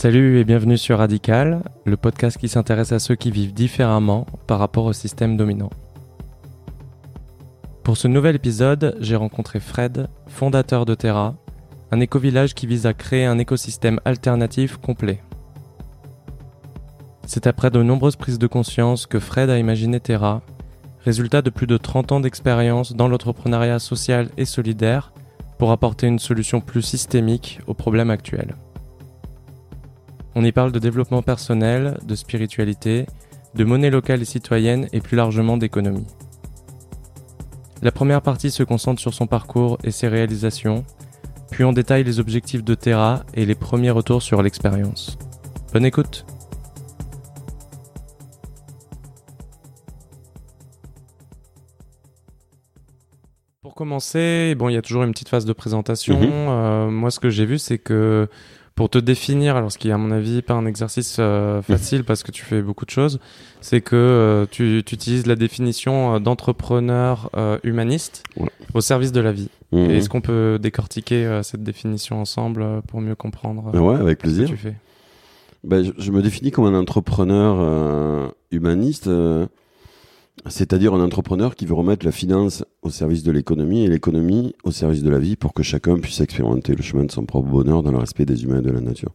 Salut 0.00 0.38
et 0.38 0.44
bienvenue 0.44 0.78
sur 0.78 0.98
Radical, 0.98 1.64
le 1.84 1.96
podcast 1.96 2.38
qui 2.38 2.48
s'intéresse 2.48 2.92
à 2.92 3.00
ceux 3.00 3.16
qui 3.16 3.32
vivent 3.32 3.52
différemment 3.52 4.26
par 4.46 4.60
rapport 4.60 4.84
au 4.84 4.92
système 4.92 5.36
dominant. 5.36 5.70
Pour 7.82 7.96
ce 7.96 8.06
nouvel 8.06 8.36
épisode, 8.36 8.96
j'ai 9.00 9.16
rencontré 9.16 9.58
Fred, 9.58 10.06
fondateur 10.28 10.86
de 10.86 10.94
Terra, 10.94 11.34
un 11.90 11.98
éco-village 11.98 12.54
qui 12.54 12.68
vise 12.68 12.86
à 12.86 12.94
créer 12.94 13.24
un 13.24 13.40
écosystème 13.40 13.98
alternatif 14.04 14.76
complet. 14.76 15.20
C'est 17.26 17.48
après 17.48 17.72
de 17.72 17.82
nombreuses 17.82 18.14
prises 18.14 18.38
de 18.38 18.46
conscience 18.46 19.04
que 19.04 19.18
Fred 19.18 19.50
a 19.50 19.58
imaginé 19.58 19.98
Terra, 19.98 20.42
résultat 21.00 21.42
de 21.42 21.50
plus 21.50 21.66
de 21.66 21.76
30 21.76 22.12
ans 22.12 22.20
d'expérience 22.20 22.94
dans 22.94 23.08
l'entrepreneuriat 23.08 23.80
social 23.80 24.28
et 24.36 24.44
solidaire 24.44 25.12
pour 25.58 25.72
apporter 25.72 26.06
une 26.06 26.20
solution 26.20 26.60
plus 26.60 26.82
systémique 26.82 27.58
aux 27.66 27.74
problèmes 27.74 28.10
actuels. 28.10 28.54
On 30.34 30.44
y 30.44 30.52
parle 30.52 30.72
de 30.72 30.78
développement 30.78 31.22
personnel, 31.22 31.98
de 32.04 32.14
spiritualité, 32.14 33.06
de 33.54 33.64
monnaie 33.64 33.90
locale 33.90 34.22
et 34.22 34.26
citoyenne 34.26 34.88
et 34.92 35.00
plus 35.00 35.16
largement 35.16 35.56
d'économie. 35.56 36.06
La 37.82 37.92
première 37.92 38.22
partie 38.22 38.50
se 38.50 38.62
concentre 38.62 39.00
sur 39.00 39.14
son 39.14 39.26
parcours 39.26 39.78
et 39.84 39.90
ses 39.90 40.08
réalisations, 40.08 40.84
puis 41.50 41.64
on 41.64 41.72
détaille 41.72 42.04
les 42.04 42.20
objectifs 42.20 42.64
de 42.64 42.74
Terra 42.74 43.24
et 43.34 43.46
les 43.46 43.54
premiers 43.54 43.90
retours 43.90 44.22
sur 44.22 44.42
l'expérience. 44.42 45.16
Bonne 45.72 45.84
écoute 45.84 46.26
Pour 53.62 53.74
commencer, 53.74 54.54
bon, 54.56 54.68
il 54.68 54.74
y 54.74 54.76
a 54.76 54.82
toujours 54.82 55.04
une 55.04 55.12
petite 55.12 55.28
phase 55.28 55.44
de 55.44 55.52
présentation. 55.52 56.18
Mhm. 56.20 56.30
Euh, 56.32 56.90
moi, 56.90 57.10
ce 57.10 57.20
que 57.20 57.30
j'ai 57.30 57.46
vu, 57.46 57.58
c'est 57.58 57.78
que 57.78 58.28
pour 58.78 58.88
te 58.88 58.98
définir, 58.98 59.56
alors 59.56 59.72
ce 59.72 59.76
qui 59.76 59.88
est 59.88 59.92
à 59.92 59.98
mon 59.98 60.12
avis 60.12 60.40
pas 60.40 60.54
un 60.54 60.64
exercice 60.64 61.16
euh, 61.18 61.60
facile 61.72 62.04
parce 62.04 62.22
que 62.22 62.30
tu 62.30 62.44
fais 62.44 62.62
beaucoup 62.62 62.84
de 62.84 62.90
choses, 62.90 63.18
c'est 63.60 63.80
que 63.80 63.96
euh, 63.96 64.46
tu, 64.48 64.84
tu 64.86 64.94
utilises 64.94 65.26
la 65.26 65.34
définition 65.34 66.14
euh, 66.14 66.18
d'entrepreneur 66.20 67.28
humaniste 67.64 68.22
Ouais. 68.36 68.48
au 68.74 68.80
service 68.80 69.10
de 69.10 69.20
la 69.20 69.32
vie. 69.32 69.48
Mhm. 69.72 69.90
Est-ce 69.90 70.08
qu'on 70.08 70.20
peut 70.20 70.60
décortiquer 70.62 71.40
cette 71.42 71.64
définition 71.64 72.20
ensemble 72.20 72.64
pour 72.86 73.00
mieux 73.00 73.16
comprendre 73.16 73.74
Ouais, 73.76 73.96
avec 73.96 74.18
ce 74.18 74.22
que 74.22 74.28
plaisir. 74.28 74.48
tu 74.48 74.56
fais? 74.56 74.74
Ben, 75.64 75.82
je, 75.84 75.90
je 75.98 76.12
me 76.12 76.22
définis 76.22 76.52
comme 76.52 76.66
un 76.66 76.78
entrepreneur 76.78 78.32
humaniste, 78.52 79.10
c'est-à-dire 80.46 80.94
un 80.94 81.04
entrepreneur 81.04 81.54
qui 81.54 81.66
veut 81.66 81.74
remettre 81.74 82.06
la 82.06 82.12
finance 82.12 82.64
au 82.82 82.90
service 82.90 83.22
de 83.22 83.32
l'économie 83.32 83.84
et 83.84 83.88
l'économie 83.88 84.54
au 84.64 84.70
service 84.70 85.02
de 85.02 85.10
la 85.10 85.18
vie 85.18 85.36
pour 85.36 85.52
que 85.52 85.62
chacun 85.62 85.98
puisse 85.98 86.20
expérimenter 86.20 86.74
le 86.74 86.82
chemin 86.82 87.04
de 87.04 87.10
son 87.10 87.24
propre 87.24 87.48
bonheur 87.48 87.82
dans 87.82 87.90
le 87.90 87.98
respect 87.98 88.24
des 88.24 88.44
humains 88.44 88.60
et 88.60 88.62
de 88.62 88.70
la 88.70 88.80
nature. 88.80 89.12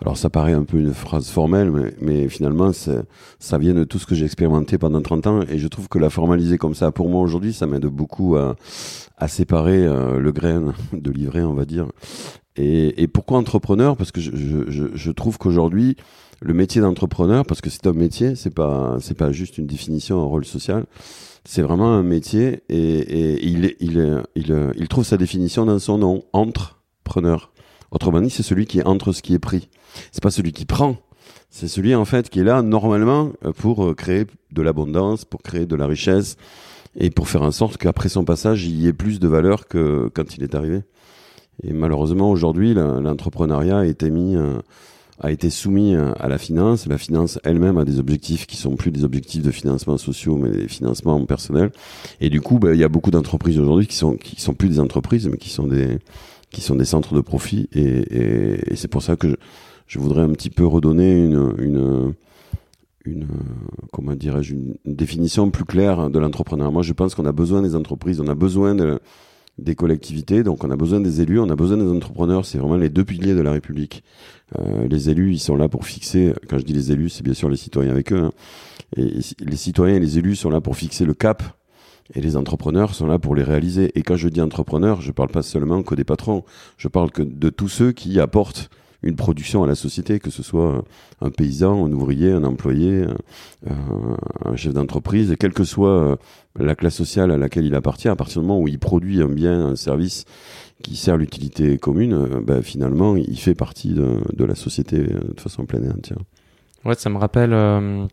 Alors 0.00 0.16
ça 0.16 0.30
paraît 0.30 0.54
un 0.54 0.64
peu 0.64 0.78
une 0.78 0.94
phrase 0.94 1.28
formelle, 1.28 1.70
mais, 1.70 1.94
mais 2.00 2.28
finalement 2.28 2.72
ça 2.72 3.58
vient 3.58 3.74
de 3.74 3.84
tout 3.84 3.98
ce 3.98 4.06
que 4.06 4.14
j'ai 4.14 4.24
expérimenté 4.24 4.78
pendant 4.78 5.02
30 5.02 5.26
ans 5.26 5.40
et 5.42 5.58
je 5.58 5.68
trouve 5.68 5.88
que 5.88 5.98
la 5.98 6.10
formaliser 6.10 6.58
comme 6.58 6.74
ça, 6.74 6.90
pour 6.90 7.08
moi 7.08 7.20
aujourd'hui, 7.20 7.52
ça 7.52 7.66
m'aide 7.66 7.86
beaucoup 7.86 8.36
à, 8.36 8.56
à 9.18 9.28
séparer 9.28 9.86
euh, 9.86 10.18
le 10.18 10.32
grain 10.32 10.74
de 10.92 11.10
l'ivraie, 11.10 11.42
on 11.42 11.54
va 11.54 11.64
dire. 11.64 11.86
Et, 12.56 13.02
et 13.02 13.08
pourquoi 13.08 13.38
entrepreneur? 13.38 13.96
Parce 13.96 14.10
que 14.10 14.20
je, 14.20 14.30
je, 14.68 14.84
je 14.92 15.10
trouve 15.12 15.38
qu'aujourd'hui, 15.38 15.96
le 16.40 16.54
métier 16.54 16.80
d'entrepreneur, 16.80 17.44
parce 17.44 17.60
que 17.60 17.70
c'est 17.70 17.86
un 17.86 17.92
métier, 17.92 18.34
c'est 18.34 18.54
pas 18.54 18.96
c'est 19.00 19.16
pas 19.16 19.30
juste 19.30 19.58
une 19.58 19.66
définition, 19.66 20.20
un 20.20 20.26
rôle 20.26 20.44
social. 20.44 20.86
C'est 21.44 21.62
vraiment 21.62 21.92
un 21.92 22.02
métier 22.02 22.62
et, 22.68 22.76
et 22.76 23.46
il, 23.46 23.74
il, 23.80 24.22
il, 24.34 24.72
il 24.76 24.88
trouve 24.88 25.04
sa 25.04 25.16
définition 25.16 25.64
dans 25.64 25.78
son 25.78 25.98
nom, 25.98 26.24
entrepreneur. 26.32 27.52
Autrement 27.90 28.20
dit, 28.20 28.30
c'est 28.30 28.42
celui 28.42 28.66
qui 28.66 28.78
est 28.78 28.86
entre 28.86 29.12
ce 29.12 29.22
qui 29.22 29.34
est 29.34 29.38
pris. 29.38 29.68
C'est 30.12 30.22
pas 30.22 30.30
celui 30.30 30.52
qui 30.52 30.64
prend. 30.64 30.96
C'est 31.48 31.66
celui 31.66 31.94
en 31.94 32.04
fait 32.04 32.28
qui 32.30 32.40
est 32.40 32.44
là 32.44 32.62
normalement 32.62 33.32
pour 33.56 33.96
créer 33.96 34.26
de 34.52 34.62
l'abondance, 34.62 35.24
pour 35.24 35.42
créer 35.42 35.66
de 35.66 35.76
la 35.76 35.86
richesse 35.86 36.36
et 36.96 37.10
pour 37.10 37.28
faire 37.28 37.42
en 37.42 37.50
sorte 37.50 37.76
qu'après 37.76 38.08
son 38.08 38.24
passage, 38.24 38.66
il 38.66 38.80
y 38.80 38.86
ait 38.86 38.92
plus 38.92 39.18
de 39.18 39.28
valeur 39.28 39.66
que 39.66 40.10
quand 40.14 40.36
il 40.36 40.42
est 40.42 40.54
arrivé. 40.54 40.82
Et 41.62 41.72
malheureusement, 41.72 42.30
aujourd'hui, 42.30 42.74
l'entrepreneuriat 42.74 43.80
a 43.80 43.84
été 43.84 44.10
mis, 44.10 44.36
euh, 44.36 44.58
a 45.20 45.30
été 45.30 45.50
soumis 45.50 45.94
euh, 45.94 46.12
à 46.18 46.28
la 46.28 46.38
finance. 46.38 46.86
La 46.86 46.98
finance 46.98 47.38
elle-même 47.44 47.78
a 47.78 47.84
des 47.84 47.98
objectifs 47.98 48.46
qui 48.46 48.56
sont 48.56 48.76
plus 48.76 48.90
des 48.90 49.04
objectifs 49.04 49.42
de 49.42 49.50
financement 49.50 49.98
sociaux, 49.98 50.36
mais 50.36 50.50
des 50.50 50.68
financements 50.68 51.24
personnels. 51.26 51.70
Et 52.20 52.30
du 52.30 52.40
coup, 52.40 52.58
ben, 52.58 52.72
il 52.72 52.80
y 52.80 52.84
a 52.84 52.88
beaucoup 52.88 53.10
d'entreprises 53.10 53.58
aujourd'hui 53.58 53.86
qui 53.86 53.96
sont 53.96 54.14
qui 54.14 54.40
sont 54.40 54.54
plus 54.54 54.68
des 54.68 54.80
entreprises, 54.80 55.28
mais 55.28 55.36
qui 55.36 55.50
sont 55.50 55.66
des 55.66 55.98
qui 56.50 56.62
sont 56.62 56.74
des 56.74 56.84
centres 56.84 57.14
de 57.14 57.20
profit. 57.20 57.68
Et, 57.72 57.80
et, 57.80 58.72
et 58.72 58.76
c'est 58.76 58.88
pour 58.88 59.02
ça 59.02 59.16
que 59.16 59.28
je, 59.28 59.34
je 59.86 59.98
voudrais 59.98 60.22
un 60.22 60.32
petit 60.32 60.50
peu 60.50 60.66
redonner 60.66 61.12
une 61.12 61.54
une 61.58 62.14
une 63.04 63.26
comment 63.92 64.14
dirais-je 64.14 64.54
une, 64.54 64.74
définition 64.84 65.50
plus 65.50 65.64
claire 65.64 66.10
de 66.10 66.18
l'entrepreneuriat. 66.18 66.70
Moi, 66.70 66.82
je 66.82 66.92
pense 66.92 67.14
qu'on 67.14 67.26
a 67.26 67.32
besoin 67.32 67.62
des 67.62 67.74
entreprises, 67.74 68.20
on 68.20 68.28
a 68.28 68.34
besoin 68.34 68.74
de 68.74 69.00
des 69.60 69.74
collectivités, 69.74 70.42
donc 70.42 70.64
on 70.64 70.70
a 70.70 70.76
besoin 70.76 71.00
des 71.00 71.20
élus, 71.20 71.38
on 71.38 71.48
a 71.50 71.56
besoin 71.56 71.76
des 71.76 71.88
entrepreneurs, 71.88 72.44
c'est 72.44 72.58
vraiment 72.58 72.76
les 72.76 72.88
deux 72.88 73.04
piliers 73.04 73.34
de 73.34 73.40
la 73.40 73.52
République. 73.52 74.02
Euh, 74.58 74.88
les 74.88 75.10
élus, 75.10 75.32
ils 75.32 75.38
sont 75.38 75.56
là 75.56 75.68
pour 75.68 75.86
fixer, 75.86 76.34
quand 76.48 76.58
je 76.58 76.64
dis 76.64 76.72
les 76.72 76.92
élus, 76.92 77.10
c'est 77.10 77.22
bien 77.22 77.34
sûr 77.34 77.48
les 77.48 77.56
citoyens 77.56 77.90
avec 77.90 78.12
eux, 78.12 78.22
hein. 78.24 78.32
et 78.96 79.10
les 79.40 79.56
citoyens 79.56 79.96
et 79.96 80.00
les 80.00 80.18
élus 80.18 80.36
sont 80.36 80.50
là 80.50 80.60
pour 80.60 80.76
fixer 80.76 81.04
le 81.04 81.14
cap, 81.14 81.42
et 82.14 82.20
les 82.20 82.36
entrepreneurs 82.36 82.94
sont 82.94 83.06
là 83.06 83.18
pour 83.18 83.34
les 83.34 83.44
réaliser. 83.44 83.92
Et 83.94 84.02
quand 84.02 84.16
je 84.16 84.28
dis 84.28 84.40
entrepreneur, 84.40 85.00
je 85.00 85.12
parle 85.12 85.28
pas 85.28 85.42
seulement 85.42 85.82
que 85.82 85.94
des 85.94 86.04
patrons, 86.04 86.44
je 86.76 86.88
parle 86.88 87.10
que 87.10 87.22
de 87.22 87.50
tous 87.50 87.68
ceux 87.68 87.92
qui 87.92 88.18
apportent 88.18 88.70
une 89.02 89.16
production 89.16 89.62
à 89.62 89.66
la 89.66 89.74
société, 89.74 90.20
que 90.20 90.30
ce 90.30 90.42
soit 90.42 90.84
un 91.20 91.30
paysan, 91.30 91.86
un 91.86 91.92
ouvrier, 91.92 92.32
un 92.32 92.44
employé, 92.44 93.04
un, 93.68 94.16
un 94.44 94.56
chef 94.56 94.74
d'entreprise, 94.74 95.34
quelle 95.38 95.52
que 95.52 95.64
soit 95.64 95.88
euh, 95.88 96.16
la 96.58 96.74
classe 96.74 96.96
sociale 96.96 97.30
à 97.30 97.38
laquelle 97.38 97.64
il 97.64 97.74
appartient, 97.74 98.08
à 98.08 98.16
partir 98.16 98.42
du 98.42 98.48
moment 98.48 98.60
où 98.60 98.68
il 98.68 98.78
produit 98.78 99.22
un 99.22 99.28
bien, 99.28 99.66
un 99.66 99.76
service 99.76 100.24
qui 100.82 100.96
sert 100.96 101.16
l'utilité 101.16 101.78
commune, 101.78 102.14
euh, 102.14 102.40
ben, 102.40 102.62
finalement, 102.62 103.16
il 103.16 103.38
fait 103.38 103.54
partie 103.54 103.92
de, 103.94 104.44
la 104.44 104.54
société 104.54 104.98
euh, 104.98 105.34
de 105.34 105.40
façon 105.40 105.66
pleine 105.66 105.84
et 105.86 105.90
entière. 105.90 106.18
Ouais, 106.84 106.94
ça 106.94 107.10
me 107.10 107.18
rappelle 107.18 107.52
euh, 107.52 108.06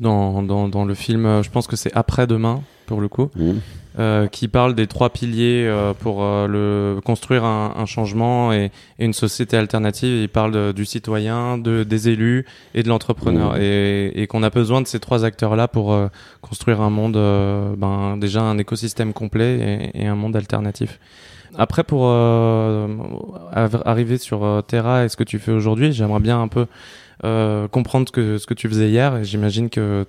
dans, 0.00 0.42
dans, 0.42 0.68
dans 0.68 0.84
le 0.84 0.94
film, 0.94 1.26
euh, 1.26 1.42
je 1.42 1.50
pense 1.50 1.66
que 1.66 1.76
c'est 1.76 1.92
Après-demain, 1.94 2.62
pour 2.86 3.00
le 3.00 3.08
coup, 3.08 3.30
Mmh. 3.36 3.52
euh, 3.98 4.26
qui 4.28 4.46
parle 4.48 4.74
des 4.74 4.86
trois 4.86 5.10
piliers 5.10 5.64
euh, 5.66 5.92
pour 5.92 6.22
euh, 6.22 6.46
le, 6.46 7.00
construire 7.02 7.44
un, 7.44 7.74
un 7.76 7.84
changement 7.86 8.52
et, 8.52 8.70
et 8.98 9.04
une 9.04 9.12
société 9.12 9.56
alternative. 9.56 10.22
Il 10.22 10.28
parle 10.28 10.52
de- 10.52 10.72
du 10.72 10.84
citoyen, 10.84 11.58
de, 11.58 11.82
des 11.82 12.08
élus 12.08 12.46
et 12.74 12.82
de 12.82 12.88
l'entrepreneur. 12.88 13.54
Mmh. 13.54 13.60
Et, 13.60 14.22
et 14.22 14.26
qu'on 14.26 14.42
a 14.42 14.50
besoin 14.50 14.80
de 14.82 14.86
ces 14.86 15.00
trois 15.00 15.24
acteurs-là 15.24 15.68
pour 15.68 15.92
euh, 15.92 16.08
construire 16.42 16.80
un 16.80 16.90
monde, 16.90 17.16
euh, 17.16 17.74
ben, 17.76 18.16
déjà 18.16 18.42
un 18.42 18.56
écosystème 18.58 19.12
complet 19.12 19.90
et, 19.94 20.02
et 20.04 20.06
un 20.06 20.14
monde 20.14 20.36
alternatif. 20.36 21.00
Après, 21.56 21.82
pour 21.82 22.02
euh, 22.04 22.86
arriver 23.84 24.18
sur 24.18 24.62
Terra 24.68 25.04
et 25.04 25.08
ce 25.08 25.16
que 25.16 25.24
tu 25.24 25.38
fais 25.38 25.50
aujourd'hui, 25.50 25.92
j'aimerais 25.92 26.20
bien 26.20 26.40
un 26.40 26.46
peu 26.48 26.66
comprendre 27.22 28.06
ce 28.08 28.12
que, 28.12 28.38
ce 28.38 28.46
que 28.46 28.54
tu 28.54 28.68
faisais 28.68 28.88
hier. 28.88 29.16
Et 29.16 29.24
j'imagine 29.24 29.70
que 29.70 30.06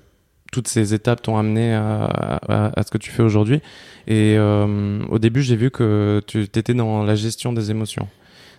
toutes 0.51 0.67
ces 0.67 0.93
étapes 0.93 1.21
t'ont 1.21 1.37
amené 1.37 1.73
à, 1.75 2.05
à- 2.05 2.79
à 2.79 2.83
ce 2.83 2.89
que 2.91 2.97
tu 2.97 3.11
fais 3.11 3.23
aujourd'hui. 3.23 3.61
Et 4.07 4.35
euh, 4.37 4.99
au 5.09 5.19
début, 5.19 5.41
j'ai 5.43 5.55
vu 5.55 5.69
que 5.71 6.21
tu 6.25 6.41
étais 6.43 6.73
dans 6.73 7.03
la 7.03 7.15
gestion 7.15 7.53
des 7.53 7.69
émotions. 7.71 8.07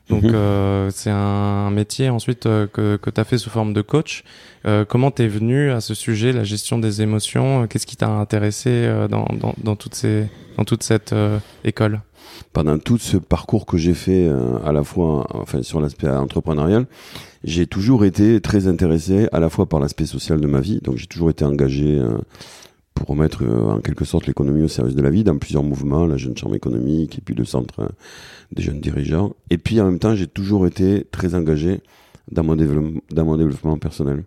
Donc, 0.09 0.23
Mhm. 0.25 0.31
euh, 0.35 0.91
c'est 0.91 1.11
un 1.11 1.71
métier 1.71 2.09
ensuite 2.11 2.47
euh, 2.47 2.67
que, 2.67 2.97
que 2.97 3.11
tu 3.11 3.21
as 3.21 3.25
fait 3.25 3.39
sous 3.39 3.51
forme 3.51 3.73
de 3.73 3.81
coach. 3.83 4.25
Euh, 4.67 4.85
comment 4.85 5.11
t'es 5.13 5.29
venu 5.29 5.71
à 5.71 5.81
ce 5.81 5.95
sujet, 5.95 6.33
la 6.33 6.43
gestion 6.43 6.79
des 6.79 7.01
émotions? 7.03 7.67
Qu'est-ce 7.69 7.87
qui 7.87 7.97
t'a 7.97 8.09
intéressé 8.09 8.71
euh, 8.71 9.07
dans, 9.07 9.27
dans, 9.39 9.55
dans, 9.63 9.77
toutes 9.77 9.95
ces, 9.95 10.27
dans 10.57 10.65
toute 10.65 10.83
cette 10.83 11.13
euh, 11.13 11.39
école? 11.65 12.01
Pendant 12.53 12.79
tout 12.79 12.99
ce 12.99 13.19
parcours 13.19 13.67
que 13.67 13.77
j'ai 13.77 13.95
fait 13.95 14.27
euh, 14.29 14.59
à 14.65 14.73
la 14.73 14.83
fois 14.83 15.27
enfin 15.35 15.63
sur 15.63 15.81
l'aspect 15.81 16.09
entrepreneurial 16.09 16.87
j'ai 17.45 17.67
toujours 17.67 18.05
été 18.05 18.41
très 18.41 18.67
intéressé 18.67 19.29
à 19.33 19.41
la 19.41 19.49
fois 19.49 19.67
par 19.67 19.81
l'aspect 19.81 20.07
social 20.07 20.41
de 20.41 20.47
ma 20.47 20.61
vie 20.61 20.81
donc 20.83 20.97
j'ai 20.97 21.07
toujours 21.07 21.31
été 21.31 21.45
engagé 21.45 21.99
euh, 21.99 22.19
pour 22.95 23.09
remettre 23.09 23.45
euh, 23.45 23.71
en 23.71 23.81
quelque 23.81 24.05
sorte 24.05 24.27
l'économie 24.27 24.63
au 24.63 24.69
service 24.69 24.95
de 24.95 25.03
la 25.03 25.11
vie 25.11 25.25
dans 25.25 25.39
plusieurs 25.39 25.63
mouvements 25.63 26.07
la 26.07 26.17
jeune 26.17 26.37
chambre 26.37 26.55
économique 26.55 27.19
et 27.19 27.21
puis 27.23 27.35
le 27.35 27.45
centre 27.45 27.81
euh, 27.81 27.89
des 28.53 28.63
jeunes 28.63 28.81
dirigeants. 28.81 29.35
Et 29.49 29.59
puis 29.59 29.81
en 29.81 29.87
même 29.87 29.99
temps 29.99 30.15
j'ai 30.15 30.27
toujours 30.27 30.67
été 30.67 31.07
très 31.11 31.35
engagé 31.35 31.81
dans 32.31 32.45
mon 32.45 32.57
développement 32.57 33.79
personnel. 33.79 34.25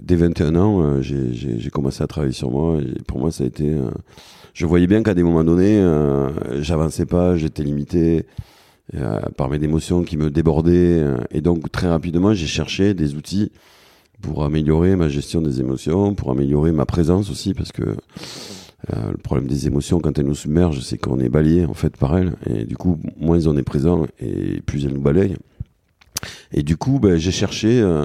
Dès 0.00 0.16
21 0.16 0.56
ans 0.56 1.00
j'ai 1.00 1.70
commencé 1.70 2.02
à 2.02 2.06
travailler 2.06 2.32
sur 2.32 2.50
moi 2.50 2.80
et 2.80 3.02
pour 3.02 3.20
moi 3.20 3.30
ça 3.30 3.44
a 3.44 3.46
été 3.46 3.74
je 4.54 4.66
voyais 4.66 4.86
bien 4.86 5.02
qu'à 5.02 5.14
des 5.14 5.22
moments 5.22 5.44
donnés, 5.44 5.82
j'avançais 6.60 7.06
pas, 7.06 7.36
j'étais 7.36 7.62
limité 7.62 8.26
euh, 8.94 9.20
par 9.36 9.48
mes 9.48 9.62
émotions 9.62 10.02
qui 10.02 10.16
me 10.16 10.30
débordaient. 10.30 11.00
euh, 11.00 11.16
et 11.30 11.40
donc, 11.40 11.70
très 11.72 11.88
rapidement, 11.88 12.34
j'ai 12.34 12.46
cherché 12.46 12.94
des 12.94 13.14
outils 13.14 13.50
pour 14.20 14.44
améliorer 14.44 14.96
ma 14.96 15.08
gestion 15.08 15.40
des 15.40 15.60
émotions, 15.60 16.14
pour 16.14 16.30
améliorer 16.30 16.72
ma 16.72 16.86
présence 16.86 17.30
aussi, 17.30 17.54
parce 17.54 17.72
que 17.72 17.82
euh, 17.82 19.10
le 19.10 19.16
problème 19.16 19.46
des 19.46 19.66
émotions, 19.66 20.00
quand 20.00 20.18
elles 20.18 20.26
nous 20.26 20.34
submergent, 20.34 20.80
c'est 20.80 20.98
qu'on 20.98 21.20
est 21.20 21.28
balayé 21.28 21.64
en 21.64 21.74
fait 21.74 21.96
par 21.96 22.16
elles. 22.16 22.34
Et 22.46 22.64
du 22.64 22.76
coup, 22.76 22.98
moins 23.18 23.46
on 23.46 23.56
est 23.56 23.62
présent 23.62 24.06
et 24.20 24.60
plus 24.62 24.84
elles 24.84 24.94
nous 24.94 25.00
balayent. 25.00 25.36
Et 26.52 26.62
du 26.62 26.76
coup, 26.76 26.98
ben, 26.98 27.16
j'ai 27.16 27.30
cherché, 27.32 27.80
euh, 27.80 28.04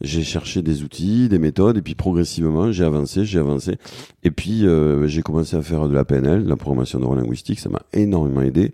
j'ai 0.00 0.22
cherché 0.22 0.60
des 0.62 0.82
outils, 0.82 1.28
des 1.28 1.38
méthodes, 1.38 1.76
et 1.78 1.82
puis 1.82 1.94
progressivement, 1.94 2.72
j'ai 2.72 2.84
avancé, 2.84 3.24
j'ai 3.24 3.38
avancé. 3.38 3.76
Et 4.22 4.30
puis, 4.30 4.66
euh, 4.66 5.06
j'ai 5.06 5.22
commencé 5.22 5.56
à 5.56 5.62
faire 5.62 5.88
de 5.88 5.94
la 5.94 6.04
PNL, 6.04 6.44
de 6.44 6.48
la 6.48 6.56
programmation 6.56 6.98
neurolinguistique. 6.98 7.60
Ça 7.60 7.68
m'a 7.68 7.82
énormément 7.92 8.42
aidé. 8.42 8.72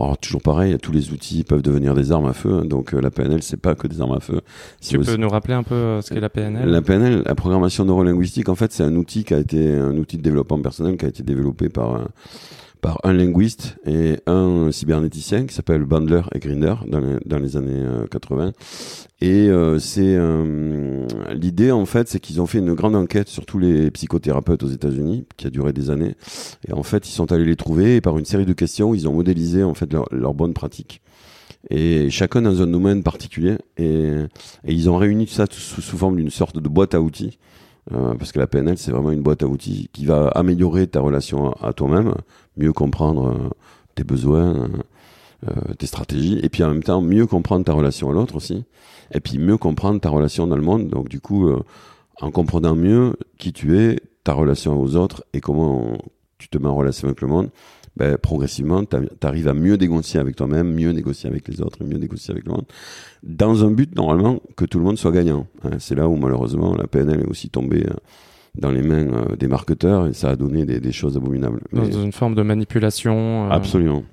Alors, 0.00 0.16
toujours 0.18 0.42
pareil, 0.42 0.76
tous 0.80 0.92
les 0.92 1.10
outils 1.12 1.44
peuvent 1.44 1.62
devenir 1.62 1.94
des 1.94 2.10
armes 2.12 2.26
à 2.26 2.32
feu. 2.32 2.52
hein. 2.52 2.64
donc, 2.64 2.94
euh, 2.94 3.00
la 3.00 3.10
PNL, 3.10 3.42
c'est 3.42 3.56
pas 3.60 3.74
que 3.74 3.86
des 3.86 4.00
armes 4.00 4.12
à 4.14 4.20
feu. 4.20 4.40
Tu 4.80 4.96
aussi- 4.96 5.10
peux 5.10 5.16
nous 5.16 5.28
rappeler 5.28 5.54
un 5.54 5.62
peu 5.62 5.74
euh, 5.74 6.00
ce 6.02 6.12
qu'est 6.12 6.20
la 6.20 6.28
PNL 6.30 6.68
la 6.68 6.82
PNL, 6.82 7.22
la 7.26 7.34
programmation 7.34 7.84
neurolinguistique, 7.84 8.48
en 8.48 8.54
fait, 8.54 8.72
c'est 8.72 8.82
un 8.84 8.96
outil 8.96 9.24
qui 9.24 9.34
a 9.34 9.38
été 9.38 9.76
un 9.76 9.96
outil 9.98 10.16
de 10.16 10.22
développement 10.22 10.60
personnel 10.60 10.96
qui 10.96 11.04
a 11.04 11.08
été 11.08 11.22
développé 11.22 11.68
par 11.68 11.94
un, 11.96 12.08
par 12.82 12.98
un 13.04 13.12
linguiste 13.12 13.76
et 13.86 14.18
un 14.26 14.70
cybernéticien 14.72 15.46
qui 15.46 15.54
s'appelle 15.54 15.84
Bandler 15.84 16.22
et 16.34 16.40
Grinder 16.40 16.74
dans 16.88 16.98
les, 16.98 17.16
dans 17.24 17.38
les 17.38 17.56
années 17.56 17.70
euh, 17.80 18.06
80. 18.08 18.52
Et 19.20 19.48
euh, 19.48 19.78
c'est 19.78 20.16
euh, 20.16 21.06
l'idée 21.32 21.70
en 21.70 21.86
fait, 21.86 22.08
c'est 22.08 22.18
qu'ils 22.18 22.40
ont 22.40 22.46
fait 22.46 22.58
une 22.58 22.74
grande 22.74 22.96
enquête 22.96 23.28
sur 23.28 23.46
tous 23.46 23.60
les 23.60 23.92
psychothérapeutes 23.92 24.64
aux 24.64 24.68
États-Unis 24.68 25.26
qui 25.36 25.46
a 25.46 25.50
duré 25.50 25.72
des 25.72 25.90
années. 25.90 26.16
Et 26.68 26.72
en 26.72 26.82
fait, 26.82 27.08
ils 27.08 27.12
sont 27.12 27.30
allés 27.30 27.44
les 27.44 27.56
trouver 27.56 27.96
et 27.96 28.00
par 28.00 28.18
une 28.18 28.24
série 28.24 28.46
de 28.46 28.52
questions, 28.52 28.94
ils 28.94 29.08
ont 29.08 29.12
modélisé 29.12 29.62
en 29.62 29.74
fait 29.74 29.90
leur, 29.92 30.06
leur 30.10 30.34
bonne. 30.34 30.52
Et 31.70 32.10
chacun 32.10 32.42
dans 32.42 32.60
un 32.62 32.66
domaine 32.66 33.04
particulier. 33.04 33.58
Et, 33.78 34.10
et 34.64 34.72
ils 34.72 34.90
ont 34.90 34.96
réuni 34.96 35.26
tout 35.26 35.34
ça 35.34 35.46
sous, 35.48 35.80
sous 35.80 35.96
forme 35.96 36.16
d'une 36.16 36.30
sorte 36.30 36.58
de 36.58 36.68
boîte 36.68 36.94
à 36.94 37.00
outils. 37.00 37.38
Euh, 37.90 38.14
parce 38.14 38.30
que 38.30 38.38
la 38.38 38.46
PNL, 38.46 38.78
c'est 38.78 38.92
vraiment 38.92 39.10
une 39.10 39.22
boîte 39.22 39.42
à 39.42 39.46
outils 39.46 39.88
qui 39.92 40.06
va 40.06 40.28
améliorer 40.28 40.86
ta 40.86 41.00
relation 41.00 41.52
à, 41.54 41.72
toi-même, 41.72 42.14
mieux 42.56 42.72
comprendre 42.72 43.28
euh, 43.28 43.50
tes 43.96 44.04
besoins, 44.04 44.68
euh, 45.48 45.74
tes 45.78 45.86
stratégies, 45.86 46.38
et 46.42 46.48
puis 46.48 46.62
en 46.62 46.68
même 46.68 46.82
temps, 46.82 47.00
mieux 47.00 47.26
comprendre 47.26 47.64
ta 47.64 47.72
relation 47.72 48.10
à 48.10 48.12
l'autre 48.12 48.36
aussi, 48.36 48.64
et 49.12 49.20
puis 49.20 49.38
mieux 49.38 49.56
comprendre 49.56 50.00
ta 50.00 50.10
relation 50.10 50.46
dans 50.46 50.56
le 50.56 50.62
monde. 50.62 50.88
Donc 50.88 51.08
du 51.08 51.20
coup, 51.20 51.50
en 52.20 52.30
comprenant 52.30 52.76
mieux 52.76 53.14
qui 53.38 53.52
tu 53.52 53.78
es, 53.78 53.98
ta 54.22 54.32
relation 54.32 54.80
aux 54.80 54.94
autres, 54.94 55.24
et 55.32 55.40
comment 55.40 55.98
tu 56.38 56.48
te 56.48 56.58
mets 56.58 56.68
en 56.68 56.76
relation 56.76 57.08
avec 57.08 57.20
le 57.20 57.28
monde, 57.28 57.50
ben, 57.96 58.16
progressivement, 58.16 58.84
tu 58.84 58.96
arrives 59.22 59.48
à 59.48 59.54
mieux 59.54 59.74
négocier 59.76 60.18
avec 60.18 60.36
toi-même, 60.36 60.72
mieux 60.72 60.90
négocier 60.92 61.28
avec 61.28 61.46
les 61.48 61.60
autres, 61.60 61.84
mieux 61.84 61.98
négocier 61.98 62.32
avec 62.32 62.46
le 62.46 62.52
monde, 62.52 62.64
dans 63.22 63.64
un 63.64 63.70
but 63.70 63.94
normalement 63.94 64.40
que 64.56 64.64
tout 64.64 64.78
le 64.78 64.84
monde 64.84 64.98
soit 64.98 65.12
gagnant. 65.12 65.46
Hein, 65.64 65.72
c'est 65.78 65.94
là 65.94 66.08
où 66.08 66.16
malheureusement 66.16 66.74
la 66.76 66.86
PNL 66.86 67.20
est 67.20 67.26
aussi 67.26 67.50
tombée 67.50 67.84
euh, 67.86 67.94
dans 68.58 68.70
les 68.70 68.82
mains 68.82 69.06
euh, 69.12 69.36
des 69.36 69.46
marketeurs 69.48 70.06
et 70.06 70.14
ça 70.14 70.30
a 70.30 70.36
donné 70.36 70.64
des, 70.64 70.80
des 70.80 70.92
choses 70.92 71.16
abominables. 71.16 71.60
Dans 71.72 71.82
Mais- 71.82 71.94
une 72.04 72.12
forme 72.12 72.34
de 72.34 72.42
manipulation. 72.42 73.46
euh, 73.46 73.50
Absolument. 73.50 74.04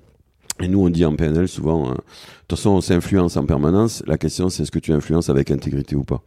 Et 0.61 0.67
nous, 0.67 0.81
on 0.81 0.89
dit 0.89 1.05
en 1.05 1.15
PNL 1.15 1.47
souvent, 1.47 1.87
euh, 1.87 1.91
de 1.91 1.95
toute 2.49 2.57
façon, 2.57 2.71
on 2.71 2.81
s'influence 2.81 3.37
en 3.37 3.45
permanence. 3.45 4.03
La 4.07 4.17
question, 4.17 4.49
c'est 4.49 4.63
est-ce 4.63 4.71
que 4.71 4.79
tu 4.79 4.91
influences 4.91 5.29
avec 5.29 5.51
intégrité 5.51 5.95
ou 5.95 6.03
pas? 6.03 6.21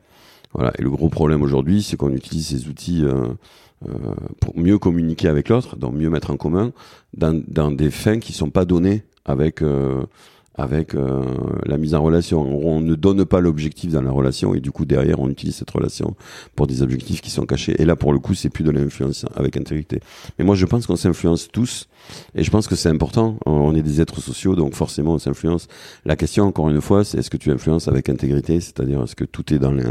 Voilà. 0.54 0.72
Et 0.78 0.82
le 0.82 0.90
gros 0.90 1.08
problème 1.08 1.42
aujourd'hui, 1.42 1.82
c'est 1.82 1.96
qu'on 1.96 2.12
utilise 2.12 2.48
ces 2.48 2.68
outils 2.68 3.04
euh, 3.04 3.28
euh, 3.88 4.14
pour 4.40 4.56
mieux 4.58 4.78
communiquer 4.78 5.28
avec 5.28 5.48
l'autre, 5.48 5.76
donc 5.76 5.94
mieux 5.94 6.10
mettre 6.10 6.30
en 6.30 6.36
commun, 6.36 6.72
dans, 7.16 7.40
dans 7.48 7.70
des 7.70 7.90
fins 7.90 8.18
qui 8.18 8.32
sont 8.32 8.50
pas 8.50 8.64
données 8.64 9.04
avec 9.24 9.62
euh, 9.62 10.02
avec 10.54 10.94
euh, 10.94 11.24
la 11.64 11.78
mise 11.78 11.94
en 11.94 12.02
relation. 12.02 12.40
On 12.40 12.80
ne 12.80 12.94
donne 12.94 13.24
pas 13.24 13.40
l'objectif 13.40 13.90
dans 13.92 14.02
la 14.02 14.10
relation 14.10 14.54
et 14.54 14.60
du 14.60 14.70
coup 14.70 14.84
derrière, 14.84 15.20
on 15.20 15.28
utilise 15.28 15.56
cette 15.56 15.70
relation 15.70 16.14
pour 16.54 16.66
des 16.66 16.82
objectifs 16.82 17.20
qui 17.22 17.30
sont 17.30 17.46
cachés. 17.46 17.80
Et 17.80 17.84
là, 17.84 17.96
pour 17.96 18.12
le 18.12 18.18
coup, 18.18 18.34
c'est 18.34 18.50
plus 18.50 18.64
de 18.64 18.70
l'influence 18.70 19.24
avec 19.34 19.56
intégrité. 19.56 20.00
Mais 20.38 20.44
moi, 20.44 20.54
je 20.54 20.66
pense 20.66 20.86
qu'on 20.86 20.96
s'influence 20.96 21.48
tous 21.50 21.88
et 22.34 22.44
je 22.44 22.50
pense 22.50 22.68
que 22.68 22.76
c'est 22.76 22.90
important. 22.90 23.38
On 23.46 23.74
est 23.74 23.82
des 23.82 24.00
êtres 24.00 24.20
sociaux, 24.20 24.54
donc 24.54 24.74
forcément, 24.74 25.14
on 25.14 25.18
s'influence. 25.18 25.68
La 26.04 26.16
question, 26.16 26.44
encore 26.44 26.68
une 26.68 26.80
fois, 26.80 27.04
c'est 27.04 27.18
est-ce 27.18 27.30
que 27.30 27.36
tu 27.36 27.50
influences 27.50 27.88
avec 27.88 28.08
intégrité, 28.08 28.60
c'est-à-dire 28.60 29.02
est-ce 29.02 29.16
que 29.16 29.24
tout 29.24 29.54
est 29.54 29.58
dans, 29.58 29.72
les, 29.72 29.84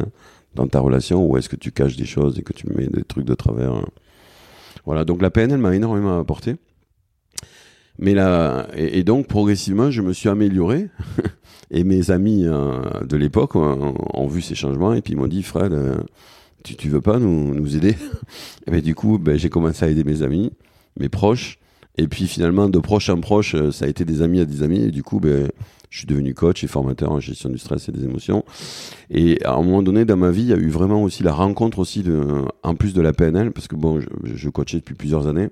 dans 0.56 0.68
ta 0.68 0.80
relation, 0.80 1.26
ou 1.26 1.38
est-ce 1.38 1.50
que 1.50 1.56
tu 1.56 1.72
caches 1.72 1.96
des 1.96 2.06
choses 2.06 2.38
et 2.40 2.44
que 2.44 2.54
tu 2.54 2.68
mets 2.68 2.88
des 2.88 3.04
trucs 3.04 3.26
de 3.26 3.34
travers. 3.34 3.72
hein. 3.72 3.86
Voilà, 4.86 5.06
donc 5.06 5.22
la 5.22 5.30
PNL 5.30 5.60
m'a 5.60 5.76
énormément 5.76 6.20
apporté. 6.20 6.56
Mais 8.00 8.14
là, 8.14 8.68
et, 8.76 9.04
donc 9.04 9.28
progressivement, 9.28 9.92
je 9.92 10.02
me 10.02 10.14
suis 10.14 10.30
amélioré. 10.30 10.90
et 11.72 11.84
mes 11.84 12.12
amis 12.12 12.46
euh, 12.46 12.80
de 13.08 13.16
l'époque 13.18 13.56
ont, 13.56 13.96
ont 14.14 14.28
vu 14.28 14.42
ces 14.42 14.56
changements 14.56 14.94
et 14.94 15.02
puis 15.02 15.14
ils 15.14 15.18
m'ont 15.18 15.28
dit, 15.28 15.44
Fred, 15.44 15.74
euh, 15.74 15.98
tu, 16.64 16.76
tu 16.76 16.90
veux 16.90 17.02
pas 17.02 17.20
nous, 17.20 17.54
nous 17.54 17.76
aider? 17.76 17.96
Et 18.68 18.72
ben, 18.72 18.82
du 18.82 18.94
coup, 18.96 19.18
ben, 19.18 19.38
j'ai 19.38 19.50
commencé 19.50 19.86
à 19.86 19.90
aider 19.90 20.04
mes 20.04 20.22
amis, 20.22 20.52
mes 21.00 21.10
proches. 21.10 21.58
Et 21.98 22.08
puis 22.08 22.28
finalement, 22.28 22.70
de 22.70 22.80
proche 22.80 23.10
en 23.10 23.20
proche, 23.20 23.56
euh, 23.56 23.72
ça 23.72 23.86
a 23.86 23.88
été 23.88 24.06
des 24.06 24.22
amis 24.22 24.40
à 24.40 24.46
des 24.46 24.64
amis. 24.64 24.84
Et 24.84 24.92
du 24.92 25.04
coup, 25.04 25.20
ben, 25.20 25.50
je 25.92 26.00
suis 26.00 26.08
devenu 26.08 26.34
coach 26.34 26.64
et 26.64 26.68
formateur 26.68 27.12
en 27.12 27.20
gestion 27.20 27.50
du 27.50 27.60
stress 27.60 27.90
et 27.90 27.92
des 27.92 28.06
émotions. 28.06 28.44
Et 29.12 29.44
à 29.44 29.54
un 29.54 29.62
moment 29.62 29.84
donné 29.84 30.06
dans 30.06 30.18
ma 30.18 30.32
vie, 30.32 30.44
il 30.44 30.48
y 30.48 30.54
a 30.54 30.58
eu 30.58 30.70
vraiment 30.70 31.04
aussi 31.04 31.22
la 31.22 31.34
rencontre 31.34 31.80
aussi 31.80 32.02
de, 32.02 32.24
en 32.64 32.76
plus 32.76 32.94
de 32.94 33.02
la 33.02 33.12
PNL, 33.14 33.52
parce 33.52 33.68
que 33.68 33.76
bon, 33.76 34.00
je, 34.00 34.08
je 34.24 34.50
coachais 34.50 34.78
depuis 34.78 34.96
plusieurs 34.96 35.28
années. 35.28 35.50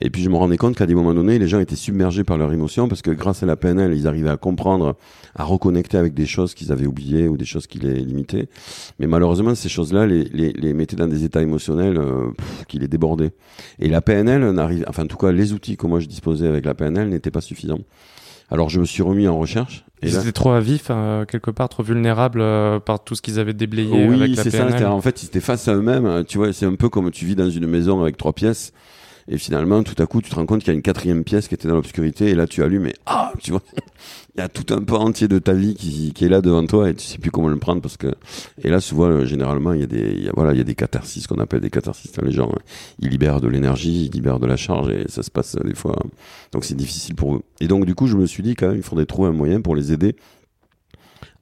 Et 0.00 0.10
puis 0.10 0.22
je 0.22 0.28
me 0.28 0.36
rendais 0.36 0.56
compte 0.56 0.76
qu'à 0.76 0.86
des 0.86 0.94
moments 0.94 1.14
donnés, 1.14 1.38
les 1.38 1.48
gens 1.48 1.58
étaient 1.58 1.76
submergés 1.76 2.22
par 2.22 2.36
leurs 2.36 2.52
émotions 2.52 2.88
parce 2.88 3.00
que 3.00 3.10
grâce 3.10 3.42
à 3.42 3.46
la 3.46 3.56
PNL, 3.56 3.94
ils 3.94 4.06
arrivaient 4.06 4.30
à 4.30 4.36
comprendre, 4.36 4.96
à 5.34 5.44
reconnecter 5.44 5.96
avec 5.96 6.12
des 6.12 6.26
choses 6.26 6.54
qu'ils 6.54 6.70
avaient 6.70 6.86
oubliées 6.86 7.28
ou 7.28 7.36
des 7.36 7.46
choses 7.46 7.66
qui 7.66 7.78
les 7.78 8.00
limitaient. 8.00 8.48
Mais 8.98 9.06
malheureusement, 9.06 9.54
ces 9.54 9.70
choses-là 9.70 10.06
les, 10.06 10.24
les, 10.24 10.52
les 10.52 10.74
mettaient 10.74 10.96
dans 10.96 11.06
des 11.06 11.24
états 11.24 11.40
émotionnels 11.40 11.96
euh, 11.96 12.30
pff, 12.36 12.66
qui 12.66 12.78
les 12.78 12.88
débordaient. 12.88 13.32
Et 13.78 13.88
la 13.88 14.02
PNL 14.02 14.50
n'arrive, 14.50 14.84
enfin 14.88 15.04
en 15.04 15.06
tout 15.06 15.16
cas, 15.16 15.32
les 15.32 15.54
outils 15.54 15.78
que 15.78 15.86
moi 15.86 16.00
je 16.00 16.06
disposais 16.06 16.46
avec 16.46 16.66
la 16.66 16.74
PNL 16.74 17.08
n'étaient 17.08 17.30
pas 17.30 17.40
suffisants. 17.40 17.80
Alors 18.50 18.68
je 18.68 18.80
me 18.80 18.84
suis 18.84 19.02
remis 19.02 19.28
en 19.28 19.38
recherche. 19.38 19.84
Et 20.02 20.08
Ils 20.08 20.16
étaient 20.16 20.32
trop 20.32 20.50
à 20.50 20.60
vif, 20.60 20.88
euh, 20.90 21.24
quelque 21.24 21.50
part, 21.50 21.68
trop 21.68 21.82
vulnérables 21.82 22.40
euh, 22.40 22.78
par 22.78 23.02
tout 23.02 23.14
ce 23.14 23.22
qu'ils 23.22 23.40
avaient 23.40 23.54
déblayé 23.54 24.06
oui, 24.06 24.36
c'est 24.36 24.50
ça. 24.50 24.92
En 24.92 25.00
fait, 25.00 25.22
ils 25.22 25.26
étaient 25.26 25.40
face 25.40 25.68
à 25.68 25.74
eux-mêmes. 25.74 26.24
Tu 26.28 26.36
vois, 26.38 26.52
c'est 26.52 26.66
un 26.66 26.74
peu 26.74 26.88
comme 26.88 27.10
tu 27.10 27.24
vis 27.24 27.34
dans 27.34 27.48
une 27.48 27.66
maison 27.66 28.00
avec 28.02 28.16
trois 28.16 28.34
pièces. 28.34 28.72
Et 29.28 29.38
finalement, 29.38 29.82
tout 29.82 30.00
à 30.00 30.06
coup, 30.06 30.22
tu 30.22 30.30
te 30.30 30.36
rends 30.36 30.46
compte 30.46 30.60
qu'il 30.60 30.68
y 30.68 30.70
a 30.70 30.74
une 30.74 30.82
quatrième 30.82 31.24
pièce 31.24 31.48
qui 31.48 31.54
était 31.54 31.66
dans 31.66 31.74
l'obscurité. 31.74 32.28
Et 32.28 32.34
là, 32.34 32.46
tu 32.46 32.62
allumes 32.62 32.86
et 32.86 32.94
ah, 33.06 33.32
tu 33.42 33.50
vois, 33.50 33.62
il 34.36 34.40
y 34.40 34.44
a 34.44 34.48
tout 34.48 34.74
un 34.74 34.82
pan 34.82 34.98
entier 34.98 35.28
de 35.28 35.38
ta 35.38 35.54
vie 35.54 35.74
qui, 35.74 36.12
qui 36.12 36.24
est 36.26 36.28
là 36.28 36.42
devant 36.42 36.66
toi 36.66 36.90
et 36.90 36.94
tu 36.94 37.04
sais 37.04 37.16
plus 37.16 37.30
comment 37.30 37.48
le 37.48 37.56
prendre 37.56 37.80
parce 37.80 37.96
que. 37.96 38.08
Et 38.62 38.68
là, 38.68 38.80
souvent, 38.80 39.06
euh, 39.06 39.24
généralement, 39.24 39.72
il 39.72 39.80
y 39.80 39.84
a 39.84 39.86
des, 39.86 40.14
il 40.16 40.24
y 40.24 40.28
a, 40.28 40.32
voilà, 40.34 40.52
il 40.52 40.58
y 40.58 40.60
a 40.60 40.64
des 40.64 40.74
catharsis 40.74 41.26
qu'on 41.26 41.38
appelle 41.38 41.60
des 41.60 41.70
catharsis. 41.70 42.12
Les 42.22 42.32
gens, 42.32 42.50
euh, 42.50 42.58
ils 42.98 43.08
libèrent 43.08 43.40
de 43.40 43.48
l'énergie, 43.48 44.06
ils 44.06 44.12
libèrent 44.12 44.40
de 44.40 44.46
la 44.46 44.56
charge 44.56 44.90
et 44.90 45.04
ça 45.08 45.22
se 45.22 45.30
passe 45.30 45.56
euh, 45.56 45.66
des 45.66 45.74
fois. 45.74 45.96
Donc, 46.52 46.64
c'est 46.64 46.74
difficile 46.74 47.14
pour 47.14 47.36
eux. 47.36 47.42
Et 47.60 47.68
donc, 47.68 47.86
du 47.86 47.94
coup, 47.94 48.06
je 48.06 48.16
me 48.16 48.26
suis 48.26 48.42
dit 48.42 48.54
quand 48.54 48.68
même, 48.68 48.82
faudrait 48.82 49.06
trouver 49.06 49.28
un 49.30 49.32
moyen 49.32 49.62
pour 49.62 49.74
les 49.74 49.92
aider 49.92 50.16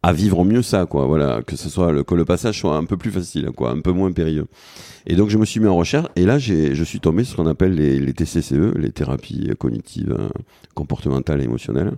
à 0.05 0.13
vivre 0.13 0.45
mieux 0.45 0.61
ça, 0.61 0.85
quoi. 0.85 1.07
Voilà, 1.07 1.41
que 1.47 1.57
ce 1.57 1.71
soit 1.71 1.91
le, 1.91 2.05
que 2.05 2.15
le 2.15 2.27
passage 2.27 2.61
soit 2.61 2.77
un 2.77 2.85
peu 2.85 2.99
plus 2.99 3.11
facile, 3.11 3.51
quoi, 3.57 3.71
un 3.71 3.81
peu 3.81 3.91
moins 3.91 4.13
périlleux. 4.13 4.47
Et 5.07 5.17
donc 5.17 5.31
je 5.31 5.39
me 5.39 5.47
suis 5.47 5.61
mis 5.61 5.67
en 5.67 5.77
recherche 5.77 6.09
et 6.17 6.25
là 6.25 6.39
j'ai, 6.39 6.75
je 6.75 6.85
suis 6.85 7.01
tombé 7.01 7.25
sur 7.25 7.33
ce 7.33 7.37
qu'on 7.37 7.49
appelle 7.49 7.75
les, 7.75 7.99
les 7.99 8.13
TCCE, 8.13 8.75
les 8.77 8.91
thérapies 8.91 9.51
cognitives, 9.59 10.15
euh, 10.19 10.29
comportementales 10.75 11.41
et 11.41 11.45
émotionnelles, 11.45 11.93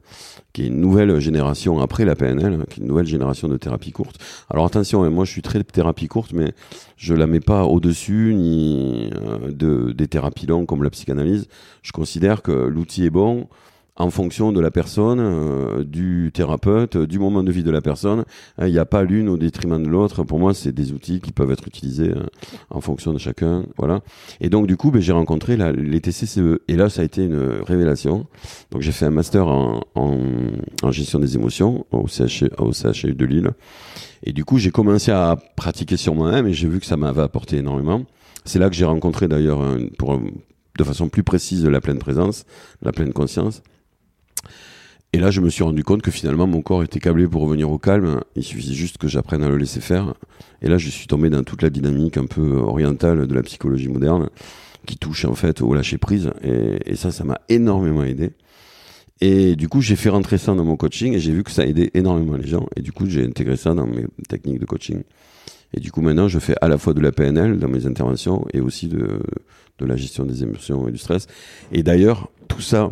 qui 0.53 0.63
est 0.63 0.67
une 0.67 0.81
nouvelle 0.81 1.19
génération 1.19 1.81
après 1.81 2.05
la 2.05 2.15
PNL, 2.15 2.55
hein, 2.55 2.65
qui 2.69 2.81
est 2.81 2.83
une 2.83 2.89
nouvelle 2.89 3.07
génération 3.07 3.49
de 3.49 3.57
thérapie 3.57 3.93
courte. 3.93 4.19
Alors 4.51 4.67
attention, 4.67 5.03
hein, 5.03 5.11
moi 5.11 5.25
je 5.25 5.31
suis 5.33 5.43
très 5.43 5.63
thérapie 5.63 6.07
courte, 6.07 6.33
mais 6.33 6.53
je 6.97 7.15
la 7.15 7.27
mets 7.27 7.41
pas 7.41 7.65
au-dessus 7.65 8.35
ni 8.35 9.11
euh, 9.15 9.51
de 9.51 9.93
des 9.93 10.07
thérapies 10.07 10.47
longues 10.47 10.67
comme 10.67 10.83
la 10.85 10.91
psychanalyse. 10.91 11.47
Je 11.83 11.91
considère 11.91 12.43
que 12.43 12.53
l'outil 12.53 13.05
est 13.05 13.11
bon 13.11 13.49
en 13.97 14.11
fonction 14.11 14.53
de 14.53 14.61
la 14.61 14.71
personne, 14.71 15.21
euh, 15.21 15.83
du 15.83 16.31
thérapeute, 16.33 16.97
du 16.97 17.19
moment 17.19 17.43
de 17.43 17.51
vie 17.51 17.63
de 17.63 17.71
la 17.71 17.81
personne. 17.81 18.25
Hein, 18.59 18.67
Il 18.67 18.73
n'y 18.73 18.79
a 18.79 18.85
pas 18.85 19.03
l'une 19.03 19.29
au 19.29 19.39
détriment 19.39 19.83
de 19.83 19.89
l'autre. 19.89 20.23
Pour 20.23 20.39
moi, 20.39 20.53
c'est 20.53 20.73
des 20.73 20.93
outils 20.93 21.21
qui 21.21 21.33
peuvent 21.33 21.51
être 21.51 21.67
utilisés 21.67 22.11
euh, 22.11 22.27
en 22.71 22.81
fonction 22.81 23.13
de 23.13 23.19
chacun. 23.19 23.65
Voilà. 23.79 24.01
Et 24.41 24.51
donc, 24.51 24.67
du 24.67 24.77
coup, 24.77 24.91
ben, 24.91 25.01
j'ai 25.01 25.13
rencontré 25.13 25.57
la, 25.57 25.73
les 25.73 26.01
TCCE. 26.01 26.61
Et 26.69 26.77
là, 26.77 26.91
ça 26.91 27.01
a 27.01 27.05
été 27.05 27.25
une 27.25 27.61
révélation. 27.67 28.27
Donc, 28.71 28.83
j'ai 28.83 28.93
fait 28.93 29.07
un 29.07 29.11
master 29.11 29.47
en, 29.49 29.81
en, 29.95 30.19
en 30.83 30.91
gestion 30.93 31.19
des 31.19 31.37
émotions 31.37 31.87
au 31.91 32.07
CHU 32.07 33.15
de 33.15 33.25
Lille. 33.25 33.51
Et 34.25 34.33
du 34.33 34.45
coup, 34.45 34.59
j'ai 34.59 34.71
commencé 34.71 35.11
à 35.11 35.37
pratiquer 35.57 35.97
sur 35.97 36.15
moi-même 36.15 36.47
et 36.47 36.53
j'ai 36.53 36.69
vu 36.69 36.81
que 36.81 36.87
ça 36.87 36.97
m'avait 36.97 37.23
apporté 37.23 37.57
énormément. 37.57 38.03
C'est 38.45 38.59
là 38.59 38.69
que 38.69 38.77
j'ai 38.77 38.85
rencontré 38.85 39.27
d'ailleurs, 39.29 39.61
pour, 39.99 40.21
de 40.79 40.85
façon 40.85 41.09
plus 41.09 41.23
précise, 41.23 41.65
la 41.65 41.81
pleine 41.81 41.99
présence, 41.99 42.45
la 42.83 42.93
pleine 42.93 43.13
conscience. 43.13 43.63
Et 45.17 45.19
là, 45.19 45.31
je 45.31 45.41
me 45.41 45.49
suis 45.49 45.65
rendu 45.65 45.83
compte 45.83 46.03
que 46.03 46.11
finalement, 46.11 46.47
mon 46.47 46.61
corps 46.61 46.83
était 46.83 47.01
câblé 47.01 47.27
pour 47.27 47.41
revenir 47.41 47.71
au 47.71 47.79
calme. 47.79 48.21
Il 48.35 48.43
suffisait 48.43 48.75
juste 48.75 48.99
que 48.99 49.09
j'apprenne 49.09 49.43
à 49.43 49.49
le 49.49 49.57
laisser 49.57 49.81
faire. 49.81 50.13
Et 50.61 50.69
là, 50.69 50.77
je 50.77 50.91
suis 50.91 51.07
tombé 51.07 51.31
dans 51.31 51.43
toute 51.43 51.63
la 51.63 51.71
dynamique 51.71 52.19
un 52.19 52.27
peu 52.27 52.57
orientale 52.57 53.27
de 53.27 53.35
la 53.35 53.43
psychologie 53.43 53.89
moderne, 53.89 54.29
qui 54.85 54.99
touche 54.99 55.25
en 55.25 55.35
fait 55.35 55.63
au 55.63 55.73
lâcher 55.73 55.97
prise. 55.97 56.33
Et, 56.43 56.81
et 56.85 56.97
ça, 56.97 57.13
ça 57.13 57.25
m'a 57.25 57.41
énormément 57.49 58.05
aidé. 58.05 58.33
Et 59.23 59.57
du 59.57 59.71
coup, 59.71 59.81
j'ai 59.81 59.97
fait 59.97 60.11
rentrer 60.11 60.37
ça 60.37 60.55
dans 60.55 60.67
mon 60.67 60.77
coaching 60.77 61.15
et 61.15 61.19
j'ai 61.19 61.33
vu 61.33 61.45
que 61.45 61.51
ça 61.51 61.65
aidait 61.65 61.91
énormément 61.95 62.37
les 62.37 62.47
gens. 62.47 62.67
Et 62.77 62.83
du 62.83 62.93
coup, 62.93 63.07
j'ai 63.07 63.25
intégré 63.25 63.57
ça 63.57 63.73
dans 63.73 63.87
mes 63.87 64.05
techniques 64.29 64.61
de 64.61 64.67
coaching. 64.67 65.03
Et 65.73 65.81
du 65.81 65.93
coup, 65.93 66.03
maintenant, 66.03 66.29
je 66.29 66.39
fais 66.39 66.57
à 66.61 66.69
la 66.69 66.77
fois 66.77 66.93
de 66.93 67.01
la 67.01 67.11
PNL 67.11 67.59
dans 67.59 67.69
mes 67.69 67.87
interventions 67.87 68.45
et 68.53 68.61
aussi 68.61 68.89
de, 68.89 69.23
de 69.79 69.87
la 69.87 69.97
gestion 69.97 70.27
des 70.27 70.43
émotions 70.43 70.87
et 70.89 70.93
du 70.93 70.99
stress. 70.99 71.27
Et 71.73 71.83
d'ailleurs, 71.83 72.31
tout 72.49 72.61
ça, 72.61 72.91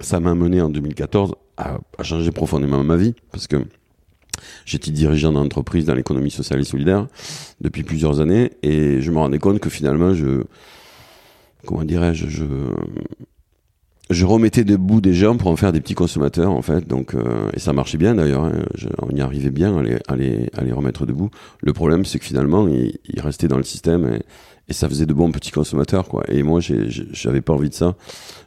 ça 0.00 0.20
m'a 0.20 0.34
mené 0.34 0.60
en 0.60 0.68
2014 0.68 1.34
à, 1.56 1.78
à 1.98 2.02
changer 2.02 2.30
profondément 2.30 2.82
ma 2.82 2.96
vie 2.96 3.14
parce 3.32 3.46
que 3.46 3.64
J'étais 4.64 4.90
dirigeant 4.90 5.32
d'entreprise 5.32 5.84
dans 5.84 5.94
l'économie 5.94 6.30
sociale 6.30 6.60
et 6.60 6.64
solidaire 6.64 7.06
depuis 7.60 7.82
plusieurs 7.82 8.20
années 8.20 8.52
et 8.62 9.00
je 9.00 9.10
me 9.10 9.18
rendais 9.18 9.38
compte 9.38 9.60
que 9.60 9.70
finalement, 9.70 10.14
je, 10.14 10.44
comment 11.66 11.84
dirais-je, 11.84 12.28
je, 12.28 12.44
je 14.10 14.24
remettais 14.24 14.64
debout 14.64 15.00
des 15.00 15.14
gens 15.14 15.36
pour 15.36 15.50
en 15.50 15.56
faire 15.56 15.72
des 15.72 15.80
petits 15.80 15.94
consommateurs 15.94 16.50
en 16.50 16.62
fait 16.62 16.86
donc 16.86 17.14
euh, 17.14 17.48
et 17.54 17.60
ça 17.60 17.72
marchait 17.72 17.98
bien 17.98 18.16
d'ailleurs 18.16 18.44
hein. 18.44 18.52
on 19.02 19.14
y 19.14 19.20
arrivait 19.20 19.50
bien 19.50 19.76
à 20.08 20.16
les, 20.16 20.50
à 20.56 20.74
remettre 20.74 21.06
debout 21.06 21.30
le 21.62 21.72
problème 21.72 22.04
c'est 22.04 22.18
que 22.18 22.24
finalement 22.24 22.66
ils, 22.66 23.20
restaient 23.20 23.46
dans 23.46 23.56
le 23.56 23.62
système 23.62 24.18
et 24.70 24.72
ça 24.72 24.88
faisait 24.88 25.04
de 25.04 25.12
bons 25.12 25.32
petits 25.32 25.50
consommateurs 25.50 26.06
quoi. 26.06 26.22
Et 26.28 26.44
moi 26.44 26.60
j'avais 26.60 27.40
pas 27.40 27.52
envie 27.52 27.68
de 27.68 27.74
ça. 27.74 27.96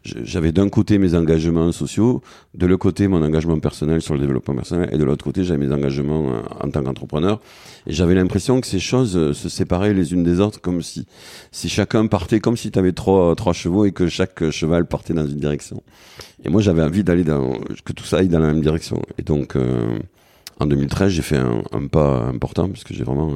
J'avais 0.03 0.53
d'un 0.53 0.69
côté 0.69 0.97
mes 0.97 1.15
engagements 1.15 1.71
sociaux 1.73 2.21
de 2.53 2.65
l'autre 2.65 2.81
côté 2.81 3.09
mon 3.09 3.21
engagement 3.21 3.59
personnel 3.59 4.01
sur 4.01 4.13
le 4.13 4.21
développement 4.21 4.55
personnel 4.55 4.89
et 4.93 4.97
de 4.97 5.03
l'autre 5.03 5.23
côté 5.23 5.43
j'avais 5.43 5.65
mes 5.65 5.73
engagements 5.73 6.29
euh, 6.29 6.41
en 6.61 6.69
tant 6.69 6.81
qu'entrepreneur. 6.81 7.41
Et 7.87 7.93
j'avais 7.93 8.15
l'impression 8.15 8.61
que 8.61 8.67
ces 8.67 8.79
choses 8.79 9.17
euh, 9.17 9.33
se 9.33 9.49
séparaient 9.49 9.93
les 9.93 10.13
unes 10.13 10.23
des 10.23 10.39
autres 10.39 10.61
comme 10.61 10.81
si 10.81 11.05
si 11.51 11.67
chacun 11.67 12.07
partait 12.07 12.39
comme 12.39 12.55
si 12.55 12.71
tu 12.71 12.79
avais 12.79 12.93
trois 12.93 13.35
trois 13.35 13.53
chevaux 13.53 13.83
et 13.83 13.91
que 13.91 14.07
chaque 14.07 14.49
cheval 14.49 14.85
partait 14.85 15.13
dans 15.13 15.27
une 15.27 15.39
direction. 15.39 15.83
Et 16.45 16.49
moi 16.49 16.61
j'avais 16.61 16.83
envie 16.83 17.03
d'aller 17.03 17.25
dans 17.25 17.51
que 17.83 17.91
tout 17.91 18.05
ça 18.05 18.19
aille 18.19 18.29
dans 18.29 18.39
la 18.39 18.47
même 18.47 18.61
direction. 18.61 19.01
Et 19.17 19.23
donc 19.23 19.57
euh, 19.57 19.99
en 20.61 20.67
2013 20.67 21.11
j'ai 21.11 21.21
fait 21.21 21.37
un, 21.37 21.87
pas 21.87 22.27
important 22.27 22.69
puisque 22.69 22.93
j'ai 22.93 23.03
vraiment 23.03 23.33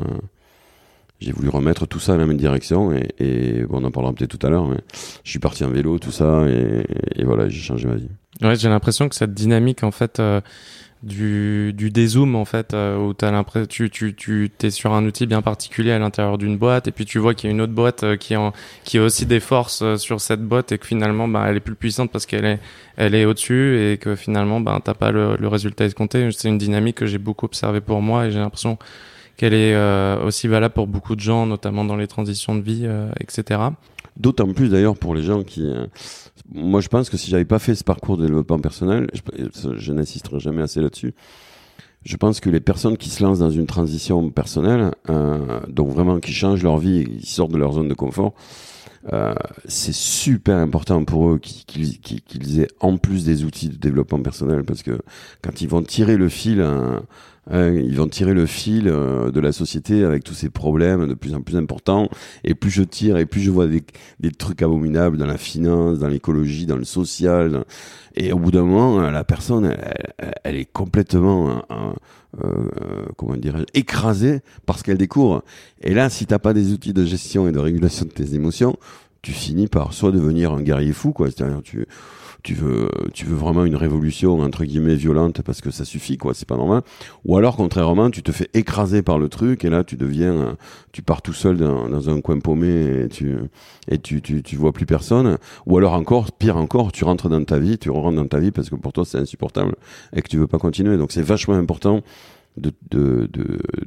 j'ai 1.19 1.31
voulu 1.31 1.49
remettre 1.49 1.87
tout 1.87 1.99
ça 1.99 2.13
dans 2.13 2.19
la 2.19 2.25
même 2.25 2.37
direction 2.37 2.91
et, 2.93 3.09
et 3.19 3.63
bon, 3.63 3.81
on 3.81 3.85
en 3.85 3.91
parlera 3.91 4.13
peut-être 4.13 4.37
tout 4.37 4.45
à 4.45 4.49
l'heure 4.49 4.67
mais 4.67 4.77
je 5.23 5.29
suis 5.29 5.39
parti 5.39 5.63
en 5.63 5.69
vélo 5.69 5.97
tout 5.99 6.11
ça 6.11 6.45
et, 6.47 6.85
et 7.15 7.23
voilà 7.23 7.49
j'ai 7.49 7.59
changé 7.61 7.87
ma 7.87 7.95
vie. 7.95 8.09
Ouais 8.41 8.55
j'ai 8.55 8.69
l'impression 8.69 9.09
que 9.09 9.15
cette 9.15 9.33
dynamique 9.33 9.83
en 9.83 9.91
fait 9.91 10.19
euh, 10.19 10.41
du, 11.03 11.73
du 11.73 11.89
dézoom 11.91 12.35
en 12.35 12.45
fait 12.45 12.73
euh, 12.73 12.97
où 12.97 13.13
t'as 13.13 13.31
l'impression 13.31 13.67
tu 13.67 13.89
tu 13.89 14.13
tu 14.15 14.51
t'es 14.55 14.69
sur 14.71 14.93
un 14.93 15.05
outil 15.05 15.25
bien 15.25 15.41
particulier 15.41 15.91
à 15.91 15.99
l'intérieur 15.99 16.37
d'une 16.37 16.57
boîte 16.57 16.87
et 16.87 16.91
puis 16.91 17.05
tu 17.05 17.17
vois 17.19 17.33
qu'il 17.33 17.49
y 17.49 17.51
a 17.51 17.55
une 17.55 17.61
autre 17.61 17.73
boîte 17.73 18.03
euh, 18.03 18.15
qui 18.15 18.35
en 18.35 18.53
qui 18.83 18.97
a 18.97 19.03
aussi 19.03 19.25
des 19.25 19.39
forces 19.39 19.95
sur 19.97 20.21
cette 20.21 20.41
boîte 20.41 20.71
et 20.71 20.77
que 20.77 20.85
finalement 20.87 21.27
bah 21.27 21.45
elle 21.47 21.57
est 21.57 21.61
plus 21.61 21.75
puissante 21.75 22.11
parce 22.11 22.25
qu'elle 22.27 22.45
est 22.45 22.59
elle 22.95 23.15
est 23.15 23.25
au 23.25 23.33
dessus 23.33 23.79
et 23.91 23.97
que 23.97 24.15
finalement 24.15 24.59
bah 24.59 24.79
t'as 24.83 24.95
pas 24.95 25.11
le, 25.11 25.35
le 25.35 25.47
résultat 25.47 25.85
escompté. 25.85 26.29
C'est 26.31 26.49
une 26.49 26.57
dynamique 26.59 26.97
que 26.97 27.05
j'ai 27.05 27.19
beaucoup 27.19 27.45
observé 27.45 27.79
pour 27.81 28.01
moi 28.01 28.25
et 28.25 28.31
j'ai 28.31 28.39
l'impression 28.39 28.77
qu'elle 29.37 29.53
est 29.53 29.75
euh, 29.75 30.25
aussi 30.25 30.47
valable 30.47 30.73
pour 30.73 30.87
beaucoup 30.87 31.15
de 31.15 31.21
gens, 31.21 31.45
notamment 31.45 31.85
dans 31.85 31.95
les 31.95 32.07
transitions 32.07 32.55
de 32.55 32.61
vie, 32.61 32.81
euh, 32.83 33.09
etc. 33.19 33.61
D'autant 34.17 34.51
plus 34.51 34.69
d'ailleurs 34.69 34.97
pour 34.97 35.15
les 35.15 35.23
gens 35.23 35.43
qui... 35.43 35.65
Euh, 35.65 35.85
moi 36.51 36.81
je 36.81 36.87
pense 36.87 37.09
que 37.09 37.17
si 37.17 37.29
j'avais 37.29 37.45
pas 37.45 37.59
fait 37.59 37.75
ce 37.75 37.83
parcours 37.83 38.17
de 38.17 38.25
développement 38.25 38.59
personnel, 38.59 39.07
je, 39.13 39.77
je 39.77 39.93
n'insisterai 39.93 40.39
jamais 40.39 40.63
assez 40.63 40.81
là-dessus, 40.81 41.13
je 42.07 42.15
pense 42.15 42.39
que 42.39 42.49
les 42.49 42.61
personnes 42.61 42.97
qui 42.97 43.09
se 43.09 43.21
lancent 43.21 43.39
dans 43.39 43.49
une 43.49 43.65
transition 43.65 44.29
personnelle, 44.29 44.91
euh, 45.09 45.59
donc 45.67 45.89
vraiment 45.89 46.19
qui 46.19 46.31
changent 46.31 46.63
leur 46.63 46.77
vie, 46.77 47.05
qui 47.19 47.29
sortent 47.29 47.51
de 47.51 47.57
leur 47.57 47.73
zone 47.73 47.89
de 47.89 47.93
confort, 47.93 48.33
euh, 49.11 49.33
c'est 49.65 49.93
super 49.93 50.57
important 50.57 51.03
pour 51.03 51.29
eux 51.29 51.39
qu'ils 51.39 51.99
qu 51.99 52.21
qu 52.21 52.61
aient 52.61 52.67
en 52.79 52.97
plus 52.97 53.25
des 53.25 53.43
outils 53.43 53.69
de 53.69 53.75
développement 53.75 54.21
personnel 54.21 54.63
parce 54.63 54.83
que 54.83 54.99
quand 55.41 55.61
ils 55.61 55.67
vont 55.67 55.81
tirer 55.81 56.17
le 56.17 56.29
fil, 56.29 56.61
hein, 56.61 57.03
hein, 57.49 57.71
ils 57.73 57.95
vont 57.95 58.07
tirer 58.07 58.33
le 58.33 58.45
fil 58.45 58.87
euh, 58.87 59.31
de 59.31 59.39
la 59.39 59.51
société 59.51 60.03
avec 60.03 60.23
tous 60.23 60.33
ces 60.33 60.49
problèmes 60.49 61.07
de 61.07 61.13
plus 61.13 61.33
en 61.33 61.41
plus 61.41 61.57
importants. 61.57 62.09
Et 62.43 62.55
plus 62.55 62.71
je 62.71 62.83
tire 62.83 63.17
et 63.17 63.25
plus 63.25 63.41
je 63.41 63.51
vois 63.51 63.67
des, 63.67 63.83
trucs 64.31 64.61
abominables 64.61 65.17
dans 65.17 65.25
la 65.25 65.37
finance, 65.37 65.99
dans 65.99 66.07
l'écologie, 66.07 66.65
dans 66.65 66.77
le 66.77 66.85
social. 66.85 67.65
Et 68.15 68.33
au 68.33 68.39
bout 68.39 68.51
d'un 68.51 68.63
moment, 68.63 68.99
la 69.09 69.23
personne, 69.23 69.75
elle, 70.43 70.55
est 70.55 70.71
complètement 70.71 71.63
euh, 72.43 72.65
comment 73.15 73.35
dirais 73.35 73.65
écrasée 73.73 74.41
parce 74.65 74.83
qu'elle 74.83 74.97
découvre. 74.97 75.43
Et 75.81 75.93
là, 75.93 76.09
si 76.09 76.25
t'as 76.25 76.39
pas 76.39 76.53
des 76.53 76.73
outils 76.73 76.93
de 76.93 77.05
gestion 77.05 77.47
et 77.47 77.51
de 77.51 77.59
régulation 77.59 78.05
de 78.05 78.11
tes 78.11 78.35
émotions, 78.35 78.77
tu 79.21 79.31
finis 79.31 79.67
par 79.67 79.93
soit 79.93 80.11
devenir 80.11 80.51
un 80.51 80.61
guerrier 80.61 80.93
fou, 80.93 81.11
quoi. 81.11 81.27
C'est-à-dire 81.27 81.61
tu 81.63 81.87
tu 82.47 82.53
veux 82.53 82.87
tu 83.13 83.25
veux 83.25 83.35
vraiment 83.35 83.65
une 83.65 83.75
révolution 83.75 84.39
entre 84.39 84.63
guillemets 84.63 84.95
violente 84.95 85.41
parce 85.41 85.59
que 85.59 85.69
ça 85.69 85.83
suffit 85.83 86.15
quoi 86.15 86.33
c'est 86.33 86.47
pas 86.47 86.55
normal. 86.55 86.81
Ou 87.25 87.35
alors 87.35 87.57
contrairement 87.57 88.09
tu 88.09 88.23
te 88.23 88.31
fais 88.31 88.47
écraser 88.53 89.01
par 89.01 89.19
le 89.19 89.27
truc 89.27 89.65
et 89.65 89.69
là 89.69 89.83
tu 89.83 89.97
deviens 89.97 90.55
tu 90.93 91.01
pars 91.01 91.21
tout 91.21 91.33
seul 91.33 91.57
dans, 91.57 91.89
dans 91.89 92.09
un 92.09 92.21
coin 92.21 92.39
paumé 92.39 93.03
et 93.03 93.09
tu 93.09 93.35
et 93.89 93.97
tu, 93.97 94.21
tu 94.21 94.43
tu 94.43 94.55
vois 94.55 94.71
plus 94.71 94.85
personne. 94.85 95.37
Ou 95.65 95.77
alors 95.77 95.91
encore 95.91 96.31
pire 96.31 96.55
encore 96.55 96.93
tu 96.93 97.03
rentres 97.03 97.27
dans 97.27 97.43
ta 97.43 97.59
vie 97.59 97.77
tu 97.77 97.89
rentres 97.89 98.15
dans 98.15 98.27
ta 98.27 98.39
vie 98.39 98.51
parce 98.51 98.69
que 98.69 98.75
pour 98.75 98.93
toi 98.93 99.03
c'est 99.03 99.17
insupportable 99.17 99.75
et 100.15 100.21
que 100.21 100.29
tu 100.29 100.37
veux 100.37 100.47
pas 100.47 100.57
continuer. 100.57 100.95
Donc 100.95 101.11
c'est 101.11 101.21
vachement 101.21 101.55
important 101.55 102.01
de 102.57 102.73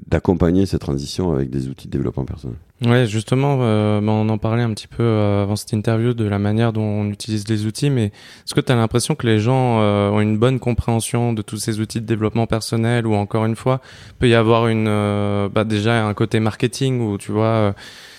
d'accompagner 0.06 0.62
de, 0.62 0.66
cette 0.66 0.80
transition 0.80 1.32
avec 1.32 1.50
des 1.50 1.68
outils 1.68 1.86
de 1.86 1.92
développement 1.92 2.24
personnel. 2.24 2.56
Ouais, 2.86 3.06
justement, 3.06 3.58
euh, 3.60 4.00
on 4.00 4.28
en 4.28 4.38
parlait 4.38 4.62
un 4.62 4.72
petit 4.72 4.86
peu 4.86 5.02
euh, 5.02 5.42
avant 5.42 5.54
cette 5.54 5.74
interview 5.74 6.14
de 6.14 6.24
la 6.24 6.38
manière 6.38 6.72
dont 6.72 6.82
on 6.82 7.10
utilise 7.10 7.46
les 7.48 7.66
outils, 7.66 7.90
mais 7.90 8.06
est-ce 8.06 8.54
que 8.54 8.60
tu 8.60 8.72
as 8.72 8.74
l'impression 8.74 9.14
que 9.14 9.26
les 9.26 9.38
gens 9.38 9.80
euh, 9.80 10.08
ont 10.08 10.20
une 10.20 10.38
bonne 10.38 10.58
compréhension 10.58 11.34
de 11.34 11.42
tous 11.42 11.58
ces 11.58 11.78
outils 11.80 12.00
de 12.00 12.06
développement 12.06 12.46
personnel 12.46 13.06
ou 13.06 13.14
encore 13.14 13.44
une 13.44 13.56
fois, 13.56 13.80
peut 14.18 14.28
y 14.28 14.34
avoir 14.34 14.68
une 14.68 14.88
euh, 14.88 15.50
bah 15.50 15.64
déjà 15.64 16.06
un 16.06 16.14
côté 16.14 16.40
marketing 16.40 17.00
où 17.00 17.18
tu 17.18 17.32
vois 17.32 17.44
euh, 17.44 17.72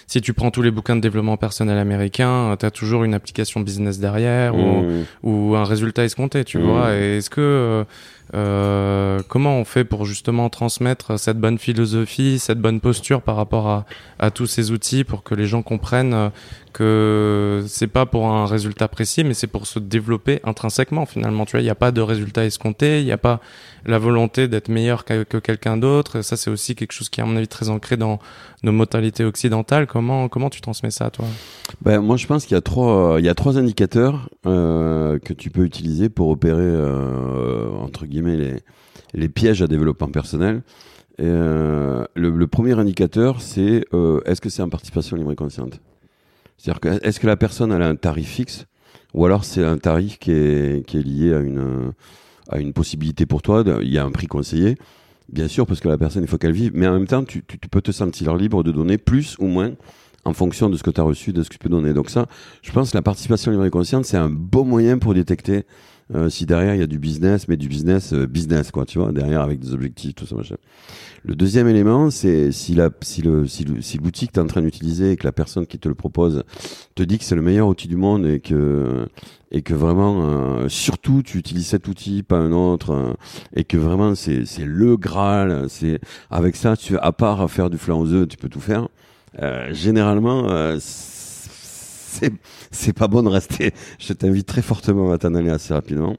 si 0.05 0.22
tu 0.22 0.34
prends 0.34 0.51
tous 0.51 0.62
les 0.62 0.72
bouquins 0.72 0.96
de 0.96 1.01
développement 1.01 1.38
personnel 1.38 1.77
américain, 1.79 2.55
tu 2.60 2.65
as 2.65 2.72
toujours 2.72 3.03
une 3.03 3.15
application 3.15 3.62
business 3.62 3.98
derrière 3.98 4.53
mmh. 4.53 5.05
ou, 5.24 5.51
ou, 5.51 5.55
un 5.55 5.63
résultat 5.63 6.03
escompté, 6.03 6.43
tu 6.43 6.58
mmh. 6.58 6.63
vois. 6.63 6.93
Et 6.96 7.17
est-ce 7.17 7.29
que 7.29 7.86
euh, 8.33 9.21
comment 9.27 9.57
on 9.57 9.65
fait 9.65 9.83
pour 9.83 10.05
justement 10.05 10.50
transmettre 10.50 11.19
cette 11.19 11.39
bonne 11.39 11.57
philosophie, 11.57 12.39
cette 12.39 12.59
bonne 12.59 12.79
posture 12.79 13.21
par 13.21 13.35
rapport 13.35 13.67
à, 13.67 13.85
à 14.19 14.31
tous 14.31 14.47
ces 14.47 14.71
outils 14.71 15.03
pour 15.03 15.23
que 15.23 15.35
les 15.35 15.47
gens 15.47 15.61
comprennent 15.61 16.31
que 16.71 17.63
c'est 17.67 17.87
pas 17.87 18.05
pour 18.05 18.27
un 18.27 18.45
résultat 18.45 18.87
précis, 18.87 19.23
mais 19.23 19.33
c'est 19.33 19.47
pour 19.47 19.67
se 19.67 19.79
développer 19.79 20.39
intrinsèquement 20.43 21.05
finalement. 21.05 21.45
Tu 21.45 21.51
vois, 21.51 21.61
il 21.61 21.65
n'y 21.65 21.69
a 21.69 21.75
pas 21.75 21.91
de 21.91 22.01
résultat 22.01 22.45
escompté, 22.45 22.99
il 22.99 23.05
n'y 23.05 23.11
a 23.11 23.17
pas 23.17 23.39
la 23.85 23.97
volonté 23.97 24.47
d'être 24.47 24.69
meilleur 24.69 25.05
que, 25.05 25.23
que 25.23 25.37
quelqu'un 25.37 25.77
d'autre. 25.77 26.21
Ça, 26.21 26.37
c'est 26.37 26.49
aussi 26.49 26.75
quelque 26.75 26.91
chose 26.91 27.09
qui 27.09 27.19
est 27.19 27.23
à 27.23 27.25
mon 27.25 27.35
avis 27.35 27.47
très 27.47 27.69
ancré 27.69 27.97
dans 27.97 28.19
nos 28.63 28.71
modalités 28.71 29.23
occidentales. 29.23 29.87
Comment 29.87 30.29
comment 30.29 30.49
tu 30.49 30.61
transmets 30.61 30.91
ça, 30.91 31.09
toi? 31.09 31.25
Ben 31.81 31.99
moi, 32.01 32.17
je 32.17 32.27
pense 32.27 32.45
qu'il 32.45 32.55
y 32.55 32.57
a 32.57 32.61
trois 32.61 33.19
y 33.19 33.29
a 33.29 33.35
trois 33.35 33.57
indicateurs 33.57 34.29
euh, 34.45 35.19
que 35.19 35.33
tu 35.33 35.49
peux 35.49 35.63
utiliser 35.63 36.09
pour 36.09 36.29
opérer 36.29 36.59
euh, 36.61 37.69
entre 37.81 38.05
guillemets 38.05 38.61
les 39.13 39.29
pièges 39.29 39.61
à 39.61 39.67
développement 39.67 40.09
personnel. 40.09 40.61
Euh, 41.19 42.05
le, 42.15 42.29
le, 42.29 42.47
premier 42.47 42.79
indicateur, 42.79 43.41
c'est 43.41 43.85
est-ce 44.25 44.41
que 44.41 44.49
c'est 44.49 44.61
en 44.61 44.69
participation 44.69 45.17
libre 45.17 45.31
et 45.31 45.35
consciente? 45.35 45.79
C'est-à-dire 46.61 46.79
que 46.79 47.03
est-ce 47.03 47.19
que 47.19 47.25
la 47.25 47.37
personne 47.37 47.71
elle 47.71 47.81
a 47.81 47.87
un 47.87 47.95
tarif 47.95 48.29
fixe 48.29 48.67
ou 49.15 49.25
alors 49.25 49.45
c'est 49.45 49.65
un 49.65 49.79
tarif 49.79 50.19
qui 50.19 50.31
est, 50.31 50.85
qui 50.85 50.97
est 50.97 51.01
lié 51.01 51.33
à 51.33 51.39
une, 51.39 51.91
à 52.49 52.59
une 52.59 52.71
possibilité 52.71 53.25
pour 53.25 53.41
toi, 53.41 53.63
il 53.81 53.91
y 53.91 53.97
a 53.97 54.05
un 54.05 54.11
prix 54.11 54.27
conseillé, 54.27 54.77
bien 55.27 55.47
sûr, 55.47 55.65
parce 55.65 55.79
que 55.79 55.87
la 55.87 55.97
personne, 55.97 56.21
il 56.21 56.29
faut 56.29 56.37
qu'elle 56.37 56.53
vive, 56.53 56.71
mais 56.75 56.87
en 56.87 56.93
même 56.93 57.07
temps, 57.07 57.23
tu, 57.23 57.43
tu, 57.43 57.57
tu, 57.57 57.67
peux 57.67 57.81
te 57.81 57.91
sentir 57.91 58.35
libre 58.35 58.63
de 58.63 58.71
donner 58.71 58.97
plus 58.99 59.37
ou 59.39 59.47
moins 59.47 59.71
en 60.23 60.33
fonction 60.33 60.69
de 60.69 60.77
ce 60.77 60.83
que 60.83 60.91
tu 60.91 61.01
as 61.01 61.03
reçu, 61.03 61.33
de 61.33 61.41
ce 61.41 61.49
que 61.49 61.55
tu 61.55 61.59
peux 61.59 61.67
donner. 61.67 61.93
Donc 61.93 62.09
ça, 62.09 62.27
je 62.61 62.71
pense 62.71 62.91
que 62.91 62.97
la 62.97 63.01
participation 63.01 63.51
libre 63.51 63.65
et 63.65 63.71
consciente, 63.71 64.05
c'est 64.05 64.17
un 64.17 64.29
bon 64.29 64.63
moyen 64.63 64.99
pour 64.99 65.15
détecter 65.15 65.65
euh, 66.13 66.29
si 66.29 66.45
derrière 66.45 66.75
il 66.75 66.79
y 66.79 66.83
a 66.83 66.87
du 66.87 66.99
business, 66.99 67.47
mais 67.47 67.57
du 67.57 67.67
business 67.67 68.13
euh, 68.13 68.27
business 68.27 68.71
quoi, 68.71 68.85
tu 68.85 68.99
vois, 68.99 69.11
derrière 69.11 69.41
avec 69.41 69.59
des 69.59 69.73
objectifs, 69.73 70.15
tout 70.15 70.25
ça 70.25 70.35
machin. 70.35 70.55
Le 71.23 71.35
deuxième 71.35 71.67
élément, 71.67 72.09
c'est 72.09 72.51
si 72.51 72.73
la 72.73 72.89
si 73.01 73.21
le 73.21 73.47
si 73.47 73.63
le 73.63 73.81
si 73.81 73.99
l'outil 73.99 74.27
que 74.27 74.33
tu 74.33 74.39
es 74.39 74.41
en 74.41 74.47
train 74.47 74.61
d'utiliser 74.61 75.11
et 75.11 75.17
que 75.17 75.23
la 75.23 75.31
personne 75.31 75.67
qui 75.67 75.77
te 75.77 75.87
le 75.87 75.93
propose 75.93 76.43
te 76.95 77.03
dit 77.03 77.19
que 77.19 77.23
c'est 77.23 77.35
le 77.35 77.43
meilleur 77.43 77.67
outil 77.67 77.87
du 77.87 77.95
monde 77.95 78.25
et 78.25 78.39
que 78.39 79.07
et 79.51 79.61
que 79.61 79.75
vraiment 79.75 80.23
euh, 80.23 80.67
surtout 80.67 81.21
tu 81.21 81.37
utilises 81.37 81.67
cet 81.67 81.87
outil 81.87 82.23
pas 82.23 82.37
un 82.37 82.51
autre 82.51 82.91
euh, 82.91 83.13
et 83.55 83.65
que 83.65 83.77
vraiment 83.77 84.15
c'est 84.15 84.45
c'est 84.45 84.65
le 84.65 84.97
graal, 84.97 85.67
c'est 85.69 85.99
avec 86.31 86.55
ça 86.55 86.75
tu 86.75 86.97
à 86.97 87.11
part 87.11 87.49
faire 87.51 87.69
du 87.69 87.77
flan 87.77 87.99
aux 87.99 88.11
œufs, 88.11 88.27
tu 88.27 88.37
peux 88.37 88.49
tout 88.49 88.61
faire. 88.61 88.87
Euh, 89.41 89.71
généralement 89.73 90.47
c'est 92.71 92.93
pas 92.93 93.07
bon 93.07 93.23
de 93.23 93.29
rester. 93.29 93.71
Je 93.99 94.13
t'invite 94.13 94.47
très 94.47 94.61
fortement 94.61 95.11
à 95.11 95.17
t'en 95.17 95.33
aller 95.35 95.49
assez 95.49 95.73
rapidement. 95.73 96.15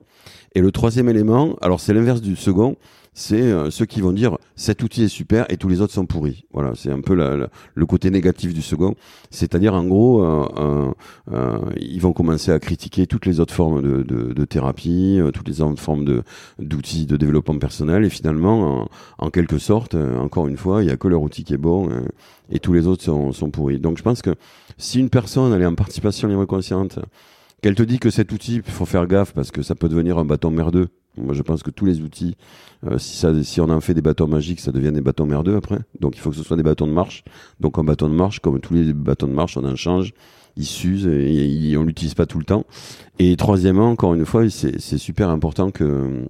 Et 0.55 0.61
le 0.61 0.71
troisième 0.71 1.09
élément, 1.09 1.57
alors 1.63 1.81
c'est 1.81 1.95
l'inverse 1.95 2.21
du 2.21 2.37
second, 2.37 2.77
c'est 3.15 3.41
euh, 3.43 3.71
ceux 3.71 3.85
qui 3.85 4.01
vont 4.01 4.13
dire 4.13 4.39
cet 4.57 4.83
outil 4.83 5.05
est 5.05 5.09
super 5.09 5.45
et 5.51 5.57
tous 5.59 5.69
les 5.69 5.81
autres 5.83 5.93
sont 5.93 6.07
pourris. 6.07 6.45
Voilà, 6.53 6.73
c'est 6.75 6.91
un 6.91 7.01
peu 7.01 7.15
la, 7.15 7.49
le 7.75 7.87
côté 7.87 8.11
négatif 8.11 8.55
du 8.55 8.63
second. 8.63 8.95
C'est-à-dire 9.31 9.75
en 9.75 9.85
gros, 9.85 10.23
euh, 10.23 10.47
euh, 10.59 10.91
euh, 11.33 11.59
ils 11.79 12.01
vont 12.01 12.13
commencer 12.15 12.53
à 12.53 12.59
critiquer 12.59 13.07
toutes 13.07 13.27
les 13.27 13.41
autres 13.41 13.53
formes 13.55 13.83
de, 13.83 14.03
de, 14.03 14.33
de 14.33 14.45
thérapie, 14.45 15.19
euh, 15.21 15.31
toutes 15.31 15.49
les 15.49 15.61
autres 15.61 15.81
formes 15.81 16.05
de 16.05 16.23
d'outils 16.59 17.07
de 17.07 17.17
développement 17.17 17.59
personnel 17.59 18.05
et 18.05 18.11
finalement, 18.11 18.83
en, 18.83 18.89
en 19.27 19.31
quelque 19.31 19.59
sorte, 19.59 19.95
encore 19.95 20.49
une 20.49 20.57
fois, 20.57 20.83
il 20.83 20.89
y 20.89 20.93
a 20.93 20.97
que 20.97 21.09
leur 21.09 21.23
outil 21.23 21.45
qui 21.45 21.55
est 21.55 21.59
bon 21.59 21.89
et 22.51 22.61
tous 22.61 22.73
les 22.73 22.87
autres 22.87 23.03
sont, 23.03 23.33
sont 23.33 23.51
pourris. 23.51 23.79
Donc 23.79 23.99
je 23.99 24.03
pense 24.03 24.23
que 24.23 24.35
si 24.79 25.01
une 25.01 25.11
personne 25.11 25.53
elle 25.53 25.63
est 25.63 25.67
en 25.67 25.75
participation 25.75 26.29
libre 26.29 26.45
consciente 26.47 26.99
qu'elle 27.63 27.75
te 27.77 27.83
dit 27.83 27.99
que 27.99 28.11
cet 28.11 28.33
outil, 28.33 28.57
il 28.57 28.63
faut 28.63 28.85
faire 28.85 29.07
gaffe 29.07 29.33
parce 29.33 29.51
que 29.51 29.63
ça 29.63 29.75
peut 29.75 29.89
devenir 29.89 30.19
un 30.19 30.25
bâton 30.25 30.51
merdeux 30.51 30.89
Moi, 31.17 31.33
je 31.33 31.43
pense 31.43 31.63
que 31.63 31.71
tous 31.71 31.87
les 31.87 32.01
outils, 32.01 32.37
euh, 32.85 32.99
si, 32.99 33.17
ça, 33.17 33.33
si 33.43 33.61
on 33.61 33.71
en 33.71 33.81
fait 33.81 33.95
des 33.95 34.03
bâtons 34.03 34.27
magiques, 34.27 34.61
ça 34.61 34.73
devient 34.73 34.93
des 34.93 35.01
bâtons 35.01 35.27
merdeux 35.27 35.57
après. 35.57 35.79
Donc, 36.01 36.17
il 36.17 36.21
faut 36.21 36.31
que 36.31 36.37
ce 36.37 36.43
soit 36.43 36.57
des 36.57 36.65
bâtons 36.65 36.89
de 36.89 36.93
marche. 36.93 37.23
Donc, 37.61 37.79
un 37.79 37.85
bâton 37.85 38.09
de 38.09 38.15
marche, 38.15 38.41
comme 38.41 38.61
tous 38.61 38.75
les 38.75 38.93
bâtons 38.93 39.29
de 39.29 39.33
marche, 39.33 39.57
on 39.57 39.65
en 39.65 39.77
change. 39.77 40.13
Il 40.57 40.67
s'use 40.67 41.07
et, 41.07 41.77
on 41.79 41.85
l'utilise 41.85 42.15
pas 42.15 42.27
tout 42.27 42.39
le 42.39 42.45
temps. 42.45 42.67
Et 43.19 43.37
troisièmement, 43.37 43.91
encore 43.91 44.15
une 44.15 44.27
fois, 44.27 44.51
c'est 44.51 44.99
super 44.99 45.31
important 45.31 45.71
que 45.71 46.27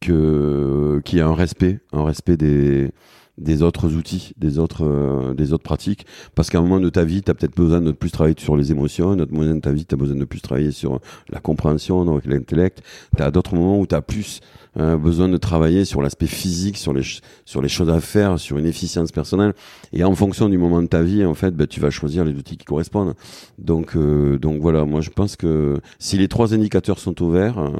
que 0.00 1.02
qu'il 1.04 1.18
y 1.18 1.20
ait 1.20 1.24
un 1.24 1.34
respect, 1.34 1.80
un 1.92 2.04
respect 2.04 2.36
des 2.36 2.92
des 3.38 3.62
autres 3.62 3.94
outils, 3.94 4.32
des 4.36 4.58
autres, 4.58 4.84
euh, 4.84 5.34
des 5.34 5.52
autres 5.52 5.62
pratiques. 5.62 6.06
Parce 6.34 6.50
qu'à 6.50 6.58
un 6.58 6.62
moment 6.62 6.80
de 6.80 6.90
ta 6.90 7.04
vie, 7.04 7.22
tu 7.22 7.30
as 7.30 7.34
peut-être 7.34 7.56
besoin 7.56 7.80
de 7.80 7.92
plus 7.92 8.10
travailler 8.10 8.34
sur 8.38 8.56
les 8.56 8.72
émotions, 8.72 9.10
à 9.10 9.14
un 9.14 9.18
autre 9.20 9.32
moment 9.32 9.54
de 9.54 9.60
ta 9.60 9.72
vie, 9.72 9.86
tu 9.86 9.94
as 9.94 9.98
besoin 9.98 10.16
de 10.16 10.24
plus 10.24 10.40
travailler 10.40 10.72
sur 10.72 11.00
la 11.30 11.40
compréhension, 11.40 12.04
donc 12.04 12.24
l'intellect. 12.26 12.82
Tu 13.16 13.22
as 13.22 13.30
d'autres 13.30 13.54
moments 13.54 13.78
où 13.78 13.86
tu 13.86 13.94
as 13.94 14.02
plus 14.02 14.40
euh, 14.76 14.96
besoin 14.96 15.28
de 15.28 15.36
travailler 15.36 15.84
sur 15.84 16.02
l'aspect 16.02 16.26
physique, 16.26 16.76
sur 16.76 16.92
les, 16.92 17.02
sur 17.44 17.62
les 17.62 17.68
choses 17.68 17.90
à 17.90 18.00
faire, 18.00 18.38
sur 18.38 18.58
une 18.58 18.66
efficience 18.66 19.12
personnelle. 19.12 19.54
Et 19.92 20.04
en 20.04 20.14
fonction 20.14 20.48
du 20.48 20.58
moment 20.58 20.82
de 20.82 20.88
ta 20.88 21.02
vie, 21.02 21.24
en 21.24 21.34
fait, 21.34 21.52
bah, 21.52 21.66
tu 21.66 21.80
vas 21.80 21.90
choisir 21.90 22.24
les 22.24 22.34
outils 22.34 22.56
qui 22.56 22.64
correspondent. 22.64 23.14
Donc, 23.58 23.96
euh, 23.96 24.38
donc 24.38 24.60
voilà, 24.60 24.84
moi 24.84 25.00
je 25.00 25.10
pense 25.10 25.36
que 25.36 25.80
si 25.98 26.18
les 26.18 26.28
trois 26.28 26.54
indicateurs 26.54 26.98
sont 26.98 27.20
ouverts, 27.22 27.72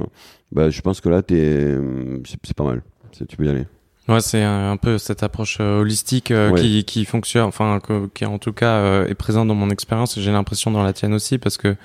bah, 0.51 0.69
je 0.69 0.81
pense 0.81 1.01
que 1.01 1.09
là, 1.09 1.21
c'est 1.27 2.53
pas 2.55 2.63
mal. 2.63 2.81
Tu 3.11 3.37
peux 3.37 3.45
y 3.45 3.49
aller. 3.49 3.65
Ouais, 4.09 4.21
c'est 4.21 4.41
un, 4.41 4.75
peu 4.77 4.97
cette 4.97 5.21
approche 5.21 5.57
euh, 5.61 5.81
holistique 5.81 6.31
euh, 6.31 6.55
qui, 6.55 6.83
qui 6.83 7.05
fonctionne, 7.05 7.43
enfin, 7.43 7.79
qui 8.15 8.25
en 8.25 8.39
tout 8.39 8.53
cas 8.53 8.77
euh, 8.77 9.07
est 9.07 9.13
présente 9.13 9.47
dans 9.47 9.53
mon 9.53 9.69
expérience 9.69 10.17
et 10.17 10.21
j'ai 10.21 10.31
l'impression 10.31 10.71
dans 10.71 10.81
la 10.81 10.93
tienne 10.93 11.13
aussi 11.13 11.37
parce 11.37 11.57
que 11.57 11.75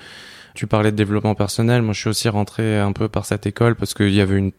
tu 0.54 0.66
parlais 0.66 0.90
de 0.90 0.97
développement 0.97 1.35
personnel. 1.35 1.83
Moi, 1.83 1.93
je 1.93 2.00
suis 2.00 2.09
aussi 2.09 2.31
rentré 2.31 2.78
un 2.78 2.93
peu 2.93 3.09
par 3.09 3.26
cette 3.26 3.45
école 3.47 3.75
parce 3.75 3.93
qu'il 3.93 4.14
y 4.14 4.23
avait 4.23 4.38
une, 4.38 4.52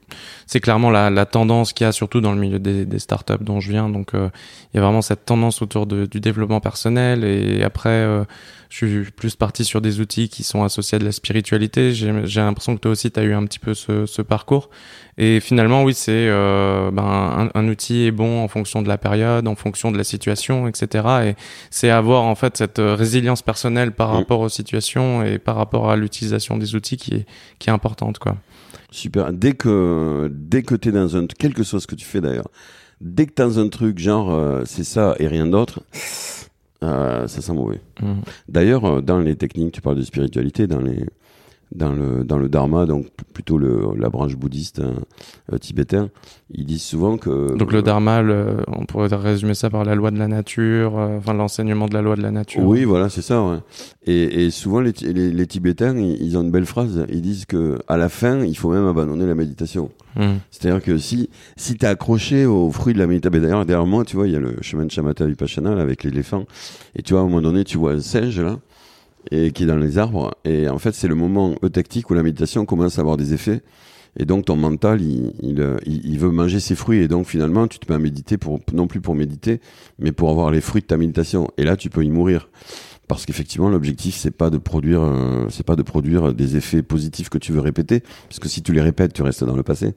c'est 0.46 0.60
clairement 0.60 0.92
la, 0.92 1.10
la 1.10 1.26
tendance 1.26 1.74
qu'il 1.74 1.86
y 1.86 1.88
a 1.88 1.92
surtout 1.92 2.22
dans 2.22 2.34
le 2.34 2.40
milieu 2.40 2.60
des, 2.60 2.86
des 2.86 3.00
startups 3.00 3.42
dont 3.42 3.60
je 3.60 3.72
viens. 3.72 3.90
Donc, 3.90 4.12
il 4.14 4.76
y 4.76 4.78
a 4.78 4.82
vraiment 4.82 5.02
cette 5.02 5.26
tendance 5.26 5.64
autour 5.64 5.88
de, 5.88 6.06
du 6.06 6.20
développement 6.20 6.60
personnel 6.60 7.24
et 7.24 7.64
après, 7.64 8.06
je 8.70 8.86
suis 8.86 9.12
plus 9.12 9.36
parti 9.36 9.64
sur 9.64 9.82
des 9.82 10.00
outils 10.00 10.30
qui 10.30 10.44
sont 10.44 10.64
associés 10.64 10.98
à 10.98 11.00
de 11.00 11.06
la 11.06 11.12
spiritualité. 11.12 11.94
J'ai 11.94 12.42
l'impression 12.42 12.76
que 12.76 12.82
toi 12.82 12.92
aussi, 12.92 13.12
tu 13.12 13.20
as 13.20 13.24
eu 13.24 13.34
un 13.34 13.46
petit 13.46 13.60
peu 13.60 13.74
ce, 13.74 14.06
ce 14.06 14.22
parcours. 14.22 14.70
Et 15.18 15.40
finalement, 15.40 15.84
oui, 15.84 15.94
c'est 15.94 16.28
euh, 16.28 16.92
ben, 16.92 17.04
un, 17.04 17.50
un, 17.54 17.68
outil 17.68 18.04
est 18.04 18.12
bon 18.12 18.44
en 18.44 18.48
fonction 18.48 18.82
de 18.82 18.88
la 18.88 18.98
période, 18.98 19.48
en 19.48 19.56
fonction 19.56 19.92
de 19.92 19.98
la 19.98 20.04
situation, 20.04 20.68
etc. 20.68 21.08
Et 21.26 21.36
c'est 21.70 21.90
avoir 21.90 22.24
en 22.24 22.36
fait 22.36 22.58
cette 22.58 22.80
résilience 22.80 23.42
personnelle 23.42 23.94
par 23.94 24.12
rapport 24.12 24.42
aux 24.42 24.50
situations 24.50 25.24
et 25.24 25.40
par 25.40 25.56
rapport 25.56 25.90
à 25.90 25.96
l'utilisation 25.96 26.58
des 26.58 26.76
outils 26.76 26.98
qui 26.98 27.14
est, 27.14 27.26
qui 27.60 27.70
est 27.70 27.74
importante. 27.74 28.20
Quoi. 28.20 28.36
Super. 28.92 29.32
Dès 29.32 29.54
que, 29.54 30.30
dès 30.34 30.64
que 30.64 30.76
tu 30.76 30.90
es 30.90 30.92
dans 30.92 31.16
un... 31.16 31.28
Quelque 31.28 31.64
chose 31.64 31.84
ce 31.84 31.88
que 31.88 31.96
tu 31.96 32.06
fais 32.06 32.22
d'ailleurs, 32.22 32.50
dès 33.02 33.26
que 33.26 33.34
tu 33.34 33.42
dans 33.42 33.60
un 33.60 33.70
truc 33.70 34.00
genre 34.00 34.34
euh, 34.34 34.64
c'est 34.66 34.84
ça 34.84 35.16
et 35.20 35.28
rien 35.28 35.46
d'autre 35.46 35.82
ça 37.28 37.42
sent 37.42 37.54
mauvais. 37.54 37.82
Mmh. 38.02 38.14
D'ailleurs, 38.50 38.86
euh, 38.86 39.02
dans 39.02 39.20
les 39.20 39.36
techniques, 39.36 39.74
tu 39.74 39.82
parles 39.82 39.98
de 39.98 40.04
spiritualité, 40.04 40.68
dans 40.68 40.82
les 40.82 41.06
dans 41.76 41.92
le 41.92 42.24
dans 42.24 42.38
le 42.38 42.50
dharma, 42.50 42.86
donc 42.86 43.08
plutôt 43.34 43.58
le, 43.58 43.82
la 43.98 44.10
branche 44.10 44.36
bouddhiste 44.36 44.80
hein, 44.80 44.94
euh, 45.52 45.58
tibétain, 45.58 46.10
ils 46.52 46.66
disent 46.66 46.84
souvent 46.84 47.18
que 47.18 47.56
donc 47.58 47.72
le 47.72 47.82
dharma, 47.82 48.24
on 48.68 48.86
pourrait 48.86 49.14
résumer 49.16 49.54
ça 49.54 49.70
par 49.70 49.84
la 49.84 49.96
loi 49.96 50.12
de 50.12 50.18
la 50.18 50.28
nature, 50.28 50.96
enfin 50.96 51.34
l'enseignement 51.34 51.88
de 51.88 51.94
la 51.94 52.02
loi 52.02 52.16
de 52.16 52.22
la 52.22 52.32
nature. 52.32 52.64
Oui, 52.64 52.84
voilà, 52.84 53.10
c'est 53.10 53.22
ça. 53.22 53.44
Ouais. 53.44 53.58
Et, 54.06 54.46
et 54.46 54.52
souvent 54.52 54.80
les, 54.80 54.94
les, 55.02 55.32
les 55.32 55.48
Tibétains, 55.48 55.98
ils, 55.98 56.22
ils, 56.22 56.38
ont 56.38 56.42
une 56.42 56.52
belle 56.52 56.66
phrase. 56.66 57.06
Ils 57.10 57.22
disent 57.22 57.46
que 57.46 57.80
à 57.88 57.98
la 57.98 58.10
fin, 58.10 58.44
il 58.44 58.56
faut 58.58 58.72
même 58.72 58.88
abandonner 58.88 59.26
la 59.26 59.36
méditation. 59.36 59.90
Hmm. 60.16 60.36
C'est-à-dire 60.52 60.82
que 60.82 60.98
si, 60.98 61.30
si 61.58 61.76
t'es 61.76 61.88
accroché 61.88 62.46
aux 62.46 62.72
fruits 62.72 62.94
de 62.94 63.00
la 63.00 63.08
méditation, 63.08 63.42
d'ailleurs, 63.42 63.66
derrière 63.66 63.86
moi, 63.86 64.06
tu 64.06 64.16
vois, 64.16 64.28
il 64.28 64.34
y 64.34 64.36
a 64.36 64.40
le 64.40 64.56
chemin 64.62 64.86
de 64.86 64.92
Shamatha 64.92 65.26
Vipassana 65.26 65.80
avec 65.80 66.04
l'éléphant. 66.04 66.46
Et 66.96 67.02
tu 67.02 67.14
vois, 67.14 67.22
à 67.22 67.26
un 67.26 67.28
moment 67.28 67.42
donné, 67.42 67.64
tu 67.64 67.78
vois 67.78 67.94
un 67.94 68.00
singe, 68.00 68.40
là, 68.40 68.60
et 69.32 69.52
qui 69.52 69.64
est 69.64 69.68
dans 69.68 69.78
les 69.78 69.98
arbres. 69.98 70.36
Et 70.46 70.68
en 70.70 70.80
fait, 70.80 70.94
c'est 70.94 71.08
le 71.08 71.16
moment 71.16 71.56
eutectique 71.64 72.10
où 72.10 72.14
la 72.14 72.24
méditation 72.24 72.66
commence 72.66 72.98
à 72.98 73.02
avoir 73.02 73.18
des 73.18 73.34
effets. 73.34 73.62
Et 74.18 74.26
donc, 74.26 74.46
ton 74.46 74.56
mental, 74.56 75.02
il, 75.02 75.34
il, 75.42 75.78
il, 75.86 76.20
veut 76.20 76.32
manger 76.32 76.62
ses 76.62 76.76
fruits. 76.76 77.00
Et 77.00 77.08
donc, 77.08 77.28
finalement, 77.28 77.68
tu 77.68 77.80
te 77.80 77.92
mets 77.92 77.96
à 77.96 78.00
méditer 78.00 78.38
pour, 78.38 78.60
non 78.72 78.88
plus 78.88 79.02
pour 79.02 79.14
méditer, 79.14 79.60
mais 80.00 80.14
pour 80.14 80.30
avoir 80.30 80.52
les 80.52 80.62
fruits 80.62 80.82
de 80.82 80.88
ta 80.88 80.96
méditation. 80.96 81.50
Et 81.58 81.64
là, 81.64 81.76
tu 81.76 81.90
peux 81.90 82.04
y 82.04 82.10
mourir 82.10 82.50
parce 83.08 83.26
qu'effectivement 83.26 83.70
l'objectif 83.70 84.16
c'est 84.16 84.32
pas 84.32 84.50
de 84.50 84.58
produire 84.58 85.02
euh, 85.04 85.48
c'est 85.50 85.66
pas 85.66 85.76
de 85.76 85.84
produire 85.84 86.34
des 86.34 86.58
effets 86.58 86.82
positifs 86.82 87.30
que 87.30 87.38
tu 87.38 87.52
veux 87.52 87.60
répéter 87.60 88.02
parce 88.28 88.40
que 88.40 88.50
si 88.50 88.64
tu 88.64 88.74
les 88.74 88.82
répètes 88.82 89.14
tu 89.14 89.22
restes 89.22 89.44
dans 89.44 89.56
le 89.56 89.64
passé. 89.64 89.94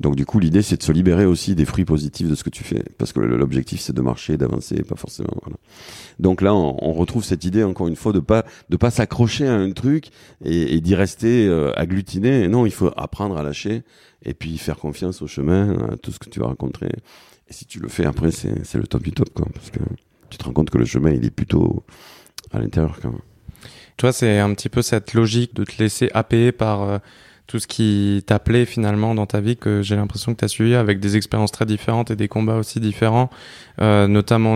Donc 0.00 0.16
du 0.16 0.26
coup 0.26 0.38
l'idée 0.38 0.62
c'est 0.62 0.76
de 0.76 0.82
se 0.82 0.92
libérer 0.92 1.24
aussi 1.24 1.54
des 1.54 1.64
fruits 1.64 1.84
positifs 1.84 2.28
de 2.28 2.34
ce 2.34 2.44
que 2.44 2.50
tu 2.50 2.64
fais. 2.64 2.82
Parce 2.98 3.12
que 3.12 3.20
l'objectif 3.20 3.80
c'est 3.80 3.92
de 3.92 4.00
marcher 4.00 4.36
d'avancer 4.36 4.82
pas 4.82 4.96
forcément 4.96 5.34
voilà. 5.42 5.56
donc 6.18 6.42
là 6.42 6.54
on, 6.54 6.76
on, 6.80 6.92
retrouve 6.92 7.24
cette 7.24 7.44
idée 7.44 7.64
encore 7.64 7.88
une 7.88 7.96
fois 7.96 8.12
de 8.12 8.20
pas 8.20 8.44
de 8.68 8.76
pas 8.76 8.90
s'accrocher 8.90 9.46
à 9.46 9.54
un 9.54 9.72
truc 9.72 10.10
et, 10.44 10.74
et 10.74 10.80
d'y 10.80 10.94
rester 10.94 11.46
euh, 11.46 11.72
agglutiné. 11.76 12.48
Non 12.48 12.66
il 12.66 12.72
faut 12.72 12.90
apprendre 12.96 13.36
à 13.36 13.42
lâcher 13.42 13.82
et 14.24 14.34
puis 14.34 14.58
faire 14.58 14.76
confiance 14.76 15.22
au 15.22 15.26
chemin 15.26 15.76
à 15.92 15.96
tout 15.96 16.12
ce 16.12 16.18
que 16.18 16.30
tu 16.30 16.40
vas 16.40 16.46
rencontrer. 16.46 16.88
Et 17.48 17.52
si 17.52 17.66
tu 17.66 17.80
le 17.80 17.88
fais 17.88 18.06
après 18.06 18.30
c'est 18.30 18.74
le 18.74 18.86
top 18.86 19.02
du 19.02 19.12
top 19.12 19.30
quoi. 19.34 19.46
Parce 19.52 19.70
que 19.70 19.80
tu 20.30 20.38
te 20.38 20.44
rends 20.44 20.52
compte 20.52 20.70
que 20.70 20.78
le 20.78 20.84
chemin 20.84 21.10
il 21.10 21.24
est 21.24 21.30
plutôt 21.30 21.84
à 22.54 22.58
l'intérieur 22.60 22.98
quand 23.00 23.10
même. 23.10 23.20
Toi, 23.96 24.12
c'est 24.12 24.38
un 24.38 24.52
petit 24.54 24.68
peu 24.68 24.82
cette 24.82 25.14
logique 25.14 25.54
de 25.54 25.64
te 25.64 25.78
laisser 25.78 26.10
happer 26.14 26.52
par 26.52 26.82
euh, 26.82 26.98
tout 27.46 27.58
ce 27.58 27.66
qui 27.66 28.22
t'appelait 28.26 28.64
finalement 28.64 29.14
dans 29.14 29.26
ta 29.26 29.40
vie 29.40 29.56
que 29.56 29.82
j'ai 29.82 29.96
l'impression 29.96 30.32
que 30.32 30.38
tu 30.38 30.44
as 30.46 30.48
suivi 30.48 30.74
avec 30.74 30.98
des 30.98 31.16
expériences 31.16 31.52
très 31.52 31.66
différentes 31.66 32.10
et 32.10 32.16
des 32.16 32.26
combats 32.26 32.56
aussi 32.56 32.80
différents, 32.80 33.28
euh, 33.82 34.06
notamment 34.06 34.54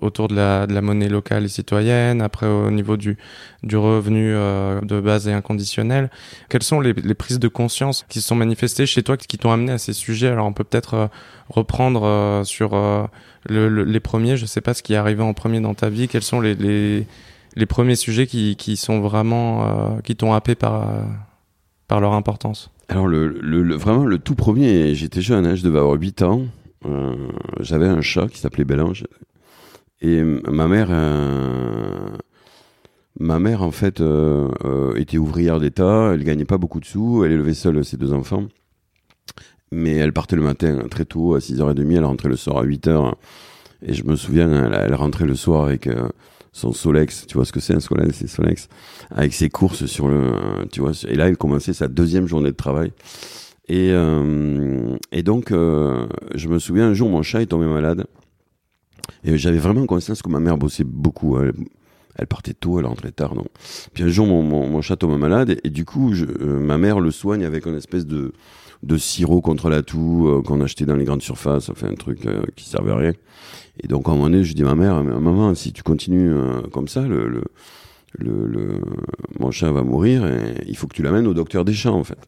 autour 0.00 0.28
de 0.28 0.34
la, 0.34 0.66
de 0.66 0.72
la, 0.72 0.80
monnaie 0.80 1.10
locale 1.10 1.44
et 1.44 1.48
citoyenne, 1.48 2.22
après 2.22 2.46
au 2.46 2.70
niveau 2.70 2.96
du, 2.96 3.18
du 3.62 3.76
revenu 3.76 4.32
euh, 4.32 4.80
de 4.80 4.98
base 4.98 5.28
et 5.28 5.32
inconditionnel. 5.32 6.10
Quelles 6.48 6.62
sont 6.62 6.80
les, 6.80 6.94
les, 6.94 7.14
prises 7.14 7.38
de 7.38 7.48
conscience 7.48 8.06
qui 8.08 8.22
se 8.22 8.28
sont 8.28 8.34
manifestées 8.34 8.86
chez 8.86 9.02
toi 9.02 9.18
qui 9.18 9.36
t'ont 9.36 9.52
amené 9.52 9.72
à 9.72 9.78
ces 9.78 9.92
sujets? 9.92 10.28
Alors 10.28 10.46
on 10.46 10.54
peut 10.54 10.64
peut-être 10.64 10.94
euh, 10.94 11.06
reprendre 11.50 12.04
euh, 12.04 12.44
sur 12.44 12.70
le, 13.48 13.68
les 13.68 14.00
premiers, 14.00 14.38
je 14.38 14.46
sais 14.46 14.62
pas 14.62 14.72
ce 14.72 14.82
qui 14.82 14.94
est 14.94 14.96
arrivé 14.96 15.22
en 15.22 15.34
premier 15.34 15.60
dans 15.60 15.74
ta 15.74 15.90
vie, 15.90 16.08
quels 16.08 16.22
sont 16.22 16.40
les, 16.40 16.54
les, 16.54 17.06
les 17.56 17.66
premiers 17.66 17.94
sujets 17.94 18.26
qui, 18.26 18.56
qui 18.56 18.78
sont 18.78 19.00
vraiment, 19.00 20.00
qui 20.02 20.16
t'ont 20.16 20.32
happé 20.32 20.54
par 20.54 20.86
par 21.88 22.00
leur 22.00 22.14
importance 22.14 22.70
Alors, 22.88 23.08
vraiment, 23.08 24.04
le 24.04 24.18
tout 24.18 24.34
premier, 24.34 24.94
j'étais 24.94 25.20
jeune, 25.20 25.46
hein, 25.46 25.54
je 25.54 25.62
devais 25.62 25.78
avoir 25.78 25.94
8 25.94 26.22
ans. 26.22 26.42
Euh, 26.84 27.14
J'avais 27.60 27.86
un 27.86 28.00
chat 28.00 28.28
qui 28.28 28.38
s'appelait 28.38 28.64
Bélange. 28.64 29.04
Et 30.00 30.22
ma 30.22 30.68
mère, 30.68 30.88
euh, 30.90 32.10
ma 33.18 33.38
mère, 33.38 33.62
en 33.62 33.70
fait, 33.70 34.00
euh, 34.00 34.94
était 34.96 35.18
ouvrière 35.18 35.58
d'État. 35.58 36.10
Elle 36.12 36.24
gagnait 36.24 36.44
pas 36.44 36.58
beaucoup 36.58 36.80
de 36.80 36.84
sous. 36.84 37.24
Elle 37.24 37.32
élevait 37.32 37.54
seule 37.54 37.84
ses 37.84 37.96
deux 37.96 38.12
enfants. 38.12 38.44
Mais 39.72 39.96
elle 39.96 40.12
partait 40.12 40.36
le 40.36 40.42
matin 40.42 40.86
très 40.90 41.04
tôt, 41.04 41.34
à 41.34 41.38
6h30. 41.38 41.96
Elle 41.96 42.04
rentrait 42.04 42.28
le 42.28 42.36
soir 42.36 42.58
à 42.58 42.64
8h. 42.64 43.14
Et 43.82 43.94
je 43.94 44.04
me 44.04 44.16
souviens, 44.16 44.70
elle, 44.72 44.94
rentrait 44.94 45.26
le 45.26 45.34
soir 45.34 45.66
avec 45.66 45.88
son 46.56 46.72
Solex, 46.72 47.26
tu 47.26 47.34
vois 47.34 47.44
ce 47.44 47.52
que 47.52 47.60
c'est 47.60 47.74
un 47.74 47.80
Solex, 47.80 48.16
c'est 48.16 48.26
Solex, 48.26 48.68
avec 49.10 49.34
ses 49.34 49.50
courses 49.50 49.84
sur 49.84 50.08
le, 50.08 50.32
tu 50.72 50.80
vois, 50.80 50.92
et 51.06 51.14
là 51.14 51.28
il 51.28 51.36
commençait 51.36 51.74
sa 51.74 51.86
deuxième 51.86 52.26
journée 52.26 52.50
de 52.50 52.56
travail. 52.56 52.92
Et, 53.68 53.90
euh, 53.90 54.96
et 55.12 55.22
donc, 55.22 55.50
euh, 55.50 56.06
je 56.34 56.48
me 56.48 56.58
souviens 56.58 56.88
un 56.88 56.94
jour, 56.94 57.10
mon 57.10 57.22
chat 57.22 57.42
est 57.42 57.46
tombé 57.46 57.66
malade. 57.66 58.06
Et 59.22 59.36
j'avais 59.36 59.58
vraiment 59.58 59.84
conscience 59.84 60.22
que 60.22 60.30
ma 60.30 60.40
mère 60.40 60.56
bossait 60.56 60.84
beaucoup. 60.84 61.38
Elle, 61.38 61.52
elle 62.14 62.26
partait 62.26 62.54
tôt, 62.54 62.78
elle 62.78 62.86
rentrait 62.86 63.12
tard, 63.12 63.34
non. 63.34 63.44
Puis 63.92 64.04
un 64.04 64.08
jour, 64.08 64.26
mon, 64.26 64.42
mon, 64.42 64.80
chat 64.80 64.96
tombe 64.96 65.18
malade, 65.18 65.58
et, 65.62 65.68
du 65.68 65.84
coup, 65.84 66.14
euh, 66.14 66.58
ma 66.58 66.78
mère 66.78 67.00
le 67.00 67.10
soigne 67.10 67.44
avec 67.44 67.66
une 67.66 67.76
espèce 67.76 68.06
de, 68.06 68.32
de 68.86 68.96
sirop 68.96 69.40
contre 69.40 69.68
la 69.68 69.82
toux 69.82 70.28
euh, 70.28 70.42
qu'on 70.42 70.60
achetait 70.60 70.86
dans 70.86 70.96
les 70.96 71.04
grandes 71.04 71.22
surfaces, 71.22 71.68
enfin 71.68 71.88
un 71.88 71.94
truc 71.94 72.24
euh, 72.26 72.42
qui 72.54 72.64
servait 72.64 72.92
à 72.92 72.96
rien. 72.96 73.12
Et 73.82 73.88
donc 73.88 74.08
à 74.08 74.12
un 74.12 74.14
moment 74.14 74.30
donné, 74.30 74.44
je 74.44 74.54
dis 74.54 74.62
à 74.62 74.66
ma 74.66 74.74
mère, 74.74 75.02
maman, 75.02 75.54
si 75.54 75.72
tu 75.72 75.82
continues 75.82 76.32
euh, 76.32 76.62
comme 76.72 76.88
ça, 76.88 77.02
le, 77.02 77.28
le, 77.28 77.42
le, 78.18 78.80
mon 79.38 79.50
chat 79.50 79.70
va 79.72 79.82
mourir 79.82 80.26
et 80.26 80.64
il 80.66 80.76
faut 80.76 80.86
que 80.86 80.94
tu 80.94 81.02
l'amènes 81.02 81.26
au 81.26 81.34
docteur 81.34 81.64
des 81.64 81.74
chats 81.74 81.92
en 81.92 82.04
fait. 82.04 82.18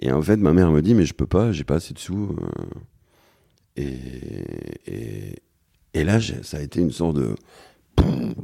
Et 0.00 0.12
en 0.12 0.22
fait, 0.22 0.36
ma 0.36 0.52
mère 0.52 0.70
me 0.70 0.80
dit, 0.80 0.94
mais 0.94 1.04
je 1.04 1.14
peux 1.14 1.26
pas, 1.26 1.50
j'ai 1.50 1.64
pas 1.64 1.74
assez 1.76 1.92
de 1.92 1.98
sous. 1.98 2.36
Et, 3.76 3.88
et, 4.86 5.34
et 5.94 6.04
là, 6.04 6.18
ça 6.42 6.58
a 6.58 6.60
été 6.60 6.80
une 6.80 6.92
sorte 6.92 7.16
de 7.16 7.34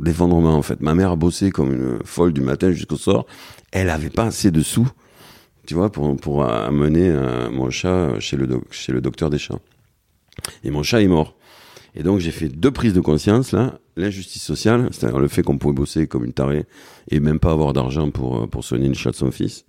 d'effondrement 0.01 0.55
en 0.55 0.62
fait. 0.62 0.81
Ma 0.81 0.95
mère 0.95 1.12
a 1.12 1.17
bossé 1.17 1.51
comme 1.53 1.73
une 1.73 1.99
folle 2.05 2.33
du 2.33 2.40
matin 2.40 2.73
jusqu'au 2.73 2.97
soir. 2.97 3.25
Elle 3.71 3.88
avait 3.88 4.11
pas 4.11 4.25
assez 4.25 4.51
de 4.51 4.61
sous 4.61 4.88
tu 5.66 5.74
vois, 5.74 5.90
pour, 5.90 6.16
pour 6.16 6.44
amener 6.44 7.09
euh, 7.09 7.50
mon 7.50 7.70
chat 7.70 8.18
chez 8.20 8.37
le, 8.37 8.48
chez 8.70 8.92
le 8.92 9.00
docteur 9.00 9.31
des 9.31 9.38
chats. 9.38 9.59
Et 10.62 10.70
mon 10.70 10.83
chat 10.83 11.03
est 11.03 11.09
mort. 11.09 11.37
Et 11.94 12.03
donc 12.03 12.20
j'ai 12.20 12.33
fait 12.33 12.48
deux 12.48 12.72
prises 12.72 12.92
de 12.92 13.00
conscience 13.00 13.53
là, 13.53 13.79
l'injustice 13.96 14.42
sociale, 14.42 14.88
c'est-à-dire 14.90 15.20
le 15.20 15.29
fait 15.29 15.42
qu'on 15.42 15.59
pouvait 15.59 15.74
bosser 15.74 16.09
comme 16.09 16.24
une 16.24 16.33
tarée 16.33 16.64
et 17.11 17.20
même 17.20 17.38
pas 17.38 17.53
avoir 17.53 17.72
d'argent 17.72 18.11
pour 18.11 18.42
euh, 18.42 18.46
pour 18.46 18.64
soigner 18.64 18.88
le 18.88 18.94
chat 18.94 19.11
de 19.11 19.16
son 19.16 19.31
fils, 19.31 19.64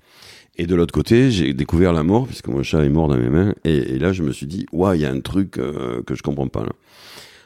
Et 0.57 0.65
de 0.65 0.75
l'autre 0.75 0.93
côté, 0.93 1.31
j'ai 1.31 1.53
découvert 1.53 1.93
la 1.93 2.03
mort, 2.03 2.25
puisque 2.25 2.47
mon 2.47 2.63
chat 2.63 2.83
est 2.83 2.89
mort 2.89 3.07
dans 3.07 3.17
mes 3.17 3.29
mains. 3.29 3.53
Et, 3.65 3.99
là, 3.99 4.13
je 4.13 4.23
me 4.23 4.31
suis 4.31 4.47
dit, 4.47 4.65
ouais, 4.71 4.97
il 4.97 5.01
y 5.01 5.05
a 5.05 5.11
un 5.11 5.19
truc 5.19 5.51
que 5.51 6.15
je 6.15 6.23
comprends 6.23 6.47
pas 6.47 6.63
là. 6.63 6.71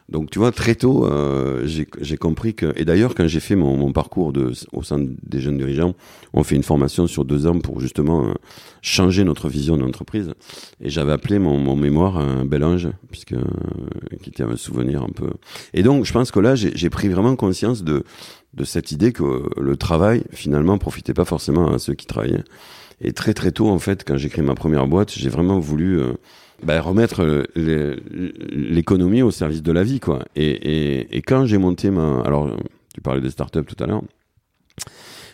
Donc 0.10 0.32
tu 0.32 0.40
vois, 0.40 0.52
très 0.52 0.74
tôt, 0.74 1.06
euh, 1.06 1.66
j'ai 1.66 2.18
compris 2.18 2.56
que... 2.56 2.74
Et 2.76 2.84
d'ailleurs, 2.84 3.14
quand 3.14 3.28
j'ai 3.28 3.40
fait 3.40 3.56
mon, 3.56 3.78
mon, 3.78 3.92
parcours 3.92 4.34
de, 4.34 4.52
au 4.74 4.82
sein 4.82 5.00
des 5.00 5.40
jeunes 5.40 5.58
dirigeants, 5.58 5.94
on 6.34 6.44
fait 6.44 6.56
une 6.56 6.64
formation 6.64 7.06
sur 7.06 7.26
deux 7.26 7.46
ans 7.46 7.60
pour 7.60 7.80
justement 7.80 8.26
euh, 8.26 8.34
changer 8.82 9.24
notre 9.24 9.50
vision 9.50 9.78
de 9.78 9.84
l'entreprise. 9.84 10.34
Et 10.82 10.90
j'avais 10.90 11.12
appelé 11.12 11.38
mon, 11.38 11.60
mon, 11.60 11.76
mémoire 11.76 12.18
un 12.18 12.44
bel 12.46 12.64
ange, 12.64 12.90
puisque 13.12 13.34
euh, 13.34 13.44
qui 14.24 14.32
était 14.32 14.44
un 14.44 14.56
souvenir 14.56 15.04
un 15.04 15.10
peu... 15.10 15.30
Et 15.76 15.84
donc, 15.84 16.06
je 16.06 16.14
pense 16.14 16.32
que 16.32 16.40
là, 16.40 16.56
j'ai 16.56 16.90
pris 16.90 17.08
vraiment 17.08 17.36
conscience 17.36 17.84
de, 17.84 18.04
de 18.56 18.64
cette 18.64 18.92
idée 18.92 19.12
que 19.12 19.44
le 19.60 19.78
travail, 19.78 20.24
finalement, 20.32 20.80
profitait 20.80 21.14
pas 21.14 21.26
forcément 21.26 21.72
à 21.72 21.78
ceux 21.78 21.94
qui 21.94 22.08
travaillaient. 22.08 22.44
Et 23.02 23.14
très 23.14 23.36
très 23.36 23.52
tôt, 23.52 23.70
en 23.70 23.80
fait, 23.80 24.04
quand 24.06 24.18
j'ai 24.18 24.30
créé 24.30 24.44
ma 24.44 24.56
première 24.56 24.88
boîte, 24.88 25.14
j'ai 25.14 25.30
vraiment 25.30 25.60
voulu 25.60 26.02
bah, 26.64 26.82
remettre 26.82 27.24
euh, 27.24 27.96
l'économie 28.52 29.22
au 29.22 29.32
service 29.32 29.64
de 29.64 29.72
la 29.72 29.84
vie, 29.84 30.00
quoi. 30.00 30.26
Et, 30.36 31.22
quand 31.26 31.46
j'ai 31.46 31.58
monté 31.58 31.90
ma, 31.90 32.22
alors 32.22 32.56
tu 32.94 33.02
parlais 33.02 33.22
des 33.22 33.30
startups 33.30 33.64
tout 33.64 33.82
à 33.84 33.88
l'heure. 33.88 34.04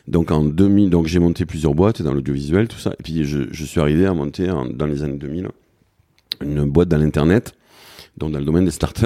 Donc 0.08 0.30
en 0.30 0.44
2000, 0.44 0.92
donc 0.92 1.08
j'ai 1.08 1.20
monté 1.20 1.46
plusieurs 1.46 1.74
boîtes 1.74 2.02
dans 2.02 2.14
l'audiovisuel, 2.14 2.68
tout 2.68 2.78
ça. 2.78 2.92
Et 3.00 3.04
puis 3.04 3.24
je, 3.26 3.48
je 3.52 3.66
suis 3.66 3.80
arrivé 3.80 4.06
à 4.06 4.14
monter 4.14 4.48
dans 4.48 4.86
les 4.86 5.04
années 5.04 5.18
2000 5.18 5.50
une 6.42 6.66
boîte 6.66 6.90
dans 6.90 6.98
l'internet, 6.98 7.54
donc 8.18 8.32
dans 8.32 8.40
le 8.40 8.46
domaine 8.46 8.66
des 8.66 8.72
startups. 8.72 9.06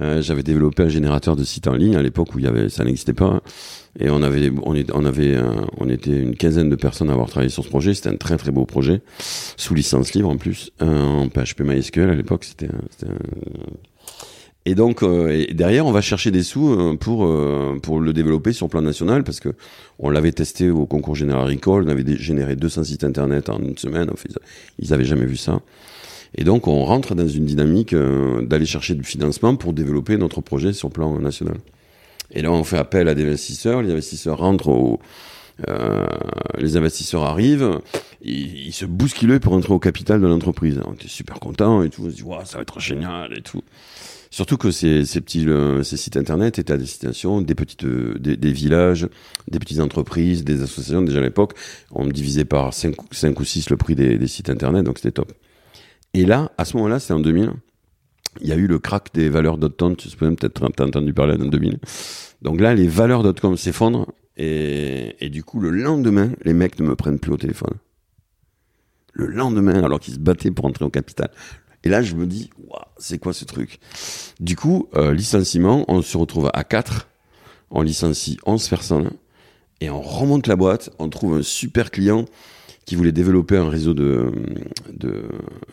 Euh, 0.00 0.22
j'avais 0.22 0.42
développé 0.42 0.82
un 0.82 0.88
générateur 0.88 1.36
de 1.36 1.44
sites 1.44 1.68
en 1.68 1.74
ligne 1.74 1.96
à 1.96 2.02
l'époque 2.02 2.34
où 2.34 2.40
ça 2.68 2.84
n'existait 2.84 3.12
pas. 3.12 3.42
Et 3.98 4.10
on 4.10 4.22
avait, 4.22 4.50
on, 4.64 4.74
était 4.74 6.10
une 6.10 6.34
quinzaine 6.34 6.68
de 6.68 6.76
personnes 6.76 7.10
à 7.10 7.12
avoir 7.12 7.28
travaillé 7.28 7.50
sur 7.50 7.64
ce 7.64 7.68
projet. 7.68 7.94
C'était 7.94 8.08
un 8.08 8.16
très 8.16 8.36
très 8.36 8.50
beau 8.50 8.64
projet, 8.64 9.02
sous 9.56 9.74
licence 9.74 10.14
libre 10.14 10.28
en 10.28 10.36
plus, 10.36 10.72
euh, 10.82 10.86
en 10.86 11.28
PHP 11.28 11.60
MySQL 11.60 12.10
à 12.10 12.14
l'époque. 12.14 12.46
Et 14.66 14.74
donc 14.74 15.02
euh, 15.02 15.44
derrière, 15.52 15.86
on 15.86 15.92
va 15.92 16.00
chercher 16.00 16.32
des 16.32 16.42
sous 16.42 16.96
pour 16.98 17.30
pour 17.82 18.00
le 18.00 18.12
développer 18.12 18.52
sur 18.52 18.66
le 18.66 18.70
plan 18.70 18.82
national 18.82 19.22
parce 19.22 19.38
que 19.38 19.50
on 20.00 20.10
l'avait 20.10 20.32
testé 20.32 20.70
au 20.70 20.86
concours 20.86 21.14
général 21.14 21.46
Recall. 21.46 21.84
On 21.84 21.88
avait 21.88 22.16
généré 22.16 22.56
200 22.56 22.84
sites 22.84 23.04
internet 23.04 23.48
en 23.48 23.58
une 23.58 23.78
semaine. 23.78 24.10
Ils 24.80 24.92
avaient 24.92 25.04
jamais 25.04 25.26
vu 25.26 25.36
ça. 25.36 25.60
Et 26.36 26.44
donc, 26.44 26.66
on 26.66 26.84
rentre 26.84 27.14
dans 27.14 27.28
une 27.28 27.44
dynamique 27.44 27.94
d'aller 27.94 28.66
chercher 28.66 28.94
du 28.94 29.04
financement 29.04 29.54
pour 29.56 29.72
développer 29.72 30.16
notre 30.16 30.40
projet 30.40 30.72
sur 30.72 30.88
le 30.88 30.92
plan 30.92 31.18
national. 31.20 31.56
Et 32.32 32.42
là, 32.42 32.50
on 32.50 32.64
fait 32.64 32.78
appel 32.78 33.08
à 33.08 33.14
des 33.14 33.24
investisseurs. 33.24 33.82
Les 33.82 33.92
investisseurs 33.92 34.38
rentrent 34.38 34.68
au, 34.68 34.98
euh, 35.68 36.06
les 36.58 36.76
investisseurs 36.76 37.22
arrivent, 37.22 37.80
ils, 38.22 38.72
se 38.72 38.86
bousculent 38.86 39.38
pour 39.38 39.52
entrer 39.52 39.72
au 39.72 39.78
capital 39.78 40.20
de 40.20 40.26
l'entreprise. 40.26 40.80
On 40.84 40.94
était 40.94 41.08
super 41.08 41.38
content 41.38 41.82
et 41.82 41.90
tout. 41.90 42.02
On 42.04 42.10
se 42.10 42.16
dit, 42.16 42.22
wow, 42.22 42.44
ça 42.44 42.58
va 42.58 42.62
être 42.62 42.80
génial 42.80 43.36
et 43.36 43.42
tout. 43.42 43.62
Surtout 44.30 44.56
que 44.56 44.72
ces, 44.72 45.04
petits 45.20 45.46
ces 45.84 45.96
sites 45.96 46.16
internet 46.16 46.58
étaient 46.58 46.72
à 46.72 46.76
destination 46.76 47.40
des 47.40 47.54
petites 47.54 47.86
des, 47.86 48.36
des, 48.36 48.52
villages, 48.52 49.08
des 49.48 49.60
petites 49.60 49.78
entreprises, 49.78 50.42
des 50.42 50.60
associations. 50.60 51.02
Déjà 51.02 51.18
à 51.18 51.22
l'époque, 51.22 51.52
on 51.92 52.06
divisait 52.08 52.44
par 52.44 52.74
5, 52.74 52.96
5 53.12 53.38
ou 53.38 53.44
6 53.44 53.70
le 53.70 53.76
prix 53.76 53.94
des 53.94 54.26
sites 54.26 54.50
internet, 54.50 54.82
donc 54.82 54.98
c'était 54.98 55.12
top. 55.12 55.32
Et 56.14 56.24
là, 56.24 56.52
à 56.58 56.64
ce 56.64 56.76
moment-là, 56.76 57.00
c'est 57.00 57.12
en 57.12 57.20
2000, 57.20 57.52
il 58.40 58.48
y 58.48 58.52
a 58.52 58.56
eu 58.56 58.68
le 58.68 58.78
crack 58.78 59.12
des 59.14 59.28
valeurs 59.28 59.58
.com, 59.76 59.96
tu 59.96 60.08
peux 60.16 60.32
peut-être 60.34 60.62
entendu 60.64 61.12
parler 61.12 61.34
en 61.34 61.46
2000. 61.46 61.78
Donc 62.42 62.60
là, 62.60 62.74
les 62.74 62.86
valeurs 62.86 63.24
.com 63.34 63.56
s'effondrent 63.56 64.06
et, 64.36 65.28
du 65.30 65.44
coup, 65.44 65.60
le 65.60 65.70
lendemain, 65.70 66.30
les 66.42 66.54
mecs 66.54 66.78
ne 66.78 66.86
me 66.86 66.96
prennent 66.96 67.18
plus 67.18 67.32
au 67.32 67.36
téléphone. 67.36 67.74
Le 69.12 69.26
lendemain, 69.26 69.82
alors 69.82 70.00
qu'ils 70.00 70.14
se 70.14 70.18
battaient 70.18 70.50
pour 70.50 70.64
entrer 70.64 70.84
au 70.84 70.90
capital. 70.90 71.30
Et 71.84 71.88
là, 71.88 72.02
je 72.02 72.14
me 72.14 72.26
dis, 72.26 72.50
waouh, 72.58 72.80
c'est 72.96 73.18
quoi 73.18 73.32
ce 73.32 73.44
truc? 73.44 73.78
Du 74.40 74.56
coup, 74.56 74.88
euh, 74.96 75.12
licenciement, 75.12 75.84
on 75.88 76.02
se 76.02 76.16
retrouve 76.16 76.50
à 76.52 76.64
4, 76.64 77.08
on 77.70 77.82
licencie 77.82 78.38
11 78.46 78.68
personnes 78.68 79.10
et 79.80 79.90
on 79.90 80.00
remonte 80.00 80.46
la 80.46 80.56
boîte, 80.56 80.90
on 80.98 81.08
trouve 81.08 81.34
un 81.34 81.42
super 81.42 81.90
client 81.90 82.24
qui 82.84 82.96
voulait 82.96 83.12
développer 83.12 83.56
un 83.56 83.68
réseau 83.68 83.94
de, 83.94 84.30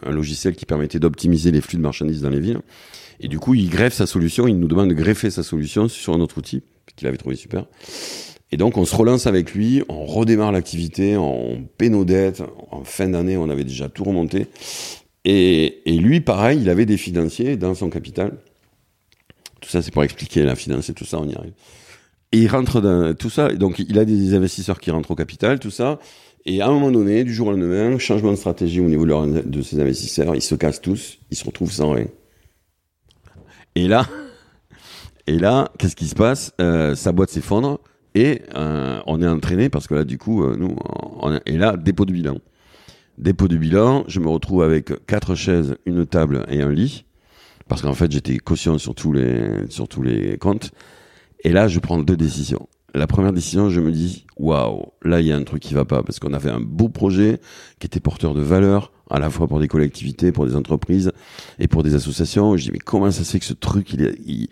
un 0.06 0.12
logiciel 0.12 0.56
qui 0.56 0.65
permettait 0.65 1.00
d'optimiser 1.00 1.52
les 1.52 1.62
flux 1.62 1.78
de 1.78 1.82
marchandises 1.82 2.21
dans 2.21 2.30
les 2.30 2.39
villes. 2.39 2.60
Et 3.19 3.28
du 3.28 3.39
coup, 3.39 3.54
il 3.54 3.69
greffe 3.69 3.93
sa 3.93 4.08
solution, 4.08 4.47
il 4.47 4.58
nous 4.58 4.67
demande 4.67 4.89
de 4.89 4.93
greffer 4.93 5.30
sa 5.30 5.43
solution 5.43 5.88
sur 5.88 6.13
un 6.13 6.21
autre 6.21 6.38
outil 6.38 6.63
qu'il 6.95 7.08
avait 7.08 7.17
trouvé 7.17 7.36
super. 7.36 7.65
Et 8.52 8.58
donc, 8.58 8.78
on 8.78 8.86
se 8.86 8.95
relance 8.95 9.28
avec 9.28 9.54
lui, 9.54 9.84
on 9.88 10.06
redémarre 10.06 10.52
l'activité, 10.52 11.15
on 11.15 11.63
paie 11.78 11.89
nos 11.89 12.04
dettes. 12.04 12.43
En 12.71 12.84
fin 12.84 13.08
d'année, 13.08 13.38
on 13.38 13.50
avait 13.50 13.63
déjà 13.63 13.88
tout 13.88 14.04
remonté. 14.04 14.47
Et, 15.24 15.82
et, 15.86 15.97
lui, 15.97 16.19
pareil, 16.19 16.60
il 16.62 16.69
avait 16.69 16.86
des 16.86 16.97
financiers 16.97 17.56
dans 17.56 17.76
son 17.76 17.89
capital. 17.89 18.38
Tout 19.62 19.69
ça, 19.69 19.82
c'est 19.82 19.91
pour 19.91 20.04
expliquer 20.04 20.43
la 20.43 20.56
finance 20.56 20.89
et 20.89 20.93
tout 20.93 21.06
ça, 21.06 21.19
on 21.19 21.28
y 21.28 21.36
arrive. 21.36 21.54
Et 22.34 22.39
il 22.39 22.47
rentre 22.47 22.82
dans 22.82 23.13
tout 23.13 23.30
ça. 23.30 23.54
Donc, 23.54 23.80
il 23.80 24.00
a 24.00 24.06
des 24.06 24.34
investisseurs 24.34 24.80
qui 24.80 24.91
rentrent 24.91 25.12
au 25.12 25.15
capital, 25.15 25.60
tout 25.60 25.71
ça. 25.71 26.00
Et 26.45 26.62
à 26.62 26.67
un 26.67 26.71
moment 26.71 26.91
donné, 26.91 27.23
du 27.23 27.34
jour 27.34 27.47
au 27.47 27.51
lendemain, 27.51 27.97
changement 27.99 28.32
de 28.32 28.36
stratégie 28.36 28.80
au 28.80 28.89
niveau 28.89 29.06
de, 29.06 29.41
de 29.41 29.62
ses 29.62 29.80
investisseurs, 29.80 30.36
ils 30.36 30.41
se 30.41 30.56
cassent 30.56 30.82
tous, 30.82 31.19
ils 31.30 31.38
se 31.38 31.45
retrouvent 31.45 31.71
sans 31.71 31.91
rien. 31.91 32.08
Et 33.75 33.88
là, 33.88 34.08
et 35.27 35.38
là, 35.38 35.71
qu'est-ce 35.77 35.95
qui 35.95 36.08
se 36.08 36.15
passe? 36.15 36.51
Euh, 36.60 36.95
Sa 36.95 37.12
boîte 37.12 37.30
s'effondre 37.30 37.80
et 38.15 38.41
euh, 38.56 38.99
on 39.06 39.21
est 39.21 39.27
entraîné 39.27 39.69
parce 39.69 39.88
que 39.88 39.93
là, 39.93 40.04
du 40.04 40.17
coup, 40.17 40.43
euh, 40.43 40.56
nous, 40.58 40.75
on 41.21 41.39
et 41.45 41.58
là, 41.58 41.77
dépôt 41.77 42.06
de 42.06 42.12
bilan. 42.12 42.38
Dépôt 43.17 43.47
de 43.47 43.56
bilan, 43.56 44.04
je 44.08 44.19
me 44.19 44.27
retrouve 44.27 44.63
avec 44.63 45.06
quatre 45.06 45.36
chaises, 45.36 45.75
une 45.86 46.06
table 46.06 46.45
et 46.49 46.62
un 46.62 46.71
lit 46.71 47.06
parce 47.67 47.82
qu'en 47.82 47.93
fait, 47.93 48.12
j'étais 48.12 48.38
caution 48.38 48.77
sur 48.77 48.95
tous 48.95 49.13
les 49.13 49.69
sur 49.69 49.88
tous 49.88 50.01
les 50.01 50.38
comptes. 50.38 50.71
Et 51.43 51.51
là, 51.51 51.67
je 51.67 51.80
prends 51.80 51.99
deux 51.99 52.17
décisions 52.17 52.67
la 52.93 53.08
première 53.08 53.32
décision, 53.32 53.69
je 53.69 53.80
me 53.80 53.91
dis, 53.91 54.25
waouh, 54.38 54.88
là, 55.04 55.21
il 55.21 55.27
y 55.27 55.32
a 55.32 55.36
un 55.38 55.43
truc 55.43 55.62
qui 55.62 55.73
va 55.73 55.86
pas, 55.86 56.04
parce 56.04 56.19
qu'on 56.19 56.34
avait 56.34 56.49
un 56.49 56.60
beau 56.60 56.89
projet 56.89 57.39
qui 57.80 57.88
était 57.88 57.99
porteur 57.99 58.34
de 58.34 58.41
valeur, 58.41 58.91
à 59.10 59.19
la 59.19 59.30
fois 59.30 59.47
pour 59.47 59.60
des 59.60 59.67
collectivités, 59.67 60.32
pour 60.32 60.45
des 60.45 60.56
entreprises 60.56 61.12
et 61.60 61.67
pour 61.67 61.84
des 61.84 61.95
associations. 61.95 62.56
Je 62.58 62.63
dis, 62.63 62.71
mais 62.71 62.80
comment 62.80 63.10
ça 63.12 63.23
se 63.23 63.32
fait 63.32 63.39
que 63.39 63.45
ce 63.45 63.54
truc, 63.54 63.93
il, 63.93 64.47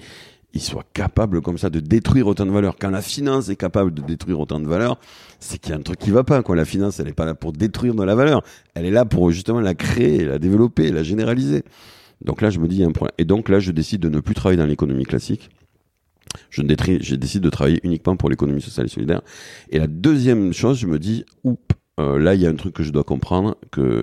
il, 0.54 0.62
soit 0.62 0.86
capable 0.94 1.42
comme 1.42 1.58
ça 1.58 1.70
de 1.70 1.80
détruire 1.80 2.28
autant 2.28 2.46
de 2.46 2.52
valeur? 2.52 2.76
Quand 2.80 2.90
la 2.90 3.02
finance 3.02 3.50
est 3.50 3.56
capable 3.56 3.94
de 3.94 4.02
détruire 4.02 4.40
autant 4.40 4.60
de 4.60 4.68
valeur, 4.68 5.00
c'est 5.40 5.58
qu'il 5.58 5.72
y 5.72 5.74
a 5.74 5.78
un 5.78 5.82
truc 5.82 6.00
qui 6.00 6.12
va 6.12 6.24
pas, 6.24 6.42
quoi. 6.42 6.56
La 6.56 6.66
finance, 6.66 7.00
elle 7.00 7.08
n'est 7.08 7.14
pas 7.14 7.26
là 7.26 7.36
pour 7.36 7.52
détruire 7.52 7.96
de 7.96 8.04
la 8.04 8.16
valeur. 8.16 8.42
Elle 8.74 8.86
est 8.86 8.92
là 8.92 9.06
pour 9.06 9.32
justement 9.32 9.60
la 9.60 9.76
créer, 9.76 10.24
la 10.26 10.40
développer, 10.40 10.92
la 10.92 11.04
généraliser. 11.04 11.64
Donc 12.24 12.42
là, 12.42 12.50
je 12.50 12.60
me 12.60 12.68
dis, 12.68 12.78
il 12.78 12.82
y 12.82 12.84
a 12.84 12.88
un 12.88 12.92
problème. 12.92 13.16
Et 13.18 13.26
donc 13.26 13.50
là, 13.50 13.60
je 13.60 13.72
décide 13.72 14.02
de 14.02 14.10
ne 14.10 14.20
plus 14.20 14.34
travailler 14.34 14.58
dans 14.58 14.66
l'économie 14.66 15.06
classique 15.06 15.50
je, 16.50 16.62
décide 17.16 17.42
de 17.42 17.50
travailler 17.50 17.80
uniquement 17.84 18.16
pour 18.16 18.30
l'économie 18.30 18.62
sociale 18.62 18.88
et 18.88 18.90
solidaire. 18.90 19.22
Et 19.70 19.80
la 19.80 19.88
deuxième 19.88 20.54
chose, 20.54 20.78
je 20.78 20.88
me 20.88 21.00
dis, 21.00 21.26
oups, 21.44 21.60
euh, 22.00 22.18
là, 22.18 22.36
il 22.36 22.42
y 22.42 22.46
a 22.46 22.50
un 22.50 22.56
truc 22.56 22.74
que 22.74 22.84
je 22.84 22.92
dois 22.92 23.04
comprendre, 23.04 23.58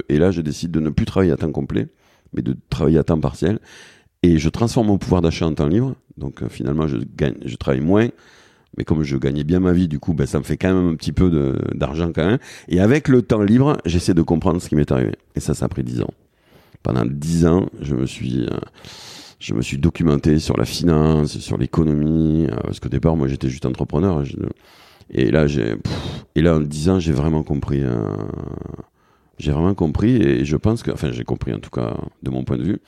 et 0.08 0.18
là, 0.18 0.30
je 0.30 0.40
décide 0.40 0.70
de 0.70 0.80
ne 0.80 0.90
plus 0.90 1.06
travailler 1.06 1.32
à 1.32 1.36
temps 1.36 1.52
complet, 1.52 1.88
mais 2.32 2.42
de 2.42 2.56
travailler 2.70 2.98
à 2.98 3.04
temps 3.04 3.20
partiel. 3.20 3.58
Et 4.22 4.38
je 4.38 4.48
transforme 4.48 4.88
mon 4.88 4.98
pouvoir 4.98 5.22
d'achat 5.22 5.46
en 5.46 5.54
temps 5.54 5.68
libre. 5.68 5.94
Donc, 6.16 6.42
euh, 6.42 6.48
finalement, 6.48 6.86
je 6.86 6.96
gagne, 7.16 7.36
je 7.44 7.56
travaille 7.56 7.80
moins. 7.80 8.08
Mais 8.76 8.84
comme 8.84 9.02
je 9.02 9.16
gagnais 9.16 9.44
bien 9.44 9.60
ma 9.60 9.72
vie, 9.72 9.88
du 9.88 9.98
coup, 9.98 10.12
ben, 10.12 10.26
ça 10.26 10.38
me 10.38 10.44
fait 10.44 10.56
quand 10.56 10.68
même 10.68 10.92
un 10.92 10.96
petit 10.96 11.12
peu 11.12 11.56
d'argent 11.74 12.12
quand 12.14 12.26
même. 12.26 12.38
Et 12.68 12.80
avec 12.80 13.08
le 13.08 13.22
temps 13.22 13.42
libre, 13.42 13.78
j'essaie 13.86 14.12
de 14.12 14.22
comprendre 14.22 14.60
ce 14.60 14.68
qui 14.68 14.76
m'est 14.76 14.90
arrivé. 14.92 15.12
Et 15.34 15.40
ça, 15.40 15.54
ça 15.54 15.64
a 15.64 15.68
pris 15.68 15.82
dix 15.82 16.02
ans. 16.02 16.10
Pendant 16.82 17.06
dix 17.06 17.46
ans, 17.46 17.68
je 17.80 17.94
me 17.94 18.04
suis, 18.04 18.44
euh, 18.44 18.58
je 19.38 19.54
me 19.54 19.62
suis 19.62 19.78
documenté 19.78 20.38
sur 20.38 20.56
la 20.56 20.64
finance, 20.64 21.38
sur 21.38 21.58
l'économie, 21.58 22.46
euh, 22.50 22.56
parce 22.64 22.80
qu'au 22.80 22.88
départ, 22.88 23.16
moi, 23.16 23.28
j'étais 23.28 23.48
juste 23.48 23.66
entrepreneur. 23.66 24.22
et 25.10 25.30
là, 25.30 25.46
en 26.56 26.60
10 26.60 26.90
ans, 26.90 27.00
j'ai 27.00 27.12
vraiment 27.12 27.42
compris. 27.42 27.82
Euh, 27.82 27.98
j'ai 29.38 29.52
vraiment 29.52 29.74
compris, 29.74 30.16
et 30.16 30.44
je 30.46 30.56
pense 30.56 30.82
que, 30.82 30.90
enfin, 30.90 31.12
j'ai 31.12 31.24
compris 31.24 31.52
en 31.52 31.58
tout 31.58 31.70
cas 31.70 31.96
de 32.22 32.30
mon 32.30 32.44
point 32.44 32.56
de 32.56 32.62
vue. 32.62 32.78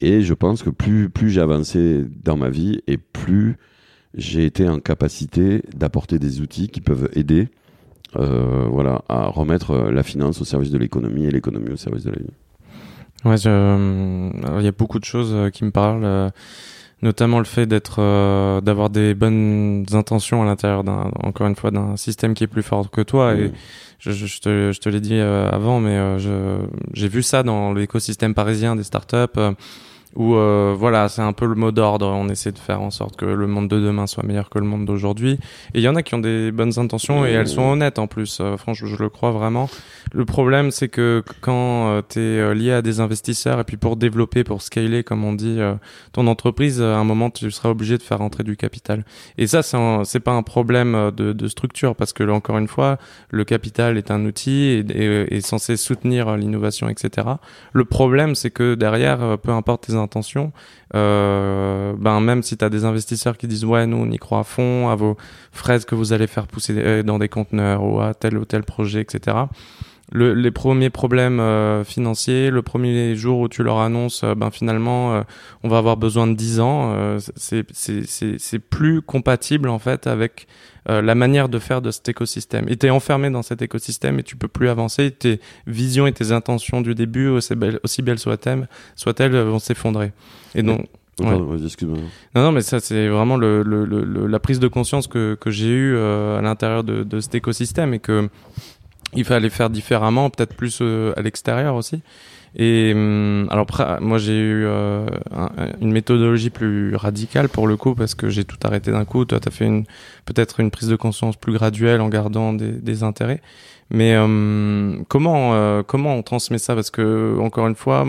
Et 0.00 0.22
je 0.22 0.34
pense 0.34 0.62
que 0.62 0.70
plus, 0.70 1.08
plus 1.10 1.30
j'ai 1.30 1.40
avancé 1.40 2.04
dans 2.22 2.36
ma 2.36 2.48
vie, 2.48 2.80
et 2.86 2.98
plus 2.98 3.56
j'ai 4.14 4.44
été 4.44 4.68
en 4.68 4.78
capacité 4.78 5.62
d'apporter 5.74 6.18
des 6.18 6.40
outils 6.40 6.68
qui 6.68 6.80
peuvent 6.80 7.08
aider, 7.14 7.48
euh, 8.16 8.66
voilà, 8.70 9.02
à 9.08 9.26
remettre 9.26 9.90
la 9.90 10.02
finance 10.02 10.40
au 10.40 10.44
service 10.44 10.70
de 10.70 10.78
l'économie 10.78 11.24
et 11.24 11.30
l'économie 11.30 11.70
au 11.70 11.76
service 11.76 12.04
de 12.04 12.10
la 12.10 12.18
vie. 12.18 12.30
Ouais, 13.24 13.36
euh, 13.46 14.30
il 14.58 14.64
y 14.64 14.68
a 14.68 14.72
beaucoup 14.72 14.98
de 14.98 15.04
choses 15.04 15.32
euh, 15.32 15.50
qui 15.50 15.64
me 15.64 15.70
parlent, 15.70 16.04
euh, 16.04 16.30
notamment 17.02 17.38
le 17.38 17.44
fait 17.44 17.66
d'être, 17.66 18.00
d'avoir 18.60 18.90
des 18.90 19.14
bonnes 19.14 19.84
intentions 19.92 20.42
à 20.42 20.44
l'intérieur 20.44 20.84
d'un, 20.84 21.10
encore 21.22 21.46
une 21.46 21.56
fois, 21.56 21.70
d'un 21.70 21.96
système 21.96 22.34
qui 22.34 22.44
est 22.44 22.48
plus 22.48 22.62
fort 22.62 22.90
que 22.90 23.00
toi. 23.00 23.34
Et 23.34 23.52
je, 23.98 24.12
je, 24.12 24.40
te, 24.40 24.72
je 24.72 24.80
te 24.80 24.88
l'ai 24.88 25.00
dit 25.00 25.18
avant, 25.18 25.80
mais 25.80 26.20
je, 26.20 26.58
j'ai 26.92 27.08
vu 27.08 27.24
ça 27.24 27.42
dans 27.42 27.72
l'écosystème 27.72 28.34
parisien 28.34 28.76
des 28.76 28.84
startups 28.84 29.16
où 30.14 30.34
euh, 30.34 30.74
voilà, 30.76 31.08
c'est 31.08 31.22
un 31.22 31.32
peu 31.32 31.46
le 31.46 31.54
mot 31.54 31.72
d'ordre. 31.72 32.06
On 32.06 32.28
essaie 32.28 32.52
de 32.52 32.58
faire 32.58 32.82
en 32.82 32.90
sorte 32.90 33.16
que 33.16 33.24
le 33.24 33.46
monde 33.46 33.68
de 33.68 33.80
demain 33.80 34.06
soit 34.06 34.24
meilleur 34.24 34.50
que 34.50 34.58
le 34.58 34.66
monde 34.66 34.84
d'aujourd'hui. 34.84 35.38
Et 35.74 35.78
il 35.78 35.80
y 35.80 35.88
en 35.88 35.96
a 35.96 36.02
qui 36.02 36.14
ont 36.14 36.18
des 36.18 36.52
bonnes 36.52 36.78
intentions 36.78 37.24
et 37.24 37.30
elles 37.30 37.48
sont 37.48 37.62
honnêtes 37.62 37.98
en 37.98 38.06
plus. 38.06 38.38
Euh, 38.40 38.56
franchement, 38.56 38.88
je, 38.88 38.96
le 38.96 39.08
crois 39.08 39.30
vraiment. 39.30 39.70
Le 40.12 40.24
problème, 40.24 40.70
c'est 40.70 40.88
que 40.88 41.22
quand 41.40 41.88
euh, 41.88 42.02
tu 42.06 42.20
es 42.20 42.54
lié 42.54 42.72
à 42.72 42.82
des 42.82 43.00
investisseurs 43.00 43.58
et 43.60 43.64
puis 43.64 43.76
pour 43.76 43.96
développer, 43.96 44.44
pour 44.44 44.60
scaler, 44.60 45.02
comme 45.02 45.24
on 45.24 45.32
dit, 45.32 45.60
ton 46.12 46.26
entreprise, 46.26 46.80
à 46.82 46.98
un 46.98 47.04
moment, 47.04 47.30
tu 47.30 47.50
seras 47.50 47.70
obligé 47.70 47.96
de 47.96 48.02
faire 48.02 48.18
rentrer 48.18 48.42
du 48.42 48.56
capital. 48.56 49.04
Et 49.38 49.46
ça, 49.46 49.62
c'est 49.62 50.20
pas 50.20 50.32
un 50.32 50.42
problème 50.42 51.10
de, 51.16 51.48
structure 51.48 51.96
parce 51.96 52.12
que 52.12 52.28
encore 52.30 52.58
une 52.58 52.68
fois, 52.68 52.98
le 53.30 53.44
capital 53.44 53.98
est 53.98 54.10
un 54.10 54.24
outil 54.24 54.84
et 54.88 55.36
est 55.36 55.40
censé 55.40 55.76
soutenir 55.76 56.36
l'innovation, 56.36 56.88
etc. 56.88 57.26
Le 57.72 57.84
problème, 57.84 58.34
c'est 58.34 58.50
que 58.50 58.74
derrière, 58.74 59.38
peu 59.38 59.50
importe 59.50 59.86
tes 59.86 59.94
intentions, 60.02 60.52
euh, 60.94 61.94
ben 61.98 62.20
même 62.20 62.42
si 62.42 62.56
tu 62.56 62.64
as 62.64 62.68
des 62.68 62.84
investisseurs 62.84 63.36
qui 63.38 63.48
disent 63.48 63.64
ouais 63.64 63.86
nous 63.86 63.96
on 63.96 64.10
y 64.10 64.18
croit 64.18 64.40
à 64.40 64.44
fond 64.44 64.88
à 64.88 64.94
vos 64.94 65.16
fraises 65.52 65.84
que 65.84 65.94
vous 65.94 66.12
allez 66.12 66.26
faire 66.26 66.46
pousser 66.46 66.74
euh, 66.76 67.02
dans 67.02 67.18
des 67.18 67.28
conteneurs 67.28 67.82
ou 67.82 68.00
à 68.00 68.14
tel 68.14 68.36
ou 68.36 68.44
tel 68.44 68.62
projet, 68.62 69.00
etc. 69.00 69.36
Le, 70.12 70.34
les 70.34 70.50
premiers 70.50 70.90
problèmes 70.90 71.40
euh, 71.40 71.84
financiers, 71.84 72.50
le 72.50 72.62
premier 72.62 73.16
jour 73.16 73.40
où 73.40 73.48
tu 73.48 73.62
leur 73.62 73.80
annonces, 73.80 74.24
ben 74.36 74.50
finalement, 74.50 75.24
on 75.62 75.68
va 75.68 75.78
avoir 75.78 75.96
besoin 75.96 76.26
de 76.26 76.34
10 76.34 76.60
ans, 76.60 77.16
c'est 77.36 78.58
plus 78.58 79.02
compatible 79.02 79.68
en 79.68 79.78
fait 79.78 80.06
avec 80.06 80.46
euh, 80.90 81.00
la 81.00 81.14
manière 81.14 81.48
de 81.48 81.60
faire 81.60 81.80
de 81.80 81.92
cet 81.92 82.08
écosystème. 82.08 82.64
Et 82.68 82.76
tu 82.76 82.86
es 82.86 82.90
enfermé 82.90 83.30
dans 83.30 83.42
cet 83.42 83.62
écosystème 83.62 84.18
et 84.18 84.24
tu 84.24 84.34
peux 84.34 84.48
plus 84.48 84.68
avancer. 84.68 85.12
Tes 85.12 85.40
visions 85.68 86.08
et 86.08 86.12
tes 86.12 86.32
intentions 86.32 86.80
du 86.80 86.96
début, 86.96 87.28
aussi 87.28 87.54
belles, 87.54 87.78
aussi 87.84 88.02
belles 88.02 88.18
soient-elles, 88.18 88.68
soient-elles 88.96 89.36
vont 89.36 89.60
s'effondrer. 89.60 90.12
Et 90.56 90.62
donc... 90.62 90.88
non, 92.34 92.42
non, 92.42 92.52
mais 92.52 92.62
ça, 92.62 92.80
c'est 92.80 93.06
vraiment 93.06 93.36
le, 93.36 93.62
le, 93.62 93.84
le, 93.84 94.26
la 94.26 94.40
prise 94.40 94.58
de 94.58 94.66
conscience 94.66 95.06
que, 95.06 95.36
que 95.40 95.50
j'ai 95.50 95.68
eue 95.68 95.94
euh, 95.94 96.38
à 96.38 96.42
l'intérieur 96.42 96.82
de, 96.82 97.04
de 97.04 97.20
cet 97.20 97.34
écosystème 97.36 97.94
et 97.94 98.00
que 98.00 98.28
il 99.14 99.24
fallait 99.24 99.50
faire 99.50 99.70
différemment, 99.70 100.30
peut-être 100.30 100.54
plus 100.54 100.78
euh, 100.80 101.12
à 101.16 101.22
l'extérieur 101.22 101.74
aussi. 101.74 102.02
Et 102.54 102.92
hum, 102.94 103.48
alors 103.50 103.66
moi 104.00 104.18
j'ai 104.18 104.38
eu 104.38 104.64
euh, 104.66 105.06
une 105.80 105.90
méthodologie 105.90 106.50
plus 106.50 106.94
radicale 106.96 107.48
pour 107.48 107.66
le 107.66 107.78
coup 107.78 107.94
parce 107.94 108.14
que 108.14 108.28
j'ai 108.28 108.44
tout 108.44 108.58
arrêté 108.64 108.90
d'un 108.92 109.06
coup. 109.06 109.24
Toi 109.24 109.40
t'as 109.40 109.50
fait 109.50 109.64
une 109.64 109.84
peut-être 110.26 110.60
une 110.60 110.70
prise 110.70 110.88
de 110.88 110.96
conscience 110.96 111.36
plus 111.36 111.54
graduelle 111.54 112.00
en 112.02 112.08
gardant 112.10 112.52
des, 112.52 112.72
des 112.72 113.02
intérêts. 113.04 113.40
Mais 113.90 114.16
hum, 114.18 115.04
comment 115.08 115.54
euh, 115.54 115.82
comment 115.82 116.14
on 116.14 116.22
transmet 116.22 116.58
ça? 116.58 116.74
Parce 116.74 116.90
que 116.90 117.38
encore 117.40 117.66
une 117.68 117.74
fois 117.74 118.04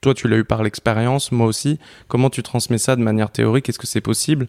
toi 0.00 0.14
tu 0.14 0.28
l'as 0.28 0.36
eu 0.38 0.44
par 0.44 0.62
l'expérience, 0.62 1.32
moi 1.32 1.46
aussi. 1.46 1.78
Comment 2.08 2.30
tu 2.30 2.42
transmets 2.42 2.78
ça 2.78 2.96
de 2.96 3.02
manière 3.02 3.30
théorique? 3.30 3.68
Est-ce 3.68 3.78
que 3.78 3.86
c'est 3.86 4.00
possible? 4.00 4.46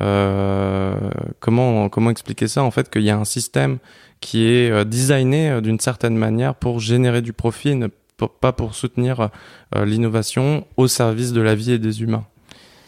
Euh, 0.00 0.94
Comment 1.40 1.88
comment 1.88 2.10
expliquer 2.10 2.48
ça 2.48 2.62
en 2.62 2.70
fait 2.70 2.90
qu'il 2.90 3.02
y 3.02 3.10
a 3.10 3.16
un 3.16 3.24
système 3.24 3.78
qui 4.22 4.46
est 4.46 4.70
euh, 4.70 4.84
designé 4.84 5.60
d'une 5.60 5.78
certaine 5.78 6.16
manière 6.16 6.54
pour 6.54 6.80
générer 6.80 7.20
du 7.20 7.34
profit 7.34 7.76
ne 7.76 7.88
pas 8.26 8.52
pour 8.52 8.74
soutenir 8.74 9.30
euh, 9.74 9.84
l'innovation 9.84 10.66
au 10.76 10.88
service 10.88 11.32
de 11.32 11.40
la 11.40 11.54
vie 11.54 11.72
et 11.72 11.78
des 11.78 12.02
humains. 12.02 12.24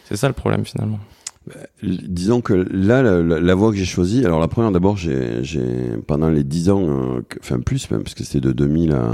C'est 0.05 0.17
ça 0.17 0.27
le 0.27 0.33
problème 0.33 0.65
finalement. 0.65 0.99
Bah, 1.47 1.53
disons 1.83 2.41
que 2.41 2.53
là, 2.53 3.03
la, 3.03 3.55
voie 3.55 3.71
que 3.71 3.77
j'ai 3.77 3.85
choisie, 3.85 4.25
alors 4.25 4.39
la 4.39 4.47
première 4.47 4.71
d'abord, 4.71 4.97
j'ai 4.97 5.41
pendant 6.07 6.29
les 6.29 6.43
10 6.43 6.69
ans, 6.69 6.83
euh, 6.87 7.21
enfin 7.39 7.59
plus 7.59 7.89
même, 7.91 8.03
parce 8.03 8.15
que 8.15 8.23
c'était 8.23 8.41
de 8.41 8.51
2000 8.51 8.93
à 8.93 9.11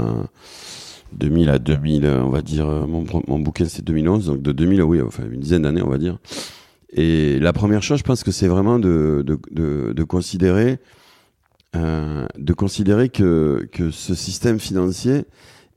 2000 1.12 1.50
à 1.50 1.58
2000, 1.58 2.06
on 2.06 2.30
va 2.30 2.40
dire, 2.40 2.66
euh, 2.66 2.86
mon, 2.86 3.04
mon 3.26 3.38
bouquin 3.38 3.66
c'est 3.66 3.84
2011, 3.84 4.26
donc 4.26 4.42
de 4.42 4.52
2000 4.52 4.82
oui, 4.82 5.02
enfin 5.02 5.24
une 5.30 5.40
dizaine 5.40 5.62
d'années 5.62 5.82
on 5.82 5.90
va 5.90 5.98
dire. 5.98 6.18
Et 6.94 7.38
la 7.38 7.52
première 7.54 7.82
chose, 7.82 7.98
je 7.98 8.04
pense 8.04 8.22
que 8.22 8.30
c'est 8.30 8.48
vraiment 8.48 8.78
de, 8.78 9.24
de 9.50 10.04
considérer, 10.04 10.78
euh, 11.74 12.26
de 12.36 12.52
considérer 12.52 13.08
que, 13.08 13.68
que 13.72 13.90
ce 13.90 14.14
système 14.14 14.58
financier, 14.58 15.24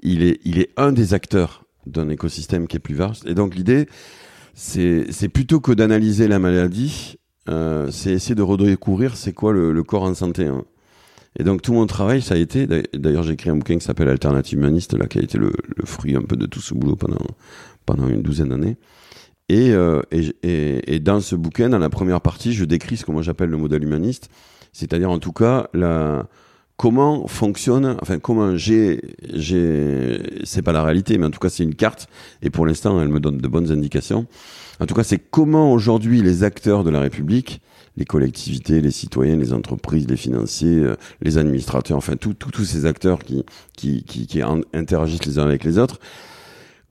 il 0.02 0.24
est, 0.24 0.40
il 0.44 0.60
est 0.60 0.70
un 0.78 0.92
des 0.92 1.14
acteurs 1.14 1.66
d'un 1.86 2.10
écosystème 2.10 2.68
qui 2.68 2.78
est 2.78 2.80
plus 2.80 2.96
vaste. 2.96 3.26
Et 3.26 3.34
donc 3.34 3.56
l'idée, 3.56 3.88
c'est, 4.54 5.30
plutôt 5.30 5.60
que 5.60 5.72
d'analyser 5.72 6.28
la 6.28 6.40
maladie, 6.40 7.18
euh, 7.50 7.92
c'est 7.92 8.12
essayer 8.12 8.36
de 8.36 8.42
redécouvrir 8.42 9.18
c'est 9.18 9.34
quoi 9.34 9.54
le, 9.54 9.84
corps 9.84 10.04
en 10.04 10.14
santé. 10.14 10.48
Hein. 10.48 10.64
Et 11.38 11.44
donc 11.44 11.62
tout 11.62 11.74
mon 11.74 11.86
travail, 11.86 12.22
ça 12.22 12.36
a 12.36 12.38
été, 12.38 12.66
d'ailleurs 12.94 13.24
j'ai 13.24 13.34
écrit 13.34 13.50
un 13.50 13.58
bouquin 13.58 13.78
qui 13.78 13.84
s'appelle 13.84 14.08
Alternative 14.08 14.58
Humaniste, 14.58 14.98
là, 14.98 15.06
qui 15.08 15.20
a 15.20 15.22
été 15.22 15.38
le, 15.38 15.52
fruit 15.84 16.16
un 16.16 16.22
peu 16.22 16.38
de 16.38 16.46
tout 16.46 16.62
ce 16.62 16.74
boulot 16.74 16.96
pendant, 16.96 17.26
pendant 17.86 18.08
une 18.08 18.22
douzaine 18.22 18.50
d'années. 18.50 18.78
Et, 19.50 19.72
euh, 19.72 20.02
et, 20.12 20.34
et, 20.42 20.96
et, 20.96 21.00
dans 21.00 21.22
ce 21.22 21.36
bouquin, 21.36 21.70
dans 21.70 21.78
la 21.78 21.90
première 21.90 22.22
partie, 22.22 22.54
je 22.54 22.66
décris 22.66 22.98
ce 22.98 23.06
que 23.06 23.12
moi 23.12 23.22
j'appelle 23.22 23.50
le 23.50 23.58
modèle 23.58 23.84
humaniste, 23.84 24.30
c'est-à-dire 24.76 25.10
en 25.10 25.20
tout 25.20 25.32
cas 25.32 25.70
la, 25.74 26.28
comment 26.76 27.28
fonctionne, 27.28 27.96
enfin 28.02 28.20
comment 28.20 28.58
j'ai, 28.58 29.00
j'ai, 29.34 30.42
c'est 30.44 30.62
pas 30.62 30.74
la 30.74 30.84
réalité, 30.84 31.18
mais 31.18 31.26
en 31.26 31.32
tout 31.32 31.40
cas 31.40 31.48
c'est 31.48 31.64
une 31.64 31.76
carte, 31.76 32.08
et 32.42 32.50
pour 32.50 32.66
l'instant 32.66 33.02
elle 33.02 33.08
me 33.08 33.22
donne 33.22 33.38
de 33.38 33.48
bonnes 33.48 33.72
indications. 33.72 34.28
En 34.82 34.86
tout 34.86 34.94
cas, 34.94 35.06
c'est 35.06 35.18
comment 35.18 35.72
aujourd'hui 35.72 36.22
les 36.22 36.44
acteurs 36.44 36.84
de 36.84 36.90
la 36.90 37.00
République, 37.00 37.62
les 37.96 38.04
collectivités, 38.04 38.82
les 38.82 38.92
citoyens, 38.92 39.38
les 39.38 39.54
entreprises, 39.54 40.06
les 40.10 40.18
financiers, 40.18 40.80
euh, 40.80 40.98
les 41.22 41.38
administrateurs, 41.38 41.96
enfin 41.96 42.18
tous 42.18 42.66
ces 42.66 42.86
acteurs 42.86 43.20
qui, 43.20 43.46
qui, 43.78 44.04
qui, 44.04 44.28
qui 44.28 44.42
interagissent 44.42 45.26
les 45.26 45.40
uns 45.40 45.46
avec 45.46 45.64
les 45.64 45.78
autres, 45.78 46.02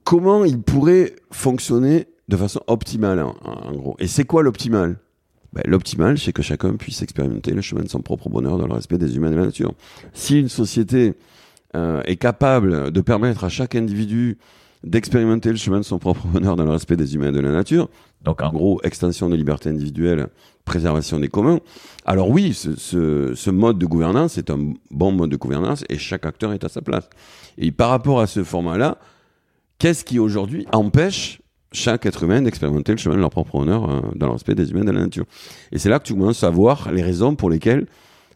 comment 0.03 0.45
ils 0.45 0.59
pourraient 0.59 1.15
fonctionner 1.29 2.07
de 2.27 2.37
façon 2.37 2.61
optimale, 2.65 3.19
en 3.21 3.75
gros. 3.75 3.95
Et 3.99 4.07
c'est 4.07 4.23
quoi 4.23 4.41
l'optimal? 4.41 4.97
Ben, 5.55 5.63
l'optimal, 5.65 6.17
c'est 6.17 6.33
que 6.33 6.41
chacun 6.41 6.75
puisse 6.75 7.01
expérimenter 7.01 7.51
le 7.51 7.61
chemin 7.61 7.81
de 7.81 7.89
son 7.89 8.01
propre 8.01 8.29
bonheur 8.29 8.57
dans 8.57 8.67
le 8.67 8.73
respect 8.73 8.97
des 8.97 9.15
humains 9.15 9.29
et 9.29 9.31
de 9.31 9.37
la 9.37 9.45
nature. 9.45 9.73
Si 10.13 10.37
une 10.37 10.49
société 10.49 11.13
euh, 11.75 12.01
est 12.03 12.17
capable 12.17 12.91
de 12.91 13.01
permettre 13.01 13.45
à 13.45 13.49
chaque 13.49 13.73
individu 13.75 14.37
d'expérimenter 14.83 15.49
le 15.49 15.55
chemin 15.55 15.79
de 15.79 15.85
son 15.85 15.97
propre 15.97 16.27
bonheur 16.27 16.57
dans 16.57 16.65
le 16.65 16.71
respect 16.71 16.97
des 16.97 17.15
humains 17.15 17.29
et 17.29 17.31
de 17.31 17.39
la 17.39 17.51
nature, 17.51 17.89
donc 18.21 18.41
en 18.41 18.51
gros, 18.51 18.81
extension 18.83 19.29
des 19.29 19.37
libertés 19.37 19.69
individuelles, 19.69 20.27
préservation 20.65 21.19
des 21.19 21.29
communs, 21.29 21.59
alors 22.05 22.29
oui, 22.29 22.53
ce, 22.53 22.75
ce, 22.75 23.33
ce 23.33 23.49
mode 23.49 23.79
de 23.79 23.85
gouvernance 23.85 24.37
est 24.37 24.49
un 24.49 24.73
bon 24.91 25.11
mode 25.13 25.29
de 25.29 25.37
gouvernance 25.37 25.85
et 25.89 25.97
chaque 25.97 26.25
acteur 26.25 26.51
est 26.51 26.65
à 26.65 26.69
sa 26.69 26.81
place. 26.81 27.09
Et 27.57 27.71
par 27.71 27.89
rapport 27.89 28.19
à 28.19 28.27
ce 28.27 28.43
format-là, 28.43 28.97
qu'est-ce 29.79 30.03
qui 30.03 30.19
aujourd'hui 30.19 30.67
empêche 30.73 31.39
chaque 31.75 32.05
être 32.05 32.23
humain 32.23 32.41
d'expérimenter 32.41 32.91
le 32.93 32.97
chemin 32.97 33.15
de 33.15 33.19
leur 33.19 33.29
propre 33.29 33.55
honneur 33.55 33.89
euh, 33.89 34.01
dans 34.15 34.33
le 34.33 34.53
des 34.53 34.71
humains 34.71 34.83
de 34.83 34.91
la 34.91 35.01
nature. 35.01 35.25
Et 35.71 35.77
c'est 35.77 35.89
là 35.89 35.99
que 35.99 36.05
tu 36.05 36.13
commences 36.13 36.43
à 36.43 36.49
voir 36.49 36.91
les 36.91 37.03
raisons 37.03 37.35
pour 37.35 37.49
lesquelles 37.49 37.85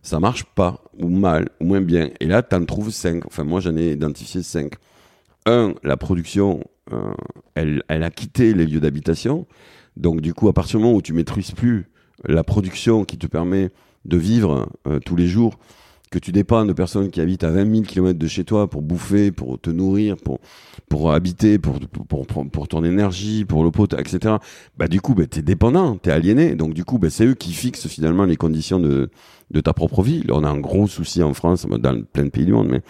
ça 0.01 0.19
marche 0.19 0.43
pas, 0.43 0.81
ou 0.97 1.09
mal, 1.09 1.49
ou 1.59 1.65
moins 1.65 1.81
bien. 1.81 2.09
Et 2.19 2.25
là, 2.25 2.41
tu 2.41 2.55
en 2.55 2.65
trouves 2.65 2.91
cinq. 2.91 3.25
Enfin, 3.25 3.43
moi, 3.43 3.59
j'en 3.59 3.75
ai 3.75 3.91
identifié 3.91 4.43
cinq. 4.43 4.73
Un, 5.45 5.73
la 5.83 5.97
production, 5.97 6.63
euh, 6.93 7.11
elle, 7.55 7.83
elle 7.87 8.03
a 8.03 8.09
quitté 8.09 8.53
les 8.53 8.65
lieux 8.65 8.79
d'habitation. 8.79 9.45
Donc, 9.97 10.21
du 10.21 10.33
coup, 10.33 10.47
à 10.47 10.53
partir 10.53 10.79
du 10.79 10.85
moment 10.85 10.95
où 10.95 11.01
tu 11.01 11.13
maîtrises 11.13 11.51
plus 11.51 11.89
la 12.25 12.43
production 12.43 13.05
qui 13.05 13.17
te 13.17 13.27
permet 13.27 13.71
de 14.05 14.17
vivre 14.17 14.69
euh, 14.87 14.99
tous 14.99 15.15
les 15.15 15.27
jours, 15.27 15.59
que 16.11 16.17
tu 16.17 16.31
dépends 16.31 16.65
de 16.65 16.73
personnes 16.73 17.11
qui 17.11 17.21
habitent 17.21 17.43
à 17.43 17.51
20 17.51 17.71
000 17.71 17.83
km 17.83 18.17
de 18.17 18.27
chez 18.27 18.43
toi 18.43 18.67
pour 18.67 18.81
bouffer, 18.81 19.31
pour 19.31 19.59
te 19.59 19.69
nourrir, 19.69 20.17
pour, 20.17 20.39
pour 20.89 21.11
habiter, 21.11 21.59
pour, 21.59 21.79
pour, 22.07 22.25
pour, 22.25 22.67
ton 22.67 22.83
énergie, 22.83 23.45
pour 23.45 23.63
l'eau 23.63 23.71
potable, 23.71 24.01
etc. 24.01 24.35
Bah, 24.77 24.87
du 24.87 25.01
coup, 25.01 25.13
bah, 25.13 25.27
t'es 25.27 25.43
dépendant, 25.43 25.97
t'es 25.97 26.11
aliéné. 26.11 26.55
Donc, 26.55 26.73
du 26.73 26.83
coup, 26.83 26.97
bah, 26.97 27.09
c'est 27.09 27.25
eux 27.25 27.35
qui 27.35 27.53
fixent 27.53 27.87
finalement 27.87 28.25
les 28.25 28.37
conditions 28.37 28.79
de, 28.79 29.09
de 29.51 29.61
ta 29.61 29.73
propre 29.73 30.01
vie. 30.01 30.23
On 30.29 30.43
a 30.43 30.49
un 30.49 30.59
gros 30.59 30.87
souci 30.87 31.21
en 31.21 31.33
France, 31.35 31.67
dans 31.67 32.01
plein 32.01 32.25
de 32.25 32.29
pays 32.29 32.45
du 32.45 32.53
monde, 32.53 32.69
mais 32.69 32.81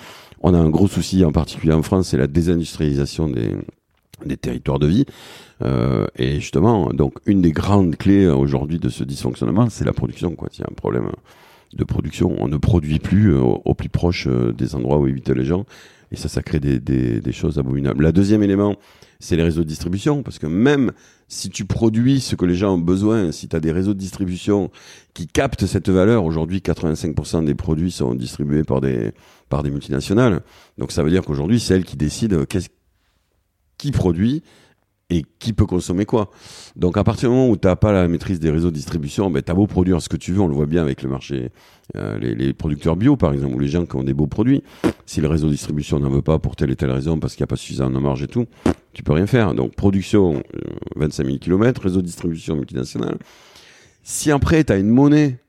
on 0.41 0.53
a 0.53 0.57
un 0.57 0.69
gros 0.69 0.87
souci 0.87 1.25
en 1.25 1.33
particulier 1.33 1.73
en 1.73 1.83
France, 1.83 2.09
c'est 2.09 2.17
la 2.17 2.27
désindustrialisation 2.27 3.27
des, 3.27 3.53
des 4.25 4.37
territoires 4.37 4.79
de 4.79 4.87
vie. 4.87 5.05
Euh, 5.61 6.07
et 6.15 6.35
justement, 6.39 6.93
donc, 6.93 7.15
une 7.25 7.41
des 7.41 7.51
grandes 7.51 7.97
clés 7.97 8.27
aujourd'hui 8.27 8.79
de 8.79 8.87
ce 8.87 9.03
dysfonctionnement, 9.03 9.69
c'est 9.69 9.83
la 9.83 9.91
production, 9.91 10.35
quoi. 10.35 10.47
S'il 10.51 10.61
y 10.61 10.63
a 10.63 10.69
un 10.71 10.75
problème 10.75 11.09
de 11.73 11.83
production. 11.83 12.35
On 12.39 12.47
ne 12.47 12.57
produit 12.57 12.99
plus 12.99 13.33
euh, 13.33 13.41
au, 13.41 13.73
plus 13.73 13.89
proche 13.89 14.27
euh, 14.27 14.51
des 14.53 14.75
endroits 14.75 14.97
où 14.97 15.05
habitent 15.05 15.29
les 15.29 15.45
gens. 15.45 15.65
Et 16.11 16.15
ça, 16.15 16.27
ça 16.27 16.41
crée 16.41 16.59
des, 16.59 16.79
des, 16.79 17.21
des 17.21 17.31
choses 17.31 17.59
abominables. 17.59 18.03
La 18.03 18.11
deuxième 18.11 18.41
élément, 18.41 18.77
c'est 19.19 19.35
les 19.35 19.43
réseaux 19.43 19.63
de 19.63 19.67
distribution. 19.67 20.23
Parce 20.23 20.39
que 20.39 20.47
même 20.47 20.91
si 21.27 21.49
tu 21.49 21.65
produis 21.65 22.19
ce 22.19 22.35
que 22.35 22.45
les 22.45 22.55
gens 22.55 22.73
ont 22.73 22.79
besoin, 22.79 23.31
si 23.31 23.47
tu 23.47 23.55
as 23.55 23.59
des 23.59 23.71
réseaux 23.71 23.93
de 23.93 23.99
distribution 23.99 24.71
qui 25.13 25.27
captent 25.27 25.67
cette 25.67 25.89
valeur, 25.89 26.25
aujourd'hui 26.25 26.59
85% 26.59 27.45
des 27.45 27.53
produits 27.53 27.91
sont 27.91 28.15
distribués 28.15 28.63
par 28.63 28.81
des, 28.81 29.11
par 29.49 29.61
des 29.61 29.69
multinationales. 29.69 30.41
Donc 30.79 30.91
ça 30.91 31.03
veut 31.03 31.11
dire 31.11 31.23
qu'aujourd'hui, 31.23 31.59
c'est 31.59 31.75
elles 31.75 31.85
qui 31.85 31.97
décident 31.97 32.45
qu'est-ce 32.45 32.69
qui 33.77 33.91
produit 33.91 34.43
et 35.09 35.25
qui 35.39 35.53
peut 35.53 35.65
consommer 35.65 36.05
quoi? 36.05 36.29
Donc 36.75 36.97
à 36.97 37.03
partir 37.03 37.29
du 37.29 37.35
moment 37.35 37.49
où 37.49 37.57
tu 37.57 37.67
n'as 37.67 37.75
pas 37.75 37.91
la 37.91 38.07
maîtrise 38.07 38.39
des 38.39 38.51
réseaux 38.51 38.69
de 38.69 38.75
distribution, 38.75 39.29
ben, 39.29 39.41
tu 39.41 39.51
as 39.51 39.55
beau 39.55 39.67
produire 39.67 40.01
ce 40.01 40.09
que 40.09 40.17
tu 40.17 40.33
veux, 40.33 40.41
on 40.41 40.47
le 40.47 40.55
voit 40.55 40.67
bien 40.67 40.81
avec 40.81 41.01
le 41.01 41.09
marché, 41.09 41.51
euh, 41.95 42.17
les, 42.19 42.35
les, 42.35 42.53
producteurs 42.53 42.95
bio 42.95 43.15
par 43.15 43.33
exemple, 43.33 43.55
ou 43.55 43.59
les 43.59 43.67
gens 43.67 43.85
qui 43.85 43.95
ont 43.95 44.03
des 44.03 44.13
beaux 44.13 44.27
produits, 44.27 44.63
si 45.05 45.21
le 45.21 45.27
réseau 45.27 45.47
de 45.47 45.53
distribution 45.53 45.99
n'en 45.99 46.09
veut 46.09 46.21
pas 46.21 46.37
pour 46.37 46.55
telle 46.55 46.69
et 46.69 46.75
telle 46.75 46.91
raison, 46.91 47.19
parce 47.19 47.35
qu'il 47.35 47.41
n'y 47.41 47.47
a 47.47 47.47
pas 47.47 47.55
suffisamment 47.55 47.97
de 47.97 48.03
marge 48.03 48.21
et 48.21 48.27
tout, 48.27 48.45
Tu 48.93 49.03
peux 49.03 49.13
rien 49.13 49.27
faire. 49.27 49.53
Donc, 49.53 49.75
production, 49.75 50.43
25 50.95 51.25
000 51.25 51.37
km, 51.37 51.81
réseau 51.81 52.01
de 52.01 52.05
distribution 52.05 52.55
multinational. 52.55 53.17
Si 54.03 54.31
après, 54.31 54.63
tu 54.63 54.73
as 54.73 54.77
une 54.77 54.89
monnaie 54.89 55.39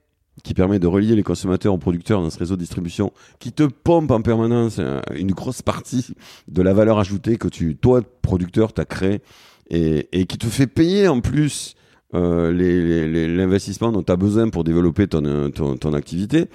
qui 0.43 0.55
permet 0.55 0.79
de 0.79 0.87
relier 0.87 1.17
les 1.17 1.23
consommateurs 1.23 1.75
aux 1.75 1.79
producteurs 1.79 2.23
dans 2.23 2.31
ce 2.31 2.39
réseau 2.39 2.57
de 2.57 2.61
distribution, 2.61 3.13
qui 3.39 3.53
te 3.53 3.65
pompe 3.65 4.11
en 4.11 4.23
permanence 4.23 4.77
euh, 4.79 5.01
une 5.15 5.33
grosse 5.33 5.63
partie 5.63 6.15
de 6.49 6.63
la 6.63 6.73
valeur 6.73 6.99
ajoutée 6.99 7.37
que 7.37 7.49
tu, 7.49 7.77
toi, 7.77 8.01
producteur, 8.23 8.73
t'as 8.73 8.85
créé, 8.85 9.21
et, 9.71 10.09
et, 10.13 10.27
qui 10.27 10.39
te 10.39 10.47
fait 10.47 10.67
payer 10.67 11.09
en 11.09 11.21
plus 11.21 11.77
euh, 12.15 12.53
l'investissement 13.29 13.93
dont 13.93 14.03
tu 14.03 14.13
as 14.13 14.17
besoin 14.17 14.49
pour 14.49 14.65
développer 14.65 15.07
ton, 15.07 15.51
ton, 15.51 15.77
ton 15.77 15.93
activité, 15.93 16.47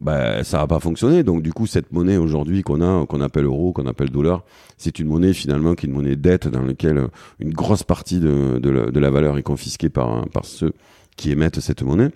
bah, 0.00 0.44
ça 0.44 0.58
va 0.58 0.66
pas 0.66 0.80
fonctionner. 0.80 1.22
Donc 1.22 1.42
du 1.42 1.52
coup, 1.52 1.66
cette 1.66 1.92
monnaie 1.92 2.16
aujourd'hui 2.16 2.62
qu'on 2.62 2.80
a, 2.80 3.06
qu'on 3.06 3.20
appelle 3.20 3.44
euro, 3.44 3.72
qu'on 3.72 3.86
appelle 3.86 4.10
dollar, 4.10 4.44
c'est 4.78 4.98
une 4.98 5.08
monnaie 5.08 5.32
finalement 5.32 5.74
qui 5.74 5.86
est 5.86 5.88
une 5.88 5.94
monnaie 5.94 6.16
dette 6.16 6.48
dans 6.48 6.62
laquelle 6.62 7.08
une 7.38 7.52
grosse 7.52 7.82
partie 7.82 8.20
de, 8.20 8.58
de, 8.58 8.70
la, 8.70 8.90
de 8.90 9.00
la 9.00 9.10
valeur 9.10 9.36
est 9.36 9.42
confisquée 9.42 9.88
par, 9.88 10.28
par 10.28 10.44
ceux 10.44 10.72
qui 11.16 11.30
émettent 11.30 11.60
cette 11.60 11.82
monnaie. 11.82 12.10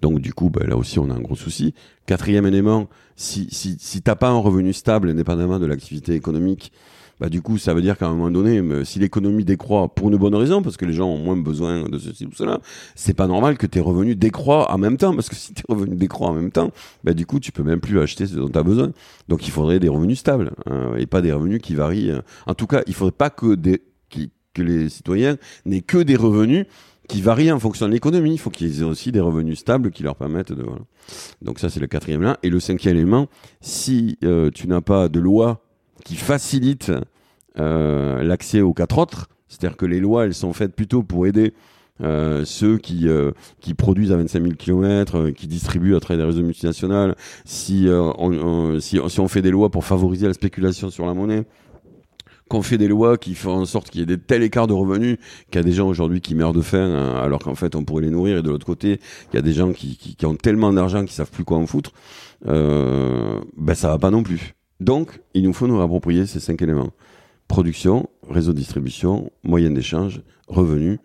Donc 0.00 0.20
du 0.20 0.32
coup, 0.32 0.50
bah, 0.50 0.64
là 0.66 0.76
aussi, 0.76 0.98
on 0.98 1.10
a 1.10 1.14
un 1.14 1.20
gros 1.20 1.36
souci. 1.36 1.74
Quatrième 2.06 2.46
élément, 2.46 2.88
si, 3.16 3.48
si, 3.50 3.76
si 3.78 4.02
t'as 4.02 4.14
pas 4.14 4.28
un 4.28 4.38
revenu 4.38 4.72
stable, 4.72 5.10
indépendamment 5.10 5.58
de 5.58 5.66
l'activité 5.66 6.14
économique, 6.14 6.72
bah 7.20 7.28
du 7.28 7.42
coup, 7.42 7.58
ça 7.58 7.74
veut 7.74 7.82
dire 7.82 7.98
qu'à 7.98 8.06
un 8.06 8.14
moment 8.14 8.30
donné, 8.30 8.62
si 8.84 8.98
l'économie 8.98 9.44
décroît 9.44 9.88
pour 9.88 10.08
une 10.08 10.16
bonne 10.16 10.34
raison, 10.34 10.62
parce 10.62 10.76
que 10.76 10.84
les 10.84 10.92
gens 10.92 11.08
ont 11.08 11.18
moins 11.18 11.36
besoin 11.36 11.88
de 11.88 11.98
ceci 11.98 12.26
ou 12.26 12.32
cela, 12.32 12.60
c'est 12.94 13.14
pas 13.14 13.26
normal 13.26 13.58
que 13.58 13.66
tes 13.66 13.80
revenus 13.80 14.16
décroît 14.16 14.72
en 14.72 14.78
même 14.78 14.96
temps, 14.96 15.14
parce 15.14 15.28
que 15.28 15.36
si 15.36 15.54
tes 15.54 15.64
revenus 15.68 15.98
décroît 15.98 16.28
en 16.28 16.34
même 16.34 16.50
temps, 16.50 16.70
bah 17.04 17.14
du 17.14 17.26
coup, 17.26 17.40
tu 17.40 17.52
peux 17.52 17.62
même 17.62 17.80
plus 17.80 18.00
acheter 18.00 18.26
ce 18.26 18.36
dont 18.36 18.48
tu 18.48 18.58
as 18.58 18.62
besoin. 18.62 18.92
Donc 19.28 19.46
il 19.46 19.50
faudrait 19.50 19.80
des 19.80 19.88
revenus 19.88 20.18
stables, 20.18 20.52
hein, 20.66 20.92
et 20.96 21.06
pas 21.06 21.20
des 21.20 21.32
revenus 21.32 21.60
qui 21.62 21.74
varient. 21.74 22.12
En 22.46 22.54
tout 22.54 22.66
cas, 22.66 22.82
il 22.86 22.94
faudrait 22.94 23.12
pas 23.12 23.30
que 23.30 23.54
des, 23.54 23.82
que 24.54 24.62
les 24.62 24.88
citoyens 24.88 25.36
n'aient 25.64 25.80
que 25.80 25.98
des 25.98 26.16
revenus 26.16 26.66
qui 27.08 27.22
varient 27.22 27.52
en 27.52 27.58
fonction 27.58 27.86
de 27.86 27.92
l'économie. 27.92 28.34
Il 28.34 28.38
faut 28.38 28.50
qu'ils 28.50 28.80
aient 28.80 28.84
aussi 28.84 29.12
des 29.12 29.20
revenus 29.20 29.58
stables 29.58 29.90
qui 29.90 30.02
leur 30.02 30.16
permettent 30.16 30.52
de. 30.52 30.62
Voilà. 30.62 30.82
Donc 31.42 31.58
ça, 31.58 31.70
c'est 31.70 31.80
le 31.80 31.86
quatrième 31.86 32.20
élément. 32.20 32.36
Et 32.42 32.50
le 32.50 32.60
cinquième 32.60 32.96
élément, 32.96 33.28
si 33.60 34.18
euh, 34.24 34.50
tu 34.50 34.68
n'as 34.68 34.82
pas 34.82 35.08
de 35.08 35.18
loi 35.18 35.64
qui 36.04 36.16
facilite 36.16 36.92
euh, 37.58 38.22
l'accès 38.22 38.60
aux 38.60 38.72
quatre 38.72 38.98
autres, 38.98 39.28
c'est-à-dire 39.48 39.76
que 39.76 39.86
les 39.86 40.00
lois, 40.00 40.24
elles 40.24 40.34
sont 40.34 40.52
faites 40.52 40.74
plutôt 40.74 41.02
pour 41.02 41.26
aider 41.26 41.54
euh, 42.00 42.44
ceux 42.44 42.78
qui 42.78 43.08
euh, 43.08 43.32
qui 43.60 43.74
produisent 43.74 44.12
à 44.12 44.16
25 44.16 44.42
000 44.42 44.54
km, 44.54 45.16
euh, 45.16 45.30
qui 45.32 45.46
distribuent 45.46 45.96
à 45.96 46.00
travers 46.00 46.24
des 46.26 46.30
réseaux 46.30 46.46
multinationaux. 46.46 47.14
Si, 47.44 47.88
euh, 47.88 48.12
on, 48.18 48.78
si, 48.80 49.00
si 49.08 49.20
on 49.20 49.28
fait 49.28 49.42
des 49.42 49.50
lois 49.50 49.70
pour 49.70 49.84
favoriser 49.84 50.28
la 50.28 50.34
spéculation 50.34 50.90
sur 50.90 51.06
la 51.06 51.14
monnaie, 51.14 51.44
qu'on 52.48 52.62
fait 52.62 52.78
des 52.78 52.88
lois 52.88 53.18
qui 53.18 53.34
font 53.34 53.50
en 53.50 53.64
sorte 53.66 53.90
qu'il 53.90 54.00
y 54.00 54.02
ait 54.02 54.06
des 54.06 54.18
tels 54.18 54.42
écarts 54.42 54.66
de 54.66 54.72
revenus 54.72 55.18
qu'il 55.50 55.56
y 55.56 55.58
a 55.58 55.64
des 55.64 55.72
gens 55.72 55.88
aujourd'hui 55.88 56.20
qui 56.20 56.34
meurent 56.34 56.52
de 56.52 56.62
faim 56.62 56.78
hein, 56.78 57.16
alors 57.16 57.40
qu'en 57.40 57.54
fait 57.54 57.74
on 57.74 57.84
pourrait 57.84 58.02
les 58.02 58.10
nourrir. 58.10 58.38
Et 58.38 58.42
de 58.42 58.48
l'autre 58.48 58.66
côté 58.66 59.00
il 59.32 59.36
y 59.36 59.38
a 59.38 59.42
des 59.42 59.52
gens 59.52 59.72
qui, 59.72 59.96
qui, 59.96 60.16
qui 60.16 60.26
ont 60.26 60.36
tellement 60.36 60.72
d'argent 60.72 61.00
qu'ils 61.00 61.12
savent 61.12 61.30
plus 61.30 61.44
quoi 61.44 61.58
en 61.58 61.66
foutre 61.66 61.92
euh, 62.46 63.40
ben 63.56 63.74
ça 63.74 63.88
va 63.88 63.98
pas 63.98 64.10
non 64.10 64.22
plus 64.22 64.54
donc 64.80 65.20
il 65.34 65.42
nous 65.42 65.52
faut 65.52 65.66
nous 65.66 65.80
approprier 65.80 66.26
ces 66.26 66.40
cinq 66.40 66.62
éléments. 66.62 66.90
Production 67.46 68.08
réseau 68.28 68.52
de 68.52 68.58
distribution 68.58 69.30
moyenne 69.42 69.74
d'échange 69.74 70.22
revenus 70.48 70.98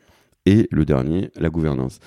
et 0.46 0.68
le 0.72 0.86
dernier 0.86 1.32
la 1.36 1.50
gouvernance. 1.50 2.00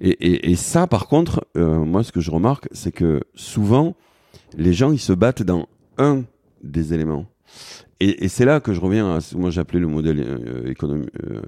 Et, 0.00 0.54
ça 0.56 0.86
par 0.86 1.06
contre 1.06 1.46
euh, 1.56 1.84
moi 1.84 2.02
ce 2.02 2.12
que 2.12 2.20
je 2.20 2.30
remarque 2.30 2.68
c'est 2.72 2.92
que 2.92 3.20
souvent 3.34 3.94
les 4.56 4.72
gens 4.72 4.92
ils 4.92 4.98
se 4.98 5.12
battent 5.12 5.42
dans 5.42 5.68
un 5.98 6.24
des 6.62 6.92
éléments. 6.92 7.26
Et, 8.00 8.24
et 8.24 8.28
c'est 8.28 8.44
là 8.44 8.60
que 8.60 8.72
je 8.72 8.80
reviens 8.80 9.14
à 9.14 9.20
ce 9.20 9.34
que 9.34 9.40
moi 9.40 9.50
j'appelais 9.50 9.78
le 9.78 9.86
modèle 9.86 10.20
euh, 10.20 10.68
économie, 10.68 11.06
euh, 11.22 11.40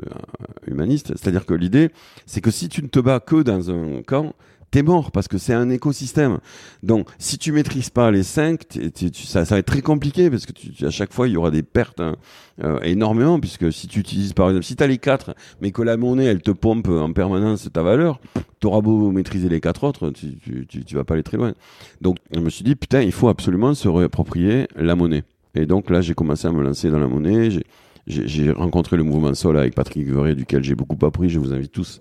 humaniste. 0.67 1.09
C'est-à-dire 1.17 1.45
que 1.45 1.55
l'idée, 1.55 1.91
c'est 2.25 2.41
que 2.41 2.51
si 2.51 2.69
tu 2.69 2.83
ne 2.83 2.89
te 2.89 3.01
bats 3.01 3.21
que 3.21 3.43
dans 3.43 3.71
un 3.71 4.03
camp, 4.03 4.35
t'es 4.71 4.83
mort 4.83 5.11
parce 5.11 5.29
que 5.29 5.39
c'est 5.39 5.55
un 5.55 5.71
écosystème. 5.71 6.39
Donc, 6.83 7.09
si 7.19 7.39
tu 7.39 7.53
maîtrises 7.53 7.91
pas 7.91 8.11
les 8.11 8.23
cinq, 8.23 8.69
t 8.69 8.85
es, 8.85 8.91
t 8.91 9.07
es, 9.07 9.11
ça, 9.15 9.45
ça 9.45 9.55
va 9.55 9.59
être 9.59 9.67
très 9.67 9.83
compliqué 9.83 10.31
parce 10.31 10.47
que 10.47 10.53
tu, 10.53 10.85
à 10.85 10.91
chaque 10.91 11.13
fois 11.13 11.29
il 11.29 11.33
y 11.33 11.37
aura 11.37 11.51
des 11.51 11.63
pertes 11.63 12.01
hein, 12.01 12.17
euh, 12.63 12.79
énormément 12.83 13.41
puisque 13.41 13.73
si 13.73 13.87
tu 13.87 14.01
utilises 14.01 14.33
par 14.33 14.49
exemple, 14.49 14.65
si 14.65 14.77
tu 14.77 14.83
as 14.83 14.87
les 14.87 14.99
quatre, 14.99 15.35
mais 15.61 15.71
que 15.71 15.83
la 15.83 15.97
monnaie 15.97 16.25
elle 16.25 16.43
te 16.43 16.51
pompe 16.51 16.89
en 16.89 17.13
permanence 17.13 17.69
ta 17.73 17.83
valeur, 17.83 18.21
t'auras 18.61 18.81
beau 18.81 19.11
maîtriser 19.11 19.49
les 19.49 19.61
quatre 19.61 19.85
autres, 19.85 20.11
tu, 20.11 20.67
tu, 20.67 20.95
vas 20.95 21.05
pas 21.05 21.15
aller 21.15 21.23
très 21.23 21.37
loin. 21.37 21.55
Donc, 22.01 22.17
je 22.35 22.41
me 22.41 22.51
suis 22.51 22.65
dit 22.65 22.75
putain, 22.75 23.03
il 23.03 23.13
faut 23.13 23.29
absolument 23.29 23.75
se 23.75 23.89
réapproprier 23.89 24.67
la 24.77 24.97
monnaie. 24.97 25.25
Et 25.55 25.67
donc 25.67 25.91
là, 25.91 26.01
j'ai 26.03 26.15
commencé 26.15 26.47
à 26.47 26.53
me 26.53 26.63
lancer 26.63 26.91
dans 26.91 26.99
la 26.99 27.09
monnaie. 27.09 27.49
J'ai 28.07 28.53
rencontré 28.53 28.97
le 28.97 29.03
mouvement 29.03 29.35
Sol 29.35 29.59
avec 29.59 29.75
Patrick 29.75 30.05
Viveret, 30.05 30.35
duquel 30.35 30.63
j'ai 30.63 30.75
beaucoup 30.75 31.05
appris. 31.05 31.29
Je 31.29 31.41
vous 31.41 31.53
invite 31.53 31.73
tous 31.73 32.01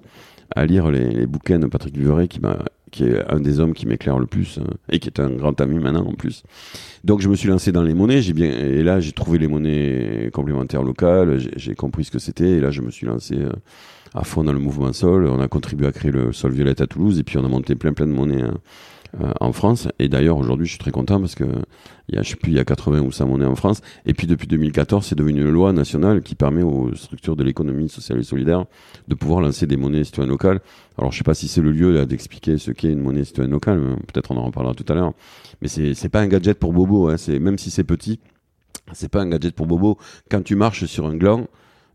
à 0.56 0.66
lire 0.66 0.92
les, 0.92 1.10
les 1.10 1.26
bouquins 1.26 1.60
de 1.60 1.68
Patrick 1.68 1.98
Viveret, 1.98 2.28
qui, 2.28 2.40
qui 2.92 3.04
est 3.04 3.24
un 3.30 3.40
des 3.40 3.60
hommes 3.60 3.74
qui 3.74 3.86
m'éclaire 3.88 4.20
le 4.20 4.26
plus 4.26 4.58
hein, 4.58 4.68
et 4.90 5.00
qui 5.00 5.10
est 5.10 5.20
un 5.20 5.30
grand 5.30 5.60
ami 5.60 5.80
maintenant 5.80 6.06
en 6.06 6.14
plus. 6.14 6.44
Donc 7.04 7.22
je 7.22 7.30
me 7.30 7.36
suis 7.36 7.50
lancé 7.50 7.72
dans 7.72 7.84
les 7.84 7.94
monnaies. 7.94 8.22
J'ai 8.22 8.34
bien 8.34 8.50
et 8.50 8.84
là 8.84 9.00
j'ai 9.00 9.12
trouvé 9.12 9.38
les 9.38 9.48
monnaies 9.48 10.30
complémentaires 10.34 10.84
locales. 10.84 11.40
J'ai 11.56 11.76
compris 11.76 12.06
ce 12.06 12.12
que 12.12 12.20
c'était 12.20 12.52
et 12.52 12.60
là 12.62 12.72
je 12.72 12.82
me 12.82 12.92
suis 12.92 13.06
lancé 13.06 13.36
euh, 13.36 13.52
à 14.14 14.24
fond 14.24 14.44
dans 14.44 14.54
le 14.54 14.60
mouvement 14.60 14.94
Sol. 14.94 15.28
On 15.28 15.42
a 15.42 15.48
contribué 15.48 15.88
à 15.88 15.92
créer 15.92 16.12
le 16.12 16.32
Sol 16.32 16.54
Violette 16.54 16.82
à 16.82 16.88
Toulouse 16.88 17.20
et 17.20 17.24
puis 17.24 17.38
on 17.38 17.44
a 17.46 17.50
monté 17.50 17.76
plein 17.76 17.94
plein 17.94 18.08
de 18.08 18.14
monnaies. 18.14 18.44
Hein 18.44 18.56
euh, 19.22 19.32
en 19.40 19.52
France. 19.52 19.88
Et 20.00 20.10
d'ailleurs, 20.10 20.38
aujourd'hui, 20.38 20.66
je 20.66 20.72
suis 20.72 20.80
très 20.80 20.92
content 20.92 21.20
parce 21.20 21.36
que 21.36 21.46
y 22.12 22.18
a, 22.18 22.22
je 22.22 22.30
sais 22.30 22.36
plus, 22.36 22.52
il 22.52 22.56
y 22.56 22.60
a 22.60 22.66
80 22.66 23.02
ou 23.02 23.12
ça 23.12 23.26
monnaie 23.26 23.46
en 23.46 23.56
France. 23.56 23.82
Et 24.06 24.14
puis, 24.14 24.28
depuis 24.28 24.48
2014, 24.48 25.06
c'est 25.06 25.16
devenu 25.16 25.42
une 25.42 25.50
loi 25.50 25.74
nationale 25.74 26.22
qui 26.22 26.36
permet 26.36 26.64
aux 26.64 26.94
structures 26.96 27.36
de 27.36 27.44
l'économie 27.44 27.90
sociale 27.90 28.20
et 28.20 28.24
solidaire 28.24 28.66
de 29.08 29.16
pouvoir 29.16 29.42
lancer 29.42 29.68
des 29.68 29.78
monnaies 29.78 30.04
citoyennes 30.04 30.32
locales. 30.32 30.60
Alors, 30.98 31.12
je 31.12 31.18
sais 31.18 31.24
pas 31.24 31.34
si 31.34 31.48
c'est 31.48 31.62
le 31.62 31.72
lieu 31.72 32.06
d'expliquer 32.06 32.58
ce 32.58 32.72
qu'est 32.72 32.92
une 32.92 33.02
monnaie 33.02 33.24
citoyenne 33.24 33.52
locale. 33.52 33.80
Peut-être 34.12 34.32
on 34.32 34.38
en 34.38 34.46
reparlera 34.46 34.74
tout 34.74 34.86
à 34.90 34.96
l'heure. 34.96 35.14
Mais 35.62 35.68
c'est, 35.68 35.94
c'est 35.94 36.10
pas 36.10 36.22
un 36.22 36.28
gadget 36.28 36.60
pour 36.60 36.74
Bobo. 36.74 37.10
Hein. 37.10 37.18
C'est, 37.18 37.40
même 37.40 37.58
si 37.58 37.72
c'est 37.72 37.84
petit, 37.84 38.20
c'est 38.94 39.10
pas 39.10 39.22
un 39.22 39.30
gadget 39.30 39.56
pour 39.56 39.66
Bobo. 39.66 39.98
Quand 40.30 40.44
tu 40.44 40.56
marches 40.56 40.86
sur 40.86 41.06
un 41.08 41.16
gland, 41.16 41.48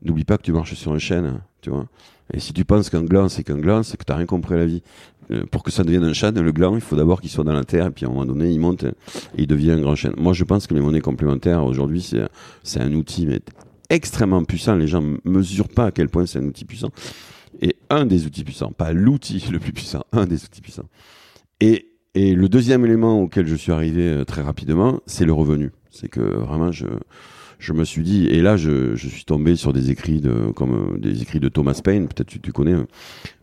n'oublie 0.03 0.25
pas 0.25 0.39
que 0.39 0.43
tu 0.43 0.53
marches 0.53 0.75
sur 0.75 0.93
un 0.93 0.99
chêne, 0.99 1.41
tu 1.61 1.71
vois. 1.71 1.87
Et 2.33 2.41
si 2.41 2.53
tu 2.53 2.65
penses 2.65 2.91
qu'un 2.91 3.03
gland, 3.03 3.29
c'est 3.29 3.45
qu'un 3.45 3.59
gland, 3.59 3.83
c'est 3.83 3.97
que 3.97 4.05
t'as 4.05 4.17
rien 4.17 4.27
compris 4.27 4.57
la 4.57 4.67
vie. 4.67 4.83
Euh, 5.33 5.45
pour 5.51 5.63
que 5.63 5.71
ça 5.71 5.85
devienne 5.85 6.05
un 6.05 6.13
chêne, 6.13 6.41
le 6.41 6.53
gland, 6.53 6.75
il 6.75 6.81
faut 6.81 6.97
d'abord 6.97 7.21
qu'il 7.21 7.31
soit 7.31 7.45
dans 7.45 7.53
la 7.53 7.65
terre, 7.65 7.87
et 7.87 7.91
puis 7.91 8.05
à 8.05 8.09
un 8.09 8.13
moment 8.13 8.27
donné, 8.27 8.51
il 8.51 8.59
monte 8.59 8.85
et 8.85 8.93
il 9.39 9.47
devient 9.47 9.73
un 9.73 9.81
grand 9.81 9.95
chêne. 9.95 10.15
Moi, 10.17 10.33
je 10.33 10.45
pense 10.45 10.67
que 10.67 10.75
les 10.75 10.81
monnaies 10.81 11.01
complémentaires, 11.01 11.65
aujourd'hui, 11.65 12.03
c'est, 12.63 12.81
un 12.81 12.93
outil 12.95 13.27
mais 13.27 13.41
extrêmement 13.89 14.45
puissant. 14.45 14.77
Les 14.77 14.89
gens 14.89 15.03
mesurent 15.25 15.69
pas 15.69 15.87
à 15.87 15.91
quel 15.93 16.09
point 16.09 16.27
c'est 16.27 16.39
un 16.39 16.45
outil 16.45 16.65
puissant. 16.65 16.91
Et 17.61 17.77
un 17.91 18.07
des 18.07 18.27
outils 18.27 18.45
puissants, 18.45 18.73
pas 18.73 18.93
l'outil 18.93 19.45
le 19.53 19.59
plus 19.59 19.73
puissant, 19.73 20.05
un 20.13 20.27
des 20.27 20.43
outils 20.45 20.61
puissants. 20.61 20.89
Et, 21.61 21.89
et 22.15 22.35
le 22.35 22.49
deuxième 22.49 22.85
élément 22.85 23.21
auquel 23.21 23.47
je 23.47 23.55
suis 23.55 23.73
arrivé 23.73 24.09
euh, 24.09 24.25
très 24.25 24.43
rapidement, 24.43 25.01
c'est 25.07 25.25
le 25.25 25.33
revenu. 25.33 25.71
C'est 25.91 26.09
que 26.09 26.21
vraiment, 26.21 26.73
je, 26.73 26.87
je 27.61 27.75
me 27.75 27.85
suis 27.85 28.03
dit, 28.03 28.27
et 28.27 28.41
là, 28.41 28.57
je, 28.57 28.97
je 28.97 29.09
suis 29.09 29.25
tombé 29.25 29.55
sur 29.55 29.73
des 29.73 29.91
écrits 29.91 30.21
de, 30.21 30.51
comme 30.57 30.95
euh, 30.95 30.99
des 30.99 31.23
écrits 31.23 31.41
de 31.41 31.49
Thomas 31.49 31.79
Paine, 31.85 32.09
peut-être 32.09 32.27
tu, 32.27 32.41
tu 32.41 32.53
connais, 32.53 32.73
euh, 32.73 32.87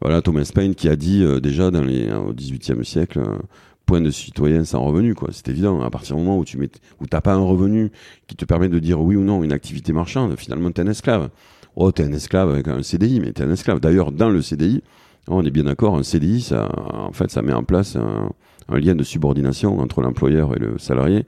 voilà, 0.02 0.22
Thomas 0.24 0.50
Paine 0.54 0.74
qui 0.76 0.90
a 0.90 0.96
dit 0.96 1.24
euh, 1.24 1.40
déjà 1.40 1.70
dans 1.70 1.84
les, 1.84 2.12
au 2.12 2.34
XVIIIe 2.34 2.84
siècle, 2.84 3.20
euh, 3.20 3.38
point 3.86 4.02
de 4.02 4.10
citoyen 4.10 4.66
sans 4.66 4.84
revenu, 4.84 5.14
quoi. 5.14 5.30
C'est 5.32 5.48
évident. 5.50 5.82
À 5.82 5.90
partir 5.92 6.16
du 6.16 6.24
moment 6.24 6.38
où 6.38 6.44
tu 6.44 6.58
mets, 6.58 6.70
où 7.00 7.06
t'as 7.06 7.22
pas 7.22 7.34
un 7.34 7.44
revenu 7.44 7.92
qui 8.26 8.36
te 8.36 8.44
permet 8.44 8.70
de 8.70 8.80
dire 8.80 9.00
oui 9.00 9.16
ou 9.16 9.24
non 9.24 9.44
une 9.44 9.54
activité 9.54 9.94
marchande, 9.94 10.36
finalement 10.38 10.72
t'es 10.72 10.82
un 10.82 10.88
esclave. 10.88 11.30
Oh, 11.76 11.92
t'es 11.92 12.04
un 12.04 12.12
esclave 12.12 12.50
avec 12.50 12.68
un 12.68 12.82
CDI, 12.82 13.20
mais 13.20 13.32
t'es 13.32 13.44
un 13.44 13.52
esclave. 13.52 13.80
D'ailleurs, 13.80 14.12
dans 14.12 14.30
le 14.30 14.42
CDI, 14.42 14.82
on 15.28 15.46
est 15.46 15.52
bien 15.52 15.66
d'accord, 15.66 15.96
un 15.96 16.04
CDI, 16.04 16.42
ça, 16.42 16.70
en 16.92 17.14
fait, 17.14 17.30
ça 17.30 17.44
met 17.44 17.54
en 17.54 17.64
place 17.64 17.96
un 17.96 18.80
lien 18.80 18.96
de 18.96 19.04
subordination 19.04 19.80
entre 19.80 20.02
l'employeur 20.02 20.56
et 20.56 20.60
le 20.60 20.80
salarié 20.80 21.26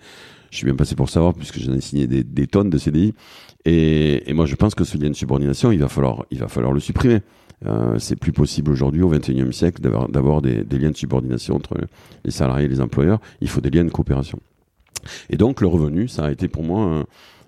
je 0.52 0.58
suis 0.58 0.66
bien 0.66 0.76
passé 0.76 0.96
pour 0.96 1.10
savoir 1.10 1.34
puisque 1.34 1.60
j'en 1.60 1.74
ai 1.74 1.82
signé 1.82 2.08
des, 2.08 2.24
des, 2.24 2.48
tonnes 2.48 2.70
de 2.70 2.78
CDI. 2.78 3.14
Et, 3.66 4.30
et, 4.30 4.34
moi, 4.34 4.46
je 4.46 4.56
pense 4.56 4.76
que 4.76 4.84
ce 4.84 4.98
lien 4.98 5.10
de 5.10 5.16
subordination, 5.16 5.72
il 5.72 5.80
va 5.80 5.90
falloir, 5.90 6.26
il 6.32 6.40
va 6.40 6.48
falloir 6.48 6.74
le 6.74 6.80
supprimer. 6.80 7.20
Euh, 7.66 8.00
c'est 8.00 8.16
plus 8.16 8.32
possible 8.32 8.72
aujourd'hui, 8.72 9.02
au 9.02 9.10
XXIe 9.10 9.52
siècle, 9.52 9.82
d'avoir 9.82 10.42
des, 10.42 10.64
des, 10.64 10.80
liens 10.80 10.92
de 10.92 10.98
subordination 10.98 11.56
entre 11.56 11.76
les 12.24 12.32
salariés 12.32 12.66
et 12.66 12.70
les 12.70 12.82
employeurs. 12.82 13.20
Il 13.42 13.50
faut 13.50 13.62
des 13.62 13.70
liens 13.70 13.84
de 13.84 13.90
coopération. 13.90 14.40
Et 15.30 15.38
donc, 15.38 15.62
le 15.62 15.68
revenu, 15.68 16.08
ça 16.08 16.26
a 16.26 16.32
été 16.32 16.48
pour 16.48 16.64
moi 16.64 17.06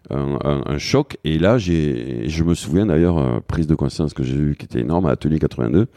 un, 0.09 0.37
un, 0.43 0.63
un 0.65 0.77
choc. 0.77 1.17
Et 1.23 1.39
là, 1.39 1.57
je 1.57 2.43
me 2.43 2.53
souviens 2.55 2.85
d'ailleurs, 2.85 3.17
euh, 3.17 3.39
prise 3.39 3.67
de 3.67 3.75
conscience 3.75 4.13
que 4.13 4.23
j'ai 4.23 4.35
eue 4.35 4.55
qui 4.57 4.65
était 4.65 4.81
énorme 4.81 5.05
à 5.05 5.11
Atelier 5.11 5.39
82. 5.39 5.87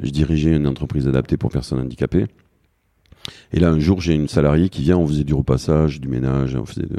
Je 0.00 0.10
dirigeais 0.10 0.54
une 0.54 0.66
entreprise 0.66 1.08
adaptée 1.08 1.36
pour 1.36 1.50
personnes 1.50 1.80
handicapées. 1.80 2.26
Et 3.52 3.60
là, 3.60 3.70
un 3.70 3.80
jour, 3.80 4.00
j'ai 4.00 4.14
une 4.14 4.28
salariée 4.28 4.68
qui 4.68 4.82
vient, 4.82 4.96
on 4.96 5.06
faisait 5.06 5.24
du 5.24 5.34
repassage, 5.34 6.00
du 6.00 6.08
ménage, 6.08 6.56
on 6.56 6.64
faisait 6.64 6.86
de, 6.86 6.98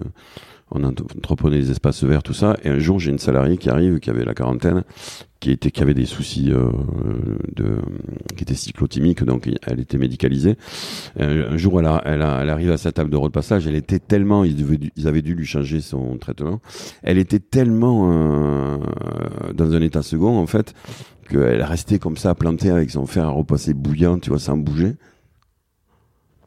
on 0.74 0.84
entreprenait 0.84 1.58
les 1.58 1.72
espaces 1.72 2.04
verts, 2.04 2.24
tout 2.24 2.34
ça. 2.34 2.58
Et 2.64 2.70
un 2.70 2.80
jour, 2.80 3.00
j'ai 3.00 3.12
une 3.12 3.20
salariée 3.20 3.58
qui 3.58 3.70
arrive, 3.70 4.00
qui 4.00 4.10
avait 4.10 4.26
la 4.26 4.34
quarantaine, 4.34 4.84
qui 5.40 5.52
était, 5.52 5.70
qui 5.70 5.84
avait 5.84 5.94
des 5.94 6.06
soucis 6.06 6.52
euh, 6.52 6.72
de, 7.56 7.78
qui 8.36 8.44
était 8.44 8.56
cyclotimique, 8.56 9.24
donc 9.24 9.48
elle 9.68 9.80
était 9.80 10.00
médicalisée. 10.00 10.56
Un, 11.20 11.58
jour, 11.58 11.80
elle, 11.80 11.90
elle, 12.06 12.22
elle, 12.22 12.50
arrive 12.50 12.72
à 12.72 12.78
sa 12.78 12.92
table 12.92 13.12
de 13.12 13.18
repassage, 13.18 13.68
elle 13.68 13.76
était 13.76 14.00
tellement, 14.00 14.44
ils, 14.44 14.90
ils 14.96 15.08
avaient 15.08 15.22
dû 15.22 15.36
lui 15.36 15.46
changer 15.46 15.80
son 15.80 16.18
traitement. 16.18 16.60
Elle 17.04 17.20
était 17.20 17.40
tellement 17.40 18.10
euh, 18.12 18.78
dans 19.54 19.74
un 19.74 19.82
état 19.82 20.02
second, 20.02 20.40
en 20.40 20.48
fait, 20.48 20.74
qu'elle 21.30 21.62
restait 21.62 22.00
comme 22.00 22.18
ça, 22.18 22.34
plantée 22.34 22.72
avec 22.72 22.90
son 22.90 23.06
fer 23.06 23.26
à 23.26 23.30
repasser 23.30 23.76
bouillant, 23.76 24.18
tu 24.18 24.32
vois, 24.32 24.40
sans 24.40 24.58
bouger. 24.58 24.96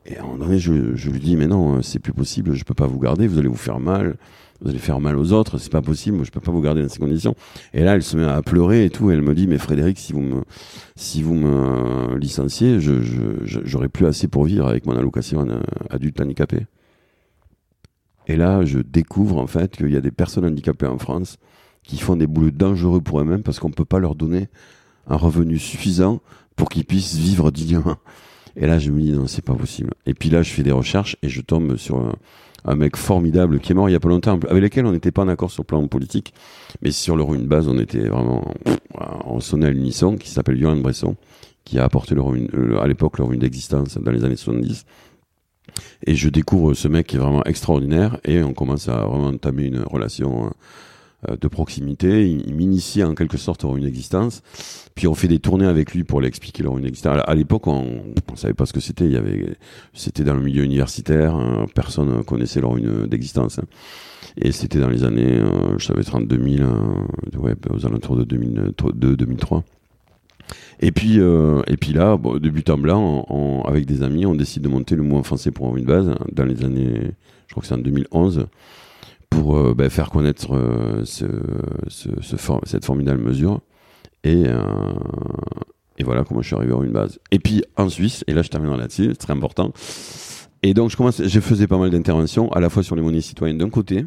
Et 0.09 0.17
à 0.19 0.23
un 0.23 0.27
moment 0.27 0.57
je, 0.57 0.95
je 0.95 1.11
lui 1.11 1.21
dis, 1.21 1.37
mais 1.37 1.47
non, 1.47 1.83
c'est 1.83 1.99
plus 1.99 2.13
possible, 2.13 2.55
je 2.55 2.65
peux 2.65 2.75
pas 2.75 2.87
vous 2.87 2.99
garder, 2.99 3.27
vous 3.27 3.39
allez 3.39 3.49
vous 3.49 3.57
faire 3.57 3.81
mal, 3.81 4.17
vous 4.61 4.71
allez 4.71 4.79
faire 4.79 5.01
mal 5.01 5.19
aux 5.19 5.33
autres, 5.33 5.59
c'est 5.59 5.73
pas 5.73 5.83
possible, 5.83 6.25
je 6.25 6.31
peux 6.31 6.41
pas 6.41 6.53
vous 6.53 6.61
garder 6.61 6.83
dans 6.83 6.89
ces 6.89 7.01
conditions. 7.01 7.35
Et 7.75 7.83
là, 7.83 7.95
elle 7.95 8.03
se 8.03 8.17
met 8.17 8.25
à 8.25 8.41
pleurer 8.43 8.85
et 8.85 8.91
tout, 8.91 9.11
elle 9.11 9.23
me 9.23 9.35
dit, 9.35 9.49
mais 9.49 9.59
Frédéric, 9.59 9.99
si 9.99 10.13
vous 10.13 10.21
me, 10.21 10.43
si 10.95 11.23
vous 11.23 11.35
me 11.35 12.17
licenciez, 12.19 12.81
je, 12.81 13.03
je, 13.03 13.61
j'aurai 13.65 13.89
plus 13.89 14.07
assez 14.07 14.29
pour 14.29 14.45
vivre 14.45 14.67
avec 14.67 14.87
mon 14.87 14.97
allocation 14.97 15.47
adulte 15.91 16.21
handicapé. 16.21 16.67
Et 18.29 18.37
là, 18.37 18.65
je 18.65 18.79
découvre, 18.79 19.39
en 19.39 19.47
fait, 19.47 19.77
qu'il 19.77 19.91
y 19.91 19.97
a 19.97 20.01
des 20.01 20.11
personnes 20.11 20.45
handicapées 20.45 20.87
en 20.87 20.99
France 20.99 21.37
qui 21.83 21.99
font 21.99 22.17
des 22.17 22.27
boulots 22.27 22.51
dangereux 22.51 23.01
pour 23.01 23.21
eux-mêmes 23.21 23.43
parce 23.43 23.61
qu'on 23.61 23.71
peut 23.71 23.85
pas 23.85 23.99
leur 23.99 24.15
donner 24.15 24.49
un 25.07 25.17
revenu 25.17 25.59
suffisant 25.59 26.21
pour 26.57 26.69
qu'ils 26.69 26.85
puissent 26.85 27.17
vivre 27.17 27.51
dignement. 27.51 27.97
Et 28.57 28.67
là, 28.67 28.79
je 28.79 28.91
me 28.91 29.01
dis, 29.01 29.13
non, 29.13 29.27
c'est 29.27 29.45
pas 29.45 29.55
possible. 29.55 29.93
Et 30.07 30.15
puis 30.15 30.31
là, 30.31 30.43
je 30.43 30.51
fais 30.51 30.63
des 30.63 30.73
recherches 30.73 31.17
et 31.23 31.29
je 31.29 31.41
tombe 31.43 31.77
sur 31.77 32.13
un, 32.65 32.75
mec 32.75 32.97
formidable 32.97 33.61
qui 33.61 33.73
est 33.73 33.75
mort 33.75 33.89
il 33.89 33.93
y 33.93 33.97
a 33.97 34.01
pas 34.01 34.09
longtemps, 34.09 34.41
avec 34.49 34.63
lequel 34.63 34.87
on 34.87 34.93
n'était 34.93 35.13
pas 35.13 35.25
d'accord 35.25 35.51
sur 35.51 35.63
le 35.63 35.67
plan 35.67 35.87
politique, 35.87 36.35
mais 36.83 36.91
sur 36.91 37.17
le 37.17 37.23
une 37.23 37.47
base, 37.47 37.69
on 37.69 37.79
était 37.79 38.09
vraiment, 38.09 38.45
on 39.25 39.39
sonnait 39.41 39.67
à 39.67 39.71
l'unisson, 39.71 40.17
qui 40.17 40.31
s'appelle 40.31 40.59
Johan 40.59 40.77
Bresson, 40.77 41.17
qui 41.65 41.79
a 41.79 41.85
apporté 41.85 42.15
le, 42.15 42.81
à 42.81 42.89
l'époque 42.89 43.19
le 43.19 43.25
revenu 43.25 43.39
d'existence 43.39 43.99
dans 43.99 44.11
les 44.11 44.25
années 44.25 44.37
70. 44.37 44.85
Et 46.07 46.15
je 46.15 46.29
découvre 46.29 46.75
ce 46.75 46.89
mec 46.89 47.09
qui 47.09 47.17
est 47.17 47.19
vraiment 47.19 47.45
extraordinaire 47.45 48.19
et 48.25 48.43
on 48.43 48.55
commence 48.55 48.89
à 48.89 49.05
vraiment 49.05 49.29
entamer 49.29 49.67
une 49.67 49.83
relation 49.83 50.47
euh, 50.47 50.51
de 51.29 51.49
proximité. 51.49 52.31
Il, 52.31 52.55
m'initie 52.55 53.03
en 53.03 53.15
quelque 53.15 53.39
sorte 53.39 53.65
à 53.65 53.69
une 53.69 53.85
existence. 53.85 54.43
Puis 54.95 55.07
on 55.07 55.15
fait 55.15 55.29
des 55.29 55.39
tournées 55.39 55.67
avec 55.67 55.93
lui 55.93 56.05
pour 56.05 56.21
l'expliquer 56.21 56.63
leur 56.63 56.79
une 56.79 56.85
existence. 56.85 57.21
À 57.27 57.35
l'époque, 57.35 57.67
on, 57.67 58.03
on 58.31 58.37
savait 58.37 58.55
pas 58.55 58.67
ce 58.67 58.73
que 58.73 58.81
c'était. 58.81 59.07
Il 59.07 59.13
y 59.13 59.17
avait, 59.17 59.57
c'était 59.93 60.25
dans 60.25 60.35
le 60.35 60.43
milieu 60.43 60.63
universitaire. 60.63 61.35
Hein, 61.35 61.67
personne 61.75 62.23
connaissait 62.25 62.61
leur 62.61 62.77
une 62.77 63.07
d'existence. 63.07 63.59
Hein. 63.59 63.65
Et 64.39 64.53
c'était 64.53 64.81
dans 64.81 64.91
les 64.91 65.05
années, 65.05 65.39
euh, 65.39 65.79
je 65.79 65.87
savais 65.87 66.05
32 66.05 66.57
000, 66.59 66.69
euh, 66.69 67.39
ouais, 67.39 67.55
aux 67.71 67.87
alentours 67.87 68.17
de 68.17 68.25
2002, 68.25 69.17
2003. 69.17 69.65
Et 70.81 70.93
puis, 70.93 71.19
euh, 71.21 71.63
et 71.67 71.79
puis 71.79 71.95
là, 71.95 72.19
bon, 72.19 72.37
de 72.39 72.71
en 72.71 72.79
blanc, 72.79 73.63
avec 73.67 73.87
des 73.87 74.03
amis, 74.03 74.27
on 74.27 74.35
décide 74.35 74.63
de 74.63 74.69
monter 74.69 74.95
le 74.95 75.03
mouvement 75.03 75.23
français 75.23 75.51
pour 75.51 75.67
avoir 75.67 75.79
une 75.79 75.87
base 75.87 76.15
dans 76.33 76.45
les 76.45 76.65
années, 76.65 77.13
je 77.47 77.55
crois 77.55 77.63
que 77.63 77.67
c'est 77.67 77.75
en 77.75 77.79
2011 77.79 78.47
pour 79.31 79.57
euh, 79.57 79.75
bah, 79.75 79.91
faire 79.91 80.11
connaître 80.11 80.55
euh, 80.55 81.05
ce, 81.05 81.27
ce, 81.89 82.37
cette 82.65 82.85
formidable 82.85 83.23
mesure. 83.23 83.61
Et, 84.25 84.45
euh, 84.47 84.63
et 85.99 86.05
voilà 86.05 86.25
comment 86.25 86.43
je 86.43 86.49
suis 86.49 86.57
arrivé 86.57 86.73
à 86.73 86.83
une 86.83 86.93
base. 86.93 87.19
Et 87.31 87.39
puis 87.39 87.63
en 87.77 87.89
Suisse, 87.89 88.25
et 88.27 88.35
là 88.35 88.43
je 88.43 88.49
termine 88.49 88.75
là-dessus, 88.77 89.09
c'est 89.11 89.17
très 89.17 89.33
important. 89.33 89.73
Et 90.63 90.75
donc 90.75 90.91
je 90.91 90.97
commence, 90.97 91.23
je 91.23 91.41
faisais 91.41 91.67
pas 91.67 91.79
mal 91.79 91.91
d'interventions, 91.91 92.51
à 92.53 92.61
la 92.61 92.71
fois 92.71 92.83
sur 92.83 92.97
les 92.97 93.03
monnaies 93.03 93.21
citoyennes 93.21 93.59
d'un 93.59 93.71
côté, 93.71 94.07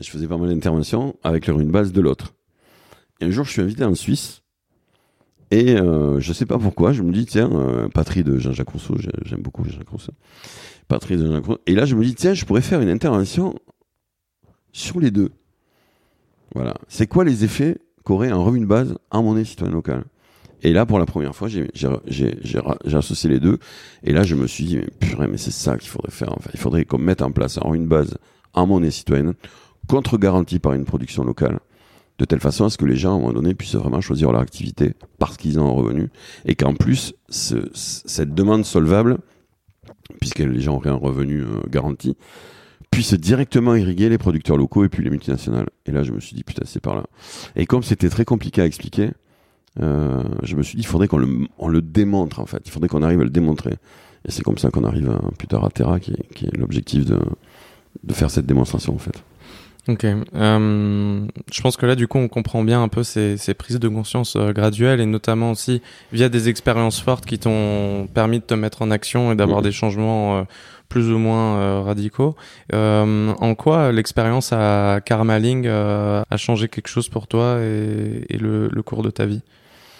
je 0.00 0.08
faisais 0.08 0.26
pas 0.26 0.36
mal 0.36 0.48
d'interventions 0.48 1.16
avec 1.22 1.46
leur 1.46 1.60
une 1.60 1.70
base 1.70 1.92
de 1.92 2.00
l'autre. 2.00 2.34
Et 3.20 3.26
un 3.26 3.30
jour, 3.30 3.44
je 3.44 3.50
suis 3.50 3.62
invité 3.62 3.84
en 3.84 3.94
Suisse, 3.94 4.42
et 5.50 5.76
euh, 5.76 6.18
je 6.18 6.32
sais 6.32 6.46
pas 6.46 6.58
pourquoi, 6.58 6.92
je 6.92 7.02
me 7.02 7.12
dis, 7.12 7.26
tiens, 7.26 7.50
patrie 7.92 8.24
de 8.24 8.38
Jean-Jacques 8.38 8.70
Rousseau, 8.70 8.96
j'aime 9.26 9.42
beaucoup 9.42 9.64
Jean-Jacques 9.64 9.90
Rousseau, 9.90 10.12
patrie 10.88 11.18
de 11.18 11.26
Jean-Jacques 11.26 11.44
Rousseau. 11.44 11.60
Et 11.66 11.74
là, 11.74 11.84
je 11.84 11.94
me 11.94 12.02
dis, 12.04 12.14
tiens, 12.14 12.32
je 12.32 12.46
pourrais 12.46 12.62
faire 12.62 12.80
une 12.80 12.88
intervention 12.88 13.54
sur 14.72 15.00
les 15.00 15.10
deux. 15.10 15.30
Voilà. 16.54 16.74
C'est 16.88 17.06
quoi 17.06 17.24
les 17.24 17.44
effets 17.44 17.78
qu'aurait 18.04 18.30
un 18.30 18.36
revenu 18.36 18.60
de 18.60 18.66
base 18.66 18.96
en 19.10 19.22
monnaie 19.22 19.44
citoyenne 19.44 19.74
locale 19.74 20.04
Et 20.62 20.72
là, 20.72 20.86
pour 20.86 20.98
la 20.98 21.06
première 21.06 21.34
fois, 21.34 21.48
j'ai 21.48 21.68
associé 22.92 23.30
les 23.30 23.40
deux. 23.40 23.58
Et 24.02 24.12
là, 24.12 24.22
je 24.22 24.34
me 24.34 24.46
suis 24.46 24.64
dit, 24.64 24.76
mais 24.76 24.88
purée, 25.00 25.28
mais 25.28 25.38
c'est 25.38 25.50
ça 25.50 25.76
qu'il 25.78 25.88
faudrait 25.88 26.10
faire. 26.10 26.34
Il 26.52 26.60
faudrait 26.60 26.84
qu'on 26.84 26.98
mette 26.98 27.22
en 27.22 27.30
place 27.30 27.58
un 27.58 27.62
revenu 27.62 27.84
de 27.84 27.88
base 27.88 28.18
en 28.54 28.66
monnaie 28.66 28.90
citoyenne, 28.90 29.34
contre-garantie 29.88 30.58
par 30.58 30.74
une 30.74 30.84
production 30.84 31.24
locale, 31.24 31.60
de 32.18 32.24
telle 32.24 32.40
façon 32.40 32.66
à 32.66 32.70
ce 32.70 32.76
que 32.76 32.84
les 32.84 32.96
gens, 32.96 33.12
à 33.12 33.14
un 33.14 33.18
moment 33.18 33.32
donné, 33.32 33.54
puissent 33.54 33.74
vraiment 33.74 34.00
choisir 34.00 34.30
leur 34.30 34.42
activité 34.42 34.94
parce 35.18 35.36
qu'ils 35.36 35.58
ont 35.58 35.66
un 35.66 35.72
revenu. 35.72 36.10
Et 36.44 36.54
qu'en 36.54 36.74
plus, 36.74 37.14
cette 37.28 38.34
demande 38.34 38.64
solvable, 38.64 39.18
puisque 40.20 40.40
les 40.40 40.60
gens 40.60 40.76
auraient 40.76 40.90
un 40.90 40.94
revenu 40.94 41.40
euh, 41.40 41.60
garanti, 41.68 42.16
puisse 42.92 43.14
directement 43.14 43.74
irriguer 43.74 44.08
les 44.10 44.18
producteurs 44.18 44.56
locaux 44.56 44.84
et 44.84 44.88
puis 44.88 45.02
les 45.02 45.10
multinationales. 45.10 45.68
Et 45.86 45.92
là, 45.92 46.04
je 46.04 46.12
me 46.12 46.20
suis 46.20 46.36
dit, 46.36 46.44
putain, 46.44 46.62
c'est 46.66 46.80
par 46.80 46.94
là. 46.94 47.04
Et 47.56 47.66
comme 47.66 47.82
c'était 47.82 48.10
très 48.10 48.24
compliqué 48.24 48.60
à 48.60 48.66
expliquer, 48.66 49.10
euh, 49.80 50.22
je 50.42 50.54
me 50.54 50.62
suis 50.62 50.76
dit, 50.76 50.82
il 50.82 50.86
faudrait 50.86 51.08
qu'on 51.08 51.16
le, 51.16 51.48
on 51.58 51.68
le 51.68 51.80
démontre, 51.80 52.38
en 52.38 52.46
fait. 52.46 52.62
Il 52.66 52.70
faudrait 52.70 52.88
qu'on 52.88 53.02
arrive 53.02 53.22
à 53.22 53.24
le 53.24 53.30
démontrer. 53.30 53.72
Et 54.26 54.30
c'est 54.30 54.42
comme 54.42 54.58
ça 54.58 54.70
qu'on 54.70 54.84
arrive 54.84 55.10
à, 55.10 55.18
plus 55.38 55.48
tard 55.48 55.64
à 55.64 55.70
Terra, 55.70 55.98
qui 55.98 56.12
est, 56.12 56.34
qui 56.34 56.44
est 56.44 56.56
l'objectif 56.56 57.06
de, 57.06 57.18
de 58.04 58.12
faire 58.12 58.30
cette 58.30 58.46
démonstration, 58.46 58.94
en 58.94 58.98
fait. 58.98 59.24
Ok. 59.88 60.04
Euh, 60.04 61.26
je 61.50 61.60
pense 61.60 61.76
que 61.76 61.86
là, 61.86 61.96
du 61.96 62.06
coup, 62.06 62.18
on 62.18 62.28
comprend 62.28 62.62
bien 62.62 62.82
un 62.82 62.88
peu 62.88 63.02
ces, 63.02 63.36
ces 63.36 63.54
prises 63.54 63.80
de 63.80 63.88
conscience 63.88 64.36
euh, 64.36 64.52
graduelles 64.52 65.00
et 65.00 65.06
notamment 65.06 65.50
aussi 65.50 65.82
via 66.12 66.28
des 66.28 66.48
expériences 66.48 67.00
fortes 67.00 67.26
qui 67.26 67.38
t'ont 67.38 68.06
permis 68.14 68.38
de 68.38 68.44
te 68.44 68.54
mettre 68.54 68.82
en 68.82 68.92
action 68.92 69.32
et 69.32 69.34
d'avoir 69.34 69.60
mmh. 69.60 69.64
des 69.64 69.72
changements 69.72 70.38
euh, 70.38 70.42
plus 70.92 71.10
ou 71.10 71.16
moins 71.16 71.56
euh, 71.56 71.80
radicaux. 71.80 72.36
Euh, 72.74 73.32
en 73.40 73.54
quoi 73.54 73.92
l'expérience 73.92 74.52
à 74.52 75.00
Karmaling 75.02 75.64
euh, 75.66 76.22
a 76.28 76.36
changé 76.36 76.68
quelque 76.68 76.88
chose 76.88 77.08
pour 77.08 77.26
toi 77.28 77.60
et, 77.60 78.26
et 78.28 78.36
le, 78.36 78.68
le, 78.68 78.82
cours 78.82 79.02
de 79.02 79.08
ta 79.08 79.24
vie? 79.24 79.40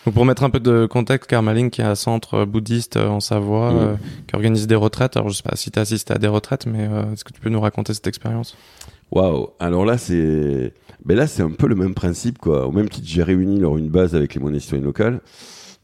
Donc 0.05 0.13
pour 0.13 0.27
mettre 0.27 0.45
un 0.45 0.51
peu 0.51 0.61
de 0.61 0.85
contexte, 0.85 1.31
Karmaling 1.31 1.71
qui 1.71 1.81
est 1.81 1.85
un 1.85 1.95
centre 1.95 2.45
bouddhiste 2.45 2.99
en 2.99 3.21
Savoie, 3.21 3.73
mmh. 3.73 3.99
qui 4.29 4.35
organise 4.35 4.67
des 4.67 4.75
retraites. 4.75 5.17
Alors 5.17 5.31
je 5.31 5.37
sais 5.37 5.43
pas 5.43 5.57
si 5.57 5.71
tu 5.71 5.79
as 5.79 5.83
assisté 5.83 6.13
à 6.13 6.19
des 6.19 6.29
retraites, 6.29 6.67
mais 6.67 6.91
est-ce 7.15 7.25
que 7.25 7.33
tu 7.33 7.41
peux 7.41 7.49
nous 7.49 7.61
raconter 7.61 7.95
cette 7.95 8.07
expérience? 8.07 8.55
Waouh 9.13 9.49
Alors 9.61 9.87
là 9.87 9.97
c'est, 9.97 10.75
ben 11.07 11.17
là 11.17 11.27
c'est 11.27 11.43
un 11.43 11.53
peu 11.53 11.69
le 11.69 11.75
même 11.75 11.95
principe 11.95 12.37
quoi. 12.37 12.67
Au 12.67 12.71
même 12.71 12.91
titre, 12.91 13.07
j'ai 13.09 13.23
réuni 13.23 13.59
lors 13.59 13.79
une 13.79 13.89
base 13.89 14.15
avec 14.15 14.35
les 14.35 14.43
monnaies 14.43 14.61
citoyennes 14.61 14.85
locales. 14.85 15.21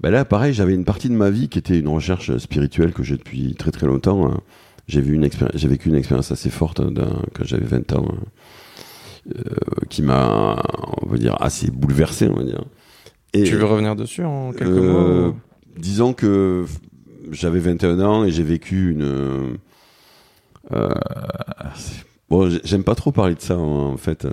Ben 0.01 0.11
là 0.11 0.27
pareil, 0.27 0.53
j'avais 0.53 0.75
une 0.75 0.85
partie 0.85 1.09
de 1.09 1.15
ma 1.15 1.31
vie 1.31 1.49
qui 1.49 1.59
était 1.59 1.79
une 1.79 1.89
recherche 1.89 2.37
spirituelle 2.37 2.93
que 2.93 3.03
j'ai 3.03 3.17
depuis 3.17 3.55
très 3.55 3.71
très 3.71 3.87
longtemps. 3.87 4.27
Hein 4.27 4.41
j'ai 4.89 5.01
vu 5.03 5.15
une 5.15 5.29
j'ai 5.55 5.69
vécu 5.69 5.91
une 5.91 5.95
expérience 5.95 6.33
assez 6.33 6.51
forte 6.51 6.81
quand 6.81 7.45
j'avais 7.45 7.67
20 7.67 7.93
ans, 7.93 8.09
euh, 9.37 9.43
qui 9.91 10.03
m'a, 10.03 10.63
on 11.03 11.09
va 11.09 11.19
dire, 11.19 11.37
assez 11.41 11.71
bouleversé, 11.71 12.29
on 12.29 12.35
va 12.35 12.45
dire. 12.45 12.65
Et, 13.35 13.45
tu 13.45 13.57
veux 13.57 13.67
revenir 13.67 13.95
dessus 13.95 14.25
en 14.25 14.53
quelques 14.53 14.71
euh, 14.71 15.27
mots 15.27 15.37
Disons 15.77 16.15
que 16.15 16.65
j'avais 17.31 17.59
21 17.61 18.01
ans 18.01 18.25
et 18.25 18.31
j'ai 18.31 18.43
vécu 18.43 18.91
une. 18.91 19.59
Euh, 20.73 20.95
Bon, 22.31 22.51
j'aime 22.63 22.85
pas 22.85 22.95
trop 22.95 23.11
parler 23.11 23.35
de 23.35 23.41
ça 23.41 23.57
en 23.57 23.97
fait. 23.97 24.27
Euh, 24.27 24.31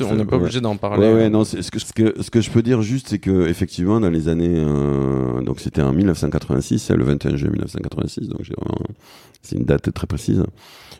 on 0.00 0.14
n'est 0.14 0.24
pas 0.24 0.36
obligé 0.36 0.62
d'en 0.62 0.78
parler. 0.78 1.06
Ouais, 1.06 1.12
ouais, 1.12 1.24
hein. 1.24 1.30
non. 1.30 1.44
Ce 1.44 1.70
que, 1.70 1.78
ce 1.78 1.92
que 1.92 2.22
ce 2.22 2.30
que 2.30 2.40
je 2.40 2.50
peux 2.50 2.62
dire 2.62 2.80
juste, 2.80 3.08
c'est 3.08 3.18
que 3.18 3.46
effectivement, 3.46 4.00
dans 4.00 4.08
les 4.08 4.28
années, 4.28 4.54
euh, 4.56 5.42
donc 5.42 5.60
c'était 5.60 5.82
en 5.82 5.92
1986, 5.92 6.78
c'est 6.78 6.96
le 6.96 7.04
21 7.04 7.36
juin 7.36 7.50
1986, 7.50 8.28
donc 8.28 8.40
c'est 9.42 9.56
une 9.56 9.64
date 9.64 9.92
très 9.92 10.06
précise. 10.06 10.44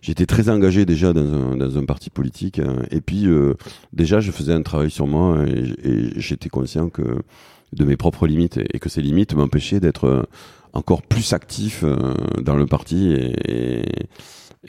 J'étais 0.02 0.26
très 0.26 0.50
engagé 0.50 0.84
déjà 0.84 1.14
dans 1.14 1.24
un, 1.24 1.56
dans 1.56 1.78
un 1.78 1.84
parti 1.86 2.10
politique, 2.10 2.58
hein, 2.58 2.82
et 2.90 3.00
puis 3.00 3.26
euh, 3.26 3.54
déjà 3.94 4.20
je 4.20 4.30
faisais 4.30 4.52
un 4.52 4.62
travail 4.62 4.90
sur 4.90 5.06
moi 5.06 5.38
et, 5.46 5.88
et 5.88 6.20
j'étais 6.20 6.50
conscient 6.50 6.90
que 6.90 7.02
de 7.72 7.84
mes 7.86 7.96
propres 7.96 8.26
limites 8.26 8.58
et, 8.58 8.78
que 8.78 8.90
ces 8.90 9.00
limites 9.00 9.34
m'empêchaient 9.34 9.80
d'être 9.80 10.28
encore 10.74 11.00
plus 11.00 11.32
actif 11.32 11.82
dans 12.42 12.56
le 12.56 12.66
parti 12.66 13.10
et, 13.10 13.80
et 13.80 13.84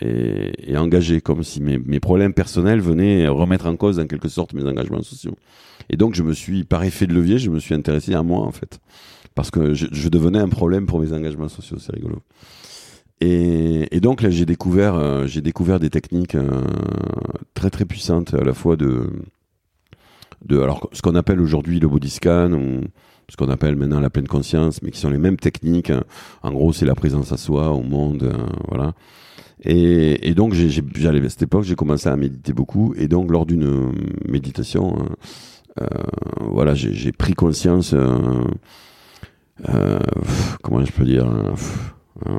et, 0.01 0.71
et, 0.71 0.77
engagé, 0.77 1.21
comme 1.21 1.43
si 1.43 1.61
mes, 1.61 1.77
mes, 1.77 1.99
problèmes 1.99 2.33
personnels 2.33 2.81
venaient 2.81 3.27
remettre 3.27 3.67
en 3.67 3.75
cause 3.75 3.99
en 3.99 4.07
quelque 4.07 4.29
sorte 4.29 4.53
mes 4.53 4.65
engagements 4.65 5.01
sociaux. 5.01 5.35
Et 5.89 5.97
donc 5.97 6.15
je 6.15 6.23
me 6.23 6.33
suis, 6.33 6.63
par 6.63 6.83
effet 6.83 7.07
de 7.07 7.13
levier, 7.13 7.37
je 7.37 7.49
me 7.49 7.59
suis 7.59 7.73
intéressé 7.73 8.13
à 8.13 8.23
moi 8.23 8.41
en 8.41 8.51
fait, 8.51 8.79
parce 9.35 9.51
que 9.51 9.73
je, 9.73 9.87
je 9.91 10.09
devenais 10.09 10.39
un 10.39 10.49
problème 10.49 10.85
pour 10.85 10.99
mes 10.99 11.13
engagements 11.13 11.49
sociaux, 11.49 11.77
c'est 11.79 11.93
rigolo. 11.93 12.21
Et, 13.19 13.87
et, 13.95 13.99
donc 13.99 14.21
là 14.21 14.29
j'ai 14.29 14.45
découvert, 14.45 14.95
euh, 14.95 15.25
j'ai 15.25 15.41
découvert 15.41 15.79
des 15.79 15.89
techniques 15.89 16.35
euh, 16.35 16.61
très 17.55 17.71
très 17.71 17.85
puissantes 17.85 18.33
à 18.35 18.43
la 18.43 18.53
fois 18.53 18.75
de 18.75 19.09
de 20.45 20.59
alors 20.59 20.87
ce 20.93 21.01
qu'on 21.01 21.15
appelle 21.15 21.41
aujourd'hui 21.41 21.79
le 21.79 21.87
body 21.87 22.11
scan 22.11 22.53
ou 22.53 22.83
ce 23.29 23.35
qu'on 23.35 23.49
appelle 23.49 23.75
maintenant 23.75 23.99
la 23.99 24.09
pleine 24.09 24.27
conscience, 24.27 24.81
mais 24.81 24.91
qui 24.91 24.99
sont 24.99 25.09
les 25.09 25.17
mêmes 25.17 25.37
techniques. 25.37 25.91
En 26.43 26.51
gros, 26.51 26.71
c'est 26.71 26.85
la 26.85 26.95
présence 26.95 27.31
à 27.31 27.37
soi, 27.37 27.71
au 27.71 27.81
monde, 27.81 28.23
euh, 28.23 28.45
voilà. 28.69 28.93
Et, 29.63 30.33
donc, 30.35 30.53
j'allais 30.53 31.25
à 31.25 31.29
cette 31.29 31.43
époque, 31.43 31.63
j'ai 31.63 31.75
commencé 31.75 32.07
à 32.07 32.15
méditer 32.15 32.53
beaucoup, 32.53 32.93
et 32.95 33.07
donc 33.07 33.31
lors 33.31 33.45
d'une 33.45 33.91
méditation, 34.27 34.95
euh, 35.81 35.85
voilà, 36.39 36.73
j'ai 36.75 37.11
pris 37.11 37.33
conscience. 37.33 37.93
Euh, 37.93 38.43
euh, 39.69 39.99
comment 40.61 40.85
je 40.85 40.91
peux 40.91 41.03
dire 41.03 41.27
euh, 42.27 42.31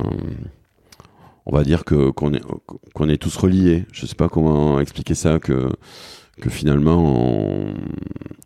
on 1.47 1.53
va 1.53 1.64
dire 1.64 1.85
que 1.85 2.11
qu'on 2.11 2.33
est 2.33 2.43
qu'on 2.95 3.09
est 3.09 3.16
tous 3.16 3.37
reliés. 3.37 3.87
Je 3.93 4.07
sais 4.07 4.14
pas 4.14 4.29
comment 4.29 4.79
expliquer 4.81 5.14
ça 5.14 5.39
que 5.39 5.69
que 6.41 6.51
finalement 6.51 7.03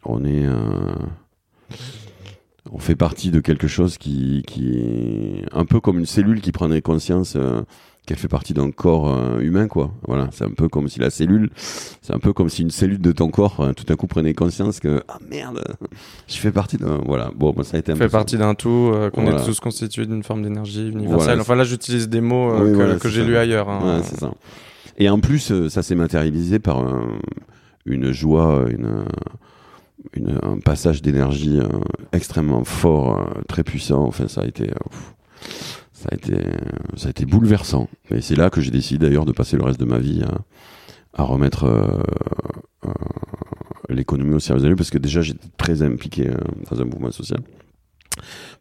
on, 0.04 0.24
est 0.24 0.46
on 2.72 2.78
fait 2.78 2.96
partie 2.96 3.30
de 3.30 3.40
quelque 3.40 3.68
chose 3.68 3.98
qui 3.98 4.42
qui 4.46 4.76
est 4.78 5.44
un 5.52 5.64
peu 5.64 5.80
comme 5.80 5.98
une 5.98 6.06
cellule 6.06 6.40
qui 6.40 6.52
prendrait 6.52 6.82
conscience 6.82 7.36
qu'elle 8.06 8.16
fait 8.16 8.28
partie 8.28 8.52
d'un 8.52 8.70
corps 8.70 9.08
euh, 9.08 9.38
humain, 9.40 9.68
quoi. 9.68 9.92
Voilà, 10.08 10.28
c'est 10.32 10.44
un 10.44 10.50
peu 10.50 10.68
comme 10.68 10.88
si 10.88 10.98
la 10.98 11.10
cellule, 11.10 11.50
c'est 12.00 12.12
un 12.12 12.18
peu 12.18 12.32
comme 12.32 12.48
si 12.48 12.62
une 12.62 12.70
cellule 12.70 13.00
de 13.00 13.12
ton 13.12 13.30
corps, 13.30 13.60
euh, 13.60 13.72
tout 13.72 13.90
à 13.92 13.96
coup 13.96 14.08
prenait 14.08 14.34
conscience 14.34 14.80
que 14.80 15.02
ah 15.08 15.18
merde, 15.30 15.62
je 16.26 16.36
fais 16.36 16.50
partie 16.50 16.78
d'un, 16.78 17.00
voilà. 17.06 17.30
Bon, 17.36 17.54
ça 17.62 17.76
a 17.76 17.80
été 17.80 17.92
un 17.92 17.96
fait 17.96 18.08
partie 18.08 18.38
d'un 18.38 18.54
tout, 18.54 18.90
euh, 18.92 19.10
qu'on 19.10 19.26
est 19.26 19.44
tous 19.44 19.60
constitués 19.60 20.06
d'une 20.06 20.24
forme 20.24 20.42
d'énergie 20.42 20.88
universelle. 20.88 21.40
enfin 21.40 21.54
là, 21.54 21.64
j'utilise 21.64 22.08
des 22.08 22.20
mots 22.20 22.50
que, 23.00 23.08
j'ai 23.08 23.24
lus 23.24 23.36
ailleurs. 23.36 23.68
Hein. 23.68 23.98
Ouais, 23.98 24.02
c'est 24.04 24.18
ça. 24.18 24.32
Et 24.98 25.08
en 25.08 25.20
plus, 25.20 25.68
ça 25.68 25.82
s'est 25.82 25.94
matérialisé 25.94 26.58
par 26.58 26.84
une 27.86 28.12
joie, 28.12 28.66
une, 28.68 29.04
un 30.42 30.58
passage 30.58 31.02
d'énergie 31.02 31.58
extrêmement 32.12 32.64
fort, 32.64 33.28
très 33.48 33.64
puissant. 33.64 34.04
Enfin, 34.04 34.28
ça 34.28 34.42
a 34.42 34.46
été 34.46 34.70
ça 36.02 36.08
a 36.10 36.14
été, 36.16 36.36
ça 36.96 37.06
a 37.06 37.10
été 37.10 37.24
bouleversant. 37.26 37.88
Et 38.10 38.20
c'est 38.20 38.34
là 38.34 38.50
que 38.50 38.60
j'ai 38.60 38.72
décidé 38.72 39.06
d'ailleurs 39.06 39.24
de 39.24 39.30
passer 39.30 39.56
le 39.56 39.62
reste 39.62 39.78
de 39.78 39.84
ma 39.84 39.98
vie 39.98 40.24
à, 41.14 41.22
remettre 41.22 41.64
euh, 41.64 42.02
euh, 42.86 42.90
l'économie 43.88 44.34
au 44.34 44.40
service 44.40 44.64
de 44.64 44.68
lui, 44.68 44.74
parce 44.74 44.90
que 44.90 44.98
déjà 44.98 45.22
j'étais 45.22 45.46
très 45.56 45.82
impliqué 45.82 46.28
euh, 46.28 46.36
dans 46.70 46.80
un 46.80 46.84
mouvement 46.84 47.12
social. 47.12 47.38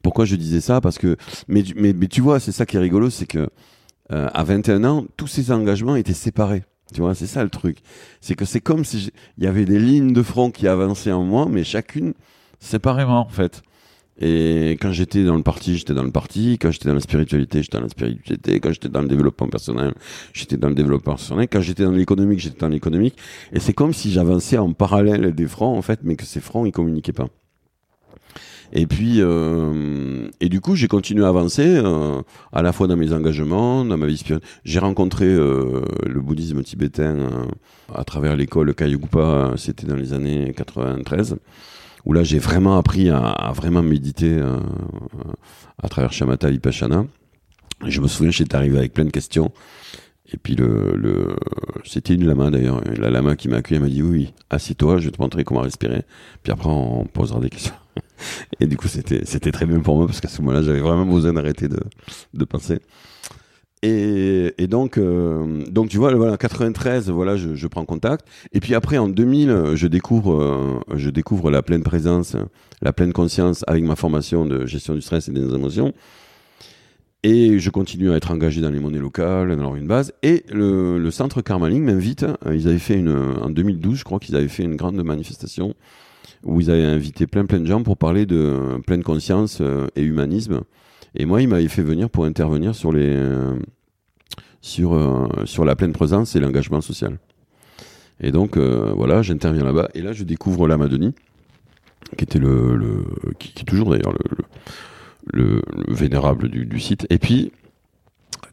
Pourquoi 0.04 0.26
je 0.26 0.36
disais 0.36 0.62
ça? 0.62 0.82
Parce 0.82 1.00
que, 1.00 1.18
mais, 1.48 1.64
mais, 1.76 1.94
mais 1.94 2.08
tu 2.08 2.22
vois, 2.22 2.40
c'est 2.40 2.52
ça 2.52 2.68
qui 2.68 2.78
est 2.78 2.80
rigolo, 2.80 3.10
c'est 3.10 3.28
que 3.28 3.50
à 4.10 4.44
21 4.44 4.84
ans, 4.84 5.06
tous 5.16 5.28
ces 5.28 5.54
engagements 5.54 5.96
étaient 5.96 6.14
séparés. 6.14 6.64
Tu 6.94 7.02
vois, 7.02 7.16
c'est 7.16 7.28
ça 7.28 7.44
le 7.44 7.50
truc. 7.50 7.78
C'est 8.20 8.36
que 8.36 8.46
c'est 8.46 8.62
comme 8.62 8.84
si 8.86 9.12
il 9.38 9.44
y 9.44 9.48
avait 9.48 9.66
des 9.66 9.80
lignes 9.80 10.14
de 10.14 10.24
front 10.24 10.52
qui 10.52 10.68
avançaient 10.68 11.12
en 11.12 11.24
moi, 11.24 11.48
mais 11.50 11.64
chacune 11.64 12.14
séparément 12.60 13.22
en 13.22 13.30
fait. 13.30 13.64
Et 14.24 14.78
quand 14.80 14.92
j'étais 14.92 15.24
dans 15.24 15.36
le 15.36 15.42
parti, 15.42 15.78
j'étais 15.78 15.96
dans 15.96 16.04
le 16.04 16.12
parti. 16.12 16.60
Quand 16.62 16.70
j'étais 16.70 16.88
dans 16.88 16.94
la 16.94 17.02
spiritualité, 17.02 17.64
j'étais 17.64 17.78
dans 17.78 17.84
la 17.84 17.90
spiritualité. 17.90 18.60
Quand 18.60 18.72
j'étais 18.72 18.90
dans 18.90 19.02
le 19.02 19.08
développement 19.08 19.48
personnel, 19.48 19.94
j'étais 20.34 20.58
dans 20.58 20.70
le 20.70 20.76
développement 20.76 21.14
personnel. 21.14 21.48
Quand 21.52 21.62
j'étais 21.62 21.84
dans 21.84 21.92
l'économique, 21.92 22.40
j'étais 22.40 22.60
dans 22.60 22.68
l'économique. 22.68 23.18
Et 23.52 23.60
c'est 23.60 23.74
comme 23.74 23.94
si 23.94 24.12
j'avançais 24.12 24.60
en 24.60 24.74
parallèle 24.74 25.34
des 25.34 25.48
fronts, 25.48 25.76
en 25.76 25.82
fait, 25.82 26.02
mais 26.04 26.16
que 26.16 26.26
ces 26.26 26.40
fronts, 26.40 26.68
ils 26.68 26.72
communiquaient 26.72 27.14
pas. 27.14 27.30
Et 28.74 28.88
puis, 28.88 29.18
euh, 29.20 30.28
et 30.40 30.48
du 30.48 30.62
coup, 30.62 30.76
j'ai 30.76 30.88
continué 30.88 31.26
à 31.26 31.28
avancer, 31.28 31.66
euh, 31.66 32.22
à 32.54 32.62
la 32.62 32.72
fois 32.72 32.88
dans 32.88 32.96
mes 32.96 33.12
engagements, 33.12 33.84
dans 33.84 33.98
ma 33.98 34.08
vie 34.08 34.18
spirituelle. 34.18 34.48
J'ai 34.64 34.80
rencontré 34.80 35.26
euh, 35.26 35.84
le 36.06 36.22
bouddhisme 36.22 36.64
tibétain 36.64 37.18
euh, 37.18 37.46
à 37.94 38.04
travers 38.06 38.36
l'école 38.38 38.74
Kayugupa, 38.74 39.54
c'était 39.58 39.86
dans 39.86 39.96
les 39.96 40.14
années 40.14 40.54
93 40.56 41.38
où 42.06 42.14
là 42.14 42.24
j'ai 42.24 42.40
vraiment 42.40 42.78
appris 42.78 43.10
à, 43.10 43.52
vraiment 43.56 43.84
méditer 43.84 44.38
euh, 44.40 44.58
à 45.82 45.88
travers 45.88 46.12
Shamatha 46.14 46.50
Vipassana. 46.50 47.06
Je 47.86 48.02
me 48.02 48.08
souviens, 48.08 48.32
j'étais 48.32 48.56
arrivé 48.56 48.78
avec 48.78 48.94
plein 48.94 49.06
de 49.06 49.12
questions. 49.12 49.52
Et 50.34 50.38
puis 50.38 50.56
le, 50.56 50.96
le 50.96 51.36
c'était 51.84 52.14
une 52.14 52.26
lama 52.26 52.50
d'ailleurs, 52.52 52.82
la 52.98 53.10
lama 53.10 53.36
qui 53.36 53.50
m'a 53.50 53.58
accueilli, 53.58 53.78
elle 53.78 53.84
m'a 53.84 53.90
dit 53.90 54.02
oui, 54.02 54.10
oui 54.10 54.34
assieds-toi, 54.50 54.98
je 55.00 55.06
vais 55.06 55.12
te 55.12 55.22
montrer 55.22 55.44
comment 55.44 55.62
respirer. 55.62 56.04
Puis 56.42 56.52
après 56.52 56.70
on 56.70 57.06
posera 57.06 57.40
des 57.40 57.50
questions. 57.50 57.74
Et 58.60 58.68
du 58.68 58.78
coup 58.78 58.88
c'était 58.88 59.26
c'était 59.26 59.52
très 59.52 59.66
bien 59.66 59.80
pour 59.80 59.98
moi 59.98 60.06
parce 60.06 60.22
qu'à 60.22 60.28
ce 60.28 60.42
moment-là 60.42 60.62
j'avais 60.64 60.80
vraiment 60.80 61.06
besoin 61.06 61.34
d'arrêter 61.34 61.68
de 61.68 61.80
de 62.34 62.46
penser. 62.46 62.80
Et, 63.84 64.54
et 64.60 64.68
donc, 64.68 64.98
euh, 64.98 65.64
donc 65.68 65.90
tu 65.90 65.98
vois, 65.98 66.14
voilà, 66.14 66.38
93, 66.38 67.10
voilà, 67.10 67.36
je, 67.36 67.56
je, 67.56 67.68
prends 67.68 67.84
contact. 67.84 68.28
Et 68.54 68.60
puis 68.60 68.76
après, 68.76 69.00
en 69.00 69.08
2000, 69.08 69.72
je 69.74 69.88
découvre, 69.88 70.40
euh, 70.40 70.80
je 70.96 71.10
découvre 71.10 71.50
la 71.50 71.64
pleine 71.64 71.82
présence, 71.82 72.36
la 72.84 72.94
pleine 72.94 73.12
conscience 73.12 73.64
avec 73.68 73.84
ma 73.84 73.96
formation 73.96 74.46
de 74.46 74.68
gestion 74.68 74.94
du 74.94 75.02
stress 75.02 75.30
et 75.30 75.32
des 75.32 75.42
émotions. 75.54 75.94
Et 77.24 77.60
je 77.60 77.70
continue 77.72 78.12
à 78.12 78.18
être 78.18 78.32
engagé 78.32 78.62
dans 78.62 78.70
les 78.70 78.80
monnaies 78.80 79.00
locales, 79.00 79.56
dans 79.56 79.76
une 79.76 79.88
base. 79.88 80.14
Et 80.22 80.44
le, 80.52 81.00
le 81.00 81.12
centre 81.12 81.42
Karmaling 81.42 81.84
m'invite. 81.84 82.26
Ils 82.52 82.68
avaient 82.68 82.80
fait 82.80 82.96
une, 82.96 83.10
en 83.10 83.50
2012, 83.50 83.98
je 83.98 84.04
crois 84.04 84.20
qu'ils 84.20 84.36
avaient 84.36 84.48
fait 84.48 84.64
une 84.64 84.76
grande 84.76 85.02
manifestation 85.04 85.76
où 86.44 86.60
ils 86.60 86.72
avaient 86.72 86.86
invité 86.86 87.28
plein 87.28 87.46
plein 87.46 87.60
de 87.60 87.66
gens 87.66 87.84
pour 87.84 87.98
parler 87.98 88.26
de 88.26 88.80
pleine 88.86 89.04
conscience 89.04 89.62
et 89.96 90.02
humanisme. 90.02 90.62
Et 91.16 91.26
moi, 91.26 91.42
il 91.42 91.48
m'avait 91.48 91.68
fait 91.68 91.82
venir 91.82 92.10
pour 92.10 92.26
intervenir 92.26 92.74
sur 92.76 92.92
les 92.92 93.14
euh, 93.14 93.58
sur 94.62 94.94
euh, 94.94 95.28
sur 95.46 95.66
la 95.66 95.76
pleine 95.76 95.92
présence 95.92 96.36
et 96.36 96.40
l'engagement 96.40 96.82
social. 96.82 97.18
Et 98.22 98.32
donc 98.32 98.56
euh, 98.56 98.94
voilà, 98.96 99.22
j'interviens 99.22 99.64
là-bas 99.64 99.90
et 99.94 100.02
là 100.02 100.14
je 100.14 100.24
découvre 100.24 100.68
la 100.68 100.78
Madonie, 100.78 101.14
qui 102.18 102.24
était 102.24 102.40
le, 102.40 102.76
le 102.76 103.06
qui, 103.40 103.54
est 103.60 103.66
toujours 103.66 103.90
d'ailleurs 103.90 104.14
le, 105.34 105.62
le, 105.66 105.94
vénérable 105.94 106.48
du, 106.48 106.66
du, 106.66 106.80
site. 106.80 107.08
Et 107.10 107.18
puis 107.18 107.52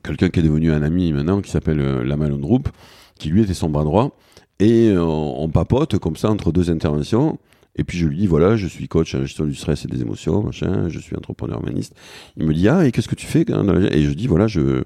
quelqu'un 0.03 0.30
qui 0.30 0.41
est 0.41 0.43
devenu 0.43 0.72
un 0.72 0.82
ami 0.82 1.12
maintenant, 1.12 1.41
qui 1.41 1.51
s'appelle 1.51 1.78
la 1.78 2.16
Group, 2.16 2.70
qui 3.18 3.28
lui 3.28 3.43
était 3.43 3.55
son 3.55 3.68
bras 3.68 3.84
droit. 3.84 4.16
Et 4.59 4.93
on 4.99 5.49
papote 5.51 5.99
comme 5.99 6.16
ça 6.16 6.30
entre 6.30 6.51
deux 6.51 6.70
interventions. 6.70 7.39
Et 7.76 7.84
puis 7.84 7.96
je 7.96 8.06
lui 8.06 8.16
dis 8.16 8.26
voilà, 8.26 8.56
je 8.56 8.66
suis 8.66 8.88
coach 8.88 9.14
en 9.14 9.20
gestion 9.22 9.44
du 9.44 9.54
stress 9.54 9.84
et 9.84 9.88
des 9.88 10.02
émotions, 10.02 10.42
machin, 10.42 10.88
je 10.88 10.98
suis 10.98 11.16
entrepreneur 11.16 11.62
humaniste. 11.62 11.94
Il 12.36 12.46
me 12.46 12.52
dit 12.52 12.68
ah 12.68 12.86
et 12.86 12.92
qu'est-ce 12.92 13.08
que 13.08 13.14
tu 13.14 13.26
fais 13.26 13.42
Et 13.42 14.02
je 14.04 14.12
dis 14.12 14.26
voilà, 14.26 14.46
je 14.46 14.84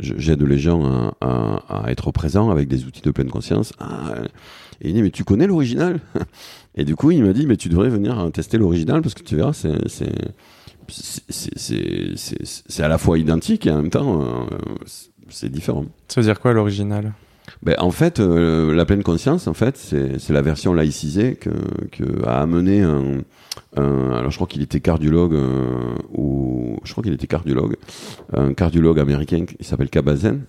j'aide 0.00 0.42
les 0.42 0.58
gens 0.58 1.12
à, 1.20 1.62
à, 1.68 1.90
être 1.92 2.10
présents 2.10 2.50
avec 2.50 2.66
des 2.68 2.84
outils 2.84 3.02
de 3.02 3.10
pleine 3.10 3.30
conscience. 3.30 3.72
Ah, 3.78 4.14
et 4.80 4.88
il 4.88 4.94
dit 4.94 5.02
mais 5.02 5.10
tu 5.10 5.24
connais 5.24 5.46
l'original? 5.46 6.00
Et 6.74 6.84
du 6.84 6.96
coup 6.96 7.10
il 7.10 7.22
m'a 7.22 7.34
dit 7.34 7.46
mais 7.46 7.58
tu 7.58 7.68
devrais 7.68 7.90
venir 7.90 8.30
tester 8.32 8.56
l'original 8.56 9.02
parce 9.02 9.14
que 9.14 9.22
tu 9.22 9.36
verras 9.36 9.52
c'est 9.52 9.76
c'est 10.88 12.82
à 12.82 12.88
la 12.88 12.98
fois 12.98 13.18
identique 13.18 13.66
et 13.66 13.70
en 13.70 13.76
même 13.76 13.90
temps 13.90 14.22
euh, 14.22 14.44
c'est 15.28 15.50
différent. 15.50 15.84
Ça 16.08 16.20
veut 16.20 16.26
dire 16.26 16.40
quoi 16.40 16.52
l'original? 16.52 17.12
Ben, 17.62 17.76
en 17.78 17.90
fait, 17.90 18.20
euh, 18.20 18.74
la 18.74 18.84
pleine 18.84 19.02
conscience, 19.02 19.46
en 19.46 19.54
fait, 19.54 19.76
c'est 19.76 20.30
la 20.30 20.42
version 20.42 20.74
laïcisée 20.74 21.36
que, 21.36 21.50
que 21.90 22.24
a 22.26 22.40
amené 22.40 22.82
un, 22.82 23.18
un, 23.76 24.10
alors 24.12 24.30
je 24.30 24.36
crois 24.36 24.46
qu'il 24.46 24.62
était 24.62 24.80
cardiologue 24.80 25.34
euh, 25.34 25.94
ou 26.12 26.78
je 26.84 26.92
crois 26.92 27.04
qu'il 27.04 27.12
était 27.12 27.26
cardiologue, 27.26 27.76
un 28.32 28.54
cardiologue 28.54 28.98
américain 28.98 29.44
qui 29.44 29.64
s'appelle 29.64 29.90
Kabazen. 29.90 30.42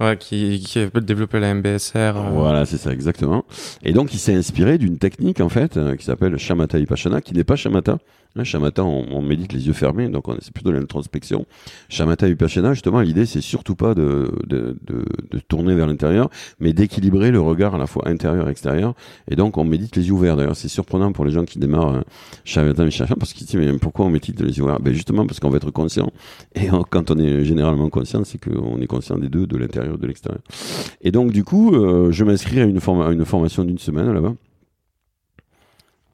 Ouais, 0.00 0.16
qui, 0.16 0.60
qui 0.60 0.78
a 0.78 0.88
développé 1.00 1.40
la 1.40 1.52
MBSR. 1.52 1.96
Euh. 2.16 2.30
Voilà, 2.32 2.64
c'est 2.64 2.78
ça, 2.78 2.90
exactement. 2.90 3.44
Et 3.82 3.92
donc, 3.92 4.14
il 4.14 4.18
s'est 4.18 4.34
inspiré 4.34 4.78
d'une 4.78 4.96
technique, 4.96 5.42
en 5.42 5.50
fait, 5.50 5.78
qui 5.98 6.04
s'appelle 6.06 6.38
Shamatha 6.38 6.78
Vipassana, 6.78 7.20
qui 7.20 7.34
n'est 7.34 7.44
pas 7.44 7.54
Shamatha, 7.56 7.98
Là, 8.38 8.44
Shamatha, 8.44 8.84
on, 8.84 9.20
médite 9.20 9.52
les 9.52 9.66
yeux 9.66 9.72
fermés, 9.72 10.08
donc 10.08 10.26
c'est 10.38 10.52
plutôt 10.52 10.70
l'introspection. 10.70 11.44
Shamatha 11.88 12.28
Vipassana, 12.28 12.72
justement, 12.72 13.00
l'idée, 13.00 13.26
c'est 13.26 13.40
surtout 13.40 13.74
pas 13.74 13.94
de, 13.94 14.30
de, 14.46 14.78
de, 14.86 15.04
de 15.32 15.38
tourner 15.40 15.74
vers 15.74 15.88
l'intérieur, 15.88 16.30
mais 16.60 16.72
d'équilibrer 16.72 17.32
le 17.32 17.40
regard 17.40 17.74
à 17.74 17.78
la 17.78 17.88
fois 17.88 18.06
intérieur 18.06 18.46
et 18.46 18.52
extérieur. 18.52 18.94
Et 19.28 19.34
donc, 19.34 19.58
on 19.58 19.64
médite 19.64 19.96
les 19.96 20.06
yeux 20.06 20.12
ouverts. 20.12 20.36
D'ailleurs, 20.36 20.54
c'est 20.54 20.68
surprenant 20.68 21.10
pour 21.10 21.24
les 21.24 21.32
gens 21.32 21.44
qui 21.44 21.58
démarrent 21.58 21.96
euh, 21.96 22.02
Shamatha 22.44 22.84
Vipassana, 22.84 23.16
parce 23.16 23.32
qu'ils 23.32 23.44
disent, 23.44 23.56
mais 23.56 23.76
pourquoi 23.78 24.06
on 24.06 24.10
médite 24.10 24.40
les 24.40 24.56
yeux 24.56 24.62
ouverts? 24.62 24.78
Ben 24.78 24.94
justement, 24.94 25.26
parce 25.26 25.40
qu'on 25.40 25.50
va 25.50 25.56
être 25.56 25.72
conscient. 25.72 26.12
Et 26.54 26.68
quand 26.90 27.10
on 27.10 27.18
est 27.18 27.44
généralement 27.44 27.88
conscient, 27.90 28.22
c'est 28.22 28.38
qu'on 28.38 28.80
est 28.80 28.86
conscient 28.86 29.18
des 29.18 29.28
deux, 29.28 29.48
de 29.48 29.56
l'intérieur 29.56 29.96
et 29.96 29.98
de 29.98 30.06
l'extérieur. 30.06 30.42
Et 31.00 31.10
donc, 31.10 31.32
du 31.32 31.42
coup, 31.42 31.74
euh, 31.74 32.12
je 32.12 32.22
m'inscris 32.22 32.60
à 32.60 32.64
une, 32.64 32.78
formation 32.78 33.64
d'une 33.64 33.78
semaine 33.78 34.12
là-bas. 34.12 34.34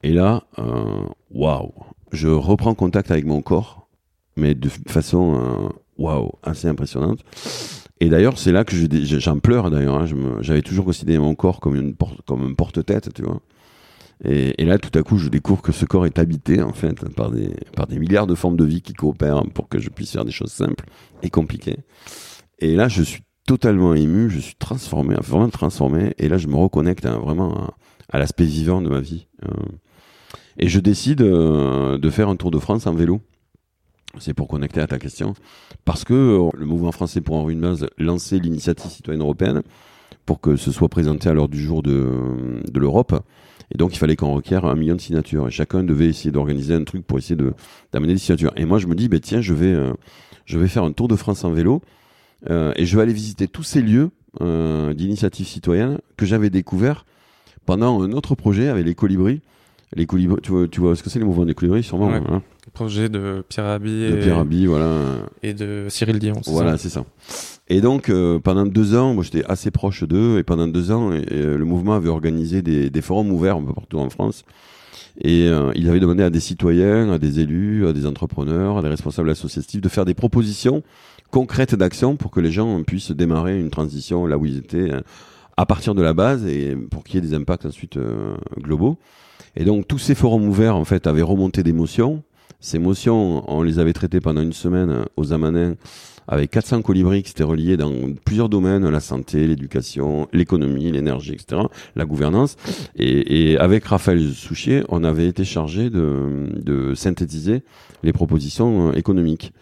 Et 0.01 0.11
là, 0.11 0.43
euh, 0.59 1.03
waouh, 1.31 1.71
je 2.11 2.27
reprends 2.27 2.75
contact 2.75 3.11
avec 3.11 3.25
mon 3.25 3.41
corps, 3.41 3.87
mais 4.35 4.55
de 4.55 4.69
façon 4.87 5.35
euh, 5.35 5.69
waouh, 5.97 6.31
assez 6.43 6.67
impressionnante. 6.67 7.19
Et 7.99 8.09
d'ailleurs, 8.09 8.37
c'est 8.37 8.51
là 8.51 8.63
que 8.65 8.75
j'en 9.19 9.39
pleure 9.39 9.71
d'ailleurs. 9.71 10.01
Hein. 10.01 10.05
J'avais 10.41 10.61
toujours 10.61 10.85
considéré 10.85 11.19
mon 11.19 11.35
corps 11.35 11.59
comme 11.59 11.75
une 11.75 11.95
porte, 11.95 12.21
comme 12.25 12.45
un 12.45 12.53
porte-tête, 12.53 13.13
tu 13.13 13.23
vois. 13.23 13.41
Et, 14.23 14.63
là, 14.63 14.77
tout 14.77 14.97
à 14.97 15.03
coup, 15.03 15.17
je 15.17 15.27
découvre 15.27 15.61
que 15.61 15.73
ce 15.73 15.85
corps 15.85 16.05
est 16.05 16.19
habité 16.19 16.61
en 16.61 16.71
fait 16.71 17.07
par 17.15 17.31
des 17.31 17.49
par 17.75 17.85
des 17.85 17.99
milliards 17.99 18.27
de 18.27 18.35
formes 18.35 18.55
de 18.55 18.63
vie 18.63 18.81
qui 18.81 18.93
coopèrent 18.93 19.43
pour 19.53 19.67
que 19.67 19.77
je 19.77 19.89
puisse 19.89 20.11
faire 20.11 20.23
des 20.23 20.31
choses 20.31 20.51
simples 20.51 20.85
et 21.21 21.29
compliquées. 21.29 21.79
Et 22.59 22.75
là, 22.75 22.87
je 22.87 23.03
suis 23.03 23.23
totalement 23.45 23.93
ému, 23.93 24.29
je 24.29 24.39
suis 24.39 24.55
transformé, 24.55 25.15
vraiment 25.15 25.49
transformé. 25.49 26.13
Et 26.17 26.29
là, 26.29 26.37
je 26.37 26.47
me 26.47 26.55
reconnecte 26.55 27.05
à, 27.05 27.17
vraiment 27.17 27.73
à 28.09 28.19
l'aspect 28.19 28.45
vivant 28.45 28.81
de 28.81 28.89
ma 28.89 29.01
vie. 29.01 29.27
Et 30.57 30.67
je 30.67 30.79
décide 30.79 31.19
de 31.19 32.09
faire 32.09 32.29
un 32.29 32.35
tour 32.35 32.51
de 32.51 32.59
France 32.59 32.87
en 32.87 32.93
vélo. 32.93 33.21
C'est 34.19 34.33
pour 34.33 34.47
connecter 34.47 34.79
à 34.79 34.87
ta 34.87 34.99
question. 34.99 35.33
Parce 35.83 36.03
que 36.03 36.49
le 36.53 36.65
mouvement 36.65 36.91
français 36.91 37.21
pour 37.21 37.35
en 37.35 37.49
une 37.49 37.61
base 37.61 37.87
lançait 37.97 38.39
l'initiative 38.39 38.89
citoyenne 38.89 39.21
européenne 39.21 39.61
pour 40.25 40.41
que 40.41 40.55
ce 40.55 40.71
soit 40.71 40.89
présenté 40.89 41.29
à 41.29 41.33
l'heure 41.33 41.49
du 41.49 41.61
jour 41.61 41.83
de, 41.83 42.61
de 42.71 42.79
l'Europe. 42.79 43.21
Et 43.73 43.77
donc, 43.77 43.93
il 43.93 43.97
fallait 43.97 44.15
qu'on 44.15 44.33
requiert 44.33 44.65
un 44.65 44.75
million 44.75 44.95
de 44.95 45.01
signatures. 45.01 45.47
Et 45.47 45.51
chacun 45.51 45.83
devait 45.83 46.07
essayer 46.07 46.31
d'organiser 46.31 46.73
un 46.73 46.83
truc 46.83 47.05
pour 47.05 47.17
essayer 47.17 47.35
de, 47.35 47.53
d'amener 47.91 48.13
des 48.13 48.19
signatures. 48.19 48.51
Et 48.55 48.65
moi, 48.65 48.79
je 48.79 48.87
me 48.87 48.95
dis, 48.95 49.09
ben, 49.09 49.19
tiens, 49.19 49.41
je 49.41 49.53
vais, 49.53 49.73
euh, 49.73 49.93
je 50.45 50.59
vais 50.59 50.67
faire 50.67 50.83
un 50.83 50.91
tour 50.91 51.07
de 51.07 51.15
France 51.15 51.43
en 51.43 51.51
vélo. 51.51 51.81
Euh, 52.49 52.73
et 52.75 52.85
je 52.85 52.95
vais 52.95 53.03
aller 53.03 53.13
visiter 53.13 53.47
tous 53.47 53.63
ces 53.63 53.81
lieux 53.81 54.11
euh, 54.41 54.93
d'initiative 54.93 55.47
citoyenne 55.47 55.99
que 56.17 56.25
j'avais 56.25 56.49
découverts 56.49 57.05
pendant 57.65 58.01
un 58.01 58.11
autre 58.11 58.35
projet 58.35 58.67
avec 58.67 58.85
les 58.85 58.93
colibris. 58.93 59.41
Les 59.93 60.05
colibris, 60.05 60.41
tu 60.41 60.51
vois, 60.51 60.67
tu 60.67 60.81
vois 60.81 60.95
ce 60.95 61.03
que 61.03 61.09
c'est 61.09 61.19
les 61.19 61.25
mouvements 61.25 61.45
des 61.45 61.53
colibris, 61.53 61.83
sûrement. 61.83 62.07
Ouais. 62.07 62.21
Hein 62.27 62.41
projet 62.75 63.09
de 63.09 63.43
Pierre 63.47 63.65
Rabhi 63.65 64.03
et, 64.03 64.19
Pierre 64.19 64.45
voilà. 64.67 65.01
et 65.41 65.53
de 65.53 65.87
Cyril 65.89 66.19
Dion. 66.19 66.35
Voilà, 66.45 66.77
c'est 66.77 66.89
ça. 66.89 67.05
Et 67.67 67.81
donc, 67.81 68.09
euh, 68.09 68.37
pendant 68.37 68.65
deux 68.65 68.95
ans, 68.95 69.15
moi 69.15 69.23
j'étais 69.23 69.43
assez 69.45 69.71
proche 69.71 70.03
d'eux, 70.03 70.37
et 70.37 70.43
pendant 70.43 70.67
deux 70.67 70.91
ans, 70.91 71.09
le 71.09 71.63
mouvement 71.63 71.95
avait 71.95 72.09
organisé 72.09 72.61
des, 72.61 72.91
des, 72.91 73.01
forums 73.01 73.31
ouverts 73.31 73.57
un 73.57 73.63
peu 73.63 73.73
partout 73.73 73.97
en 73.97 74.09
France. 74.09 74.43
Et 75.19 75.47
euh, 75.47 75.71
il 75.75 75.89
avait 75.89 76.01
demandé 76.01 76.23
à 76.23 76.29
des 76.29 76.41
citoyens, 76.41 77.11
à 77.11 77.17
des 77.17 77.39
élus, 77.39 77.87
à 77.87 77.93
des 77.93 78.05
entrepreneurs, 78.05 78.77
à 78.77 78.81
des 78.81 78.89
responsables 78.89 79.29
associatifs 79.29 79.81
de 79.81 79.89
faire 79.89 80.05
des 80.05 80.13
propositions 80.13 80.83
concrètes 81.31 81.73
d'action 81.73 82.17
pour 82.17 82.31
que 82.31 82.41
les 82.41 82.51
gens 82.51 82.83
puissent 82.83 83.11
démarrer 83.11 83.59
une 83.59 83.69
transition 83.69 84.25
là 84.25 84.37
où 84.37 84.45
ils 84.45 84.57
étaient 84.57 84.91
euh, 84.91 85.01
à 85.57 85.65
partir 85.65 85.95
de 85.95 86.01
la 86.01 86.13
base 86.13 86.45
et 86.45 86.75
pour 86.75 87.05
qu'il 87.05 87.15
y 87.15 87.17
ait 87.17 87.27
des 87.27 87.33
impacts 87.33 87.65
ensuite 87.65 87.97
globaux. 88.59 88.97
Et 89.55 89.65
donc 89.65 89.87
tous 89.87 89.99
ces 89.99 90.15
forums 90.15 90.47
ouverts 90.47 90.75
en 90.75 90.85
fait 90.85 91.07
avaient 91.07 91.21
remonté 91.21 91.63
d'émotions. 91.63 92.23
Ces 92.59 92.79
motions, 92.79 93.43
on 93.51 93.61
les 93.61 93.79
avait 93.79 93.93
traitées 93.93 94.21
pendant 94.21 94.41
une 94.41 94.53
semaine 94.53 95.05
aux 95.17 95.33
Amanins 95.33 95.75
avec 96.27 96.51
400 96.51 96.81
colibris 96.81 97.23
qui 97.23 97.31
étaient 97.31 97.43
reliés 97.43 97.77
dans 97.77 97.93
plusieurs 98.25 98.49
domaines, 98.49 98.89
la 98.89 98.99
santé, 98.99 99.45
l'éducation, 99.45 100.27
l'économie, 100.33 100.91
l'énergie, 100.91 101.33
etc., 101.33 101.61
la 101.95 102.05
gouvernance. 102.05 102.55
Et, 102.95 103.51
et, 103.51 103.57
avec 103.59 103.85
Raphaël 103.85 104.31
Souchier, 104.33 104.83
on 104.89 105.03
avait 105.03 105.27
été 105.27 105.43
chargé 105.43 105.89
de, 105.89 106.49
de 106.55 106.95
synthétiser 106.95 107.63
les 108.03 108.13
propositions 108.13 108.93
économiques. 108.93 109.53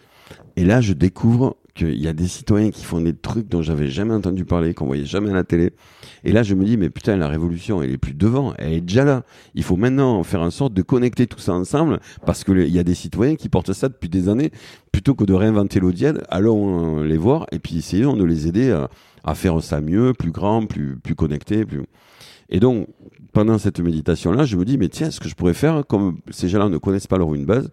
Et 0.56 0.64
là, 0.64 0.80
je 0.80 0.92
découvre 0.92 1.56
qu'il 1.74 2.00
y 2.00 2.08
a 2.08 2.12
des 2.12 2.28
citoyens 2.28 2.70
qui 2.70 2.84
font 2.84 3.00
des 3.00 3.14
trucs 3.14 3.48
dont 3.48 3.62
j'avais 3.62 3.88
jamais 3.88 4.14
entendu 4.14 4.44
parler, 4.44 4.74
qu'on 4.74 4.86
voyait 4.86 5.04
jamais 5.04 5.30
à 5.30 5.34
la 5.34 5.44
télé. 5.44 5.72
Et 6.22 6.32
là, 6.32 6.42
je 6.42 6.54
me 6.54 6.64
dis, 6.64 6.76
mais 6.76 6.88
putain, 6.88 7.16
la 7.16 7.28
révolution, 7.28 7.82
elle 7.82 7.90
est 7.90 7.98
plus 7.98 8.14
devant, 8.14 8.54
elle 8.58 8.72
est 8.74 8.80
déjà 8.80 9.04
là. 9.04 9.24
Il 9.54 9.62
faut 9.62 9.76
maintenant 9.76 10.22
faire 10.22 10.40
en 10.40 10.50
sorte 10.50 10.72
de 10.72 10.82
connecter 10.82 11.26
tout 11.26 11.40
ça 11.40 11.52
ensemble, 11.52 12.00
parce 12.24 12.44
qu'il 12.44 12.68
y 12.68 12.78
a 12.78 12.84
des 12.84 12.94
citoyens 12.94 13.36
qui 13.36 13.48
portent 13.48 13.72
ça 13.72 13.88
depuis 13.88 14.08
des 14.08 14.28
années. 14.28 14.50
Plutôt 14.92 15.14
que 15.14 15.24
de 15.24 15.34
réinventer 15.34 15.80
l'audience, 15.80 16.18
allons 16.28 17.02
les 17.02 17.16
voir 17.16 17.46
et 17.50 17.58
puis 17.58 17.78
essayons 17.78 18.16
de 18.16 18.24
les 18.24 18.46
aider 18.46 18.70
à, 18.70 18.88
à 19.24 19.34
faire 19.34 19.60
ça 19.62 19.80
mieux, 19.80 20.12
plus 20.12 20.30
grand, 20.30 20.66
plus, 20.66 20.96
plus 20.96 21.14
connecté, 21.14 21.64
plus... 21.64 21.82
Et 22.54 22.60
donc, 22.60 22.86
pendant 23.32 23.58
cette 23.58 23.80
méditation-là, 23.80 24.44
je 24.44 24.56
me 24.56 24.64
dis, 24.64 24.78
mais 24.78 24.88
tiens, 24.88 25.10
ce 25.10 25.18
que 25.18 25.28
je 25.28 25.34
pourrais 25.34 25.54
faire, 25.54 25.84
comme 25.84 26.18
ces 26.30 26.48
gens-là 26.48 26.68
ne 26.68 26.78
connaissent 26.78 27.08
pas 27.08 27.18
leur 27.18 27.34
une 27.34 27.44
base, 27.44 27.68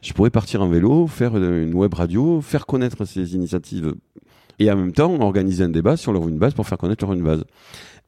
je 0.00 0.14
pourrais 0.14 0.30
partir 0.30 0.62
en 0.62 0.68
vélo, 0.68 1.06
faire 1.06 1.36
une 1.36 1.74
web 1.74 1.92
radio, 1.92 2.40
faire 2.40 2.64
connaître 2.64 3.04
ces 3.04 3.34
initiatives 3.34 3.94
et 4.58 4.72
en 4.72 4.76
même 4.76 4.92
temps 4.92 5.20
organiser 5.20 5.64
un 5.64 5.68
débat 5.68 5.98
sur 5.98 6.14
leur 6.14 6.26
une 6.28 6.38
base 6.38 6.54
pour 6.54 6.66
faire 6.66 6.78
connaître 6.78 7.04
leur 7.04 7.12
une 7.12 7.22
base. 7.22 7.44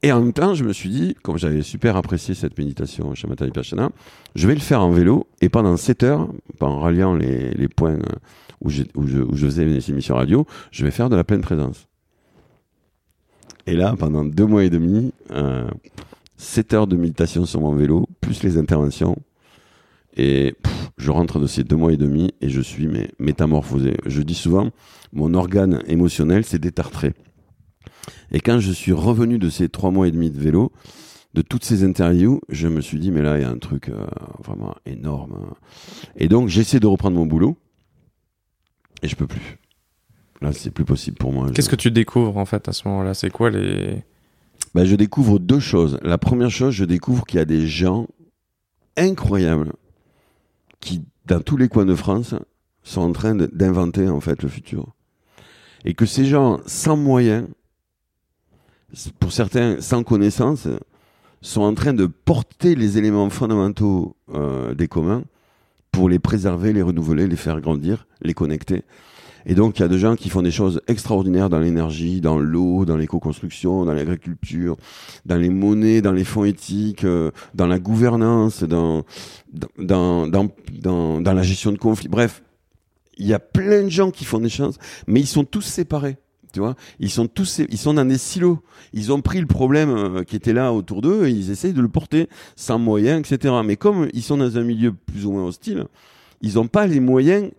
Et 0.00 0.12
en 0.12 0.22
même 0.22 0.32
temps, 0.32 0.54
je 0.54 0.64
me 0.64 0.72
suis 0.72 0.88
dit, 0.88 1.14
comme 1.22 1.36
j'avais 1.36 1.60
super 1.60 1.94
apprécié 1.98 2.34
cette 2.34 2.56
méditation 2.56 3.14
chez 3.14 3.28
Mathieu 3.28 3.50
Pachana, 3.50 3.90
je 4.34 4.48
vais 4.48 4.54
le 4.54 4.60
faire 4.60 4.80
en 4.80 4.92
vélo 4.92 5.26
et 5.42 5.50
pendant 5.50 5.76
7 5.76 6.04
heures, 6.04 6.28
en 6.58 6.80
ralliant 6.80 7.14
les, 7.14 7.68
points 7.68 7.98
où 8.62 8.70
je 8.70 8.84
faisais 9.36 9.66
mes 9.66 9.90
émissions 9.90 10.14
radio, 10.14 10.46
je 10.70 10.86
vais 10.86 10.90
faire 10.90 11.10
de 11.10 11.16
la 11.16 11.24
pleine 11.24 11.42
présence. 11.42 11.86
Et 13.66 13.76
là, 13.76 13.94
pendant 13.98 14.24
deux 14.24 14.46
mois 14.46 14.64
et 14.64 14.70
demi, 14.70 15.12
euh, 15.30 15.66
7 16.36 16.74
heures 16.74 16.86
de 16.86 16.96
méditation 16.96 17.46
sur 17.46 17.60
mon 17.60 17.74
vélo, 17.74 18.06
plus 18.20 18.42
les 18.42 18.58
interventions. 18.58 19.16
Et 20.16 20.54
je 20.96 21.10
rentre 21.10 21.40
de 21.40 21.46
ces 21.46 21.64
deux 21.64 21.76
mois 21.76 21.92
et 21.92 21.96
demi 21.96 22.32
et 22.40 22.48
je 22.48 22.60
suis 22.60 22.86
mais, 22.86 23.10
métamorphosé. 23.18 23.96
Je 24.06 24.22
dis 24.22 24.34
souvent, 24.34 24.70
mon 25.12 25.34
organe 25.34 25.82
émotionnel 25.86 26.44
s'est 26.44 26.58
détartré. 26.58 27.14
Et 28.30 28.40
quand 28.40 28.60
je 28.60 28.72
suis 28.72 28.92
revenu 28.92 29.38
de 29.38 29.48
ces 29.48 29.68
trois 29.68 29.90
mois 29.90 30.08
et 30.08 30.12
demi 30.12 30.30
de 30.30 30.38
vélo, 30.38 30.72
de 31.34 31.42
toutes 31.42 31.64
ces 31.64 31.82
interviews, 31.84 32.40
je 32.48 32.68
me 32.68 32.80
suis 32.80 33.00
dit, 33.00 33.10
mais 33.10 33.22
là, 33.22 33.38
il 33.38 33.42
y 33.42 33.44
a 33.44 33.50
un 33.50 33.58
truc 33.58 33.88
euh, 33.88 34.06
vraiment 34.44 34.74
énorme. 34.86 35.54
Et 36.16 36.28
donc, 36.28 36.48
j'essaie 36.48 36.78
de 36.78 36.86
reprendre 36.86 37.16
mon 37.16 37.26
boulot 37.26 37.56
et 39.02 39.08
je 39.08 39.16
peux 39.16 39.26
plus. 39.26 39.58
Là, 40.40 40.52
c'est 40.52 40.70
plus 40.70 40.84
possible 40.84 41.16
pour 41.16 41.32
moi. 41.32 41.50
Qu'est-ce 41.52 41.68
que 41.68 41.76
tu 41.76 41.90
découvres 41.90 42.36
en 42.36 42.44
fait 42.44 42.68
à 42.68 42.72
ce 42.72 42.86
moment-là? 42.88 43.14
C'est 43.14 43.30
quoi 43.30 43.50
les 43.50 44.04
bah, 44.74 44.84
je 44.84 44.96
découvre 44.96 45.38
deux 45.38 45.60
choses. 45.60 45.98
La 46.02 46.18
première 46.18 46.50
chose, 46.50 46.74
je 46.74 46.84
découvre 46.84 47.24
qu'il 47.24 47.38
y 47.38 47.42
a 47.42 47.44
des 47.44 47.66
gens 47.66 48.06
incroyables 48.96 49.72
qui, 50.80 51.02
dans 51.26 51.40
tous 51.40 51.56
les 51.56 51.68
coins 51.68 51.86
de 51.86 51.94
France, 51.94 52.34
sont 52.82 53.00
en 53.00 53.12
train 53.12 53.34
d'inventer 53.34 54.08
en 54.08 54.20
fait 54.20 54.42
le 54.42 54.48
futur. 54.48 54.94
Et 55.84 55.94
que 55.94 56.06
ces 56.06 56.24
gens 56.24 56.60
sans 56.66 56.96
moyens, 56.96 57.46
pour 59.18 59.32
certains 59.32 59.80
sans 59.80 60.02
connaissance, 60.02 60.68
sont 61.40 61.62
en 61.62 61.74
train 61.74 61.92
de 61.92 62.06
porter 62.06 62.74
les 62.74 62.98
éléments 62.98 63.30
fondamentaux 63.30 64.16
euh, 64.32 64.74
des 64.74 64.88
communs 64.88 65.24
pour 65.92 66.08
les 66.08 66.18
préserver, 66.18 66.72
les 66.72 66.82
renouveler, 66.82 67.26
les 67.26 67.36
faire 67.36 67.60
grandir, 67.60 68.06
les 68.22 68.34
connecter. 68.34 68.82
Et 69.46 69.54
donc, 69.54 69.78
il 69.78 69.82
y 69.82 69.84
a 69.84 69.88
des 69.88 69.98
gens 69.98 70.16
qui 70.16 70.30
font 70.30 70.42
des 70.42 70.50
choses 70.50 70.80
extraordinaires 70.86 71.50
dans 71.50 71.58
l'énergie, 71.58 72.20
dans 72.20 72.38
l'eau, 72.38 72.84
dans 72.84 72.96
l'éco-construction, 72.96 73.84
dans 73.84 73.92
l'agriculture, 73.92 74.76
dans 75.26 75.36
les 75.36 75.50
monnaies, 75.50 76.00
dans 76.00 76.12
les 76.12 76.24
fonds 76.24 76.44
éthiques, 76.44 77.04
euh, 77.04 77.30
dans 77.54 77.66
la 77.66 77.78
gouvernance, 77.78 78.62
dans, 78.62 79.04
dans, 79.78 80.26
dans, 80.26 80.48
dans, 80.72 81.32
la 81.32 81.42
gestion 81.42 81.72
de 81.72 81.78
conflits. 81.78 82.08
Bref, 82.08 82.42
il 83.18 83.26
y 83.26 83.34
a 83.34 83.38
plein 83.38 83.82
de 83.82 83.90
gens 83.90 84.10
qui 84.10 84.24
font 84.24 84.40
des 84.40 84.48
choses, 84.48 84.78
mais 85.06 85.20
ils 85.20 85.26
sont 85.26 85.44
tous 85.44 85.62
séparés. 85.62 86.16
Tu 86.52 86.60
vois, 86.60 86.76
ils 87.00 87.10
sont 87.10 87.26
tous, 87.26 87.58
ils 87.68 87.78
sont 87.78 87.94
dans 87.94 88.04
des 88.04 88.16
silos. 88.16 88.60
Ils 88.92 89.12
ont 89.12 89.20
pris 89.20 89.40
le 89.40 89.46
problème 89.46 89.90
euh, 89.90 90.22
qui 90.22 90.36
était 90.36 90.52
là 90.52 90.72
autour 90.72 91.02
d'eux 91.02 91.26
et 91.26 91.30
ils 91.30 91.50
essayent 91.50 91.72
de 91.72 91.80
le 91.80 91.88
porter 91.88 92.28
sans 92.54 92.78
moyens, 92.78 93.28
etc. 93.28 93.52
Mais 93.64 93.74
comme 93.74 94.08
ils 94.14 94.22
sont 94.22 94.36
dans 94.36 94.56
un 94.56 94.62
milieu 94.62 94.92
plus 94.92 95.26
ou 95.26 95.32
moins 95.32 95.46
hostile, 95.46 95.86
ils 96.42 96.54
n'ont 96.54 96.68
pas 96.68 96.86
les 96.86 97.00
moyens 97.00 97.50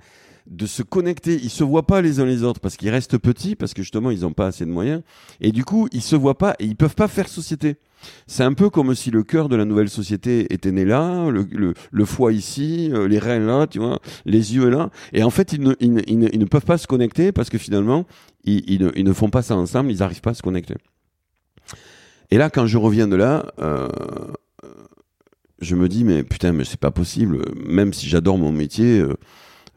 de 0.48 0.66
se 0.66 0.84
connecter. 0.84 1.36
Ils 1.36 1.50
se 1.50 1.64
voient 1.64 1.88
pas 1.88 2.02
les 2.02 2.20
uns 2.20 2.26
les 2.26 2.43
autres 2.43 2.60
parce 2.60 2.78
qu'ils 2.78 2.89
restent 2.89 3.18
petits, 3.18 3.56
parce 3.56 3.74
que 3.74 3.82
justement 3.82 4.12
ils 4.12 4.22
n'ont 4.22 4.34
pas 4.34 4.48
assez 4.48 4.66
de 4.66 4.72
moyens. 4.72 5.02
Et 5.41 5.52
du 5.52 5.66
coup, 5.66 5.88
ils 5.91 6.02
se 6.02 6.16
voient 6.16 6.38
pas 6.38 6.56
et 6.60 6.66
ils 6.66 6.76
peuvent 6.76 6.96
pas 6.96 7.08
faire 7.08 7.28
société. 7.28 7.78
C'est 8.28 8.43
un 8.43 8.54
peu 8.54 8.70
comme 8.70 8.93
si 8.93 9.10
le 9.10 9.24
cœur 9.24 9.50
de 9.50 9.56
la 9.56 9.66
nouvelle 9.66 9.89
société 9.89 10.54
était 10.54 10.72
né 10.72 10.86
là, 10.86 11.30
le, 11.30 11.74
le, 11.91 12.06
foie 12.06 12.34
ici, 12.34 12.91
euh, 12.93 13.08
les 13.08 13.18
reins 13.18 13.39
là, 13.39 13.66
tu 13.66 13.80
vois, 13.80 14.00
les 14.26 14.56
yeux 14.56 14.70
là. 14.70 14.91
Et 15.14 15.24
en 15.24 15.32
fait, 15.32 15.54
ils 15.54 15.62
ne, 15.62 15.74
ils 15.80 16.20
ne, 16.20 16.46
peuvent 16.46 16.66
pas 16.66 16.78
se 16.78 16.86
connecter 16.86 17.32
parce 17.32 17.50
que 17.50 17.58
finalement, 17.58 18.06
ils, 18.43 18.80
ne, 18.80 18.91
ils 18.96 19.06
ne 19.06 19.14
font 19.14 19.30
pas 19.30 19.41
ça 19.41 19.56
ensemble, 19.56 19.91
ils 19.91 20.00
n'arrivent 20.00 20.22
pas 20.22 20.32
à 20.32 20.36
se 20.36 20.43
connecter. 20.43 20.76
Et 22.32 22.38
là, 22.38 22.50
quand 22.50 22.68
je 22.68 22.78
reviens 22.78 23.08
de 23.08 23.16
là, 23.16 23.52
euh, 23.60 23.88
je 25.62 25.76
me 25.76 25.88
dis, 25.88 26.04
mais 26.04 26.24
putain, 26.24 26.54
mais 26.54 26.64
c'est 26.64 26.80
pas 26.80 26.91
possible. 26.91 27.41
Même 27.66 27.93
si 27.93 28.08
j'adore 28.08 28.38
mon 28.38 28.52
métier, 28.52 29.00
euh, 29.00 29.16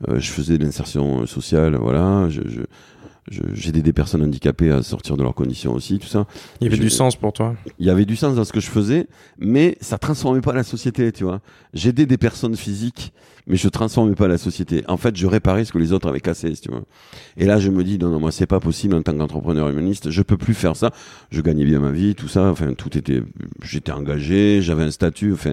je 0.06 0.30
faisais 0.30 0.58
de 0.58 0.64
l'insertion 0.64 1.26
sociale, 1.26 1.76
voilà. 1.76 2.28
Je, 2.28 2.42
je 2.46 2.62
j'aidais 3.52 3.82
des 3.82 3.92
personnes 3.92 4.22
handicapées 4.22 4.70
à 4.70 4.82
sortir 4.82 5.16
de 5.16 5.22
leurs 5.22 5.34
conditions 5.34 5.72
aussi, 5.72 5.98
tout 5.98 6.06
ça. 6.06 6.26
Il 6.60 6.64
y 6.64 6.66
avait 6.68 6.78
du 6.78 6.90
sens 6.90 7.16
pour 7.16 7.32
toi. 7.32 7.56
Il 7.78 7.86
y 7.86 7.90
avait 7.90 8.04
du 8.04 8.16
sens 8.16 8.34
dans 8.34 8.44
ce 8.44 8.52
que 8.52 8.60
je 8.60 8.68
faisais, 8.68 9.06
mais 9.38 9.76
ça 9.80 9.98
transformait 9.98 10.40
pas 10.40 10.52
la 10.52 10.62
société, 10.62 11.12
tu 11.12 11.24
vois. 11.24 11.40
J'aidais 11.74 12.06
des 12.06 12.16
personnes 12.16 12.56
physiques, 12.56 13.12
mais 13.46 13.56
je 13.56 13.68
transformais 13.68 14.14
pas 14.14 14.28
la 14.28 14.38
société. 14.38 14.84
En 14.88 14.96
fait, 14.96 15.16
je 15.16 15.26
réparais 15.26 15.64
ce 15.64 15.72
que 15.72 15.78
les 15.78 15.92
autres 15.92 16.08
avaient 16.08 16.20
cassé, 16.20 16.52
tu 16.52 16.70
vois. 16.70 16.82
Et 17.36 17.44
là, 17.44 17.58
je 17.58 17.70
me 17.70 17.84
dis, 17.84 17.98
non, 17.98 18.10
non, 18.10 18.20
moi, 18.20 18.32
c'est 18.32 18.46
pas 18.46 18.60
possible 18.60 18.94
en 18.94 19.02
tant 19.02 19.16
qu'entrepreneur 19.16 19.68
humaniste. 19.68 20.10
Je 20.10 20.22
peux 20.22 20.36
plus 20.36 20.54
faire 20.54 20.76
ça. 20.76 20.90
Je 21.30 21.40
gagnais 21.40 21.64
bien 21.64 21.80
ma 21.80 21.92
vie, 21.92 22.14
tout 22.14 22.28
ça. 22.28 22.50
Enfin, 22.50 22.72
tout 22.74 22.96
était, 22.96 23.22
j'étais 23.62 23.92
engagé, 23.92 24.60
j'avais 24.62 24.84
un 24.84 24.90
statut, 24.90 25.32
enfin, 25.32 25.52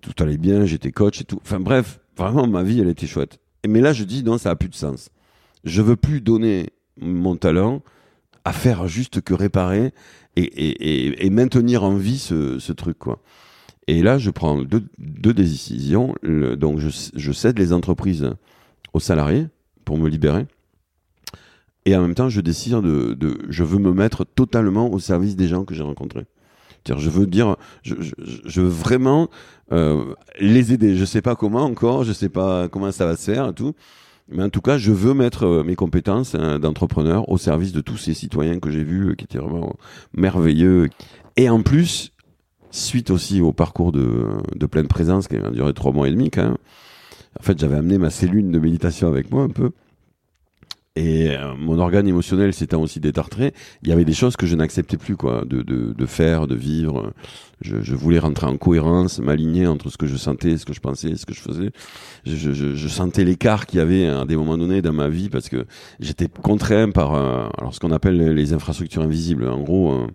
tout 0.00 0.22
allait 0.22 0.36
bien, 0.36 0.66
j'étais 0.66 0.92
coach 0.92 1.20
et 1.20 1.24
tout. 1.24 1.40
Enfin, 1.42 1.60
bref, 1.60 2.00
Vraiment, 2.16 2.46
ma 2.46 2.62
vie, 2.62 2.80
elle 2.80 2.88
était 2.88 3.06
chouette. 3.06 3.38
Mais 3.66 3.80
là, 3.80 3.92
je 3.92 4.04
dis, 4.04 4.22
non, 4.22 4.38
ça 4.38 4.50
a 4.50 4.56
plus 4.56 4.68
de 4.68 4.74
sens. 4.74 5.10
Je 5.64 5.82
veux 5.82 5.96
plus 5.96 6.20
donner 6.20 6.70
mon 7.00 7.36
talent 7.36 7.82
à 8.44 8.52
faire 8.52 8.86
juste 8.86 9.20
que 9.20 9.34
réparer 9.34 9.92
et, 10.36 10.42
et, 10.42 11.26
et, 11.26 11.30
maintenir 11.30 11.82
en 11.82 11.96
vie 11.96 12.18
ce, 12.18 12.58
ce, 12.58 12.72
truc, 12.72 12.98
quoi. 12.98 13.20
Et 13.88 14.02
là, 14.02 14.18
je 14.18 14.30
prends 14.30 14.62
deux, 14.62 14.84
deux 14.98 15.34
décisions. 15.34 16.14
donc, 16.22 16.78
je, 16.78 16.88
je 17.14 17.32
cède 17.32 17.58
les 17.58 17.72
entreprises 17.72 18.30
aux 18.92 19.00
salariés 19.00 19.48
pour 19.84 19.98
me 19.98 20.08
libérer. 20.08 20.46
Et 21.86 21.96
en 21.96 22.02
même 22.02 22.14
temps, 22.14 22.28
je 22.28 22.40
décide 22.40 22.80
de, 22.80 23.14
de, 23.14 23.38
je 23.48 23.64
veux 23.64 23.78
me 23.78 23.92
mettre 23.92 24.24
totalement 24.24 24.92
au 24.92 24.98
service 24.98 25.36
des 25.36 25.48
gens 25.48 25.64
que 25.64 25.74
j'ai 25.74 25.84
rencontrés. 25.84 26.26
Je 26.98 27.10
veux 27.10 27.26
dire, 27.26 27.56
je, 27.82 28.60
veux 28.60 28.68
vraiment 28.68 29.28
euh, 29.72 30.14
les 30.38 30.72
aider. 30.72 30.96
Je 30.96 31.04
sais 31.04 31.22
pas 31.22 31.36
comment 31.36 31.64
encore, 31.64 32.04
je 32.04 32.12
sais 32.12 32.28
pas 32.28 32.68
comment 32.68 32.92
ça 32.92 33.06
va 33.06 33.16
se 33.16 33.30
faire 33.30 33.48
et 33.48 33.54
tout. 33.54 33.74
Mais 34.28 34.42
en 34.42 34.50
tout 34.50 34.60
cas, 34.60 34.76
je 34.76 34.92
veux 34.92 35.14
mettre 35.14 35.44
euh, 35.44 35.62
mes 35.62 35.76
compétences 35.76 36.34
hein, 36.34 36.58
d'entrepreneur 36.58 37.28
au 37.28 37.38
service 37.38 37.72
de 37.72 37.80
tous 37.80 37.96
ces 37.96 38.14
citoyens 38.14 38.58
que 38.58 38.70
j'ai 38.70 38.82
vus, 38.82 39.10
euh, 39.10 39.14
qui 39.14 39.24
étaient 39.24 39.38
vraiment 39.38 39.76
merveilleux. 40.14 40.88
Et 41.36 41.48
en 41.48 41.62
plus, 41.62 42.12
suite 42.70 43.10
aussi 43.10 43.40
au 43.40 43.52
parcours 43.52 43.92
de, 43.92 44.66
pleine 44.70 44.88
présence 44.88 45.28
qui 45.28 45.36
a 45.36 45.50
duré 45.50 45.72
trois 45.74 45.92
mois 45.92 46.08
et 46.08 46.10
demi 46.10 46.30
en 47.38 47.42
fait, 47.42 47.58
j'avais 47.58 47.76
amené 47.76 47.98
ma 47.98 48.10
cellule 48.10 48.50
de 48.50 48.58
méditation 48.58 49.08
avec 49.08 49.30
moi 49.30 49.42
un 49.42 49.48
peu. 49.48 49.72
Et 50.96 51.36
euh, 51.36 51.54
mon 51.58 51.78
organe 51.78 52.08
émotionnel 52.08 52.54
s'étant 52.54 52.80
aussi 52.80 53.00
détartré, 53.00 53.52
il 53.82 53.88
y 53.90 53.92
avait 53.92 54.06
des 54.06 54.14
choses 54.14 54.34
que 54.36 54.46
je 54.46 54.56
n'acceptais 54.56 54.96
plus, 54.96 55.14
quoi, 55.14 55.44
de, 55.44 55.60
de, 55.60 55.92
de, 55.92 56.06
faire, 56.06 56.46
de 56.46 56.54
vivre. 56.54 57.12
Je, 57.60 57.82
je, 57.82 57.94
voulais 57.94 58.18
rentrer 58.18 58.46
en 58.46 58.56
cohérence, 58.56 59.18
m'aligner 59.18 59.66
entre 59.66 59.90
ce 59.90 59.98
que 59.98 60.06
je 60.06 60.16
sentais, 60.16 60.56
ce 60.56 60.64
que 60.64 60.72
je 60.72 60.80
pensais, 60.80 61.14
ce 61.16 61.26
que 61.26 61.34
je 61.34 61.40
faisais. 61.40 61.70
Je, 62.24 62.34
je, 62.34 62.74
je 62.74 62.88
sentais 62.88 63.24
l'écart 63.24 63.66
qu'il 63.66 63.78
y 63.78 63.82
avait 63.82 64.06
à 64.06 64.24
des 64.24 64.36
moments 64.36 64.56
donnés 64.56 64.80
dans 64.80 64.94
ma 64.94 65.08
vie 65.08 65.28
parce 65.28 65.50
que 65.50 65.66
j'étais 66.00 66.28
contraint 66.28 66.90
par 66.90 67.14
euh, 67.14 67.46
alors 67.58 67.74
ce 67.74 67.80
qu'on 67.80 67.92
appelle 67.92 68.32
les 68.32 68.52
infrastructures 68.54 69.02
invisibles. 69.02 69.48
En 69.48 69.60
gros, 69.60 69.92
euh, 69.92 70.06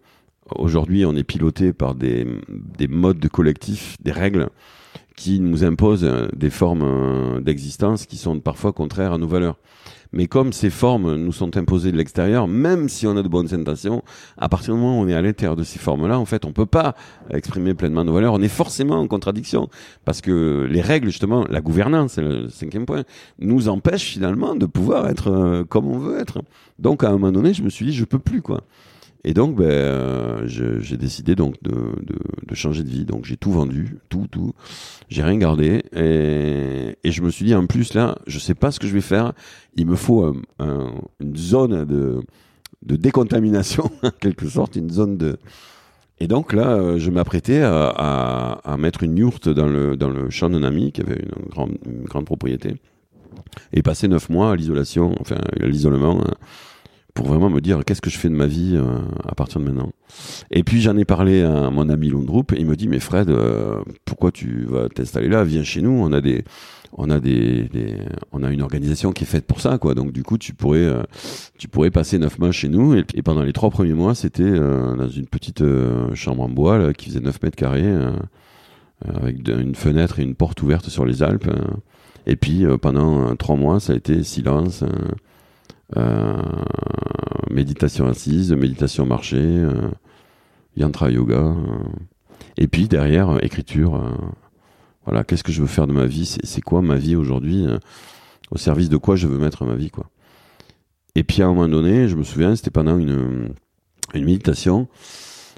aujourd'hui, 0.56 1.06
on 1.06 1.16
est 1.16 1.24
piloté 1.24 1.74
par 1.74 1.94
des, 1.94 2.26
des 2.50 2.88
modes 2.88 3.20
de 3.20 3.28
collectif, 3.28 3.98
des 4.02 4.12
règles 4.12 4.50
qui 5.16 5.40
nous 5.40 5.64
imposent 5.64 6.10
des 6.36 6.50
formes 6.50 7.40
d'existence 7.44 8.08
qui 8.08 8.18
sont 8.18 8.40
parfois 8.40 8.74
contraires 8.74 9.14
à 9.14 9.20
nos 9.20 9.28
valeurs. 9.28 9.58
Mais 10.14 10.28
comme 10.28 10.52
ces 10.52 10.70
formes 10.70 11.16
nous 11.16 11.32
sont 11.32 11.56
imposées 11.58 11.92
de 11.92 11.98
l'extérieur, 11.98 12.48
même 12.48 12.90
si 12.90 13.08
on 13.08 13.16
a 13.16 13.24
de 13.24 13.28
bonnes 13.28 13.54
intentions, 13.54 14.04
à 14.38 14.50
partir 14.50 14.74
du 14.74 14.80
moment 14.80 15.00
où 15.00 15.04
on 15.04 15.08
est 15.08 15.14
à 15.14 15.22
l'intérieur 15.22 15.56
de 15.56 15.64
ces 15.64 15.80
formes-là, 15.80 16.20
en 16.20 16.26
fait, 16.26 16.44
on 16.46 16.52
peut 16.52 16.66
pas 16.66 16.96
exprimer 17.30 17.74
pleinement 17.74 18.04
nos 18.04 18.14
valeurs. 18.14 18.34
On 18.34 18.42
est 18.42 18.50
forcément 18.50 19.00
en 19.00 19.08
contradiction 19.08 19.70
parce 20.04 20.22
que 20.22 20.68
les 20.70 20.82
règles, 20.82 21.08
justement, 21.08 21.46
la 21.50 21.62
gouvernance, 21.62 22.14
c'est 22.14 22.22
le 22.22 22.50
cinquième 22.50 22.86
point, 22.86 23.04
nous 23.40 23.70
empêchent 23.70 24.12
finalement 24.12 24.56
de 24.56 24.66
pouvoir 24.66 25.08
être 25.08 25.32
euh, 25.32 25.64
comme 25.64 25.88
on 25.88 25.98
veut 25.98 26.20
être. 26.20 26.42
Donc, 26.80 27.04
à 27.04 27.10
un 27.10 27.14
moment 27.14 27.32
donné, 27.32 27.54
je 27.54 27.64
me 27.64 27.70
suis 27.70 27.86
dit, 27.86 27.94
je 27.94 28.06
peux 28.06 28.20
plus, 28.20 28.42
quoi. 28.42 28.62
Et 29.24 29.34
donc, 29.34 29.56
ben, 29.56 29.66
euh, 29.66 30.48
j'ai 30.48 30.98
décidé 30.98 31.36
donc 31.36 31.56
de, 31.62 31.76
changer 32.54 32.84
de 32.84 32.90
vie. 32.90 33.06
Donc, 33.06 33.26
j'ai 33.26 33.38
tout 33.38 33.52
vendu, 33.52 33.98
tout, 34.10 34.28
tout. 34.30 34.54
J'ai 35.10 35.24
rien 35.24 35.38
gardé. 35.38 35.84
Et, 35.96 37.12
je 37.12 37.22
me 37.22 37.30
suis 37.30 37.46
dit, 37.46 37.54
en 37.54 37.68
plus, 37.68 37.94
là, 37.94 38.18
je 38.26 38.40
sais 38.40 38.56
pas 38.56 38.72
ce 38.72 38.80
que 38.80 38.88
je 38.88 38.94
vais 38.94 39.02
faire. 39.02 39.34
Il 39.76 39.86
me 39.86 39.96
faut 39.96 40.24
un, 40.24 40.36
un, 40.60 40.92
une 41.20 41.36
zone 41.36 41.86
de, 41.86 42.24
décontamination, 42.82 43.92
en 44.04 44.12
quelque 44.12 44.48
sorte, 44.48 44.76
une 44.76 44.90
zone 44.90 45.18
de. 45.18 45.38
Et 46.20 46.28
donc 46.28 46.54
là, 46.54 46.74
euh, 46.74 47.00
je 47.00 47.10
m'apprêtais 47.10 47.62
à, 47.64 48.76
mettre 48.78 49.04
une 49.04 49.18
yourte 49.18 49.50
dans 49.50 49.68
le, 49.68 49.98
dans 49.98 50.10
le 50.10 50.30
champ 50.30 50.50
d'un 50.50 50.64
ami 50.64 50.92
qui 50.92 51.02
avait 51.02 51.20
une 51.20 51.50
grande, 51.50 51.78
grande 52.04 52.26
propriété. 52.26 52.76
Et 53.74 53.82
passer 53.82 54.08
neuf 54.08 54.30
mois 54.30 54.52
à 54.52 54.56
l'isolation, 54.56 55.16
enfin, 55.20 55.38
à 55.60 55.66
l'isolement. 55.66 56.22
Hein 56.24 56.34
pour 57.14 57.28
vraiment 57.28 57.50
me 57.50 57.60
dire 57.62 57.84
qu'est-ce 57.86 58.02
que 58.02 58.10
je 58.10 58.18
fais 58.18 58.30
de 58.30 58.36
ma 58.36 58.48
vie 58.48 58.74
euh, 58.76 59.00
à 59.28 59.36
partir 59.36 59.60
de 59.60 59.66
maintenant. 59.66 59.92
Et 60.50 60.64
puis 60.64 60.82
j'en 60.82 60.98
ai 60.98 61.06
parlé 61.06 61.42
à 61.44 61.70
mon 61.70 61.90
ami 61.90 62.10
Lundrup 62.10 62.54
et 62.54 62.60
il 62.60 62.66
me 62.66 62.76
dit 62.76 62.88
mais 62.88 63.00
Fred 63.00 63.30
euh, 63.30 63.82
pourquoi 64.06 64.32
tu 64.32 64.66
vas 64.66 64.90
t'installer 64.90 65.28
là? 65.28 65.44
Viens 65.44 65.64
chez 65.64 65.82
nous. 65.82 65.92
On 65.92 66.12
a 66.12 66.22
des 66.22 66.44
on 66.94 67.10
a 67.10 67.22
des, 67.22 67.70
on 68.34 68.44
a 68.44 68.52
une 68.52 68.62
organisation 68.62 69.14
qui 69.14 69.24
est 69.24 69.28
faite 69.28 69.46
pour 69.46 69.62
ça 69.62 69.78
quoi. 69.78 69.94
Donc 69.94 70.12
du 70.12 70.24
coup 70.24 70.38
tu 70.38 70.54
pourrais 70.54 70.80
euh, 70.80 71.04
tu 71.58 71.68
pourrais 71.68 71.92
passer 71.92 72.18
neuf 72.18 72.40
mois 72.40 72.52
chez 72.52 72.70
nous. 72.70 72.96
Et, 72.96 73.04
pendant 73.22 73.44
les 73.44 73.54
trois 73.54 73.70
premiers 73.70 73.94
mois 73.94 74.16
c'était 74.16 74.52
dans 74.60 75.10
une 75.10 75.28
petite 75.28 75.64
chambre 76.14 76.44
en 76.44 76.50
bois 76.50 76.78
là, 76.78 76.94
qui 76.94 77.10
faisait 77.10 77.20
9 77.20 77.42
mètres 77.44 77.58
carrés 77.58 77.94
avec 79.06 79.48
une 79.48 79.76
fenêtre 79.76 80.20
et 80.20 80.24
une 80.24 80.36
porte 80.36 80.62
ouverte 80.62 80.90
sur 80.90 81.06
les 81.06 81.24
Alpes 81.24 81.50
et 82.28 82.36
puis 82.36 82.66
pendant 82.82 83.36
trois 83.36 83.56
mois 83.56 83.80
ça 83.80 83.94
a 83.94 83.96
été 83.96 84.24
silence 84.24 84.84
méditation 87.52 88.08
assise, 88.08 88.52
méditation 88.54 89.06
marché, 89.06 89.38
euh, 89.40 89.90
yantra 90.78 91.12
yoga. 91.12 91.36
Euh. 91.36 91.56
et 92.58 92.68
puis 92.68 92.88
derrière, 92.88 93.44
écriture. 93.44 94.02
voilà, 95.06 95.24
qu'est-ce 95.24 95.44
que 95.44 95.52
je 95.52 95.62
veux 95.62 95.68
faire 95.68 95.88
de 95.88 95.94
ma 95.94 96.06
vie? 96.06 96.26
C'est 96.44 96.62
quoi 96.62 96.82
ma 96.82 96.96
vie 96.96 97.16
aujourd'hui? 97.16 97.66
Au 98.52 98.58
service 98.58 98.90
de 98.90 98.98
quoi 98.98 99.16
je 99.16 99.28
veux 99.28 99.38
mettre 99.38 99.66
ma 99.66 99.76
vie 99.76 99.90
quoi? 99.90 100.10
Et 101.16 101.24
puis 101.24 101.42
à 101.42 101.46
un 101.46 101.50
moment 101.50 101.68
donné, 101.68 102.08
je 102.08 102.16
me 102.16 102.24
souviens, 102.24 102.56
c'était 102.56 102.72
pendant 102.72 102.98
une, 102.98 103.54
une 104.14 104.26
méditation. 104.26 104.88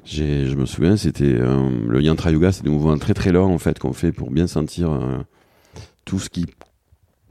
je 0.06 0.56
me 0.56 0.66
souviens, 0.66 0.98
c'était 0.98 1.34
le 1.34 2.02
yantra 2.02 2.32
yoga, 2.32 2.52
c'est 2.52 2.64
des 2.64 2.70
mouvements 2.70 2.98
très 2.98 3.14
très 3.14 3.32
longs 3.32 3.54
en 3.54 3.60
fait 3.60 3.80
qu'on 3.80 3.94
fait 3.94 4.12
pour 4.12 4.32
bien 4.32 4.48
sentir 4.48 5.00
tout 6.06 6.20
ce 6.20 6.30
qui 6.30 6.46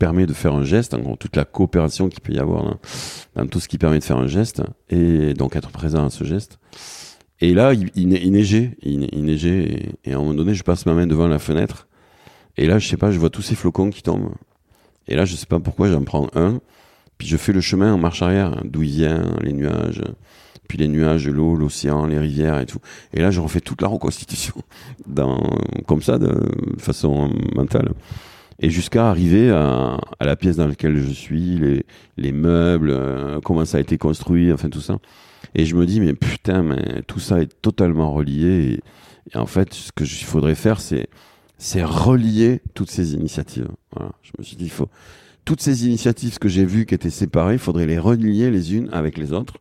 permet 0.03 0.27
de 0.27 0.33
faire 0.33 0.53
un 0.53 0.65
geste, 0.65 0.95
en 0.95 0.99
gros, 0.99 1.15
toute 1.15 1.37
la 1.37 1.45
coopération 1.45 2.09
qu'il 2.09 2.23
peut 2.23 2.33
y 2.33 2.41
avoir 2.41 2.77
dans, 3.37 3.47
tout 3.47 3.61
ce 3.61 3.69
qui 3.69 3.79
permet 3.79 4.01
de 4.01 4.05
faire 4.05 4.17
un 4.17 4.27
geste, 4.27 4.61
et 4.91 5.33
donc 5.33 5.55
être 5.55 5.71
présent 5.71 6.05
à 6.05 6.11
ce 6.11 6.25
geste. 6.25 6.59
Et 7.41 7.55
là, 7.55 7.73
il, 7.73 7.89
il, 7.95 8.13
il 8.13 8.33
neigeait, 8.33 8.77
il, 8.83 9.25
neigeait, 9.25 9.95
et, 10.05 10.13
à 10.13 10.17
un 10.17 10.19
moment 10.19 10.35
donné, 10.35 10.55
je 10.55 10.65
passe 10.65 10.87
ma 10.87 10.95
main 10.95 11.07
devant 11.07 11.29
la 11.29 11.39
fenêtre, 11.39 11.87
et 12.57 12.67
là, 12.67 12.81
je 12.81 12.89
sais 12.89 12.97
pas, 12.97 13.13
je 13.13 13.21
vois 13.21 13.31
tous 13.31 13.43
ces 13.43 13.55
flocons 13.55 13.91
qui 13.91 14.03
tombent. 14.03 14.33
Et 15.07 15.15
là, 15.15 15.25
je 15.25 15.37
sais 15.37 15.47
pas 15.47 15.61
pourquoi, 15.61 15.89
j'en 15.89 16.03
prends 16.03 16.27
un, 16.35 16.59
puis 17.17 17.29
je 17.29 17.37
fais 17.37 17.53
le 17.53 17.61
chemin 17.61 17.95
en 17.95 17.99
marche 17.99 18.23
arrière, 18.23 18.61
d'où 18.65 18.83
il 18.83 18.91
vient, 18.91 19.23
les 19.41 19.53
nuages, 19.53 20.03
puis 20.67 20.79
les 20.79 20.89
nuages, 20.89 21.29
l'eau, 21.29 21.55
l'océan, 21.55 22.07
les 22.07 22.19
rivières 22.19 22.59
et 22.59 22.67
tout. 22.67 22.81
Et 23.15 23.21
là, 23.21 23.31
je 23.31 23.41
refais 23.41 23.61
toute 23.61 23.83
la 23.83 23.87
reconstitution, 23.87 24.57
comme 25.87 26.03
ça, 26.03 26.19
de 26.19 26.35
façon 26.79 27.31
mentale 27.55 27.93
et 28.63 28.71
jusqu'à 28.71 29.11
arriver 29.11 29.51
à, 29.51 29.99
à, 30.21 30.25
la 30.25 30.37
pièce 30.37 30.57
dans 30.57 30.69
laquelle 30.69 30.97
je 30.97 31.11
suis, 31.11 31.59
les, 31.59 31.85
les 32.17 32.33
meubles, 32.33 32.91
euh, 32.91 33.41
comment 33.41 33.65
ça 33.65 33.79
a 33.79 33.81
été 33.81 33.99
construit, 33.99 34.53
enfin 34.53 34.71
tout 34.71 34.81
ça. 34.81 34.99
Et 35.57 35.67
je 35.67 35.75
me 35.75 35.85
dis, 35.85 36.01
mais 36.01 36.15
putain, 36.15 36.63
mais 36.63 37.03
tout 37.09 37.19
ça 37.19 37.41
est 37.43 37.61
totalement 37.61 38.13
relié. 38.13 38.81
Et, 39.35 39.37
en 39.37 39.47
fait, 39.47 39.75
ce 39.75 39.91
que 39.93 40.05
il 40.05 40.25
faudrait 40.25 40.55
faire, 40.55 40.81
c'est 40.81 41.09
c'est 41.59 41.85
relier 41.85 42.61
toutes 42.75 42.91
ces 42.91 43.15
initiatives. 43.15 43.69
Voilà. 43.95 44.13
Je 44.23 44.31
me 44.39 44.45
suis 44.45 44.57
dit, 44.57 44.65
il 44.65 44.71
faut 44.71 44.89
toutes 45.45 45.61
ces 45.61 45.87
initiatives 45.87 46.39
que 46.39 46.49
j'ai 46.49 46.65
vues 46.65 46.87
qui 46.87 46.95
étaient 46.95 47.11
séparées, 47.11 47.55
il 47.55 47.59
faudrait 47.59 47.87
les 47.87 47.99
relier 47.99 48.51
les 48.51 48.75
unes 48.75 48.89
avec 48.93 49.19
les 49.19 49.33
autres, 49.33 49.55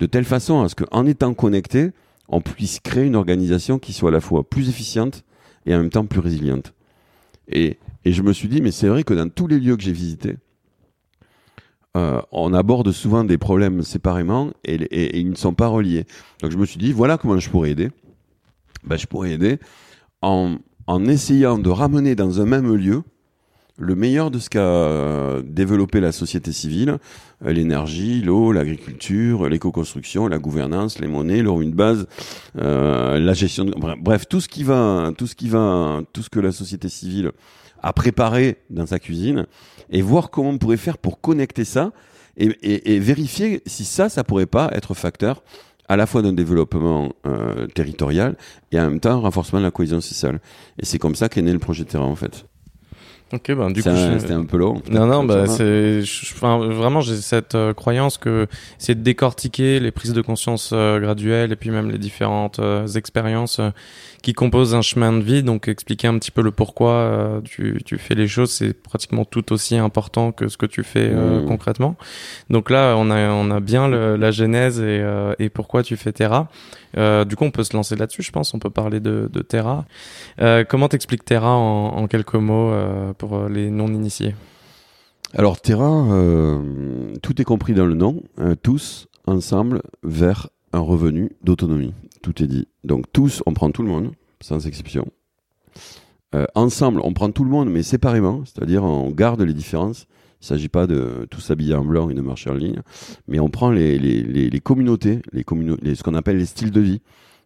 de 0.00 0.06
telle 0.06 0.24
façon 0.24 0.62
à 0.62 0.68
ce 0.68 0.74
qu'en 0.74 1.06
étant 1.06 1.32
connectés, 1.32 1.92
on 2.28 2.40
puisse 2.40 2.80
créer 2.80 3.04
une 3.04 3.14
organisation 3.14 3.78
qui 3.78 3.92
soit 3.92 4.10
à 4.10 4.12
la 4.12 4.20
fois 4.20 4.48
plus 4.48 4.68
efficiente 4.68 5.22
et 5.64 5.74
en 5.74 5.78
même 5.78 5.90
temps 5.90 6.06
plus 6.06 6.20
résiliente. 6.20 6.74
Et 7.48 7.78
et 8.04 8.12
je 8.12 8.22
me 8.22 8.32
suis 8.32 8.48
dit, 8.48 8.60
mais 8.60 8.70
c'est 8.70 8.88
vrai 8.88 9.04
que 9.04 9.14
dans 9.14 9.28
tous 9.28 9.46
les 9.46 9.60
lieux 9.60 9.76
que 9.76 9.82
j'ai 9.82 9.92
visités, 9.92 10.36
euh, 11.96 12.20
on 12.32 12.54
aborde 12.54 12.90
souvent 12.90 13.22
des 13.22 13.38
problèmes 13.38 13.82
séparément 13.82 14.50
et, 14.64 15.18
ils 15.20 15.30
ne 15.30 15.34
sont 15.34 15.54
pas 15.54 15.68
reliés. 15.68 16.06
Donc 16.40 16.50
je 16.50 16.56
me 16.56 16.64
suis 16.64 16.78
dit, 16.78 16.92
voilà 16.92 17.18
comment 17.18 17.38
je 17.38 17.50
pourrais 17.50 17.70
aider. 17.70 17.90
Ben, 18.84 18.96
je 18.96 19.06
pourrais 19.06 19.32
aider 19.32 19.58
en, 20.22 20.56
en 20.86 21.04
essayant 21.04 21.58
de 21.58 21.68
ramener 21.68 22.14
dans 22.14 22.40
un 22.40 22.46
même 22.46 22.74
lieu 22.74 23.02
le 23.78 23.94
meilleur 23.94 24.30
de 24.30 24.38
ce 24.38 24.50
qu'a 24.50 25.42
développé 25.42 26.00
la 26.00 26.12
société 26.12 26.52
civile, 26.52 26.98
euh, 27.44 27.52
l'énergie, 27.52 28.22
l'eau, 28.22 28.52
l'agriculture, 28.52 29.48
l'éco-construction, 29.48 30.28
la 30.28 30.38
gouvernance, 30.38 30.98
les 30.98 31.08
monnaies, 31.08 31.42
l'euro 31.42 31.62
une 31.62 31.72
base, 31.72 32.06
euh, 32.58 33.18
la 33.18 33.32
gestion, 33.32 33.64
de... 33.64 33.74
bref, 34.00 34.28
tout 34.28 34.40
ce 34.40 34.48
qui 34.48 34.62
va, 34.62 35.12
tout 35.16 35.26
ce 35.26 35.34
qui 35.34 35.48
va, 35.48 36.02
tout 36.12 36.22
ce 36.22 36.30
que 36.30 36.40
la 36.40 36.52
société 36.52 36.88
civile 36.88 37.32
à 37.82 37.92
préparer 37.92 38.58
dans 38.70 38.86
sa 38.86 38.98
cuisine 38.98 39.46
et 39.90 40.02
voir 40.02 40.30
comment 40.30 40.50
on 40.50 40.58
pourrait 40.58 40.76
faire 40.76 40.98
pour 40.98 41.20
connecter 41.20 41.64
ça 41.64 41.92
et, 42.36 42.46
et, 42.62 42.94
et 42.94 42.98
vérifier 42.98 43.62
si 43.66 43.84
ça, 43.84 44.08
ça 44.08 44.24
pourrait 44.24 44.46
pas 44.46 44.70
être 44.72 44.94
facteur 44.94 45.42
à 45.88 45.96
la 45.96 46.06
fois 46.06 46.22
d'un 46.22 46.32
développement 46.32 47.12
euh, 47.26 47.66
territorial 47.66 48.36
et 48.70 48.80
en 48.80 48.88
même 48.88 49.00
temps 49.00 49.10
un 49.10 49.16
renforcement 49.16 49.58
de 49.58 49.64
la 49.64 49.70
cohésion 49.70 50.00
sociale. 50.00 50.40
Et 50.78 50.86
c'est 50.86 50.98
comme 50.98 51.14
ça 51.14 51.28
qu'est 51.28 51.42
né 51.42 51.52
le 51.52 51.58
projet 51.58 51.84
Terra 51.84 52.04
en 52.04 52.16
fait. 52.16 52.46
Ok, 53.32 53.50
ben 53.52 53.70
du 53.70 53.82
coup, 53.82 53.88
c'était 54.18 54.34
un 54.34 54.44
peu 54.44 54.58
long. 54.58 54.82
Non, 54.90 55.06
non, 55.06 55.24
bah 55.24 55.46
c'est, 55.46 56.02
enfin, 56.34 56.58
vraiment, 56.58 57.00
j'ai 57.00 57.16
cette 57.16 57.54
euh, 57.54 57.72
croyance 57.72 58.18
que 58.18 58.46
c'est 58.76 58.94
de 58.94 59.00
décortiquer 59.00 59.80
les 59.80 59.90
prises 59.90 60.12
de 60.12 60.20
conscience 60.20 60.72
euh, 60.74 61.00
graduelles 61.00 61.50
et 61.50 61.56
puis 61.56 61.70
même 61.70 61.90
les 61.90 61.96
différentes 61.96 62.58
euh, 62.58 62.86
expériences 62.88 63.58
qui 64.22 64.34
composent 64.34 64.74
un 64.74 64.82
chemin 64.82 65.14
de 65.14 65.22
vie. 65.22 65.42
Donc, 65.42 65.66
expliquer 65.66 66.08
un 66.08 66.18
petit 66.18 66.30
peu 66.30 66.42
le 66.42 66.50
pourquoi 66.50 67.40
tu, 67.44 67.80
tu 67.86 67.96
fais 67.96 68.14
les 68.14 68.28
choses, 68.28 68.50
c'est 68.50 68.74
pratiquement 68.74 69.24
tout 69.24 69.50
aussi 69.52 69.76
important 69.76 70.30
que 70.30 70.48
ce 70.48 70.58
que 70.58 70.66
tu 70.66 70.84
fais 70.84 71.08
mmh. 71.08 71.46
concrètement. 71.46 71.96
Donc 72.50 72.70
là, 72.70 72.94
on 72.98 73.10
a, 73.10 73.30
on 73.30 73.50
a 73.50 73.60
bien 73.60 73.88
le, 73.88 74.16
la 74.16 74.30
genèse 74.30 74.78
et, 74.80 75.02
et 75.40 75.48
pourquoi 75.48 75.82
tu 75.82 75.96
fais 75.96 76.12
Terra. 76.12 76.48
du 76.94 77.34
coup, 77.34 77.44
on 77.44 77.50
peut 77.50 77.64
se 77.64 77.74
lancer 77.74 77.96
là-dessus, 77.96 78.22
je 78.22 78.30
pense. 78.30 78.54
On 78.54 78.60
peut 78.60 78.70
parler 78.70 79.00
de, 79.00 79.28
de 79.32 79.42
Terra. 79.42 79.86
comment 80.68 80.88
t'expliques 80.88 81.24
Terra 81.24 81.56
en, 81.56 81.86
en, 81.96 82.06
quelques 82.06 82.34
mots 82.34 82.72
euh, 83.32 83.48
les 83.48 83.70
non-initiés 83.70 84.34
Alors 85.34 85.60
Terra, 85.60 86.12
euh, 86.12 87.14
tout 87.22 87.40
est 87.40 87.44
compris 87.44 87.74
dans 87.74 87.86
le 87.86 87.94
nom, 87.94 88.22
euh, 88.38 88.54
tous 88.60 89.08
ensemble 89.26 89.82
vers 90.02 90.48
un 90.72 90.80
revenu 90.80 91.32
d'autonomie. 91.42 91.94
Tout 92.22 92.42
est 92.42 92.46
dit. 92.46 92.68
Donc 92.84 93.06
tous, 93.12 93.42
on 93.46 93.52
prend 93.52 93.70
tout 93.70 93.82
le 93.82 93.88
monde, 93.88 94.12
sans 94.40 94.66
exception. 94.66 95.06
Euh, 96.34 96.46
ensemble, 96.54 97.00
on 97.04 97.12
prend 97.12 97.30
tout 97.30 97.44
le 97.44 97.50
monde, 97.50 97.70
mais 97.70 97.82
séparément, 97.82 98.42
c'est-à-dire 98.44 98.84
on 98.84 99.10
garde 99.10 99.42
les 99.42 99.52
différences. 99.52 100.06
Il 100.40 100.44
ne 100.44 100.46
s'agit 100.46 100.68
pas 100.68 100.86
de 100.86 101.26
tous 101.30 101.40
s'habiller 101.40 101.74
en 101.74 101.84
blanc 101.84 102.10
et 102.10 102.14
de 102.14 102.20
marcher 102.20 102.50
en 102.50 102.54
ligne, 102.54 102.80
mais 103.28 103.38
on 103.38 103.48
prend 103.48 103.70
les, 103.70 103.98
les, 103.98 104.22
les, 104.22 104.60
communautés, 104.60 105.20
ce 105.32 106.02
qu'on 106.02 106.14
appelle 106.14 106.38
les 106.38 106.46
styles 106.46 106.72
de 106.72 106.80
vie. 106.80 107.00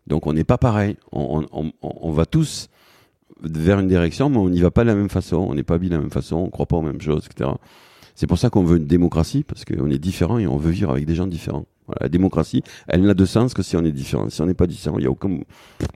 Donc 0.07 0.27
on 0.27 0.33
n'est 0.33 0.45
pas 0.45 0.57
pareil. 0.57 0.97
On, 1.13 2.11
va 2.11 2.25
tous 2.25 2.69
vers 3.43 3.79
une 3.81 3.89
direction, 3.89 4.29
mais 4.31 4.39
on 4.39 4.49
n'y 4.49 4.61
va 4.61 4.71
pas 4.71 4.83
de 4.83 4.89
la 4.89 4.95
même 4.95 5.09
façon. 5.09 5.37
On 5.37 5.55
n'est 5.55 5.63
pas 5.63 5.75
habillé 5.75 5.91
de 5.91 5.97
la 5.97 6.01
même 6.01 6.11
façon, 6.11 6.37
on 6.37 6.47
ne 6.47 6.51
croit 6.51 6.67
pas 6.67 6.77
aux 6.77 6.83
mêmes 6.83 7.01
choses, 7.01 7.27
etc. 7.27 7.51
C'est 8.15 8.27
pour 8.27 8.39
ça 8.39 8.49
qu'on 8.49 8.65
veut 8.65 8.79
une 8.79 8.87
démocratie, 8.87 9.45
parce 9.45 9.65
qu'on 9.65 9.91
est 9.91 9.99
différent 9.99 10.39
et 10.39 10.47
on 10.47 10.57
veut 10.57 10.71
vivre 10.71 10.91
avec 10.91 11.05
des 11.05 11.15
gens 11.15 11.27
différents. 11.27 11.67
Voilà, 11.87 11.99
la 12.03 12.09
démocratie, 12.09 12.63
elle 12.89 13.03
n'a 13.03 13.15
de 13.15 13.25
sens 13.25 13.55
que 13.55 13.63
si 13.63 13.77
on 13.77 13.85
est 13.85 13.93
différent. 13.93 14.29
Si 14.31 14.41
on 14.43 14.47
n'est 14.47 14.55
pas 14.55 14.67
différent, 14.67 14.99
il 14.99 15.03
n'y 15.03 15.07
a 15.07 15.11
aucun, 15.11 15.39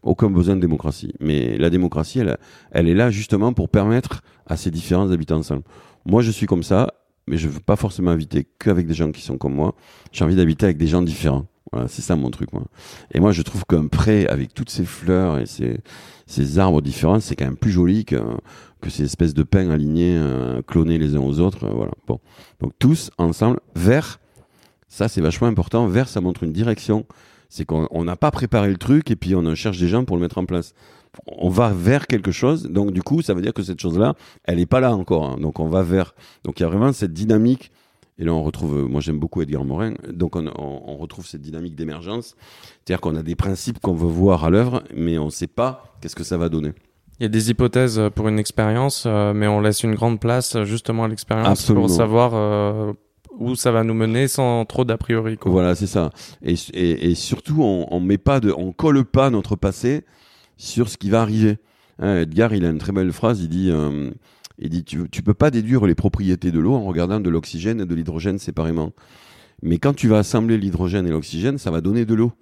aucun 0.02 0.30
besoin 0.30 0.54
de 0.54 0.60
démocratie. 0.60 1.12
Mais 1.18 1.56
la 1.58 1.70
démocratie, 1.70 2.20
elle, 2.20 2.36
elle 2.70 2.88
est 2.88 2.94
là 2.94 3.10
justement 3.10 3.52
pour 3.52 3.68
permettre 3.68 4.22
à 4.46 4.56
ces 4.56 4.70
différents 4.70 5.06
d'habiter 5.06 5.34
ensemble. 5.34 5.62
Moi, 6.06 6.22
je 6.22 6.30
suis 6.30 6.46
comme 6.46 6.62
ça, 6.62 6.92
mais 7.26 7.36
je 7.36 7.48
veux 7.48 7.60
pas 7.60 7.76
forcément 7.76 8.10
habiter 8.10 8.46
qu'avec 8.58 8.86
des 8.86 8.94
gens 8.94 9.10
qui 9.12 9.22
sont 9.22 9.38
comme 9.38 9.54
moi. 9.54 9.74
J'ai 10.12 10.24
envie 10.24 10.36
d'habiter 10.36 10.66
avec 10.66 10.76
des 10.76 10.86
gens 10.86 11.02
différents. 11.02 11.46
Voilà, 11.72 11.88
c'est 11.88 12.02
ça 12.02 12.16
mon 12.16 12.30
truc, 12.30 12.52
moi. 12.52 12.64
Et 13.12 13.20
moi, 13.20 13.32
je 13.32 13.42
trouve 13.42 13.64
qu'un 13.64 13.86
pré 13.86 14.26
avec 14.26 14.54
toutes 14.54 14.70
ces 14.70 14.84
fleurs 14.84 15.38
et 15.38 15.46
ces, 15.46 15.78
ces 16.26 16.58
arbres 16.58 16.82
différents, 16.82 17.20
c'est 17.20 17.36
quand 17.36 17.44
même 17.44 17.56
plus 17.56 17.70
joli 17.70 18.04
que, 18.04 18.20
que 18.80 18.90
ces 18.90 19.04
espèces 19.04 19.34
de 19.34 19.42
pins 19.42 19.70
alignés, 19.70 20.16
euh, 20.16 20.62
clonés 20.62 20.98
les 20.98 21.14
uns 21.14 21.20
aux 21.20 21.38
autres. 21.38 21.64
Euh, 21.64 21.72
voilà. 21.72 21.92
Bon. 22.06 22.18
Donc, 22.60 22.72
tous 22.78 23.10
ensemble, 23.18 23.60
vert, 23.76 24.18
ça, 24.88 25.08
c'est 25.08 25.20
vachement 25.20 25.46
important. 25.46 25.86
Vert, 25.86 26.08
ça 26.08 26.20
montre 26.20 26.42
une 26.42 26.52
direction. 26.52 27.06
C'est 27.48 27.64
qu'on 27.64 28.04
n'a 28.04 28.16
pas 28.16 28.30
préparé 28.30 28.68
le 28.68 28.76
truc 28.76 29.10
et 29.10 29.16
puis 29.16 29.34
on 29.34 29.54
cherche 29.54 29.78
des 29.78 29.88
gens 29.88 30.04
pour 30.04 30.16
le 30.16 30.22
mettre 30.22 30.38
en 30.38 30.44
place. 30.44 30.74
On 31.26 31.48
va 31.48 31.72
vers 31.72 32.06
quelque 32.06 32.30
chose. 32.30 32.64
Donc, 32.64 32.92
du 32.92 33.02
coup, 33.02 33.22
ça 33.22 33.34
veut 33.34 33.42
dire 33.42 33.52
que 33.52 33.62
cette 33.62 33.80
chose-là, 33.80 34.14
elle 34.44 34.58
n'est 34.58 34.66
pas 34.66 34.78
là 34.80 34.94
encore. 34.94 35.30
Hein. 35.30 35.36
Donc, 35.40 35.58
on 35.58 35.68
va 35.68 35.82
vers. 35.82 36.14
Donc, 36.44 36.60
il 36.60 36.62
y 36.62 36.66
a 36.66 36.68
vraiment 36.68 36.92
cette 36.92 37.12
dynamique 37.12 37.72
et 38.20 38.24
là, 38.24 38.34
on 38.34 38.42
retrouve, 38.42 38.86
moi 38.86 39.00
j'aime 39.00 39.18
beaucoup 39.18 39.40
Edgar 39.40 39.64
Morin, 39.64 39.94
donc 40.12 40.36
on, 40.36 40.46
on, 40.46 40.82
on 40.86 40.96
retrouve 40.98 41.26
cette 41.26 41.40
dynamique 41.40 41.74
d'émergence. 41.74 42.36
C'est-à-dire 42.84 43.00
qu'on 43.00 43.16
a 43.16 43.22
des 43.22 43.34
principes 43.34 43.80
qu'on 43.80 43.94
veut 43.94 44.06
voir 44.06 44.44
à 44.44 44.50
l'œuvre, 44.50 44.82
mais 44.94 45.16
on 45.16 45.24
ne 45.24 45.30
sait 45.30 45.46
pas 45.46 45.96
qu'est-ce 46.00 46.14
que 46.14 46.22
ça 46.22 46.36
va 46.36 46.50
donner. 46.50 46.72
Il 47.18 47.22
y 47.22 47.26
a 47.26 47.30
des 47.30 47.50
hypothèses 47.50 48.00
pour 48.14 48.28
une 48.28 48.38
expérience, 48.38 49.04
euh, 49.06 49.32
mais 49.32 49.46
on 49.46 49.60
laisse 49.60 49.82
une 49.82 49.94
grande 49.94 50.20
place 50.20 50.62
justement 50.64 51.04
à 51.04 51.08
l'expérience 51.08 51.64
pour 51.72 51.88
savoir 51.88 52.32
euh, 52.34 52.92
où 53.38 53.54
ça 53.54 53.72
va 53.72 53.84
nous 53.84 53.94
mener 53.94 54.28
sans 54.28 54.66
trop 54.66 54.84
d'a 54.84 54.98
priori. 54.98 55.38
Quoi. 55.38 55.50
Voilà, 55.50 55.74
c'est 55.74 55.86
ça. 55.86 56.10
Et, 56.42 56.54
et, 56.74 57.10
et, 57.10 57.14
surtout, 57.14 57.62
on, 57.62 57.86
on 57.90 58.00
met 58.00 58.18
pas 58.18 58.40
de, 58.40 58.52
on 58.56 58.72
colle 58.72 59.04
pas 59.04 59.30
notre 59.30 59.56
passé 59.56 60.04
sur 60.58 60.90
ce 60.90 60.98
qui 60.98 61.08
va 61.08 61.22
arriver. 61.22 61.58
Hein, 61.98 62.18
Edgar, 62.18 62.54
il 62.54 62.66
a 62.66 62.68
une 62.70 62.78
très 62.78 62.92
belle 62.92 63.12
phrase. 63.12 63.40
Il 63.40 63.48
dit. 63.48 63.70
Euh, 63.70 64.10
il 64.60 64.70
dit 64.70 64.84
tu, 64.84 65.08
tu 65.10 65.22
peux 65.22 65.34
pas 65.34 65.50
déduire 65.50 65.86
les 65.86 65.94
propriétés 65.94 66.50
de 66.50 66.60
l'eau 66.60 66.74
en 66.74 66.84
regardant 66.84 67.20
de 67.20 67.30
l'oxygène 67.30 67.80
et 67.80 67.86
de 67.86 67.94
l'hydrogène 67.94 68.38
séparément. 68.38 68.92
Mais 69.62 69.78
quand 69.78 69.94
tu 69.94 70.08
vas 70.08 70.18
assembler 70.18 70.58
l'hydrogène 70.58 71.06
et 71.06 71.10
l'oxygène, 71.10 71.58
ça 71.58 71.70
va 71.70 71.80
donner 71.80 72.04
de 72.04 72.14
l'eau. 72.14 72.32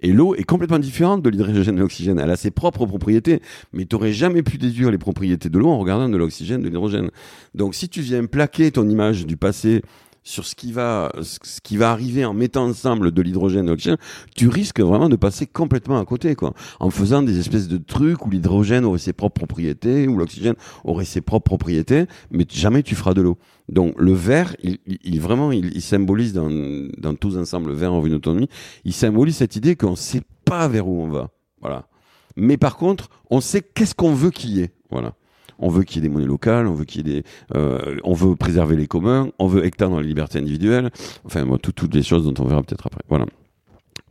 Et 0.00 0.12
l'eau 0.12 0.36
est 0.36 0.44
complètement 0.44 0.78
différente 0.78 1.22
de 1.22 1.30
l'hydrogène 1.30 1.76
et 1.76 1.80
l'oxygène. 1.80 2.20
Elle 2.20 2.30
a 2.30 2.36
ses 2.36 2.52
propres 2.52 2.86
propriétés, 2.86 3.42
mais 3.72 3.84
tu 3.84 3.96
n'aurais 3.96 4.12
jamais 4.12 4.42
pu 4.42 4.56
déduire 4.56 4.92
les 4.92 4.98
propriétés 4.98 5.48
de 5.48 5.58
l'eau 5.58 5.68
en 5.68 5.78
regardant 5.78 6.08
de 6.08 6.16
l'oxygène, 6.16 6.62
de 6.62 6.68
l'hydrogène. 6.68 7.10
Donc 7.54 7.74
si 7.74 7.88
tu 7.88 8.00
viens 8.00 8.24
plaquer 8.26 8.70
ton 8.70 8.88
image 8.88 9.26
du 9.26 9.36
passé 9.36 9.82
sur 10.28 10.44
ce 10.44 10.54
qui 10.54 10.72
va 10.72 11.10
ce 11.22 11.60
qui 11.62 11.78
va 11.78 11.90
arriver 11.90 12.24
en 12.26 12.34
mettant 12.34 12.66
ensemble 12.66 13.12
de 13.12 13.22
l'hydrogène 13.22 13.62
et 13.62 13.64
de 13.64 13.70
l'oxygène, 13.70 13.96
tu 14.36 14.48
risques 14.48 14.80
vraiment 14.80 15.08
de 15.08 15.16
passer 15.16 15.46
complètement 15.46 15.98
à 15.98 16.04
côté 16.04 16.34
quoi. 16.34 16.52
En 16.80 16.90
faisant 16.90 17.22
des 17.22 17.38
espèces 17.38 17.66
de 17.66 17.78
trucs 17.78 18.26
où 18.26 18.30
l'hydrogène 18.30 18.84
aurait 18.84 18.98
ses 18.98 19.14
propres 19.14 19.38
propriétés, 19.38 20.06
où 20.06 20.18
l'oxygène 20.18 20.54
aurait 20.84 21.06
ses 21.06 21.22
propres 21.22 21.44
propriétés, 21.44 22.04
mais 22.30 22.44
jamais 22.50 22.82
tu 22.82 22.94
feras 22.94 23.14
de 23.14 23.22
l'eau. 23.22 23.38
Donc 23.70 23.94
le 23.98 24.12
vert, 24.12 24.54
il, 24.62 24.78
il 24.86 25.18
vraiment 25.18 25.50
il, 25.50 25.74
il, 25.74 25.82
symbolise 25.82 26.34
dans 26.34 26.50
dans 26.98 27.14
tous 27.14 27.38
ensemble 27.38 27.70
le 27.70 27.76
vert 27.76 27.94
en 27.94 28.04
une 28.04 28.14
autonomie, 28.14 28.48
il 28.84 28.92
symbolise 28.92 29.36
cette 29.36 29.56
idée 29.56 29.76
qu'on 29.76 29.96
sait 29.96 30.22
pas 30.44 30.68
vers 30.68 30.86
où 30.86 31.00
on 31.00 31.08
va. 31.08 31.30
Voilà. 31.62 31.88
Mais 32.36 32.58
par 32.58 32.76
contre, 32.76 33.08
on 33.30 33.40
sait 33.40 33.62
qu'est-ce 33.62 33.94
qu'on 33.94 34.12
veut 34.12 34.30
qu'il 34.30 34.50
y 34.50 34.60
ait. 34.60 34.72
Voilà 34.90 35.14
on 35.58 35.68
veut 35.68 35.82
qu'il 35.82 35.96
y 35.96 35.98
ait 36.06 36.08
des 36.08 36.14
monnaies 36.14 36.26
locales, 36.26 36.66
on 36.66 36.74
veut 36.74 36.84
qu'il 36.84 37.06
y 37.06 37.10
ait 37.10 37.22
des, 37.22 37.28
euh, 37.54 37.96
on 38.04 38.14
veut 38.14 38.36
préserver 38.36 38.76
les 38.76 38.86
communs, 38.86 39.30
on 39.38 39.46
veut 39.46 39.64
hectare 39.64 39.90
dans 39.90 40.00
les 40.00 40.06
libertés 40.06 40.38
individuelles, 40.38 40.90
enfin 41.24 41.46
toutes 41.62 41.94
les 41.94 42.02
choses 42.02 42.24
dont 42.24 42.42
on 42.42 42.46
verra 42.46 42.62
peut-être 42.62 42.86
après. 42.86 43.02
Voilà, 43.08 43.26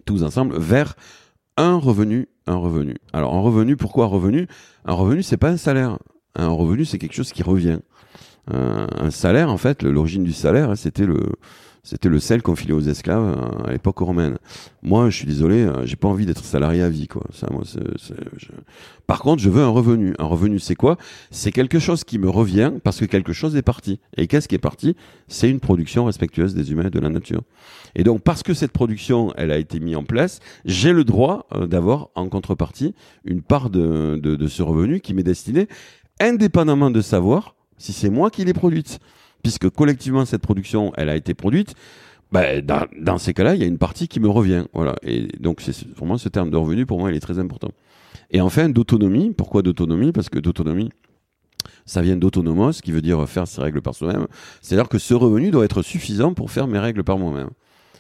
tous 0.06 0.24
ensemble 0.24 0.58
vers 0.58 0.96
un 1.58 1.76
revenu, 1.78 2.28
un 2.46 2.56
revenu. 2.56 2.96
Alors 3.14 3.36
un 3.36 3.42
revenu, 3.42 3.76
pourquoi 3.76 4.06
un 4.06 4.10
revenu? 4.10 4.48
Un 4.86 4.94
revenu, 4.94 5.24
c'est 5.24 5.38
pas 5.38 5.50
un 5.50 5.58
salaire. 5.58 5.98
Un 6.36 6.50
revenu, 6.50 6.86
c'est 6.86 7.00
quelque 7.00 7.16
chose 7.16 7.32
qui 7.32 7.44
revient. 7.44 7.80
Un 8.50 9.12
salaire, 9.12 9.52
en 9.52 9.58
fait, 9.58 9.84
l'origine 9.84 10.24
du 10.24 10.34
salaire, 10.34 10.72
hein, 10.72 10.76
c'était 10.76 11.06
le 11.06 11.18
c'était 11.88 12.10
le 12.10 12.20
sel 12.20 12.42
qu'on 12.42 12.58
filait 12.58 12.74
aux 12.74 12.82
esclaves 12.82 13.24
euh, 13.24 13.70
à 13.70 13.72
l'époque 13.72 14.00
romaine. 14.00 14.40
Moi, 14.84 15.10
je 15.10 15.16
suis 15.16 15.26
désolé, 15.26 15.62
euh, 15.62 15.86
j'ai 15.86 15.96
pas 15.96 16.10
envie 16.10 16.26
d'être 16.26 16.44
salarié 16.44 16.82
à 16.82 16.90
vie, 16.90 17.08
quoi. 17.08 17.24
Ça, 17.32 17.48
moi, 17.50 17.64
je... 17.66 18.48
Par 19.08 19.22
contre, 19.22 19.42
je 19.42 19.50
veux 19.50 19.64
un 19.64 19.70
revenu. 19.70 20.14
Un 20.20 20.26
revenu, 20.26 20.60
c'est 20.60 20.76
quoi? 20.76 20.98
C'est 21.32 21.54
quelque 21.54 21.80
chose 21.80 22.04
qui 22.04 22.20
me 22.20 22.30
revient 22.30 22.74
parce 22.84 23.00
que 23.00 23.06
quelque 23.06 23.32
chose 23.32 23.56
est 23.56 23.62
parti. 23.62 24.02
Et 24.18 24.28
qu'est-ce 24.28 24.50
qui 24.50 24.56
est 24.56 24.58
parti? 24.58 24.98
C'est 25.30 25.50
une 25.50 25.62
production 25.62 26.04
respectueuse 26.04 26.54
des 26.54 26.74
humains 26.74 26.88
et 26.88 26.90
de 26.90 27.00
la 27.00 27.08
nature. 27.08 27.44
Et 27.96 28.04
donc, 28.04 28.22
parce 28.22 28.44
que 28.44 28.54
cette 28.54 28.74
production, 28.74 29.32
elle 29.38 29.52
a 29.52 29.58
été 29.58 29.80
mise 29.80 29.96
en 29.96 30.04
place, 30.04 30.42
j'ai 30.66 30.92
le 30.92 31.06
droit 31.06 31.48
euh, 31.56 31.68
d'avoir 31.68 32.10
en 32.16 32.28
contrepartie 32.28 32.96
une 33.24 33.42
part 33.42 33.70
de, 33.70 34.20
de, 34.22 34.36
de 34.36 34.48
ce 34.50 34.62
revenu 34.62 35.00
qui 35.00 35.14
m'est 35.14 35.24
destiné, 35.24 35.70
indépendamment 36.20 36.92
de 36.92 37.00
savoir 37.00 37.56
si 37.78 37.94
c'est 37.94 38.10
moi 38.10 38.30
qui 38.30 38.44
l'ai 38.46 38.54
produite 38.54 39.00
puisque 39.44 39.70
collectivement 39.70 40.26
cette 40.26 40.42
production, 40.42 40.92
elle 40.98 41.10
a 41.10 41.16
été 41.16 41.34
produite, 41.34 41.74
bah, 42.32 42.62
dans, 42.62 43.18
ces 43.18 43.34
cas-là, 43.34 43.56
il 43.56 43.62
y 43.62 43.64
a 43.64 43.68
une 43.68 43.78
partie 43.78 44.08
qui 44.08 44.20
me 44.20 44.28
revient. 44.28 44.66
Voilà. 44.74 44.96
Et 45.04 45.28
donc, 45.40 45.62
c'est 45.62 45.88
vraiment 45.96 46.18
ce 46.18 46.28
terme 46.28 46.50
de 46.50 46.58
revenu, 46.58 46.86
pour 46.86 47.00
moi, 47.00 47.10
il 47.12 47.16
est 47.16 47.22
très 47.22 47.40
important. 47.40 47.70
Et 48.32 48.42
enfin, 48.42 48.68
d'autonomie. 48.68 49.32
Pourquoi 49.32 49.62
d'autonomie? 49.62 50.12
Parce 50.12 50.28
que 50.28 50.40
d'autonomie, 50.40 50.90
ça 51.86 52.02
vient 52.02 52.18
d'autonomos, 52.18 52.82
qui 52.82 52.92
veut 52.92 53.02
dire 53.02 53.28
faire 53.30 53.48
ses 53.48 53.62
règles 53.62 53.82
par 53.82 53.96
soi-même. 53.96 54.28
C'est-à-dire 54.62 54.90
que 54.90 54.98
ce 54.98 55.14
revenu 55.14 55.52
doit 55.52 55.64
être 55.64 55.82
suffisant 55.82 56.34
pour 56.34 56.52
faire 56.52 56.68
mes 56.68 56.80
règles 56.80 57.04
par 57.04 57.18
moi-même 57.18 57.50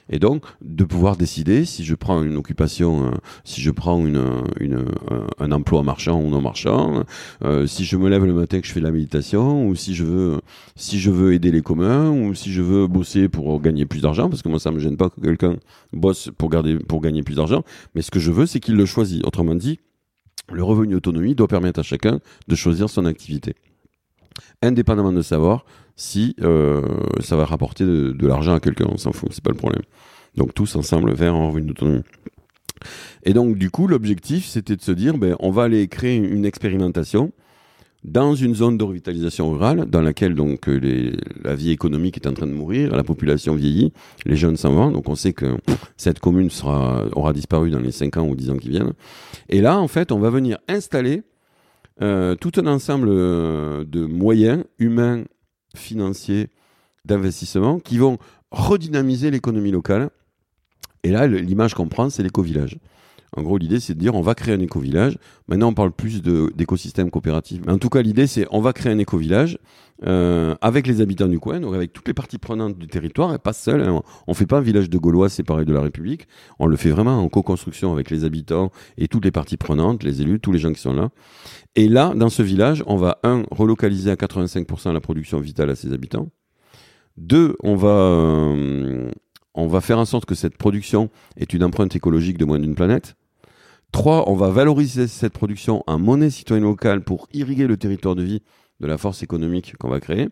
et 0.09 0.19
donc 0.19 0.43
de 0.61 0.83
pouvoir 0.83 1.17
décider 1.17 1.65
si 1.65 1.83
je 1.83 1.95
prends 1.95 2.23
une 2.23 2.37
occupation, 2.37 3.07
euh, 3.07 3.11
si 3.43 3.61
je 3.61 3.71
prends 3.71 4.05
une, 4.05 4.17
euh, 4.17 5.27
un 5.39 5.51
emploi 5.51 5.83
marchand 5.83 6.19
ou 6.21 6.29
non 6.29 6.41
marchand, 6.41 7.03
euh, 7.43 7.67
si 7.67 7.85
je 7.85 7.97
me 7.97 8.09
lève 8.09 8.25
le 8.25 8.33
matin 8.33 8.61
que 8.61 8.67
je 8.67 8.71
fais 8.71 8.79
de 8.79 8.85
la 8.85 8.91
méditation, 8.91 9.67
ou 9.67 9.75
si 9.75 9.95
je 9.95 10.03
veux, 10.03 10.41
si 10.75 10.99
je 10.99 11.11
veux 11.11 11.33
aider 11.33 11.51
les 11.51 11.61
communs, 11.61 12.09
ou 12.09 12.33
si 12.33 12.51
je 12.51 12.61
veux 12.61 12.87
bosser 12.87 13.29
pour 13.29 13.59
gagner 13.61 13.85
plus 13.85 14.01
d'argent, 14.01 14.29
parce 14.29 14.41
que 14.41 14.49
moi 14.49 14.59
ça 14.59 14.71
me 14.71 14.79
gêne 14.79 14.97
pas 14.97 15.09
que 15.09 15.19
quelqu'un 15.19 15.57
bosse 15.93 16.29
pour 16.37 16.49
garder, 16.49 16.77
pour 16.77 17.01
gagner 17.01 17.23
plus 17.23 17.35
d'argent, 17.35 17.63
mais 17.95 18.01
ce 18.01 18.11
que 18.11 18.19
je 18.19 18.31
veux 18.31 18.45
c'est 18.45 18.59
qu'il 18.59 18.75
le 18.75 18.85
choisit. 18.85 19.25
Autrement 19.25 19.55
dit, 19.55 19.79
le 20.51 20.63
revenu 20.63 20.95
autonomie 20.95 21.35
doit 21.35 21.47
permettre 21.47 21.79
à 21.79 21.83
chacun 21.83 22.19
de 22.47 22.55
choisir 22.55 22.89
son 22.89 23.05
activité, 23.05 23.55
indépendamment 24.61 25.11
de 25.11 25.21
savoir 25.21 25.65
si 25.97 26.35
euh, 26.41 26.81
ça 27.19 27.35
va 27.35 27.43
rapporter 27.43 27.83
de, 27.83 28.11
de 28.11 28.27
l'argent 28.27 28.53
à 28.53 28.59
quelqu'un, 28.61 28.85
on 28.89 28.97
s'en 28.97 29.11
fout, 29.11 29.29
c'est 29.33 29.43
pas 29.43 29.51
le 29.51 29.57
problème. 29.57 29.81
Donc 30.35 30.53
tous 30.53 30.75
ensemble 30.75 31.11
vers 31.13 31.33
un 31.33 31.47
revenu. 31.47 31.73
Et 33.23 33.33
donc 33.33 33.57
du 33.57 33.71
coup, 33.71 33.87
l'objectif, 33.87 34.45
c'était 34.45 34.75
de 34.75 34.81
se 34.81 34.91
dire, 34.91 35.17
ben, 35.17 35.35
on 35.39 35.49
va 35.49 35.63
aller 35.63 35.87
créer 35.87 36.15
une 36.15 36.45
expérimentation 36.45 37.33
dans 38.03 38.35
une 38.35 38.53
zone 38.53 38.77
de 38.77 38.83
revitalisation 38.83 39.51
rurale 39.51 39.85
dans 39.89 40.01
laquelle 40.01 40.35
donc 40.35 40.67
les, 40.67 41.17
la 41.43 41.55
vie 41.55 41.71
économique 41.71 42.17
est 42.17 42.27
en 42.27 42.33
train 42.33 42.45
de 42.45 42.53
mourir, 42.53 42.95
la 42.95 43.03
population 43.03 43.55
vieillit, 43.55 43.91
les 44.25 44.35
jeunes 44.35 44.55
s'en 44.55 44.73
vont, 44.73 44.91
donc 44.91 45.09
on 45.09 45.15
sait 45.15 45.33
que 45.33 45.57
cette 45.97 46.19
commune 46.19 46.51
sera, 46.51 47.05
aura 47.13 47.33
disparu 47.33 47.71
dans 47.71 47.79
les 47.79 47.91
5 47.91 48.17
ans 48.17 48.27
ou 48.27 48.35
10 48.35 48.51
ans 48.51 48.57
qui 48.57 48.69
viennent. 48.69 48.93
Et 49.49 49.61
là, 49.61 49.79
en 49.79 49.87
fait, 49.87 50.11
on 50.11 50.19
va 50.19 50.29
venir 50.29 50.59
installer 50.67 51.23
euh, 52.03 52.35
tout 52.35 52.51
un 52.57 52.67
ensemble 52.67 53.09
de 53.09 54.05
moyens 54.05 54.63
humains 54.77 55.23
financiers 55.77 56.49
d'investissement 57.05 57.79
qui 57.79 57.97
vont 57.97 58.17
redynamiser 58.51 59.31
l'économie 59.31 59.71
locale. 59.71 60.09
Et 61.03 61.11
là, 61.11 61.27
l'image 61.27 61.73
qu'on 61.73 61.87
prend, 61.87 62.09
c'est 62.09 62.23
l'éco-village. 62.23 62.77
En 63.35 63.43
gros, 63.43 63.57
l'idée, 63.57 63.79
c'est 63.79 63.93
de 63.93 63.99
dire 63.99 64.15
on 64.15 64.21
va 64.21 64.35
créer 64.35 64.55
un 64.55 64.59
éco-village. 64.59 65.17
Maintenant, 65.47 65.69
on 65.69 65.73
parle 65.73 65.91
plus 65.91 66.21
d'écosystème 66.21 67.11
coopératif. 67.11 67.61
Mais 67.65 67.73
en 67.73 67.77
tout 67.77 67.89
cas, 67.89 68.01
l'idée, 68.01 68.27
c'est 68.27 68.47
on 68.51 68.61
va 68.61 68.73
créer 68.73 68.91
un 68.91 68.97
éco-village 68.97 69.59
euh, 70.05 70.55
avec 70.61 70.87
les 70.87 71.01
habitants 71.01 71.27
du 71.27 71.39
coin, 71.39 71.59
donc 71.59 71.73
avec 71.75 71.91
toutes 71.91 72.07
les 72.07 72.13
parties 72.13 72.37
prenantes 72.37 72.77
du 72.77 72.87
territoire, 72.87 73.33
et 73.33 73.39
pas 73.39 73.53
seul. 73.53 73.81
Hein. 73.81 74.01
On 74.27 74.33
fait 74.33 74.45
pas 74.45 74.59
un 74.59 74.61
village 74.61 74.89
de 74.89 74.97
Gaulois 74.97 75.29
séparé 75.29 75.65
de 75.65 75.73
la 75.73 75.81
République. 75.81 76.27
On 76.59 76.67
le 76.67 76.77
fait 76.77 76.89
vraiment 76.89 77.19
en 77.19 77.27
co-construction 77.29 77.91
avec 77.91 78.09
les 78.11 78.23
habitants 78.23 78.71
et 78.97 79.07
toutes 79.07 79.25
les 79.25 79.31
parties 79.31 79.57
prenantes, 79.57 80.03
les 80.03 80.21
élus, 80.21 80.39
tous 80.39 80.51
les 80.51 80.59
gens 80.59 80.71
qui 80.71 80.81
sont 80.81 80.93
là. 80.93 81.09
Et 81.75 81.89
là, 81.89 82.13
dans 82.15 82.29
ce 82.29 82.43
village, 82.43 82.83
on 82.87 82.95
va, 82.95 83.19
un, 83.23 83.43
relocaliser 83.51 84.09
à 84.09 84.15
85% 84.15 84.93
la 84.93 85.01
production 85.01 85.39
vitale 85.39 85.69
à 85.69 85.75
ses 85.75 85.93
habitants. 85.93 86.29
Deux, 87.17 87.55
on 87.63 87.75
va, 87.75 87.89
euh, 87.89 89.09
on 89.57 89.67
va 89.67 89.81
faire 89.81 89.97
en 89.97 90.05
sorte 90.05 90.25
que 90.25 90.35
cette 90.35 90.55
production 90.55 91.09
est 91.35 91.53
une 91.53 91.63
empreinte 91.63 91.95
écologique 91.95 92.37
de 92.37 92.45
moins 92.45 92.59
d'une 92.59 92.75
planète. 92.75 93.15
Trois, 93.91 94.29
on 94.29 94.35
va 94.35 94.49
valoriser 94.49 95.07
cette 95.07 95.33
production 95.33 95.83
en 95.87 95.97
monnaie 95.97 96.29
citoyenne 96.29 96.65
locale 96.65 97.03
pour 97.03 97.27
irriguer 97.33 97.65
le 97.67 97.75
territoire 97.75 98.15
de 98.15 98.21
vie 98.21 98.43
de 98.79 98.87
la 98.87 98.97
force 98.97 99.23
économique 99.23 99.75
qu'on 99.77 99.89
va 99.89 99.99
créer. 99.99 100.29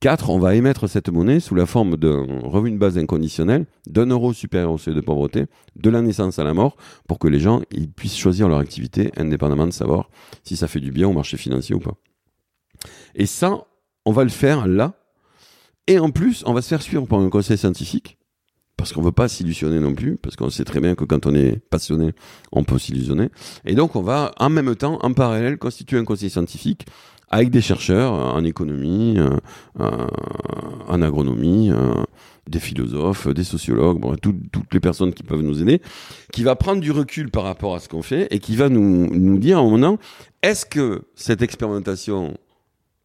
Quatre, 0.00 0.30
on 0.30 0.38
va 0.38 0.54
émettre 0.54 0.88
cette 0.88 1.10
monnaie 1.10 1.40
sous 1.40 1.54
la 1.54 1.66
forme 1.66 1.96
d'un 1.96 2.24
revenu 2.44 2.72
de 2.72 2.78
base 2.78 2.96
inconditionnel, 2.96 3.66
d'un 3.86 4.06
euro 4.06 4.32
supérieur 4.32 4.72
au 4.72 4.78
seuil 4.78 4.94
de 4.94 5.00
pauvreté, 5.00 5.46
de 5.74 5.90
la 5.90 6.00
naissance 6.00 6.38
à 6.38 6.44
la 6.44 6.54
mort, 6.54 6.76
pour 7.08 7.18
que 7.18 7.28
les 7.28 7.40
gens 7.40 7.62
puissent 7.94 8.16
choisir 8.16 8.48
leur 8.48 8.58
activité 8.58 9.10
indépendamment 9.16 9.66
de 9.66 9.72
savoir 9.72 10.08
si 10.44 10.56
ça 10.56 10.68
fait 10.68 10.80
du 10.80 10.92
bien 10.92 11.08
au 11.08 11.12
marché 11.12 11.36
financier 11.36 11.74
ou 11.74 11.80
pas. 11.80 11.94
Et 13.14 13.26
ça, 13.26 13.66
on 14.06 14.12
va 14.12 14.24
le 14.24 14.30
faire 14.30 14.66
là. 14.66 14.94
Et 15.86 15.98
en 15.98 16.10
plus, 16.10 16.42
on 16.46 16.54
va 16.54 16.62
se 16.62 16.68
faire 16.68 16.82
suivre 16.82 17.06
par 17.06 17.20
un 17.20 17.28
conseil 17.28 17.58
scientifique 17.58 18.15
parce 18.86 18.92
qu'on 18.92 19.02
veut 19.02 19.10
pas 19.10 19.26
s'illusionner 19.26 19.80
non 19.80 19.96
plus, 19.96 20.16
parce 20.16 20.36
qu'on 20.36 20.48
sait 20.48 20.62
très 20.62 20.78
bien 20.78 20.94
que 20.94 21.02
quand 21.02 21.26
on 21.26 21.34
est 21.34 21.58
passionné, 21.70 22.12
on 22.52 22.62
peut 22.62 22.78
s'illusionner. 22.78 23.30
Et 23.64 23.74
donc, 23.74 23.96
on 23.96 24.00
va 24.00 24.30
en 24.38 24.48
même 24.48 24.76
temps, 24.76 25.00
en 25.02 25.12
parallèle, 25.12 25.58
constituer 25.58 25.98
un 25.98 26.04
conseil 26.04 26.30
scientifique 26.30 26.86
avec 27.28 27.50
des 27.50 27.60
chercheurs 27.60 28.12
en 28.12 28.44
économie, 28.44 29.16
euh, 29.18 29.30
euh, 29.80 30.06
en 30.86 31.02
agronomie, 31.02 31.72
euh, 31.72 31.94
des 32.48 32.60
philosophes, 32.60 33.26
des 33.26 33.42
sociologues, 33.42 34.00
toutes 34.20 34.72
les 34.72 34.78
personnes 34.78 35.12
qui 35.12 35.24
peuvent 35.24 35.42
nous 35.42 35.60
aider, 35.60 35.82
qui 36.32 36.44
va 36.44 36.54
prendre 36.54 36.80
du 36.80 36.92
recul 36.92 37.32
par 37.32 37.42
rapport 37.42 37.74
à 37.74 37.80
ce 37.80 37.88
qu'on 37.88 38.02
fait 38.02 38.28
et 38.30 38.38
qui 38.38 38.54
va 38.54 38.68
nous, 38.68 39.38
dire 39.38 39.60
en 39.60 39.68
moment, 39.68 39.98
est-ce 40.44 40.64
que 40.64 41.02
cette 41.16 41.42
expérimentation, 41.42 42.36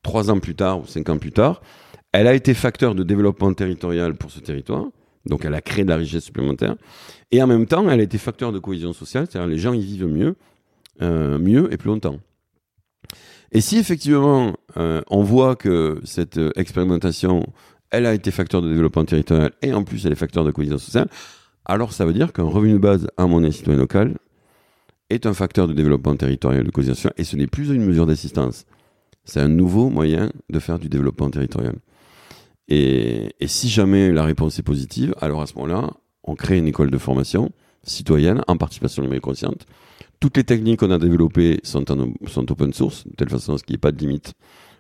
trois 0.03 0.29
ans 0.29 0.37
plus 0.37 0.53
tard 0.53 0.81
ou 0.81 0.85
cinq 0.85 1.09
ans 1.09 1.17
plus 1.17 1.31
tard, 1.31 1.63
elle 2.11 2.27
a 2.27 2.35
été 2.35 2.53
facteur 2.53 2.93
de 2.93 3.01
développement 3.01 3.51
territorial 3.55 4.13
pour 4.13 4.29
ce 4.29 4.41
territoire 4.41 4.85
donc 5.25 5.45
elle 5.45 5.53
a 5.53 5.61
créé 5.61 5.83
de 5.83 5.89
la 5.89 5.97
richesse 5.97 6.23
supplémentaire. 6.23 6.75
Et 7.31 7.41
en 7.41 7.47
même 7.47 7.65
temps, 7.65 7.89
elle 7.89 7.99
a 7.99 8.03
été 8.03 8.17
facteur 8.17 8.51
de 8.51 8.59
cohésion 8.59 8.93
sociale, 8.93 9.27
c'est-à-dire 9.29 9.49
les 9.49 9.57
gens 9.57 9.73
y 9.73 9.81
vivent 9.81 10.07
mieux, 10.07 10.35
euh, 11.01 11.67
et 11.71 11.77
plus 11.77 11.87
longtemps. 11.87 12.19
Et 13.51 13.61
si 13.61 13.77
effectivement 13.77 14.53
euh, 14.77 15.01
on 15.09 15.23
voit 15.23 15.55
que 15.55 15.99
cette 16.03 16.37
euh, 16.37 16.51
expérimentation, 16.55 17.45
elle 17.89 18.05
a 18.05 18.13
été 18.13 18.31
facteur 18.31 18.61
de 18.61 18.69
développement 18.69 19.03
territorial 19.03 19.51
et 19.61 19.73
en 19.73 19.83
plus 19.83 20.05
elle 20.05 20.13
est 20.13 20.15
facteur 20.15 20.45
de 20.45 20.51
cohésion 20.51 20.77
sociale, 20.77 21.09
alors 21.65 21.91
ça 21.91 22.05
veut 22.05 22.13
dire 22.13 22.31
qu'un 22.31 22.43
revenu 22.43 22.73
de 22.73 22.77
base 22.77 23.07
à 23.17 23.27
monnaie 23.27 23.51
citoyenne 23.51 23.81
locale 23.81 24.17
est 25.09 25.25
un 25.25 25.33
facteur 25.33 25.67
de 25.67 25.73
développement 25.73 26.15
territorial 26.15 26.63
de 26.63 26.71
cohésion 26.71 26.93
sociale 26.93 27.13
et 27.17 27.25
ce 27.25 27.35
n'est 27.35 27.47
plus 27.47 27.69
une 27.69 27.83
mesure 27.83 28.05
d'assistance. 28.05 28.65
C'est 29.25 29.41
un 29.41 29.49
nouveau 29.49 29.89
moyen 29.89 30.31
de 30.49 30.59
faire 30.59 30.79
du 30.79 30.87
développement 30.87 31.29
territorial. 31.29 31.75
Et, 32.67 33.35
si 33.45 33.69
jamais 33.69 34.11
la 34.11 34.23
réponse 34.23 34.59
est 34.59 34.63
positive, 34.63 35.13
alors 35.19 35.41
à 35.41 35.47
ce 35.47 35.55
moment-là, 35.55 35.91
on 36.23 36.35
crée 36.35 36.57
une 36.57 36.67
école 36.67 36.91
de 36.91 36.97
formation 36.97 37.51
citoyenne 37.83 38.43
en 38.47 38.57
participation 38.57 39.01
numérique 39.01 39.23
consciente. 39.23 39.65
Toutes 40.19 40.37
les 40.37 40.43
techniques 40.43 40.79
qu'on 40.79 40.91
a 40.91 40.99
développées 40.99 41.59
sont, 41.63 41.83
sont 42.27 42.51
open 42.51 42.73
source, 42.73 43.07
de 43.07 43.15
telle 43.15 43.29
façon 43.29 43.55
à 43.55 43.57
ce 43.57 43.63
qu'il 43.63 43.73
n'y 43.73 43.77
ait 43.77 43.79
pas 43.79 43.91
de 43.91 43.97
limite 43.97 44.33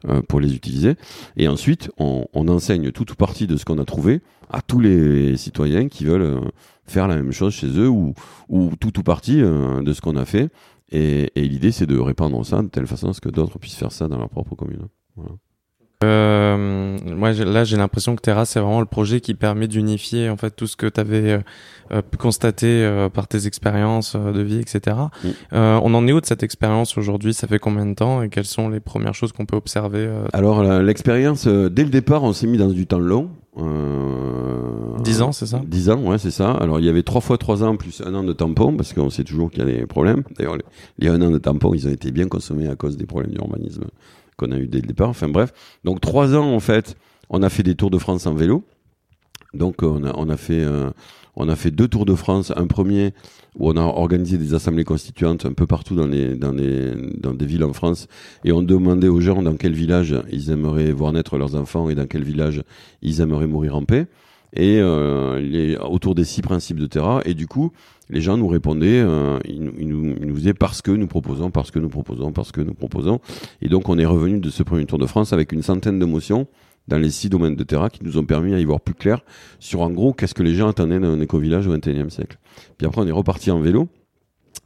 euh, 0.07 0.21
pour 0.21 0.39
les 0.39 0.53
utiliser. 0.55 0.95
Et 1.35 1.47
ensuite, 1.47 1.89
on, 1.97 2.25
enseigne 2.33 2.91
toute 2.91 3.11
ou 3.11 3.15
partie 3.15 3.47
de 3.47 3.57
ce 3.57 3.65
qu'on 3.65 3.79
a 3.79 3.85
trouvé 3.85 4.21
à 4.49 4.61
tous 4.61 4.79
les 4.79 5.35
citoyens 5.37 5.87
qui 5.89 6.05
veulent 6.05 6.21
euh, 6.21 6.41
faire 6.85 7.07
la 7.07 7.15
même 7.15 7.31
chose 7.31 7.53
chez 7.53 7.67
eux 7.67 7.89
ou, 7.89 8.13
ou 8.49 8.71
tout 8.79 8.99
ou 8.99 9.03
partie 9.03 9.41
euh, 9.41 9.81
de 9.81 9.93
ce 9.93 10.01
qu'on 10.01 10.15
a 10.15 10.25
fait. 10.25 10.49
Et, 10.91 11.31
et 11.35 11.47
l'idée, 11.47 11.71
c'est 11.71 11.87
de 11.87 11.97
répandre 11.97 12.45
ça 12.45 12.61
de 12.61 12.67
telle 12.67 12.87
façon 12.87 13.09
à 13.09 13.13
ce 13.13 13.21
que 13.21 13.29
d'autres 13.29 13.57
puissent 13.59 13.75
faire 13.75 13.91
ça 13.91 14.07
dans 14.07 14.17
leur 14.17 14.29
propre 14.29 14.55
commune. 14.55 14.87
Voilà. 15.15 15.33
Euh, 16.03 16.97
moi, 17.05 17.31
là, 17.31 17.63
j'ai 17.63 17.77
l'impression 17.77 18.15
que 18.15 18.21
Terra, 18.21 18.45
c'est 18.45 18.59
vraiment 18.59 18.79
le 18.79 18.85
projet 18.85 19.21
qui 19.21 19.33
permet 19.33 19.67
d'unifier 19.67 20.29
en 20.29 20.37
fait 20.37 20.51
tout 20.51 20.67
ce 20.67 20.75
que 20.75 20.87
tu 20.87 20.99
avais 20.99 21.31
euh, 21.31 21.39
euh, 21.91 22.01
pu 22.01 22.17
constater 22.17 22.83
euh, 22.83 23.09
par 23.09 23.27
tes 23.27 23.47
expériences 23.47 24.15
de 24.15 24.41
vie, 24.41 24.59
etc. 24.59 24.97
Mm. 25.23 25.29
on 25.53 25.93
en 25.93 26.07
est 26.07 26.13
où 26.13 26.21
de 26.21 26.25
cette 26.25 26.43
expérience 26.43 26.97
aujourd'hui? 26.97 27.33
Ça 27.33 27.47
fait 27.47 27.59
combien 27.59 27.85
de 27.85 27.93
temps? 27.93 28.23
Et 28.23 28.29
quelles 28.29 28.45
sont 28.45 28.69
les 28.69 28.79
premières 28.79 29.13
choses 29.13 29.31
qu'on 29.31 29.45
peut 29.45 29.57
observer 29.57 30.09
Alors, 30.33 30.63
l'expérience, 30.63 31.47
dès 31.47 31.83
le 31.83 31.89
départ, 31.89 32.23
on 32.23 32.33
s'est 32.33 32.47
mis 32.47 32.57
dans 32.57 32.69
du 32.69 32.87
temps 32.87 32.99
long. 32.99 33.29
Euh, 33.57 34.97
10 35.03 35.21
ans, 35.21 35.31
c'est 35.31 35.45
ça? 35.45 35.61
10 35.65 35.89
ans, 35.89 36.01
ouais, 36.03 36.17
c'est 36.17 36.31
ça. 36.31 36.51
Alors, 36.51 36.79
il 36.79 36.85
y 36.85 36.89
avait 36.89 37.03
3 37.03 37.21
fois 37.21 37.37
3 37.37 37.63
ans 37.63 37.75
plus 37.75 38.01
un 38.05 38.13
an 38.15 38.23
de 38.23 38.33
tampon, 38.33 38.75
parce 38.75 38.93
qu'on 38.93 39.09
sait 39.09 39.23
toujours 39.23 39.51
qu'il 39.51 39.59
y 39.59 39.69
a 39.69 39.79
des 39.79 39.85
problèmes. 39.85 40.23
D'ailleurs, 40.37 40.57
les, 40.99 41.09
un 41.09 41.21
an 41.21 41.29
de 41.29 41.37
tampon, 41.37 41.73
ils 41.73 41.87
ont 41.87 41.91
été 41.91 42.11
bien 42.11 42.27
consommés 42.27 42.67
à 42.67 42.75
cause 42.75 42.97
des 42.97 43.05
problèmes 43.05 43.31
d'urbanisme 43.31 43.83
qu'on 44.41 44.51
a 44.51 44.57
eu 44.57 44.67
dès 44.67 44.81
le 44.81 44.87
départ. 44.87 45.09
Enfin 45.09 45.29
bref, 45.29 45.53
donc 45.83 46.01
trois 46.01 46.35
ans 46.35 46.53
en 46.53 46.59
fait, 46.59 46.95
on 47.29 47.43
a 47.43 47.49
fait 47.49 47.63
des 47.63 47.75
tours 47.75 47.91
de 47.91 47.97
France 47.97 48.25
en 48.25 48.33
vélo. 48.33 48.63
Donc 49.53 49.83
on 49.83 50.03
a, 50.03 50.13
on 50.15 50.29
a 50.29 50.37
fait 50.37 50.63
euh, 50.63 50.89
on 51.35 51.49
a 51.49 51.55
fait 51.55 51.71
deux 51.71 51.87
tours 51.87 52.05
de 52.05 52.15
France. 52.15 52.51
Un 52.55 52.67
premier 52.67 53.13
où 53.57 53.69
on 53.69 53.77
a 53.77 53.81
organisé 53.81 54.37
des 54.37 54.53
assemblées 54.53 54.85
constituantes 54.85 55.45
un 55.45 55.53
peu 55.53 55.67
partout 55.67 55.95
dans 55.95 56.07
les 56.07 56.35
dans 56.35 56.53
les 56.53 56.93
dans 57.17 57.33
des 57.33 57.45
villes 57.45 57.65
en 57.65 57.73
France 57.73 58.07
et 58.45 58.51
on 58.53 58.61
demandait 58.61 59.09
aux 59.09 59.19
gens 59.19 59.41
dans 59.41 59.55
quel 59.55 59.73
village 59.73 60.15
ils 60.31 60.51
aimeraient 60.51 60.91
voir 60.93 61.11
naître 61.11 61.37
leurs 61.37 61.55
enfants 61.55 61.89
et 61.89 61.95
dans 61.95 62.07
quel 62.07 62.23
village 62.23 62.63
ils 63.01 63.19
aimeraient 63.19 63.47
mourir 63.47 63.75
en 63.75 63.83
paix 63.83 64.07
et 64.53 64.79
euh, 64.79 65.77
autour 65.79 66.15
des 66.15 66.25
six 66.25 66.41
principes 66.41 66.79
de 66.79 66.85
Terra. 66.85 67.21
Et 67.25 67.33
du 67.33 67.47
coup, 67.47 67.71
les 68.11 68.21
gens 68.21 68.37
nous 68.37 68.47
répondaient, 68.47 69.01
euh, 69.01 69.39
ils, 69.45 69.63
nous, 69.63 69.73
ils, 69.79 69.87
nous, 70.27 70.33
disaient 70.33 70.53
parce 70.53 70.81
que 70.81 70.91
nous 70.91 71.07
proposons, 71.07 71.49
parce 71.49 71.71
que 71.71 71.79
nous 71.79 71.89
proposons, 71.89 72.31
parce 72.31 72.51
que 72.51 72.61
nous 72.61 72.73
proposons. 72.73 73.19
Et 73.61 73.69
donc, 73.69 73.89
on 73.89 73.97
est 73.97 74.05
revenu 74.05 74.39
de 74.39 74.49
ce 74.49 74.63
premier 74.63 74.85
Tour 74.85 74.99
de 74.99 75.05
France 75.05 75.33
avec 75.33 75.51
une 75.51 75.63
centaine 75.63 75.97
de 75.97 76.05
motions 76.05 76.47
dans 76.87 76.97
les 76.97 77.09
six 77.09 77.29
domaines 77.29 77.55
de 77.55 77.63
Terra 77.63 77.89
qui 77.89 78.03
nous 78.03 78.17
ont 78.17 78.25
permis 78.25 78.53
à 78.53 78.59
y 78.59 78.65
voir 78.65 78.81
plus 78.81 78.95
clair 78.95 79.21
sur 79.59 79.81
en 79.81 79.89
gros 79.89 80.13
qu'est-ce 80.13 80.33
que 80.33 80.43
les 80.43 80.55
gens 80.55 80.67
attendaient 80.67 80.99
d'un 80.99 81.19
éco-village 81.21 81.67
au 81.67 81.77
XXIe 81.77 82.11
siècle. 82.11 82.37
Puis 82.77 82.85
après, 82.85 83.01
on 83.01 83.07
est 83.07 83.11
reparti 83.11 83.49
en 83.49 83.59
vélo. 83.59 83.87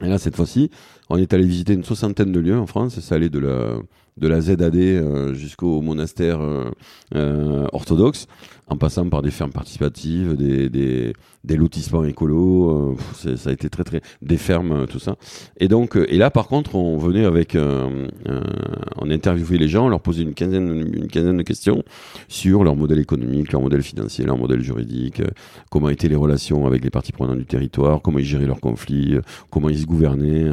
Et 0.02 0.08
là, 0.08 0.18
cette 0.18 0.36
fois-ci, 0.36 0.72
on 1.10 1.18
est 1.18 1.34
allé 1.34 1.46
visiter 1.46 1.74
une 1.74 1.84
soixantaine 1.84 2.32
de 2.32 2.39
lieux 2.39 2.58
en 2.58 2.66
France. 2.66 3.00
Ça 3.00 3.16
allait 3.16 3.30
de 3.30 3.39
la, 3.39 3.76
de 4.18 4.28
la 4.28 4.41
ZAD 4.41 4.76
euh, 4.76 5.34
jusqu'au 5.34 5.82
monastère 5.82 6.41
euh, 6.41 6.72
euh, 7.16 7.68
orthodoxe 7.72 8.28
en 8.68 8.78
passant 8.78 9.08
par 9.10 9.22
des 9.22 9.32
fermes 9.32 9.52
participatives, 9.52 10.36
des, 10.36 10.70
des, 10.70 11.14
des 11.46 11.58
lotissements 11.58 12.04
écolos, 12.04 12.98
euh, 13.26 13.36
ça 13.38 13.50
a 13.50 13.54
été 13.54 13.70
très 13.70 13.84
très 13.84 14.02
des 14.22 14.38
fermes, 14.38 14.72
euh, 14.72 14.86
tout 14.86 15.00
ça. 15.00 15.16
Et 15.60 15.68
donc, 15.68 15.96
euh, 15.96 16.06
et 16.10 16.18
là 16.18 16.32
par 16.32 16.48
contre, 16.48 16.76
on 16.76 16.98
venait 16.98 17.26
avec, 17.26 17.56
on 17.56 19.12
interviewait 19.12 19.58
les 19.58 19.68
gens, 19.68 19.86
on 19.86 19.89
leur 19.89 20.02
posait 20.02 20.24
une 20.24 20.34
quinzaine, 20.34 20.91
une 20.93 21.08
quinzaine 21.08 21.38
de 21.38 21.43
questions 21.43 21.84
sur 22.28 22.64
leur 22.64 22.76
modèle 22.76 23.00
économique, 23.00 23.52
leur 23.52 23.62
modèle 23.62 23.84
financier, 23.84 24.26
leur 24.26 24.38
modèle 24.38 24.62
juridique, 24.62 25.22
comment 25.70 25.89
étaient 25.89 26.08
les 26.08 26.16
relations 26.16 26.66
avec 26.66 26.84
les 26.84 26.89
parties 26.89 27.12
prenantes 27.12 27.38
du 27.38 27.46
territoire, 27.46 28.02
comment 28.02 28.20
ils 28.20 28.26
géraient 28.26 28.48
leurs 28.48 28.62
conflits, 28.62 29.18
comment 29.50 29.70
ils 29.70 29.80
se 29.80 29.86
gouvernaient, 29.86 30.46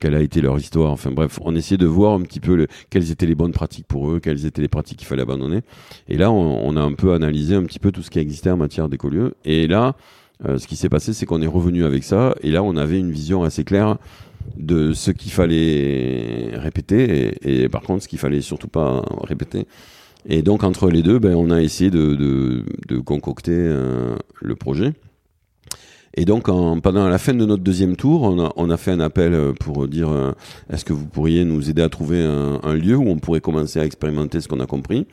quelle 0.00 0.14
a 0.14 0.20
été 0.20 0.40
leur 0.40 0.58
histoire. 0.58 0.92
Enfin 0.92 1.10
bref, 1.10 1.38
on 1.42 1.54
essayait 1.54 1.78
de 1.78 1.86
voir 1.86 2.14
un 2.14 2.22
petit 2.22 2.40
peu 2.40 2.56
le, 2.56 2.66
quelles 2.90 3.10
étaient 3.10 3.26
les 3.26 3.34
bonnes 3.34 3.52
pratiques 3.52 3.86
pour 3.86 4.10
eux, 4.10 4.20
quelles 4.20 4.46
étaient 4.46 4.62
les 4.62 4.68
pratiques 4.68 4.98
qu'il 4.98 5.06
fallait 5.06 5.22
abandonner. 5.22 5.60
Et 6.08 6.16
là, 6.16 6.32
on, 6.32 6.60
on 6.66 6.76
a 6.76 6.80
un 6.80 6.94
peu 6.94 7.12
analysé 7.12 7.54
un 7.54 7.64
petit 7.64 7.78
peu 7.78 7.92
tout 7.92 8.02
ce 8.02 8.10
qui 8.10 8.18
existait 8.18 8.50
en 8.50 8.56
matière 8.56 8.88
d'écolieux. 8.88 9.34
Et 9.44 9.66
là, 9.66 9.94
euh, 10.46 10.58
ce 10.58 10.66
qui 10.66 10.76
s'est 10.76 10.88
passé, 10.88 11.12
c'est 11.12 11.26
qu'on 11.26 11.42
est 11.42 11.46
revenu 11.46 11.84
avec 11.84 12.04
ça. 12.04 12.34
Et 12.42 12.50
là, 12.50 12.62
on 12.62 12.76
avait 12.76 12.98
une 12.98 13.10
vision 13.10 13.42
assez 13.44 13.64
claire 13.64 13.98
de 14.56 14.92
ce 14.92 15.10
qu'il 15.10 15.30
fallait 15.30 16.50
répéter 16.54 17.34
et, 17.42 17.68
par 17.68 17.82
contre, 17.82 18.02
ce 18.02 18.08
qu'il 18.08 18.18
fallait 18.18 18.40
surtout 18.40 18.68
pas 18.68 19.04
répéter. 19.22 19.66
Et 20.28 20.42
donc, 20.42 20.64
entre 20.64 20.90
les 20.90 21.02
deux, 21.02 21.18
ben, 21.18 21.34
on 21.34 21.50
a 21.50 21.62
essayé 21.62 21.90
de, 21.90 22.14
de, 22.14 22.98
concocter 22.98 23.52
euh, 23.54 24.16
le 24.40 24.56
projet. 24.56 24.92
Et 26.14 26.24
donc, 26.24 26.48
en, 26.48 26.80
pendant 26.80 27.08
la 27.08 27.18
fin 27.18 27.34
de 27.34 27.44
notre 27.44 27.62
deuxième 27.62 27.96
tour, 27.96 28.22
on 28.22 28.44
a, 28.44 28.52
on 28.56 28.68
a 28.70 28.76
fait 28.76 28.90
un 28.90 29.00
appel 29.00 29.52
pour 29.58 29.88
dire 29.88 30.10
euh, 30.10 30.32
est-ce 30.70 30.84
que 30.84 30.92
vous 30.92 31.06
pourriez 31.06 31.44
nous 31.44 31.70
aider 31.70 31.82
à 31.82 31.88
trouver 31.88 32.20
un, 32.22 32.60
un, 32.62 32.74
lieu 32.74 32.96
où 32.96 33.08
on 33.08 33.18
pourrait 33.18 33.40
commencer 33.40 33.80
à 33.80 33.84
expérimenter 33.84 34.40
ce 34.40 34.48
qu'on 34.48 34.60
a 34.60 34.66
compris 34.66 35.06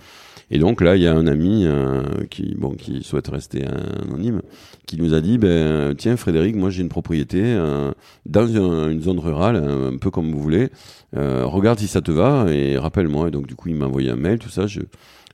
et 0.51 0.57
donc 0.57 0.81
là, 0.81 0.95
il 0.95 1.03
y 1.03 1.07
a 1.07 1.15
un 1.15 1.27
ami 1.27 1.65
euh, 1.65 2.01
qui, 2.29 2.55
bon, 2.57 2.71
qui 2.71 3.03
souhaite 3.03 3.27
rester 3.27 3.65
anonyme, 3.65 4.41
qui 4.87 4.97
nous 4.97 5.13
a 5.13 5.21
dit, 5.21 5.37
ben 5.37 5.93
tiens 5.95 6.17
Frédéric, 6.17 6.55
moi 6.55 6.69
j'ai 6.71 6.81
une 6.81 6.89
propriété 6.89 7.41
euh, 7.43 7.91
dans 8.25 8.47
une, 8.47 9.01
zone 9.01 9.19
rurale, 9.19 9.57
un, 9.57 9.97
peu 9.97 10.09
comme 10.09 10.31
vous 10.31 10.39
voulez. 10.39 10.69
Euh, 11.15 11.45
regarde 11.45 11.79
si 11.79 11.87
ça 11.87 12.01
te 12.01 12.11
va 12.11 12.47
et 12.49 12.77
rappelle-moi. 12.77 13.27
Et 13.27 13.31
donc 13.31 13.45
du 13.45 13.55
coup, 13.55 13.69
il 13.69 13.75
m'a 13.75 13.85
envoyé 13.85 14.09
un 14.09 14.15
mail, 14.15 14.39
tout 14.39 14.49
ça. 14.49 14.65
Je, 14.65 14.81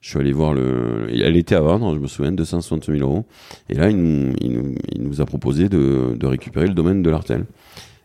je 0.01 0.09
suis 0.09 0.19
allé 0.19 0.33
voir 0.33 0.53
le. 0.53 1.07
Elle 1.09 1.37
était 1.37 1.55
à 1.55 1.61
vendre, 1.61 1.95
je 1.95 1.99
me 1.99 2.07
souviens, 2.07 2.33
260 2.33 2.85
000 2.85 2.97
euros. 2.99 3.25
Et 3.69 3.75
là, 3.75 3.89
il 3.89 3.97
nous, 3.97 4.33
il 4.41 5.01
nous, 5.01 5.21
a 5.21 5.25
proposé 5.25 5.69
de, 5.69 6.15
de 6.17 6.27
récupérer 6.27 6.67
le 6.67 6.73
domaine 6.73 7.01
de 7.01 7.09
l'Artel. 7.09 7.45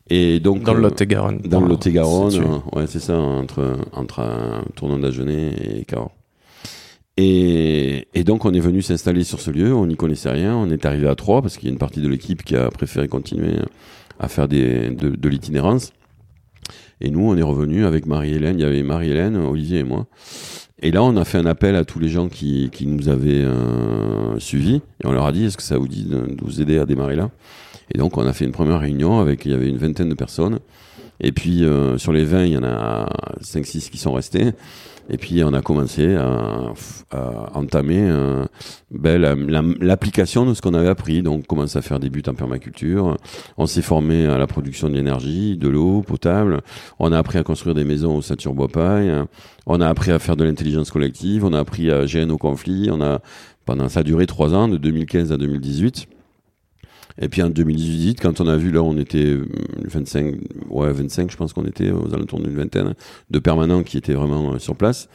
Et 0.09 0.41
donc 0.41 0.63
dans 0.63 0.75
le 0.75 0.81
Lot-et-Garonne. 0.81 1.41
Dans 1.45 1.61
le 1.61 1.69
Lot-et-Garonne, 1.69 2.63
ouais, 2.73 2.87
c'est 2.87 2.99
ça, 3.01 3.17
entre 3.17 3.77
entre 3.93 4.21
un 4.21 4.65
tournant 4.75 4.99
d'Agenais 4.99 5.53
et 5.79 5.85
Cahors. 5.85 6.13
Et, 7.17 8.09
et, 8.15 8.25
donc 8.25 8.45
on 8.45 8.55
est 8.55 8.61
venu 8.61 8.83
s'installer 8.83 9.25
sur 9.25 9.41
ce 9.41 9.51
lieu, 9.51 9.75
on 9.75 9.87
n'y 9.87 9.97
connaissait 9.97 10.31
rien, 10.31 10.57
on 10.57 10.71
est 10.71 10.87
arrivé 10.87 11.09
à 11.09 11.15
trois 11.15 11.43
parce 11.43 11.57
qu'il 11.57 11.69
y 11.69 11.71
a 11.71 11.73
une 11.73 11.79
partie 11.79 12.01
de 12.01 12.09
l'équipe 12.09 12.43
qui 12.43 12.57
a 12.57 12.71
préféré 12.71 13.09
continuer 13.09 13.57
à 14.19 14.29
faire 14.29 14.49
des, 14.49 14.91
de, 14.91 15.11
de 15.11 15.29
l'itinérance. 15.29 15.93
Et 17.01 17.11
nous, 17.11 17.21
on 17.21 17.37
est 17.37 17.43
revenu 17.43 17.85
avec 17.85 18.07
Marie-Hélène, 18.07 18.59
il 18.59 18.63
y 18.63 18.65
avait 18.65 18.83
Marie-Hélène, 18.83 19.37
Olivier 19.37 19.81
et 19.81 19.85
moi. 19.85 20.07
Et 20.83 20.91
là, 20.93 21.03
on 21.03 21.17
a 21.17 21.25
fait 21.25 21.39
un 21.39 21.47
appel 21.47 21.77
à 21.77 21.85
tous 21.85 21.99
les 21.99 22.09
gens 22.09 22.29
qui, 22.29 22.71
qui 22.73 22.87
nous 22.87 23.09
avaient 23.09 23.43
euh, 23.43 24.39
suivis 24.39 24.81
et 25.03 25.07
on 25.07 25.13
leur 25.13 25.27
a 25.27 25.33
dit 25.33 25.45
est-ce 25.45 25.57
que 25.57 25.63
ça 25.63 25.77
vous 25.77 25.89
dit 25.89 26.05
de, 26.05 26.21
de 26.21 26.43
vous 26.43 26.61
aider 26.61 26.79
à 26.79 26.87
démarrer 26.87 27.17
là? 27.17 27.31
Et 27.93 27.99
donc, 27.99 28.17
on 28.17 28.27
a 28.27 28.33
fait 28.33 28.45
une 28.45 28.53
première 28.53 28.81
réunion 28.81 29.19
avec 29.19 29.45
il 29.45 29.51
y 29.51 29.55
avait 29.55 29.69
une 29.69 29.77
vingtaine 29.77 30.09
de 30.09 30.15
personnes. 30.15 30.61
Et 31.21 31.33
puis 31.33 31.65
euh, 31.65 31.99
sur 31.99 32.13
les 32.13 32.25
20, 32.25 32.45
il 32.47 32.53
y 32.53 32.57
en 32.57 32.65
a 32.65 33.09
5-6 33.43 33.91
qui 33.91 33.99
sont 33.99 34.13
restés. 34.13 34.53
Et 35.11 35.17
puis 35.17 35.43
on 35.43 35.53
a 35.53 35.61
commencé 35.61 36.15
à, 36.15 36.73
à 37.11 37.59
entamer 37.59 38.01
euh, 38.01 38.45
ben, 38.91 39.19
l'application 39.81 40.47
de 40.47 40.55
ce 40.55 40.63
qu'on 40.63 40.75
avait 40.75 40.89
appris. 40.89 41.23
Donc 41.23 41.47
commencer 41.47 41.79
à 41.79 41.83
faire 41.83 41.99
des 41.99 42.11
buts 42.11 42.23
en 42.29 42.35
permaculture. 42.35 43.17
On 43.59 43.67
s'est 43.67 43.83
formé 43.83 44.27
à 44.27 44.39
la 44.39 44.47
production 44.47 44.89
d'énergie, 44.89 45.57
de 45.57 45.69
l'eau 45.69 46.03
potable. 46.03 46.61
On 46.99 47.13
a 47.13 47.19
appris 47.19 47.39
à 47.39 47.43
construire 47.43 47.75
des 47.75 47.85
maisons 47.85 48.17
au 48.17 48.23
ceinture 48.23 48.55
bois 48.55 48.69
paille. 48.69 49.13
On 49.67 49.81
a 49.81 49.89
appris 49.89 50.13
à 50.13 50.19
faire 50.19 50.37
de 50.37 50.45
l'intelligence 50.45 50.91
collective. 50.91 51.45
On 51.45 51.53
a 51.53 51.59
appris 51.59 51.91
à 51.91 52.07
gérer 52.07 52.27
nos 52.27 52.39
conflits. 52.39 52.89
On 52.93 53.01
a 53.01 53.21
pendant 53.67 53.89
ça 53.89 54.01
a 54.01 54.03
duré 54.03 54.27
trois 54.27 54.55
ans, 54.55 54.69
de 54.69 54.77
2015 54.77 55.33
à 55.33 55.37
2018. 55.37 56.09
Et 57.21 57.29
puis 57.29 57.43
en 57.43 57.51
2018, 57.51 58.19
quand 58.21 58.41
on 58.41 58.47
a 58.47 58.57
vu, 58.57 58.71
là, 58.71 58.83
on 58.83 58.97
était 58.97 59.37
25, 59.85 60.25
euh, 60.25 60.39
ouais, 60.71 60.91
25, 60.91 61.31
je 61.31 61.37
pense 61.37 61.53
qu'on 61.53 61.67
était 61.67 61.91
aux 61.91 62.15
alentours 62.15 62.41
d'une 62.41 62.57
vingtaine 62.57 62.95
de 63.31 63.39
permanents 63.39 63.83
qui 63.83 63.99
étaient 63.99 64.15
vraiment 64.15 64.55
euh, 64.55 64.59
sur 64.59 64.75
place. 64.75 65.09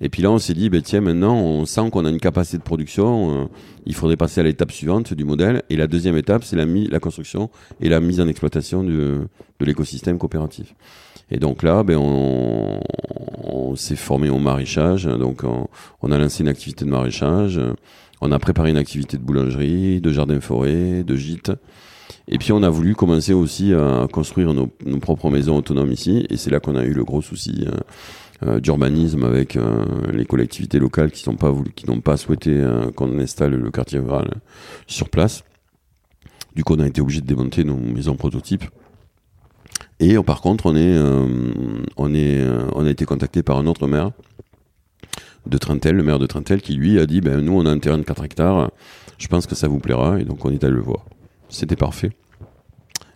Et 0.00 0.08
puis 0.08 0.22
là, 0.22 0.32
on 0.32 0.38
s'est 0.38 0.54
dit, 0.54 0.70
ben, 0.70 0.82
tiens, 0.82 1.00
maintenant, 1.00 1.36
on 1.36 1.64
sent 1.64 1.88
qu'on 1.92 2.04
a 2.04 2.10
une 2.10 2.18
capacité 2.18 2.58
de 2.58 2.64
production. 2.64 3.42
Euh, 3.42 3.44
il 3.86 3.94
faudrait 3.94 4.16
passer 4.16 4.40
à 4.40 4.44
l'étape 4.44 4.72
suivante 4.72 5.14
du 5.14 5.24
modèle. 5.24 5.62
Et 5.70 5.76
la 5.76 5.86
deuxième 5.86 6.16
étape, 6.16 6.42
c'est 6.42 6.56
la, 6.56 6.64
la 6.64 6.98
construction 6.98 7.48
et 7.80 7.88
la 7.88 8.00
mise 8.00 8.20
en 8.20 8.26
exploitation 8.26 8.82
de, 8.82 9.28
l'écosystème 9.60 10.18
coopératif. 10.18 10.74
Et 11.30 11.38
donc 11.38 11.62
là, 11.62 11.84
ben, 11.84 11.96
on, 11.96 12.80
s'est 13.76 13.96
formé 13.96 14.28
au 14.28 14.38
maraîchage. 14.38 15.04
Donc, 15.04 15.44
on, 15.44 15.68
on, 16.02 16.10
a 16.10 16.18
lancé 16.18 16.42
une 16.42 16.48
activité 16.48 16.84
de 16.84 16.90
maraîchage. 16.90 17.58
On 18.24 18.30
a 18.30 18.38
préparé 18.38 18.70
une 18.70 18.76
activité 18.76 19.16
de 19.16 19.22
boulangerie, 19.22 20.00
de 20.00 20.12
jardin-forêt, 20.12 21.02
de 21.02 21.16
gîte. 21.16 21.50
Et 22.28 22.38
puis 22.38 22.52
on 22.52 22.62
a 22.62 22.70
voulu 22.70 22.94
commencer 22.94 23.32
aussi 23.32 23.74
à 23.74 24.06
construire 24.12 24.54
nos, 24.54 24.68
propres 25.00 25.28
maisons 25.28 25.56
autonomes 25.56 25.90
ici. 25.90 26.24
Et 26.30 26.36
c'est 26.36 26.50
là 26.50 26.60
qu'on 26.60 26.76
a 26.76 26.84
eu 26.84 26.92
le 26.92 27.02
gros 27.02 27.20
souci 27.20 27.66
euh, 27.66 28.48
euh, 28.48 28.60
d'urbanisme 28.60 29.24
avec 29.24 29.56
euh, 29.56 29.84
les 30.12 30.24
collectivités 30.24 30.78
locales 30.78 31.10
qui 31.10 31.28
n'ont 31.28 31.34
pas 31.34 31.52
pas 32.04 32.16
souhaité 32.16 32.64
qu'on 32.94 33.18
installe 33.18 33.56
le 33.56 33.70
quartier 33.72 33.98
rural 33.98 34.30
sur 34.86 35.08
place. 35.08 35.42
Du 36.54 36.62
coup, 36.62 36.76
on 36.76 36.80
a 36.80 36.86
été 36.86 37.00
obligé 37.00 37.22
de 37.22 37.26
démonter 37.26 37.64
nos 37.64 37.76
maisons 37.76 38.14
prototypes. 38.14 38.66
Et 39.98 40.14
par 40.22 40.42
contre, 40.42 40.66
on 40.66 40.76
est, 40.76 40.96
on 41.96 42.14
est, 42.14 42.46
on 42.72 42.86
a 42.86 42.90
été 42.90 43.04
contacté 43.04 43.42
par 43.42 43.58
un 43.58 43.66
autre 43.66 43.88
maire 43.88 44.12
de 45.46 45.58
Trentel, 45.58 45.96
le 45.96 46.02
maire 46.02 46.18
de 46.18 46.26
Trentel, 46.26 46.62
qui 46.62 46.74
lui 46.74 46.98
a 46.98 47.06
dit 47.06 47.20
ben, 47.20 47.40
Nous, 47.40 47.52
on 47.52 47.66
a 47.66 47.70
un 47.70 47.78
terrain 47.78 47.98
de 47.98 48.02
4 48.02 48.24
hectares, 48.24 48.70
je 49.18 49.28
pense 49.28 49.46
que 49.46 49.54
ça 49.54 49.68
vous 49.68 49.78
plaira, 49.78 50.20
et 50.20 50.24
donc 50.24 50.44
on 50.44 50.50
est 50.50 50.62
allé 50.64 50.74
le 50.74 50.80
voir. 50.80 51.04
C'était 51.48 51.76
parfait. 51.76 52.10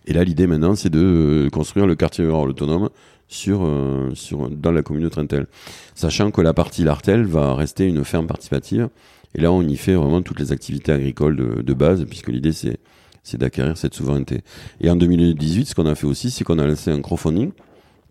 Et 0.05 0.13
là, 0.13 0.23
l'idée 0.23 0.47
maintenant, 0.47 0.75
c'est 0.75 0.89
de 0.89 0.99
euh, 0.99 1.49
construire 1.49 1.85
le 1.85 1.95
quartier 1.95 2.25
rural 2.25 2.49
autonome 2.49 2.89
sur, 3.27 3.65
euh, 3.65 4.11
sur, 4.13 4.49
dans 4.49 4.71
la 4.71 4.81
commune 4.81 5.03
de 5.03 5.09
Trentel. 5.09 5.47
Sachant 5.95 6.31
que 6.31 6.41
la 6.41 6.53
partie 6.53 6.83
Lartel 6.83 7.25
va 7.25 7.55
rester 7.55 7.85
une 7.85 8.05
ferme 8.05 8.25
participative. 8.25 8.89
Et 9.35 9.41
là, 9.41 9.51
on 9.51 9.61
y 9.61 9.75
fait 9.75 9.95
vraiment 9.95 10.21
toutes 10.21 10.39
les 10.39 10.53
activités 10.53 10.93
agricoles 10.93 11.35
de, 11.35 11.61
de 11.61 11.73
base, 11.73 12.05
puisque 12.05 12.29
l'idée, 12.29 12.53
c'est, 12.53 12.79
c'est 13.23 13.37
d'acquérir 13.37 13.77
cette 13.77 13.93
souveraineté. 13.93 14.41
Et 14.79 14.89
en 14.89 14.95
2018, 14.95 15.65
ce 15.65 15.75
qu'on 15.75 15.85
a 15.85 15.95
fait 15.95 16.07
aussi, 16.07 16.31
c'est 16.31 16.45
qu'on 16.45 16.59
a 16.59 16.65
lancé 16.65 16.89
un 16.89 17.01
crowdfunding 17.01 17.51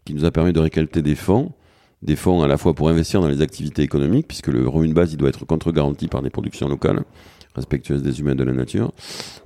qui 0.04 0.12
nous 0.12 0.26
a 0.26 0.30
permis 0.30 0.52
de 0.52 0.60
récolter 0.60 1.00
des 1.00 1.14
fonds 1.14 1.52
des 2.03 2.16
fonds 2.16 2.42
à 2.42 2.49
la 2.49 2.57
fois 2.57 2.74
pour 2.74 2.88
investir 2.88 3.20
dans 3.20 3.28
les 3.28 3.42
activités 3.42 3.82
économiques, 3.82 4.28
puisque 4.28 4.49
le 4.49 4.68
revenu 4.68 4.88
de 4.88 4.94
base, 4.94 5.12
il 5.12 5.16
doit 5.16 5.28
être 5.28 5.44
contre-garanti 5.44 6.09
par 6.09 6.22
des 6.22 6.30
productions 6.30 6.68
locales, 6.68 7.03
respectueuses 7.55 8.03
des 8.03 8.20
humains 8.20 8.32
et 8.32 8.36
de 8.36 8.44
la 8.44 8.53
nature. 8.53 8.92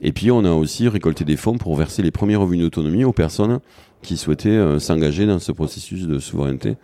Et 0.02 0.12
puis, 0.12 0.30
on 0.30 0.44
a 0.44 0.52
aussi 0.52 0.88
récolté 0.88 1.24
des 1.24 1.36
fonds 1.36 1.58
pour 1.58 1.76
verser 1.76 2.02
les 2.02 2.10
premiers 2.10 2.36
revenus 2.36 2.62
d'autonomie 2.62 3.04
aux 3.04 3.12
personnes 3.12 3.60
qui 4.02 4.16
souhaitaient 4.16 4.48
euh, 4.48 4.78
s'engager 4.78 5.26
dans 5.26 5.38
ce 5.38 5.52
processus 5.52 6.06
de 6.06 6.18
souveraineté. 6.18 6.76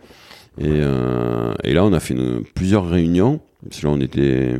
Et, 0.59 0.65
euh, 0.65 1.53
là, 1.63 1.83
on 1.83 1.93
a 1.93 1.99
fait 1.99 2.15
plusieurs 2.55 2.87
réunions. 2.87 3.39
Parce 3.67 3.81
là, 3.81 3.89
on 3.89 3.99
était, 3.99 4.55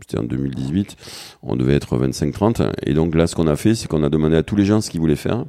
c'était 0.00 0.18
en 0.18 0.24
2018, 0.24 0.96
on 1.42 1.56
devait 1.56 1.74
être 1.74 1.96
25-30. 1.98 2.72
Et 2.84 2.94
donc 2.94 3.14
là, 3.14 3.26
ce 3.26 3.34
qu'on 3.36 3.46
a 3.46 3.56
fait, 3.56 3.74
c'est 3.74 3.86
qu'on 3.86 4.02
a 4.02 4.08
demandé 4.08 4.36
à 4.36 4.42
tous 4.42 4.56
les 4.56 4.64
gens 4.64 4.80
ce 4.80 4.90
qu'ils 4.90 5.00
voulaient 5.00 5.14
faire. 5.14 5.44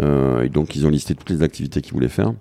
Euh, 0.00 0.42
et 0.42 0.48
donc, 0.48 0.76
ils 0.76 0.86
ont 0.86 0.90
listé 0.90 1.14
toutes 1.14 1.30
les 1.30 1.42
activités 1.42 1.82
qu'ils 1.82 1.94
voulaient 1.94 2.08
faire. 2.08 2.32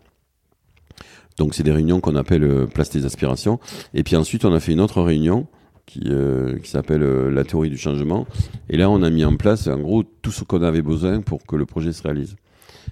Donc 1.37 1.53
c'est 1.53 1.63
des 1.63 1.71
réunions 1.71 1.99
qu'on 1.99 2.15
appelle 2.15 2.43
euh, 2.43 2.65
place 2.65 2.89
des 2.89 3.05
aspirations. 3.05 3.59
Et 3.93 4.03
puis 4.03 4.15
ensuite 4.15 4.45
on 4.45 4.53
a 4.53 4.59
fait 4.59 4.73
une 4.73 4.81
autre 4.81 5.01
réunion 5.01 5.47
qui, 5.85 6.01
euh, 6.07 6.57
qui 6.59 6.69
s'appelle 6.69 7.03
euh, 7.03 7.29
la 7.29 7.43
théorie 7.43 7.69
du 7.69 7.77
changement. 7.77 8.27
Et 8.69 8.77
là 8.77 8.89
on 8.89 9.01
a 9.03 9.09
mis 9.09 9.23
en 9.23 9.35
place 9.35 9.67
en 9.67 9.79
gros 9.79 10.03
tout 10.03 10.31
ce 10.31 10.43
qu'on 10.43 10.61
avait 10.63 10.81
besoin 10.81 11.21
pour 11.21 11.45
que 11.45 11.55
le 11.55 11.65
projet 11.65 11.93
se 11.93 12.01
réalise. 12.03 12.35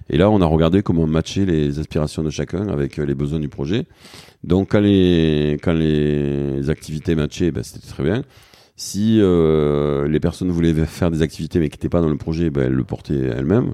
Et 0.08 0.16
là 0.16 0.30
on 0.30 0.40
a 0.40 0.46
regardé 0.46 0.82
comment 0.82 1.06
matcher 1.06 1.44
les 1.44 1.78
aspirations 1.80 2.22
de 2.22 2.30
chacun 2.30 2.68
avec 2.68 2.96
les 2.96 3.14
besoins 3.14 3.40
du 3.40 3.48
projet. 3.48 3.86
Donc 4.44 4.72
quand 4.72 4.80
les, 4.80 5.58
quand 5.62 5.72
les 5.72 6.70
activités 6.70 7.16
matchaient, 7.16 7.50
ben, 7.50 7.64
c'était 7.64 7.86
très 7.86 8.04
bien. 8.04 8.22
Si 8.78 9.20
euh, 9.22 10.06
les 10.06 10.20
personnes 10.20 10.50
voulaient 10.50 10.74
faire 10.84 11.10
des 11.10 11.22
activités 11.22 11.58
mais 11.58 11.70
qui 11.70 11.78
n'étaient 11.78 11.88
pas 11.88 12.02
dans 12.02 12.10
le 12.10 12.18
projet, 12.18 12.50
ben, 12.50 12.66
elles 12.66 12.74
le 12.74 12.84
portaient 12.84 13.14
elles-mêmes. 13.14 13.72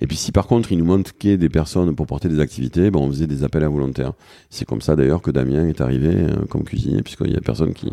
Et 0.00 0.08
puis 0.08 0.16
si 0.16 0.32
par 0.32 0.48
contre 0.48 0.72
il 0.72 0.78
nous 0.78 0.84
manquait 0.84 1.36
des 1.36 1.48
personnes 1.48 1.94
pour 1.94 2.06
porter 2.06 2.28
des 2.28 2.40
activités, 2.40 2.90
ben, 2.90 2.98
on 2.98 3.08
faisait 3.08 3.28
des 3.28 3.44
appels 3.44 3.62
à 3.62 3.68
volontaires. 3.68 4.12
C'est 4.50 4.64
comme 4.64 4.80
ça 4.80 4.96
d'ailleurs 4.96 5.22
que 5.22 5.30
Damien 5.30 5.68
est 5.68 5.80
arrivé 5.80 6.08
euh, 6.12 6.46
comme 6.48 6.64
cuisinier, 6.64 7.00
puisqu'il 7.02 7.30
y 7.30 7.36
a 7.36 7.40
personne 7.40 7.74
qui, 7.74 7.92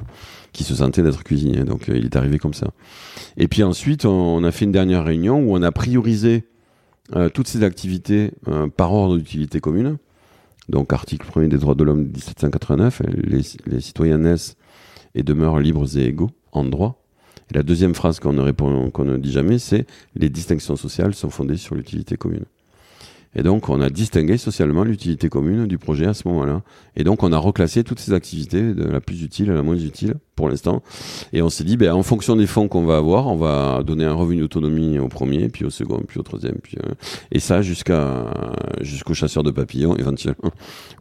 qui 0.52 0.64
se 0.64 0.74
sentait 0.74 1.04
d'être 1.04 1.24
cuisinier. 1.24 1.64
Donc 1.64 1.90
euh, 1.90 1.98
il 1.98 2.06
est 2.06 2.16
arrivé 2.16 2.40
comme 2.40 2.56
ça. 2.56 2.72
Et 3.38 3.48
puis 3.48 3.62
ensuite, 3.62 4.06
on, 4.06 4.44
a 4.44 4.52
fait 4.52 4.66
une 4.66 4.72
dernière 4.72 5.06
réunion 5.06 5.40
où 5.40 5.56
on 5.56 5.62
a 5.62 5.72
priorisé 5.72 6.44
toutes 7.34 7.48
ces 7.48 7.64
activités 7.64 8.32
par 8.76 8.94
ordre 8.94 9.16
d'utilité 9.16 9.62
commune. 9.62 9.98
Donc 10.68 10.92
article 10.92 11.26
1er 11.32 11.48
des 11.48 11.58
droits 11.58 11.76
de 11.76 11.86
l'homme 11.86 12.04
de 12.04 12.10
1789, 12.10 13.02
les, 13.16 13.42
les 13.66 13.80
citoyens 13.80 14.18
naissent 14.18 14.58
et 15.16 15.24
demeurent 15.24 15.60
libres 15.60 15.98
et 15.98 16.08
égaux 16.08 16.32
en 16.58 16.66
droit. 16.66 17.02
Et 17.52 17.56
la 17.56 17.64
deuxième 17.64 17.96
phrase 17.96 18.20
qu'on 18.20 18.34
ne, 18.34 18.42
répond, 18.42 18.92
ne 18.98 19.18
dit 19.18 19.32
jamais, 19.32 19.58
c'est 19.60 19.86
les 20.16 20.30
distinctions 20.30 20.76
sociales 20.76 21.14
sont 21.14 21.30
fondées 21.30 21.58
sur 21.58 21.76
l'utilité 21.76 22.18
commune. 22.18 22.46
Et 23.36 23.44
donc, 23.44 23.70
on 23.70 23.82
a 23.82 23.90
distingué 23.90 24.38
socialement 24.38 24.84
l'utilité 24.84 25.30
commune 25.30 25.68
du 25.68 25.78
projet 25.78 26.08
à 26.08 26.16
ce 26.16 26.28
moment-là. 26.28 26.64
Et 26.96 27.04
donc, 27.04 27.22
on 27.22 27.32
a 27.32 27.38
reclassé 27.38 27.84
toutes 27.84 28.00
ces 28.00 28.14
activités 28.14 28.74
de 28.74 28.84
la 28.84 29.00
plus 29.00 29.22
utile 29.22 29.52
à 29.52 29.54
la 29.54 29.62
moins 29.62 29.76
utile 29.76 30.16
pour 30.36 30.50
l'instant. 30.50 30.82
Et 31.34 31.44
on 31.44 31.50
s'est 31.50 31.64
dit, 31.64 31.78
ben, 31.78 31.94
en 31.94 32.02
fonction 32.02 32.36
des 32.36 32.48
fonds 32.48 32.68
qu'on 32.68 32.84
va 32.84 32.98
avoir, 32.98 33.28
on 33.28 33.36
va 33.36 33.84
donner 33.84 34.06
un 34.06 34.14
revenu 34.14 34.42
d'autonomie 34.42 34.98
au 34.98 35.08
premier, 35.08 35.50
puis 35.50 35.66
au 35.66 35.70
second, 35.70 36.02
puis 36.08 36.20
au 36.20 36.24
troisième, 36.24 36.58
puis 36.64 36.78
euh, 36.84 36.94
et 37.32 37.40
ça 37.40 37.62
jusqu'à 37.62 38.26
jusqu'au 38.82 39.14
chasseur 39.14 39.44
de 39.44 39.52
papillons 39.52 39.96
éventuellement, 40.00 40.52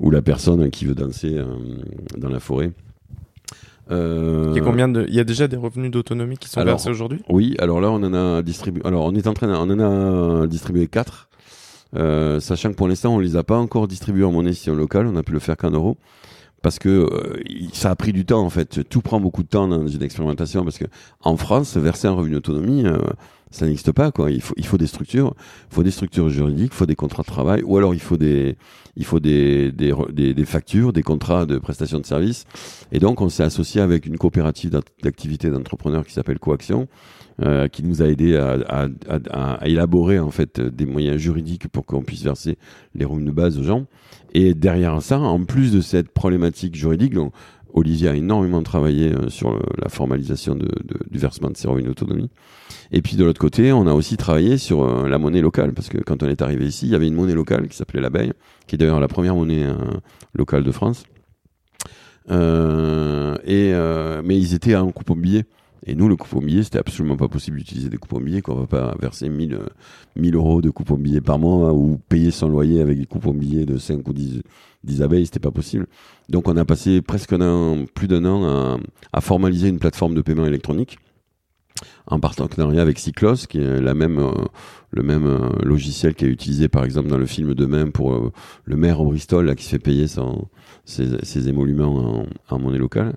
ou 0.00 0.11
la 0.11 0.20
personne 0.20 0.70
qui 0.70 0.84
veut 0.84 0.94
danser 0.94 1.34
euh, 1.34 1.44
dans 2.18 2.28
la 2.28 2.40
forêt. 2.40 2.72
Euh... 3.91 4.49
Il 4.51 4.57
y 4.57 4.61
a 4.61 4.64
combien 4.64 4.89
de, 4.89 5.05
il 5.09 5.14
y 5.14 5.20
a 5.20 5.24
déjà 5.24 5.47
des 5.49 5.57
revenus 5.57 5.91
d'autonomie 5.91 6.37
qui 6.39 6.49
sont 6.49 6.64
versés 6.64 6.91
aujourd'hui? 6.91 7.20
Oui, 7.28 7.55
alors 7.59 7.80
là 7.80 7.91
on 7.91 8.03
en 8.03 8.14
a 8.14 8.43
distribué, 8.43 8.82
alors 8.84 9.05
on 9.05 9.14
est 9.14 9.26
en 9.26 9.34
train, 9.34 9.49
on 9.49 9.70
en 9.70 10.43
a 10.43 10.47
distribué 10.47 10.89
quatre, 10.89 11.28
euh, 11.95 12.41
sachant 12.41 12.70
que 12.70 12.74
pour 12.76 12.89
l'instant 12.89 13.14
on 13.14 13.20
les 13.20 13.37
a 13.37 13.45
pas 13.45 13.59
encore 13.59 13.87
distribués 13.87 14.24
en 14.24 14.32
monnaie 14.32 14.53
locale, 14.66 15.07
on 15.07 15.16
a 15.16 15.22
pu 15.22 15.32
le 15.32 15.39
faire 15.39 15.57
qu'en 15.57 15.70
euros. 15.70 15.97
Parce 16.62 16.80
que 16.80 16.89
euh, 16.89 17.43
ça 17.72 17.91
a 17.91 17.97
pris 17.97 18.12
du 18.12 18.24
temps 18.24 18.41
en 18.41 18.51
fait. 18.51 18.89
Tout 18.89 19.01
prend 19.01 19.20
beaucoup 19.20 19.45
de 19.45 19.49
temps 19.49 19.68
dans 19.68 19.87
une 19.87 20.03
expérimentation 20.03 20.64
parce 20.64 20.78
que 20.78 20.87
en 21.20 21.37
France, 21.37 21.76
verser 21.76 22.09
un 22.09 22.12
revenu 22.12 22.32
d'autonomie, 22.32 22.84
euh, 22.84 22.99
ça 23.51 23.66
n'existe 23.66 23.92
pas 23.92 24.11
quoi. 24.11 24.30
Il 24.30 24.42
faut 24.42 24.55
il 24.57 24.66
faut 24.66 24.78
des 24.78 24.86
structures, 24.86 25.34
il 25.70 25.74
faut 25.74 25.82
des 25.82 25.90
structures 25.90 26.28
juridiques, 26.28 26.72
il 26.72 26.76
faut 26.76 26.86
des 26.86 26.97
contrats 26.97 27.22
de 27.22 27.28
travail, 27.28 27.62
ou 27.62 27.76
alors 27.76 27.94
il 27.94 28.01
faut 28.01 28.16
des 28.16 28.57
il 28.97 29.05
faut 29.05 29.20
des 29.20 29.72
des, 29.72 29.94
des, 30.34 30.44
factures, 30.44 30.92
des 30.92 31.03
contrats 31.03 31.47
de 31.47 31.59
prestation 31.59 32.01
de 32.01 32.07
services. 32.07 32.44
Et 32.92 32.99
donc 32.99 33.20
on 33.20 33.29
s'est 33.29 33.45
associé 33.45 33.80
avec 33.80 34.07
une 34.07 34.18
coopérative 34.18 34.80
d'activité 35.03 35.50
d'entrepreneurs 35.50 36.04
qui 36.04 36.12
s'appelle 36.12 36.38
Coaction. 36.38 36.88
Euh, 37.42 37.68
qui 37.68 37.83
nous 37.83 38.00
a 38.00 38.07
aidé 38.07 38.34
à, 38.34 38.57
à, 38.66 38.88
à, 39.11 39.53
à, 39.58 39.68
élaborer 39.68 40.18
en 40.18 40.30
fait 40.30 40.58
des 40.58 40.87
moyens 40.87 41.18
juridiques 41.18 41.68
pour 41.68 41.84
qu'on 41.84 42.03
puisse 42.03 42.22
verser 42.22 42.57
les 42.95 43.04
revenus 43.04 43.29
de 43.29 43.34
base 43.34 43.58
aux 43.58 43.62
gens. 43.62 43.84
Et 44.33 44.54
derrière 44.54 45.03
ça, 45.03 45.18
en 45.18 45.45
plus 45.45 45.70
de 45.70 45.83
cette 45.83 46.08
problématique 46.08 46.75
juridique, 46.75 47.12
donc 47.12 47.34
Olivier 47.76 48.08
a 48.08 48.14
énormément 48.14 48.62
travaillé 48.62 49.12
euh, 49.12 49.28
sur 49.28 49.58
la 49.78 49.90
formalisation 49.90 50.54
du 50.57 51.18
versement 51.18 51.50
de 51.50 51.57
ces 51.57 51.68
revenus 51.68 51.88
d'autonomie. 51.88 52.30
Et 52.90 53.03
puis 53.03 53.16
de 53.16 53.24
l'autre 53.24 53.38
côté, 53.38 53.70
on 53.70 53.86
a 53.86 53.92
aussi 53.92 54.16
travaillé 54.16 54.57
sur 54.57 54.82
euh, 54.82 55.08
la 55.08 55.18
monnaie 55.18 55.42
locale, 55.42 55.74
parce 55.74 55.90
que 55.90 55.98
quand 55.98 56.22
on 56.22 56.28
est 56.28 56.40
arrivé 56.40 56.66
ici, 56.66 56.86
il 56.86 56.92
y 56.92 56.94
avait 56.94 57.07
une 57.07 57.14
monnaie 57.14 57.34
locale 57.34 57.68
qui 57.68 57.76
s'appelait 57.76 58.00
l'abeille, 58.00 58.32
qui 58.66 58.76
est 58.76 58.78
d'ailleurs 58.78 58.98
la 58.98 59.08
première 59.08 59.34
monnaie 59.34 59.64
euh, 59.64 59.74
locale 60.34 60.64
de 60.64 60.72
France. 60.72 61.04
Et 62.28 63.72
mais 64.24 64.36
ils 64.36 64.54
étaient 64.54 64.74
en 64.74 64.90
coupe 64.90 65.11
au 65.11 65.14
billet. 65.14 65.44
Et 65.84 65.94
nous, 65.94 66.08
le 66.08 66.16
coupon 66.16 66.40
billet, 66.40 66.62
c'était 66.62 66.78
absolument 66.78 67.16
pas 67.16 67.28
possible 67.28 67.58
d'utiliser 67.58 67.88
des 67.88 67.96
coupons 67.96 68.20
billets, 68.20 68.42
qu'on 68.42 68.54
va 68.54 68.66
pas 68.66 68.96
verser 69.00 69.28
1000, 69.28 69.58
1000 70.16 70.34
euros 70.34 70.62
de 70.62 70.70
coupons 70.70 70.96
billets 70.96 71.20
par 71.20 71.38
mois 71.38 71.72
ou 71.72 72.00
payer 72.08 72.30
son 72.30 72.48
loyer 72.48 72.80
avec 72.80 72.98
des 72.98 73.07
coupons 73.07 73.34
billets 73.34 73.66
de 73.66 73.78
5 73.78 74.07
ou 74.08 74.12
10, 74.12 74.42
10 74.84 75.03
abeilles, 75.03 75.26
c'était 75.26 75.40
pas 75.40 75.50
possible. 75.50 75.86
Donc 76.28 76.48
on 76.48 76.57
a 76.57 76.64
passé 76.64 77.03
presque 77.03 77.32
un 77.32 77.40
an, 77.40 77.84
plus 77.94 78.08
d'un 78.08 78.24
an 78.24 78.44
à, 78.44 78.78
à 79.12 79.20
formaliser 79.20 79.68
une 79.68 79.78
plateforme 79.78 80.14
de 80.14 80.22
paiement 80.22 80.46
électronique 80.46 80.98
en 82.07 82.20
partenariat 82.20 82.82
avec 82.82 82.98
Cyclos, 82.98 83.46
qui 83.48 83.58
est 83.58 83.80
la 83.80 83.94
même, 83.94 84.18
euh, 84.18 84.32
le 84.90 85.03
même 85.03 85.26
euh, 85.26 85.48
logiciel 85.62 86.14
qui 86.14 86.24
est 86.24 86.28
utilisé 86.28 86.68
par 86.68 86.84
exemple 86.84 87.08
dans 87.08 87.18
le 87.18 87.26
film 87.26 87.54
de 87.54 87.66
même 87.66 87.92
pour 87.92 88.14
euh, 88.14 88.32
le 88.64 88.76
maire 88.76 89.00
au 89.00 89.07
Bristol 89.07 89.46
là, 89.46 89.54
qui 89.54 89.64
se 89.64 89.70
fait 89.70 89.78
payer 89.78 90.07
son, 90.07 90.46
ses, 90.84 91.18
ses 91.24 91.48
émoluments 91.48 92.26
en, 92.50 92.54
en, 92.54 92.58
monnaie 92.58 92.78
locale. 92.78 93.14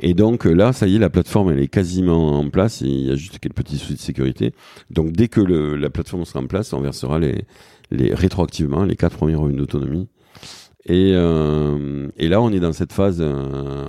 Et 0.00 0.14
donc 0.14 0.44
là, 0.44 0.72
ça 0.72 0.86
y 0.86 0.96
est, 0.96 0.98
la 0.98 1.10
plateforme 1.10 1.52
elle 1.52 1.60
est 1.60 1.68
quasiment 1.68 2.38
en 2.38 2.48
place. 2.48 2.80
il 2.80 3.06
y 3.06 3.10
a 3.10 3.16
juste 3.16 3.38
quelques 3.38 3.56
petits 3.56 3.76
soucis 3.76 3.94
de 3.94 3.98
sécurité. 4.00 4.54
Donc 4.90 5.12
dès 5.12 5.28
que 5.28 5.40
le, 5.40 5.76
la 5.76 5.90
plateforme 5.90 6.24
sera 6.24 6.40
en 6.40 6.46
place, 6.46 6.72
on 6.72 6.80
versera 6.80 7.18
les, 7.18 7.44
les 7.90 8.14
rétroactivement 8.14 8.84
les 8.84 8.96
quatre 8.96 9.16
premiers 9.16 9.34
revenus 9.34 9.58
d'autonomie. 9.58 10.08
Et, 10.86 11.10
et 11.12 12.28
là, 12.28 12.42
on 12.42 12.50
est 12.50 12.58
dans 12.58 12.72
cette 12.72 12.92
phase 12.92 13.22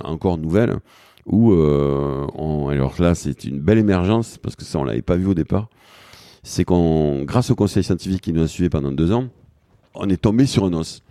encore 0.04 0.38
nouvelle 0.38 0.76
où 1.26 1.52
euh, 1.52 2.26
on, 2.34 2.68
alors 2.68 2.94
là 2.98 3.14
c'est 3.14 3.44
une 3.44 3.60
belle 3.60 3.78
émergence 3.78 4.38
parce 4.38 4.56
que 4.56 4.64
ça 4.64 4.78
on 4.78 4.84
l'avait 4.84 5.02
pas 5.02 5.16
vu 5.16 5.26
au 5.26 5.34
départ. 5.34 5.68
C'est 6.42 6.64
qu'on 6.64 7.24
grâce 7.24 7.50
au 7.50 7.54
conseil 7.54 7.82
scientifique 7.82 8.20
qui 8.20 8.32
nous 8.32 8.42
a 8.42 8.48
suivi 8.48 8.68
pendant 8.68 8.92
deux 8.92 9.12
ans 9.12 9.28
on 9.94 10.08
est 10.08 10.20
tombé 10.20 10.46
sur 10.46 10.64
un 10.64 10.72
os. 10.72 11.02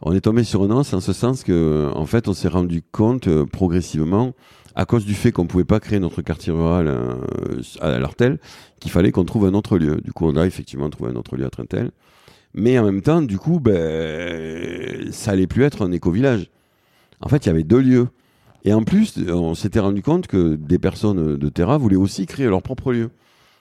On 0.00 0.14
est 0.14 0.20
tombé 0.20 0.44
sur 0.44 0.62
un 0.62 0.70
os 0.70 0.94
en 0.94 1.00
ce 1.00 1.12
sens 1.12 1.44
que 1.44 1.90
en 1.94 2.06
fait 2.06 2.28
on 2.28 2.32
s'est 2.32 2.48
rendu 2.48 2.82
compte 2.82 3.28
euh, 3.28 3.46
progressivement 3.46 4.32
à 4.74 4.84
cause 4.84 5.04
du 5.04 5.14
fait 5.14 5.32
qu'on 5.32 5.46
pouvait 5.46 5.64
pas 5.64 5.80
créer 5.80 6.00
notre 6.00 6.22
quartier 6.22 6.52
rural 6.52 6.88
euh, 6.88 7.60
à 7.80 7.98
l'Artel 7.98 8.38
qu'il 8.80 8.90
fallait 8.90 9.12
qu'on 9.12 9.24
trouve 9.24 9.46
un 9.46 9.54
autre 9.54 9.78
lieu. 9.78 10.00
Du 10.00 10.12
coup 10.12 10.26
on 10.26 10.36
a 10.36 10.46
effectivement 10.46 10.88
trouvé 10.90 11.10
un 11.10 11.16
autre 11.16 11.36
lieu 11.36 11.44
à 11.44 11.50
Trintel 11.50 11.90
mais 12.54 12.78
en 12.78 12.84
même 12.84 13.02
temps 13.02 13.22
du 13.22 13.38
coup 13.38 13.60
ben 13.60 15.12
ça 15.12 15.32
allait 15.32 15.46
plus 15.46 15.64
être 15.64 15.84
un 15.84 15.92
éco-village. 15.92 16.50
En 17.20 17.28
fait 17.28 17.46
il 17.46 17.48
y 17.48 17.50
avait 17.50 17.64
deux 17.64 17.80
lieux 17.80 18.08
et 18.64 18.72
en 18.72 18.82
plus, 18.82 19.14
on 19.28 19.54
s'était 19.54 19.80
rendu 19.80 20.02
compte 20.02 20.26
que 20.26 20.54
des 20.54 20.78
personnes 20.78 21.36
de 21.36 21.48
Terra 21.48 21.78
voulaient 21.78 21.96
aussi 21.96 22.26
créer 22.26 22.46
leur 22.46 22.62
propre 22.62 22.92
lieu. 22.92 23.10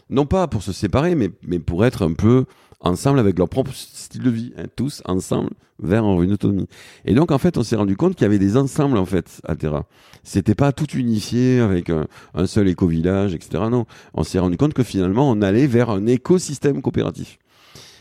Non 0.09 0.25
pas 0.25 0.47
pour 0.47 0.61
se 0.61 0.73
séparer, 0.73 1.15
mais, 1.15 1.31
mais 1.47 1.59
pour 1.59 1.85
être 1.85 2.03
un 2.05 2.13
peu 2.13 2.45
ensemble 2.81 3.19
avec 3.19 3.37
leur 3.37 3.49
propre 3.49 3.71
style 3.73 4.23
de 4.23 4.29
vie, 4.29 4.53
hein, 4.57 4.65
tous 4.75 5.01
ensemble 5.05 5.51
vers 5.79 6.03
une 6.21 6.33
autonomie. 6.33 6.67
Et 7.05 7.13
donc 7.13 7.31
en 7.31 7.37
fait, 7.37 7.57
on 7.57 7.63
s'est 7.63 7.75
rendu 7.75 7.95
compte 7.95 8.15
qu'il 8.15 8.23
y 8.23 8.25
avait 8.25 8.39
des 8.39 8.57
ensembles 8.57 8.97
en 8.97 9.05
fait 9.05 9.41
à 9.47 9.55
Terra. 9.55 9.85
C'était 10.23 10.55
pas 10.55 10.71
tout 10.71 10.89
unifié 10.91 11.59
avec 11.59 11.89
un, 11.89 12.07
un 12.33 12.45
seul 12.45 12.67
éco-village, 12.67 13.33
etc. 13.33 13.63
Non, 13.71 13.85
on 14.13 14.23
s'est 14.23 14.39
rendu 14.39 14.57
compte 14.57 14.73
que 14.73 14.83
finalement, 14.83 15.29
on 15.29 15.41
allait 15.41 15.67
vers 15.67 15.89
un 15.89 16.05
écosystème 16.05 16.81
coopératif. 16.81 17.39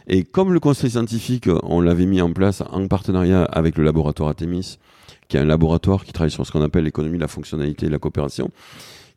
Et 0.07 0.25
comme 0.25 0.53
le 0.53 0.61
conseil 0.61 0.91
scientifique, 0.91 1.49
on 1.63 1.81
l'avait 1.81 2.07
mis 2.07 2.21
en 2.21 2.33
place 2.33 2.63
en 2.71 2.87
partenariat 2.89 3.45
avec 3.45 3.79
le 3.79 3.85
laboratoire 3.85 4.31
Artemis, 4.31 4.79
qui 5.31 5.37
est 5.37 5.41
un 5.41 5.47
laboratoire 5.47 6.05
qui 6.05 6.13
travaille 6.13 6.31
sur 6.31 6.45
ce 6.45 6.53
qu'on 6.53 6.61
appelle 6.61 6.85
l'économie, 6.85 7.17
la 7.17 7.29
fonctionnalité 7.29 7.87
et 7.87 7.89
la 7.89 7.99
coopération, 7.99 8.51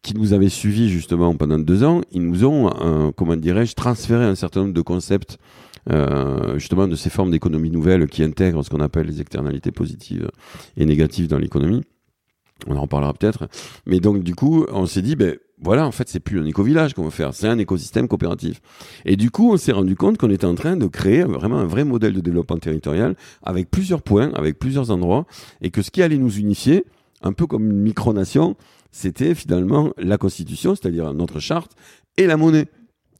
qui 0.04 0.14
nous 0.14 0.34
avait 0.34 0.50
suivi 0.50 0.90
justement 0.90 1.36
pendant 1.36 1.58
deux 1.58 1.84
ans, 1.84 2.02
ils 2.12 2.22
nous 2.22 2.46
ont, 2.46 2.72
euh, 2.82 3.12
comment 3.16 3.36
dirais-je, 3.36 3.74
transféré 3.74 4.24
un 4.24 4.36
certain 4.36 4.62
nombre 4.62 4.74
de 4.74 4.82
concepts 4.82 5.40
euh, 5.92 6.58
justement 6.60 6.88
de 6.88 6.96
ces 6.96 7.10
formes 7.10 7.32
d'économie 7.32 7.72
nouvelles 7.72 8.08
qui 8.08 8.24
intègrent 8.24 8.64
ce 8.64 8.70
qu'on 8.70 8.80
appelle 8.80 9.08
les 9.08 9.20
externalités 9.20 9.72
positives 9.72 10.30
et 10.78 10.86
négatives 10.86 11.28
dans 11.28 11.40
l'économie. 11.40 11.84
On 12.68 12.76
en 12.76 12.82
reparlera 12.82 13.14
peut-être. 13.14 13.48
Mais 13.86 14.00
donc 14.00 14.24
du 14.24 14.36
coup, 14.36 14.66
on 14.72 14.86
s'est 14.86 15.02
dit, 15.02 15.16
ben 15.16 15.38
voilà, 15.62 15.88
en 15.88 15.92
fait, 15.92 16.10
c'est 16.10 16.20
plus 16.20 16.40
un 16.40 16.46
éco-village 16.46 16.94
qu'on 16.94 17.06
veut 17.06 17.10
faire, 17.10 17.34
c'est 17.34 17.48
un 17.48 17.58
écosystème 17.58 18.08
coopératif. 18.08 18.62
Et 19.06 19.16
du 19.16 19.32
coup, 19.32 19.54
on 19.54 19.58
s'est 19.58 19.72
rendu 19.72 19.96
compte 19.96 20.18
qu'on 20.18 20.30
était 20.30 20.46
en 20.46 20.56
train 20.56 20.76
de 20.76 20.88
créer 20.88 21.24
vraiment 21.24 21.58
un 21.58 21.66
vrai 21.66 21.86
modèle 21.86 22.14
de 22.14 22.22
développement 22.22 22.58
territorial 22.58 23.16
avec 23.44 23.72
plusieurs 23.72 24.02
points, 24.02 24.32
avec 24.34 24.60
plusieurs 24.60 24.92
endroits, 24.92 25.26
et 25.62 25.72
que 25.72 25.82
ce 25.82 25.90
qui 25.90 26.02
allait 26.02 26.18
nous 26.18 26.36
unifier, 26.38 26.86
un 27.22 27.32
peu 27.32 27.48
comme 27.48 27.70
une 27.70 27.80
micronation, 27.80 28.58
c'était 28.92 29.36
finalement 29.36 29.92
la 29.98 30.18
Constitution, 30.18 30.76
c'est-à-dire 30.76 31.14
notre 31.14 31.40
charte, 31.40 31.72
et 32.18 32.28
la 32.28 32.38
monnaie. 32.38 32.68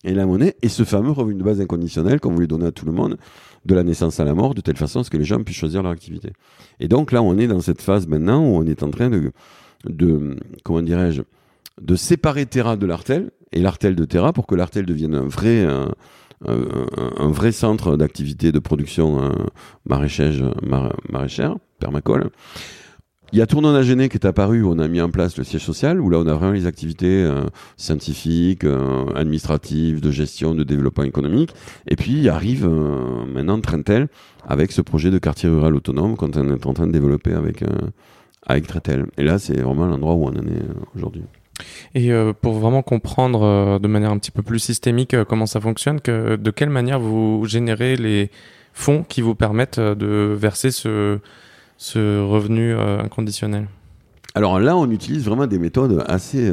Et 0.04 0.14
la 0.14 0.26
monnaie, 0.26 0.56
et 0.62 0.70
ce 0.70 0.84
fameux 0.84 1.12
revenu 1.12 1.36
de 1.36 1.44
base 1.44 1.62
inconditionnel 1.62 2.20
qu'on 2.20 2.34
voulait 2.34 2.48
donner 2.48 2.66
à 2.66 2.72
tout 2.72 2.86
le 2.86 2.92
monde, 2.92 3.18
de 3.66 3.76
la 3.76 3.84
naissance 3.84 4.20
à 4.20 4.26
la 4.26 4.34
mort, 4.34 4.54
de 4.54 4.62
telle 4.62 4.76
façon 4.76 5.00
à 5.00 5.04
ce 5.04 5.10
que 5.10 5.18
les 5.18 5.24
gens 5.24 5.42
puissent 5.42 5.58
choisir 5.58 5.84
leur 5.84 5.92
activité. 5.92 6.34
Et 6.80 6.88
donc 6.88 7.12
là, 7.12 7.22
on 7.22 7.38
est 7.38 7.48
dans 7.48 7.62
cette 7.62 7.82
phase 7.82 8.08
maintenant 8.08 8.42
où 8.42 8.58
on 8.58 8.66
est 8.66 8.84
en 8.84 8.92
train 8.92 9.10
de, 9.10 9.32
de 9.86 10.38
comment 10.64 10.82
dirais-je, 10.82 11.22
de 11.82 11.96
séparer 11.96 12.46
Terra 12.46 12.76
de 12.76 12.86
l'Artel 12.86 13.32
et 13.52 13.62
l'Artel 13.62 13.96
de 13.96 14.06
Terra 14.06 14.34
pour 14.34 14.46
que 14.46 14.56
l'Artel 14.56 14.86
devienne 14.86 15.16
un 15.16 15.28
vrai, 15.28 15.64
un, 15.64 15.92
un, 16.46 17.30
vrai 17.30 17.52
centre 17.52 17.96
d'activité 17.98 18.52
de 18.52 18.60
production 18.60 19.24
euh, 19.24 19.30
maraîchage, 19.86 20.44
maraîchère, 21.10 21.56
permacole. 21.80 22.30
Il 23.34 23.40
y 23.40 23.42
a 23.42 23.48
Tournon 23.48 23.74
Agené 23.74 24.10
qui 24.10 24.18
est 24.18 24.28
apparu 24.28 24.62
où 24.62 24.72
on 24.72 24.78
a 24.78 24.88
mis 24.88 25.02
en 25.02 25.10
place 25.10 25.40
le 25.40 25.44
siège 25.44 25.64
social, 25.64 26.00
où 26.00 26.08
là 26.12 26.20
on 26.20 26.28
a 26.28 26.36
vraiment 26.36 26.52
les 26.52 26.68
activités 26.68 27.24
euh, 27.24 27.46
scientifiques, 27.78 28.64
euh, 28.64 29.08
administratives, 29.16 30.02
de 30.02 30.12
gestion, 30.12 30.54
de 30.54 30.64
développement 30.64 31.04
économique. 31.04 31.50
Et 31.88 31.96
puis 31.96 32.30
arrive 32.30 32.68
euh, 32.68 33.26
maintenant 33.26 33.60
Trentel 33.60 34.08
avec 34.48 34.72
ce 34.72 34.84
projet 34.84 35.10
de 35.10 35.18
quartier 35.18 35.50
rural 35.50 35.74
autonome 35.74 36.16
qu'on 36.16 36.30
est 36.30 36.66
en 36.68 36.74
train 36.76 36.86
de 36.86 36.92
développer 36.92 37.34
avec, 37.34 37.64
avec 38.46 38.68
Trentel. 38.68 39.08
Et 39.18 39.24
là 39.24 39.40
c'est 39.40 39.60
vraiment 39.60 39.88
l'endroit 39.88 40.14
où 40.14 40.26
on 40.26 40.38
en 40.38 40.46
est 40.46 40.62
aujourd'hui. 40.96 41.24
Et 41.96 42.12
pour 42.40 42.54
vraiment 42.54 42.84
comprendre 42.84 43.80
de 43.80 43.88
manière 43.88 44.12
un 44.12 44.20
petit 44.20 44.32
peu 44.32 44.44
plus 44.44 44.60
systémique 44.60 45.16
comment 45.28 45.48
ça 45.48 45.60
fonctionne, 45.60 46.00
de 46.06 46.52
quelle 46.52 46.70
manière 46.70 47.00
vous 47.00 47.46
générez 47.46 47.96
les 47.96 48.30
fonds 48.74 49.04
qui 49.04 49.22
vous 49.22 49.34
permettent 49.34 49.80
de 49.80 50.36
verser 50.38 50.70
ce, 50.70 51.20
ce 51.84 52.22
revenu 52.22 52.74
inconditionnel 52.74 53.68
Alors 54.36 54.58
là, 54.62 54.78
on 54.78 54.90
utilise 54.90 55.26
vraiment 55.26 55.48
des 55.48 55.60
méthodes 55.60 56.02
assez, 56.08 56.50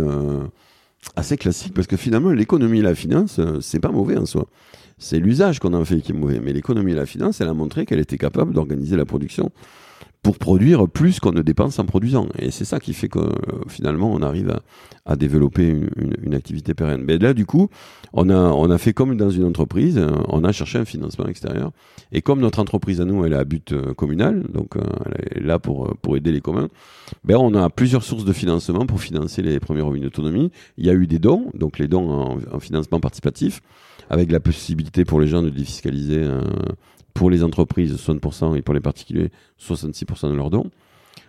assez 1.15 1.37
classiques 1.37 1.73
parce 1.73 1.87
que 1.87 1.97
finalement, 1.97 2.31
l'économie 2.31 2.81
et 2.81 2.83
la 2.83 2.97
finance, 2.97 3.41
c'est 3.61 3.79
pas 3.79 3.93
mauvais 3.93 4.17
en 4.17 4.27
soi. 4.27 4.47
C'est 4.99 5.21
l'usage 5.21 5.61
qu'on 5.61 5.73
en 5.73 5.85
fait 5.85 6.01
qui 6.01 6.11
est 6.11 6.15
mauvais. 6.17 6.41
Mais 6.41 6.53
l'économie 6.53 6.93
et 6.93 6.97
la 6.97 7.07
finance, 7.07 7.41
elle 7.41 7.49
a 7.49 7.55
montré 7.55 7.87
qu'elle 7.87 8.01
était 8.01 8.19
capable 8.19 8.53
d'organiser 8.53 8.97
la 8.97 9.05
production 9.05 9.53
pour 10.23 10.39
produire 10.39 10.87
plus 10.89 11.19
qu'on 11.19 11.33
ne 11.33 11.41
dépense 11.41 11.79
en 11.79 11.87
produisant. 11.87 12.29
Et 12.39 12.51
c'est 12.51 12.67
ça 12.67 12.79
qui 12.79 12.93
fait 12.93 13.09
que 13.09 13.19
euh, 13.19 13.33
finalement 13.69 14.13
on 14.13 14.21
arrive 14.21 14.51
à, 14.51 14.61
à 15.07 15.17
développer 15.17 15.67
une, 15.67 15.89
une, 15.97 16.15
une, 16.23 16.35
activité 16.35 16.75
pérenne. 16.75 17.03
Mais 17.05 17.17
là, 17.17 17.33
du 17.33 17.47
coup, 17.47 17.69
on 18.13 18.29
a, 18.29 18.37
on 18.37 18.71
a 18.71 18.79
fait 18.79 18.93
comme 18.93 19.17
dans 19.17 19.31
une 19.31 19.45
entreprise, 19.45 19.97
euh, 19.97 20.11
on 20.29 20.45
a 20.45 20.53
cherché 20.53 20.79
un 20.79 20.85
financement 20.85 21.27
extérieur. 21.27 21.73
Et 22.13 22.21
comme 22.21 22.41
notre 22.41 22.59
entreprise 22.61 23.01
à 23.01 23.07
nous, 23.07 23.25
elle 23.25 23.33
est 23.33 23.37
à 23.37 23.45
but 23.45 23.73
euh, 23.73 23.95
communal, 23.95 24.43
donc 24.53 24.75
elle 24.77 25.43
est 25.43 25.47
là 25.47 25.59
pour, 25.59 25.97
pour 26.03 26.17
aider 26.17 26.33
les 26.33 26.41
communs, 26.41 26.69
ben 27.25 27.37
on 27.37 27.55
a 27.55 27.71
plusieurs 27.71 28.03
sources 28.03 28.25
de 28.25 28.33
financement 28.33 28.85
pour 28.87 29.01
financer 29.01 29.41
les 29.43 29.59
premiers 29.59 29.81
revenus 29.81 30.05
d'autonomie. 30.05 30.51
Il 30.77 30.85
y 30.85 30.91
a 30.91 30.95
eu 30.95 31.07
des 31.07 31.19
dons, 31.19 31.51
donc 31.55 31.79
les 31.79 31.89
dons 31.89 32.11
en, 32.11 32.39
en 32.53 32.61
financement 32.61 33.01
participatif, 33.01 33.63
avec 34.11 34.31
la 34.31 34.41
possibilité 34.41 35.05
pour 35.05 35.21
les 35.21 35.29
gens 35.29 35.41
de 35.41 35.51
défiscaliser 35.51 36.27
pour 37.15 37.31
les 37.31 37.43
entreprises 37.43 37.95
60% 37.95 38.57
et 38.57 38.63
pour 38.63 38.75
les 38.75 38.81
particuliers 38.81 39.31
66% 39.61 40.31
de 40.31 40.35
leurs 40.35 40.51
dons. 40.51 40.71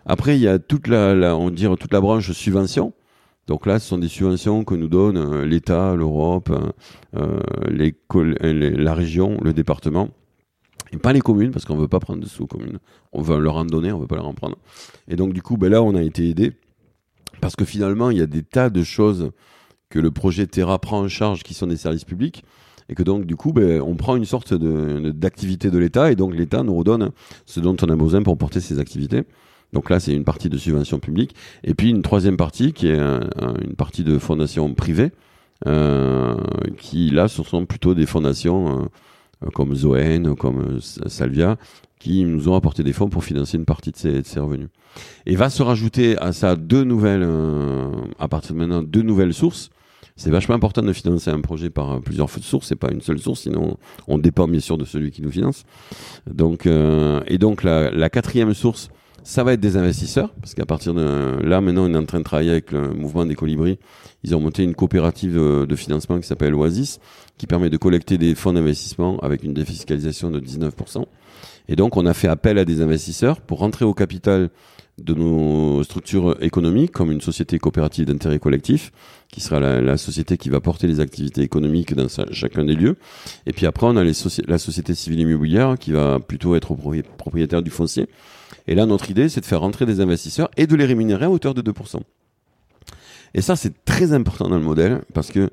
Après, 0.06 0.36
il 0.36 0.42
y 0.42 0.48
a 0.48 0.60
toute 0.60 0.88
la, 0.88 1.36
on 1.36 1.50
dirait 1.50 1.76
toute 1.76 1.94
la 1.94 2.02
branche 2.02 2.32
subvention. 2.32 2.94
Donc 3.48 3.66
là, 3.66 3.80
ce 3.80 3.88
sont 3.88 3.98
des 3.98 4.08
subventions 4.08 4.64
que 4.64 4.76
nous 4.76 4.88
donne 4.88 5.18
euh, 5.18 5.46
l'État, 5.46 5.96
l'Europe, 5.96 6.52
euh, 6.52 6.72
euh 7.16 7.40
la 8.54 8.94
région, 8.94 9.38
le 9.42 9.54
département, 9.54 10.10
et 10.92 10.98
pas 10.98 11.14
les 11.14 11.22
communes 11.22 11.52
parce 11.52 11.66
qu'on 11.66 11.76
veut 11.76 11.88
pas 11.88 12.00
prendre 12.00 12.22
de 12.22 12.28
sous 12.28 12.48
communes. 12.48 12.80
On 13.14 13.22
veut 13.22 13.40
leur 13.40 13.56
en 13.56 13.66
donner, 13.66 13.92
on 13.92 14.00
veut 14.00 14.08
pas 14.08 14.16
leur 14.16 14.28
en 14.28 14.34
prendre. 14.34 14.58
Et 15.08 15.16
donc 15.16 15.34
du 15.34 15.42
coup, 15.42 15.58
ben 15.58 15.70
là, 15.70 15.82
on 15.82 15.96
a 15.96 16.02
été 16.02 16.30
aidé 16.30 16.54
parce 17.40 17.56
que 17.56 17.66
finalement, 17.66 18.10
il 18.10 18.18
y 18.18 18.22
a 18.22 18.28
des 18.28 18.44
tas 18.44 18.70
de 18.70 18.84
choses 18.84 19.32
que 19.90 20.00
le 20.00 20.12
projet 20.12 20.48
Terra 20.48 20.80
prend 20.80 21.00
en 21.00 21.08
charge 21.08 21.44
qui 21.44 21.54
sont 21.54 21.68
des 21.68 21.78
services 21.78 22.06
publics 22.06 22.44
et 22.92 22.96
que 22.96 23.04
donc 23.04 23.26
du 23.26 23.36
coup 23.36 23.54
ben, 23.54 23.82
on 23.82 23.96
prend 23.96 24.16
une 24.16 24.26
sorte 24.26 24.54
d'activité 24.54 25.72
de, 25.72 25.78
l'État 25.80 26.12
et 26.12 26.16
donc 26.16 26.36
l'État 26.36 26.62
nous 26.62 26.76
redonne 26.76 27.12
ce 27.46 27.60
dont 27.60 27.76
on 27.82 27.90
a 27.90 27.96
besoin 27.96 28.22
pour 28.22 28.38
porter 28.38 28.60
ses 28.60 28.80
activités. 28.80 29.24
Donc 29.74 29.90
là 29.90 30.00
c'est 30.00 30.14
une 30.14 30.26
partie 30.26 30.50
de 30.50 30.58
subvention 30.58 31.00
publique 31.00 31.34
et 31.64 31.74
puis 31.74 31.90
une 31.90 32.02
troisième 32.02 32.38
partie 32.38 32.74
qui 32.74 32.90
est 32.90 33.00
un, 33.00 33.22
une 33.64 33.76
partie 33.76 34.04
de 34.04 34.20
fondation 34.20 34.74
privée 34.74 35.12
euh, 35.66 36.36
qui 36.78 37.10
là 37.10 37.30
ce 37.30 37.42
sont 37.44 37.66
plutôt 37.66 37.96
des 37.96 38.06
fondations 38.06 38.90
euh, 39.44 39.50
comme 39.54 39.74
Zoen, 39.74 40.36
comme 40.36 40.80
Salvia 40.82 41.58
qui 41.98 42.26
nous 42.26 42.50
ont 42.50 42.56
apporté 42.56 42.84
des 42.84 42.94
fonds 42.94 43.10
pour 43.10 43.24
financer 43.24 43.58
une 43.58 43.66
partie 43.66 43.92
de 43.92 43.98
ces, 43.98 44.22
de 44.24 44.26
ces 44.26 44.40
revenus. 44.40 44.70
Et 45.28 45.36
va 45.36 45.52
se 45.52 45.62
rajouter 45.62 46.18
à 46.18 46.34
ça 46.34 46.56
deux 46.56 46.84
nouvelles, 46.84 47.24
euh, 47.24 47.92
à 48.18 48.28
partir 48.28 48.56
de 48.56 48.60
maintenant, 48.60 48.82
deux 48.82 49.04
nouvelles 49.04 49.36
sources 49.36 49.70
c'est 50.16 50.30
vachement 50.30 50.56
important 50.56 50.82
de 50.82 50.94
financer 50.94 51.30
un 51.30 51.42
projet 51.42 51.70
par 51.70 52.02
plusieurs 52.02 52.30
sources, 52.30 52.68
c'est 52.68 52.76
pas 52.76 52.92
une 52.92 53.02
seule 53.02 53.20
source, 53.20 53.42
sinon 53.42 53.78
on 54.08 54.18
dépend 54.18 54.48
bien 54.48 54.60
sûr 54.60 54.78
de 54.78 54.86
celui 54.86 55.12
qui 55.12 55.22
nous 55.22 55.32
finance. 55.32 55.64
Donc, 56.30 56.66
euh, 56.66 57.22
et 57.28 57.38
donc 57.38 57.64
la, 57.64 58.10
quatrième 58.10 58.54
source, 58.54 58.90
Ça 59.24 59.44
va 59.44 59.54
être 59.54 59.60
des 59.60 59.78
investisseurs, 59.78 60.34
parce 60.42 60.56
qu'à 60.56 60.66
partir 60.66 60.96
de 60.96 61.38
là, 61.44 61.62
maintenant, 61.62 61.86
on 61.88 61.94
est 61.94 61.98
en 61.98 62.06
train 62.06 62.18
de 62.18 62.24
travailler 62.24 62.50
avec 62.50 62.72
le 62.72 62.90
mouvement 62.90 63.24
des 63.24 63.36
colibris. 63.36 63.78
Ils 64.24 64.36
ont 64.36 64.40
monté 64.40 64.64
une 64.64 64.74
coopérative 64.74 65.36
de, 65.36 65.76
financement 65.76 66.20
qui 66.20 66.28
s'appelle 66.28 66.56
Oasis, 66.56 67.00
qui 67.38 67.46
permet 67.46 67.70
de 67.70 67.78
collecter 67.78 68.18
des 68.18 68.34
fonds 68.34 68.54
d'investissement 68.54 69.20
avec 69.20 69.44
une 69.44 69.54
défiscalisation 69.54 70.32
de 70.32 70.40
19%. 70.40 71.06
Et 71.68 71.76
donc, 71.76 71.98
on 71.98 72.06
a 72.08 72.16
fait 72.16 72.30
appel 72.30 72.58
à 72.58 72.66
des 72.66 72.82
investisseurs 72.82 73.42
pour 73.42 73.60
rentrer 73.60 73.86
au 73.86 73.94
capital 73.94 74.50
de 74.98 75.14
nos 75.14 75.84
structures 75.84 76.42
économiques, 76.42 76.92
comme 76.92 77.12
une 77.12 77.22
société 77.22 77.58
coopérative 77.60 78.06
d'intérêt 78.06 78.40
collectif, 78.40 78.92
qui 79.32 79.42
sera 79.42 79.60
la, 79.60 79.98
société 79.98 80.38
qui 80.38 80.50
va 80.50 80.60
porter 80.60 80.88
les 80.88 81.00
activités 81.00 81.42
économiques 81.42 81.96
dans 81.96 82.08
chacun 82.32 82.66
des 82.66 82.76
lieux. 82.76 82.98
Et 83.46 83.54
puis 83.54 83.66
après, 83.66 83.88
on 83.88 83.96
a 83.96 84.04
la 84.04 84.58
société 84.58 84.94
civile 84.94 85.22
immobilière 85.22 85.78
qui 85.80 85.92
va 85.92 86.20
plutôt 86.20 86.56
être 86.56 86.76
propriétaire 87.18 87.62
du 87.62 87.72
foncier. 87.72 88.08
Et 88.68 88.76
là, 88.76 88.86
notre 88.86 89.10
idée, 89.10 89.30
c'est 89.30 89.42
de 89.42 89.46
faire 89.46 89.62
rentrer 89.62 89.86
des 89.86 90.02
investisseurs 90.02 90.50
et 90.58 90.68
de 90.68 90.76
les 90.76 90.86
rémunérer 90.86 91.26
à 91.26 91.32
hauteur 91.32 91.54
de 91.54 91.62
2%. 91.62 92.00
Et 93.34 93.42
ça, 93.42 93.56
c'est 93.56 93.86
très 93.86 94.14
important 94.14 94.50
dans 94.50 94.58
le 94.58 94.64
modèle 94.64 95.02
parce 95.14 95.32
que 95.32 95.50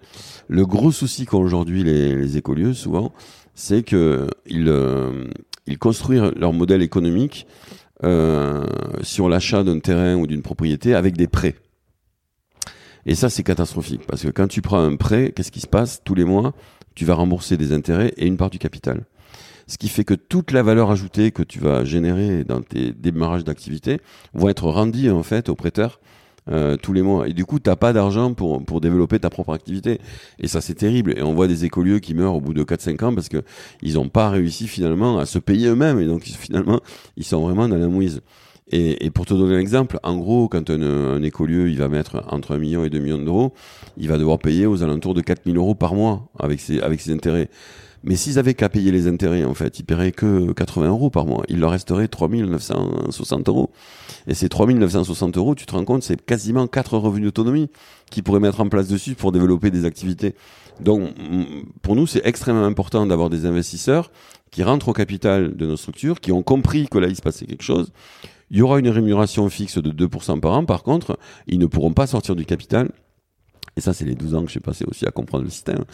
le 0.48 0.66
gros 0.66 0.90
souci 0.90 1.26
qu'ont 1.26 1.40
aujourd'hui 1.40 1.84
les, 1.84 2.36
écolieux, 2.36 2.74
souvent, 2.74 3.12
c'est 3.54 3.82
qu'ils 3.82 4.26
euh, 4.68 5.24
ils 5.66 5.78
construisent 5.78 6.32
leur 6.36 6.52
modèle 6.52 6.82
économique 6.82 7.46
euh, 8.04 8.64
sur 9.02 9.28
l'achat 9.28 9.64
d'un 9.64 9.80
terrain 9.80 10.14
ou 10.14 10.26
d'une 10.26 10.42
propriété 10.42 10.94
avec 10.94 11.16
des 11.16 11.26
prêts. 11.26 11.56
Et 13.06 13.14
ça, 13.14 13.30
c'est 13.30 13.42
catastrophique 13.42 14.02
parce 14.06 14.22
que 14.22 14.28
quand 14.28 14.48
tu 14.48 14.62
prends 14.62 14.80
un 14.80 14.96
prêt, 14.96 15.32
qu'est-ce 15.34 15.50
qui 15.50 15.60
se 15.60 15.66
passe 15.66 16.02
Tous 16.04 16.14
les 16.14 16.24
mois, 16.24 16.54
tu 16.94 17.04
vas 17.04 17.14
rembourser 17.14 17.56
des 17.56 17.72
intérêts 17.72 18.12
et 18.16 18.26
une 18.26 18.36
part 18.36 18.50
du 18.50 18.58
capital. 18.58 19.06
Ce 19.66 19.78
qui 19.78 19.88
fait 19.88 20.04
que 20.04 20.14
toute 20.14 20.50
la 20.50 20.62
valeur 20.62 20.90
ajoutée 20.90 21.30
que 21.30 21.42
tu 21.42 21.58
vas 21.58 21.84
générer 21.84 22.44
dans 22.44 22.62
tes 22.62 22.92
démarrages 22.92 23.44
d'activité 23.44 24.00
vont 24.32 24.48
être 24.48 24.68
rendue 24.68 25.10
en 25.10 25.22
fait 25.22 25.48
au 25.48 25.54
prêteur 25.54 26.00
euh, 26.50 26.76
tous 26.76 26.92
les 26.92 27.02
mois. 27.02 27.28
Et 27.28 27.32
du 27.32 27.44
coup, 27.44 27.58
t'as 27.58 27.76
pas 27.76 27.92
d'argent 27.92 28.34
pour, 28.34 28.64
pour 28.64 28.80
développer 28.80 29.18
ta 29.18 29.30
propre 29.30 29.52
activité. 29.52 30.00
Et 30.38 30.48
ça, 30.48 30.60
c'est 30.60 30.74
terrible. 30.74 31.14
Et 31.16 31.22
on 31.22 31.34
voit 31.34 31.48
des 31.48 31.64
écolieux 31.64 31.98
qui 31.98 32.14
meurent 32.14 32.34
au 32.34 32.40
bout 32.40 32.54
de 32.54 32.64
4-5 32.64 33.04
ans 33.04 33.14
parce 33.14 33.28
que 33.28 33.42
ils 33.82 33.94
n'ont 33.94 34.08
pas 34.08 34.30
réussi 34.30 34.68
finalement 34.68 35.18
à 35.18 35.26
se 35.26 35.38
payer 35.38 35.68
eux-mêmes. 35.68 36.00
Et 36.00 36.06
donc, 36.06 36.22
finalement, 36.24 36.80
ils 37.16 37.24
sont 37.24 37.40
vraiment 37.40 37.68
dans 37.68 37.78
la 37.78 37.88
mouise. 37.88 38.22
Et, 38.70 39.06
et 39.06 39.10
pour 39.10 39.24
te 39.24 39.34
donner 39.34 39.56
un 39.56 39.60
exemple, 39.60 39.98
en 40.02 40.16
gros, 40.16 40.48
quand 40.48 40.68
un, 40.70 40.82
un, 40.82 41.22
écolieu, 41.22 41.70
il 41.70 41.78
va 41.78 41.88
mettre 41.88 42.22
entre 42.28 42.54
1 42.54 42.58
million 42.58 42.84
et 42.84 42.90
2 42.90 42.98
millions 42.98 43.18
d'euros, 43.18 43.54
il 43.96 44.08
va 44.08 44.18
devoir 44.18 44.38
payer 44.38 44.66
aux 44.66 44.82
alentours 44.82 45.14
de 45.14 45.22
4000 45.22 45.56
euros 45.56 45.74
par 45.74 45.94
mois 45.94 46.28
avec 46.38 46.60
ses, 46.60 46.80
avec 46.80 47.00
ses 47.00 47.12
intérêts. 47.12 47.48
Mais 48.04 48.16
s'ils 48.16 48.38
avaient 48.38 48.54
qu'à 48.54 48.68
payer 48.68 48.92
les 48.92 49.08
intérêts, 49.08 49.44
en 49.44 49.54
fait, 49.54 49.78
ils 49.80 49.84
paieraient 49.84 50.12
que 50.12 50.52
80 50.52 50.88
euros 50.88 51.10
par 51.10 51.26
mois. 51.26 51.44
Il 51.48 51.58
leur 51.60 51.70
resterait 51.70 52.08
3960 52.08 53.48
euros. 53.48 53.70
Et 54.26 54.34
ces 54.34 54.48
3960 54.48 55.36
euros, 55.36 55.54
tu 55.54 55.66
te 55.66 55.72
rends 55.72 55.84
compte, 55.84 56.02
c'est 56.02 56.24
quasiment 56.24 56.66
quatre 56.66 56.96
revenus 56.96 57.26
d'autonomie 57.26 57.70
qu'ils 58.10 58.22
pourraient 58.22 58.40
mettre 58.40 58.60
en 58.60 58.68
place 58.68 58.88
dessus 58.88 59.14
pour 59.14 59.32
développer 59.32 59.70
des 59.70 59.84
activités. 59.84 60.34
Donc, 60.80 61.10
pour 61.82 61.96
nous, 61.96 62.06
c'est 62.06 62.24
extrêmement 62.24 62.64
important 62.64 63.06
d'avoir 63.06 63.30
des 63.30 63.46
investisseurs 63.46 64.10
qui 64.50 64.62
rentrent 64.62 64.88
au 64.88 64.92
capital 64.92 65.56
de 65.56 65.66
nos 65.66 65.76
structures, 65.76 66.20
qui 66.20 66.32
ont 66.32 66.42
compris 66.42 66.88
que 66.88 66.98
là, 66.98 67.08
il 67.08 67.16
se 67.16 67.22
passait 67.22 67.46
quelque 67.46 67.64
chose. 67.64 67.92
Il 68.50 68.58
y 68.58 68.62
aura 68.62 68.78
une 68.78 68.88
rémunération 68.88 69.48
fixe 69.50 69.78
de 69.78 70.06
2% 70.06 70.40
par 70.40 70.52
an. 70.52 70.64
Par 70.64 70.82
contre, 70.82 71.18
ils 71.46 71.58
ne 71.58 71.66
pourront 71.66 71.92
pas 71.92 72.06
sortir 72.06 72.34
du 72.34 72.46
capital 72.46 72.90
et 73.78 73.80
ça, 73.80 73.92
c'est 73.92 74.04
les 74.04 74.16
12 74.16 74.34
ans 74.34 74.44
que 74.44 74.50
j'ai 74.50 74.58
passé 74.58 74.84
aussi 74.90 75.06
à 75.06 75.12
comprendre 75.12 75.44
le 75.44 75.50
système. 75.50 75.84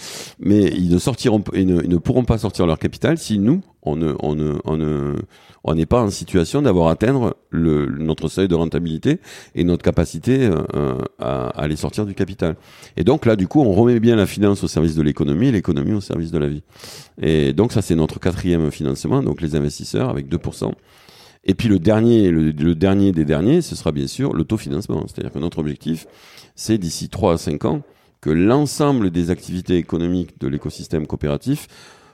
Mais 0.41 0.73
ils 0.75 0.89
ne 0.89 0.97
sortiront, 0.97 1.45
ils 1.53 1.67
ne, 1.67 1.97
pourront 1.99 2.25
pas 2.25 2.39
sortir 2.39 2.67
leur 2.67 2.79
capital 2.79 3.19
si 3.19 3.39
nous, 3.39 3.61
on 3.83 3.95
ne, 3.95 4.15
on 4.21 4.35
ne, 4.35 4.55
on 4.65 4.79
ne, 4.79 5.17
on 5.65 5.75
n'est 5.75 5.85
pas 5.85 6.01
en 6.03 6.09
situation 6.09 6.63
d'avoir 6.63 6.89
atteindre 6.89 7.37
notre 7.53 8.29
seuil 8.29 8.49
de 8.49 8.55
rentabilité 8.55 9.21
et 9.55 9.65
notre 9.65 9.83
capacité 9.83 10.49
euh, 10.51 10.97
à, 11.19 11.49
à 11.49 11.69
les 11.69 11.77
sortir 11.77 12.07
du 12.07 12.15
capital. 12.15 12.57
Et 12.97 13.05
donc 13.05 13.27
là, 13.27 13.37
du 13.37 13.49
coup, 13.49 13.61
on 13.61 13.75
remet 13.75 14.01
bien 14.01 14.17
la 14.17 14.27
finance 14.27 14.65
au 14.65 14.69
service 14.69 14.95
de 14.95 15.03
l'économie 15.03 15.49
et 15.49 15.53
l'économie 15.53 15.93
au 15.93 16.01
service 16.01 16.31
de 16.31 16.39
la 16.39 16.49
vie. 16.49 16.63
Et 17.21 17.53
donc 17.53 17.73
ça, 17.73 17.83
c'est 17.83 17.97
notre 17.97 18.19
quatrième 18.19 18.71
financement, 18.71 19.23
donc 19.23 19.43
les 19.43 19.57
investisseurs 19.57 20.09
avec 20.09 20.27
2%. 20.31 20.73
Et 21.47 21.55
puis 21.55 21.69
le 21.69 21.79
dernier, 21.79 22.31
le, 22.31 22.75
dernier 22.75 23.13
des 23.13 23.25
derniers, 23.25 23.61
ce 23.61 23.77
sera 23.77 23.93
bien 23.93 24.07
sûr 24.07 24.33
l'autofinancement. 24.33 25.05
C'est-à-dire 25.07 25.33
que 25.33 25.39
notre 25.39 25.59
objectif, 25.59 26.07
c'est 26.55 26.79
d'ici 26.79 27.09
3 27.09 27.35
à 27.35 27.39
5 27.39 27.65
ans 27.65 27.83
que 28.21 28.31
l'ensemble 28.31 29.11
des 29.11 29.31
activités 29.31 29.77
économiques 29.77 30.41
de 30.41 30.49
l'écosystème 30.49 31.07
coopératif 31.07 31.69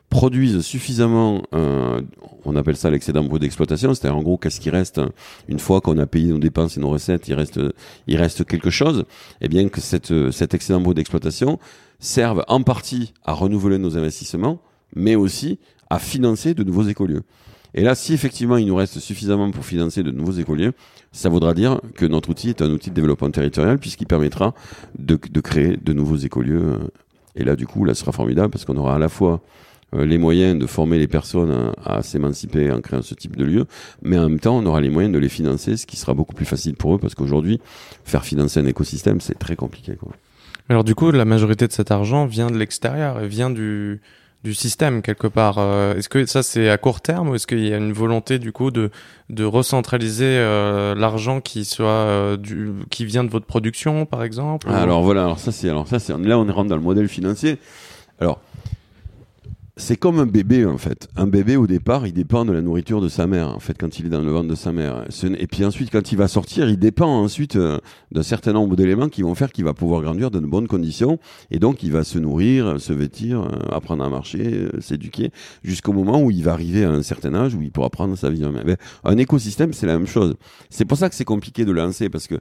produisent 0.09 0.61
suffisamment, 0.63 1.43
euh, 1.55 2.03
on 2.45 2.57
appelle 2.57 2.77
ça 2.77 2.91
l'excédent 2.91 3.23
brut 3.23 3.41
d'exploitation, 3.41 3.95
c'est-à-dire 3.95 4.17
en 4.17 4.23
gros 4.23 4.37
qu'est-ce 4.37 4.61
qui 4.61 4.71
reste 4.71 5.01
une 5.49 5.61
fois 5.61 5.81
qu'on 5.81 5.99
a 5.99 6.07
payé 6.07 6.33
nos 6.33 6.39
dépenses 6.39 6.77
et 6.77 6.81
nos 6.81 6.91
recettes, 6.91 7.29
il 7.29 7.35
reste, 7.35 7.61
il 8.09 8.17
reste 8.17 8.45
quelque 8.45 8.71
chose, 8.71 9.05
et 9.41 9.45
eh 9.45 9.49
bien 9.49 9.69
que 9.69 9.81
cette, 9.81 10.33
cet 10.33 10.53
excédent 10.53 10.81
brut 10.81 10.97
d'exploitation 10.97 11.61
serve 12.01 12.45
en 12.49 12.63
partie 12.63 13.15
à 13.25 13.33
renouveler 13.33 13.79
nos 13.79 13.97
investissements, 13.97 14.61
mais 14.97 15.15
aussi 15.15 15.61
à 15.91 16.01
financer 16.01 16.55
de 16.55 16.65
nouveaux 16.65 16.89
écolieux. 16.89 17.23
Et 17.75 17.83
là, 17.83 17.95
si 17.95 18.13
effectivement 18.13 18.57
il 18.57 18.67
nous 18.67 18.75
reste 18.75 18.99
suffisamment 18.99 19.51
pour 19.51 19.65
financer 19.65 20.03
de 20.03 20.11
nouveaux 20.11 20.33
écoliers, 20.33 20.71
ça 21.13 21.29
voudra 21.29 21.55
dire 21.55 21.81
que 21.95 22.07
notre 22.07 22.31
outil 22.31 22.51
est 22.51 22.63
un 22.63 22.71
outil 22.71 22.91
de 22.91 22.95
développement 22.95 23.31
territorial 23.31 23.79
puisqu'il 23.79 24.07
permettra 24.07 24.55
de, 24.99 25.19
de, 25.31 25.41
créer 25.41 25.77
de 25.77 25.93
nouveaux 25.93 26.17
écolieux. 26.17 26.79
Et 27.37 27.45
là, 27.45 27.57
du 27.57 27.67
coup, 27.67 27.85
là, 27.85 27.95
ce 27.95 28.01
sera 28.01 28.13
formidable 28.13 28.51
parce 28.51 28.65
qu'on 28.65 28.77
aura 28.77 28.97
à 28.97 28.99
la 28.99 29.09
fois 29.09 29.41
euh, 29.95 30.05
les 30.05 30.19
moyens 30.19 30.59
de 30.59 30.67
former 30.67 30.99
les 30.99 31.09
personnes 31.09 31.73
à, 31.85 32.03
s'émanciper 32.03 32.71
en 32.71 32.81
créant 32.81 33.03
ce 33.03 33.15
type 33.15 33.37
de 33.37 33.45
lieu, 33.45 33.67
mais 34.03 34.19
en 34.19 34.29
même 34.29 34.41
temps, 34.41 34.57
on 34.57 34.67
aura 34.67 34.81
les 34.81 34.91
moyens 34.91 35.13
de 35.13 35.19
les 35.19 35.29
financer, 35.29 35.77
ce 35.77 35.87
qui 35.87 35.97
sera 35.97 36.15
beaucoup 36.15 36.35
plus 36.35 36.47
facile 36.47 36.75
pour 36.75 36.95
eux 36.95 36.99
parce 36.99 37.15
qu'aujourd'hui, 37.15 37.61
faire 38.05 38.25
financer 38.25 38.61
un 38.61 38.67
écosystème, 38.67 39.21
c'est 39.21 39.39
très 39.39 39.57
compliqué. 39.57 39.95
Quoi. 39.95 40.13
Alors 40.69 40.85
du 40.85 40.95
coup, 40.95 41.11
la 41.11 41.25
majorité 41.25 41.67
de 41.67 41.73
cet 41.73 41.91
argent 41.91 42.27
vient 42.27 42.51
de 42.51 42.57
l'extérieur 42.57 43.19
vient 43.21 43.51
du, 43.51 44.01
du 44.43 44.55
système 44.55 45.03
quelque 45.03 45.27
part. 45.27 45.57
Euh, 45.59 45.95
est-ce 45.97 46.09
que 46.09 46.25
ça 46.27 46.43
c'est 46.43 46.71
à 46.71 46.79
court 46.79 47.01
terme 47.01 47.29
ou 47.29 47.35
est-ce 47.35 47.47
qu'il 47.47 47.67
y 47.67 47.73
a 47.73 47.77
une 47.77 47.93
volonté 47.93 48.39
du 48.39 48.53
coup 48.53 48.71
de 48.71 48.91
de 49.29 49.45
recentraliser 49.45 50.25
euh, 50.39 50.95
l'argent 50.95 51.41
qui 51.41 51.65
soit 51.65 51.89
euh, 51.89 52.37
du 52.37 52.73
qui 52.91 53.05
vient 53.05 53.25
de 53.25 53.31
votre 53.31 53.47
production 53.47 54.07
par 54.07 54.23
exemple 54.23 54.69
Alors 54.71 55.03
voilà, 55.03 55.25
alors 55.25 55.39
ça 55.39 55.53
c'est 55.53 55.69
alors 55.69 55.87
ça 55.87 55.99
c'est 55.99 56.17
là 56.19 56.39
on 56.39 56.51
rentre 56.53 56.69
dans 56.69 56.77
le 56.77 56.83
modèle 56.83 57.09
financier. 57.09 57.59
Alors 58.19 58.41
c'est 59.81 59.97
comme 59.97 60.19
un 60.19 60.27
bébé 60.27 60.67
en 60.67 60.79
fait. 60.79 61.09
Un 61.17 61.27
bébé 61.27 61.57
au 61.57 61.67
départ, 61.67 62.07
il 62.07 62.13
dépend 62.13 62.45
de 62.45 62.53
la 62.53 62.61
nourriture 62.61 63.01
de 63.01 63.09
sa 63.09 63.27
mère 63.27 63.49
en 63.49 63.59
fait 63.59 63.77
quand 63.79 63.99
il 63.99 64.07
est 64.07 64.11
dans 64.11 64.21
le 64.21 64.31
ventre 64.31 64.49
de 64.49 64.55
sa 64.55 64.73
mère. 64.73 65.05
Et 65.39 65.47
puis 65.47 65.65
ensuite 65.65 65.91
quand 65.91 66.13
il 66.13 66.19
va 66.19 66.29
sortir, 66.29 66.69
il 66.69 66.79
dépend 66.79 67.09
ensuite 67.09 67.57
euh, 67.57 67.79
d'un 68.13 68.23
certain 68.23 68.53
nombre 68.53 68.77
d'éléments 68.77 69.09
qui 69.09 69.23
vont 69.23 69.35
faire 69.35 69.51
qu'il 69.51 69.65
va 69.65 69.75
pouvoir 69.75 70.03
grandir 70.03 70.31
dans 70.31 70.41
de 70.41 70.47
bonnes 70.47 70.69
conditions 70.69 71.19
et 71.51 71.59
donc 71.59 71.83
il 71.83 71.93
va 71.93 72.05
se 72.05 72.19
nourrir, 72.19 72.81
se 72.81 72.93
vêtir, 72.93 73.41
euh, 73.41 73.75
apprendre 73.75 74.05
à 74.05 74.09
marcher, 74.09 74.53
euh, 74.53 74.81
s'éduquer 74.81 75.31
jusqu'au 75.65 75.93
moment 75.93 76.23
où 76.23 76.31
il 76.31 76.45
va 76.45 76.53
arriver 76.53 76.85
à 76.85 76.91
un 76.91 77.03
certain 77.03 77.35
âge 77.35 77.55
où 77.55 77.63
il 77.63 77.73
pourra 77.73 77.91
prendre 77.91 78.17
sa 78.17 78.31
vie 78.31 78.45
en 78.45 78.53
main. 78.53 78.63
un 79.05 79.17
écosystème, 79.17 79.73
c'est 79.73 79.87
la 79.87 79.97
même 79.97 80.07
chose. 80.07 80.37
C'est 80.69 80.85
pour 80.85 80.99
ça 80.99 81.09
que 81.09 81.15
c'est 81.15 81.25
compliqué 81.25 81.65
de 81.65 81.73
lancer 81.73 82.11
parce 82.11 82.27
que 82.27 82.37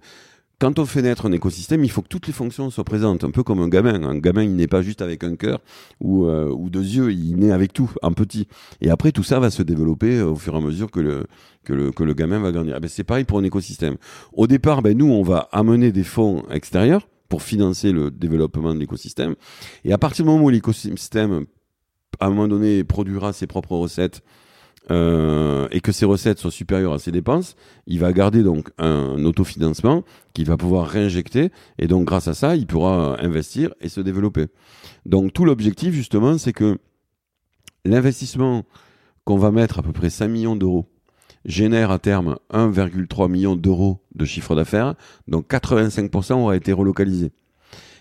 quand 0.59 0.77
on 0.77 0.85
fait 0.85 1.01
naître 1.01 1.25
un 1.25 1.31
écosystème, 1.31 1.83
il 1.85 1.89
faut 1.89 2.01
que 2.01 2.09
toutes 2.09 2.27
les 2.27 2.33
fonctions 2.33 2.69
soient 2.69 2.83
présentes, 2.83 3.23
un 3.23 3.31
peu 3.31 3.43
comme 3.43 3.59
un 3.59 3.69
gamin. 3.69 4.03
Un 4.03 4.17
gamin, 4.17 4.43
il 4.43 4.55
n'est 4.55 4.67
pas 4.67 4.81
juste 4.81 5.01
avec 5.01 5.23
un 5.23 5.35
cœur 5.37 5.61
ou, 6.01 6.25
euh, 6.25 6.49
ou 6.49 6.69
deux 6.69 6.83
yeux, 6.83 7.13
il 7.13 7.37
naît 7.37 7.51
avec 7.51 7.71
tout, 7.71 7.89
en 8.01 8.11
petit. 8.11 8.47
Et 8.81 8.89
après, 8.89 9.13
tout 9.13 9.23
ça 9.23 9.39
va 9.39 9.51
se 9.51 9.63
développer 9.63 10.17
euh, 10.17 10.31
au 10.31 10.35
fur 10.35 10.53
et 10.53 10.57
à 10.57 10.61
mesure 10.61 10.91
que 10.91 10.99
le, 10.99 11.27
que 11.63 11.71
le, 11.71 11.91
que 11.91 12.03
le 12.03 12.13
gamin 12.13 12.39
va 12.39 12.51
grandir. 12.51 12.75
Eh 12.77 12.79
ben, 12.81 12.89
c'est 12.89 13.05
pareil 13.05 13.23
pour 13.23 13.39
un 13.39 13.43
écosystème. 13.43 13.95
Au 14.33 14.47
départ, 14.47 14.81
ben, 14.81 14.97
nous, 14.97 15.09
on 15.09 15.23
va 15.23 15.47
amener 15.53 15.93
des 15.93 16.03
fonds 16.03 16.43
extérieurs 16.51 17.07
pour 17.29 17.41
financer 17.41 17.93
le 17.93 18.11
développement 18.11 18.73
de 18.73 18.79
l'écosystème. 18.79 19.35
Et 19.85 19.93
à 19.93 19.97
partir 19.97 20.25
du 20.25 20.31
moment 20.31 20.43
où 20.43 20.49
l'écosystème, 20.49 21.45
à 22.19 22.25
un 22.25 22.29
moment 22.29 22.49
donné, 22.49 22.83
produira 22.83 23.31
ses 23.31 23.47
propres 23.47 23.77
recettes, 23.77 24.23
euh, 24.91 25.67
et 25.71 25.81
que 25.81 25.91
ses 25.91 26.05
recettes 26.05 26.39
soient 26.39 26.51
supérieures 26.51 26.93
à 26.93 26.99
ses 26.99 27.11
dépenses, 27.11 27.55
il 27.85 27.99
va 27.99 28.11
garder 28.11 28.43
donc 28.43 28.69
un 28.77 29.23
autofinancement 29.23 30.03
qu'il 30.33 30.45
va 30.45 30.57
pouvoir 30.57 30.87
réinjecter 30.87 31.51
et 31.77 31.87
donc 31.87 32.05
grâce 32.05 32.27
à 32.27 32.33
ça, 32.33 32.55
il 32.55 32.65
pourra 32.65 33.21
investir 33.21 33.73
et 33.81 33.89
se 33.89 34.01
développer. 34.01 34.47
Donc 35.05 35.33
tout 35.33 35.45
l'objectif 35.45 35.93
justement, 35.93 36.37
c'est 36.37 36.53
que 36.53 36.79
l'investissement 37.85 38.65
qu'on 39.25 39.37
va 39.37 39.51
mettre 39.51 39.79
à 39.79 39.83
peu 39.83 39.91
près 39.91 40.09
5 40.09 40.27
millions 40.27 40.55
d'euros 40.55 40.87
génère 41.45 41.91
à 41.91 41.99
terme 41.99 42.37
1,3 42.51 43.29
million 43.29 43.55
d'euros 43.55 44.01
de 44.15 44.25
chiffre 44.25 44.55
d'affaires, 44.55 44.95
donc 45.27 45.49
85% 45.49 46.33
aura 46.33 46.55
été 46.55 46.73
relocalisé. 46.73 47.31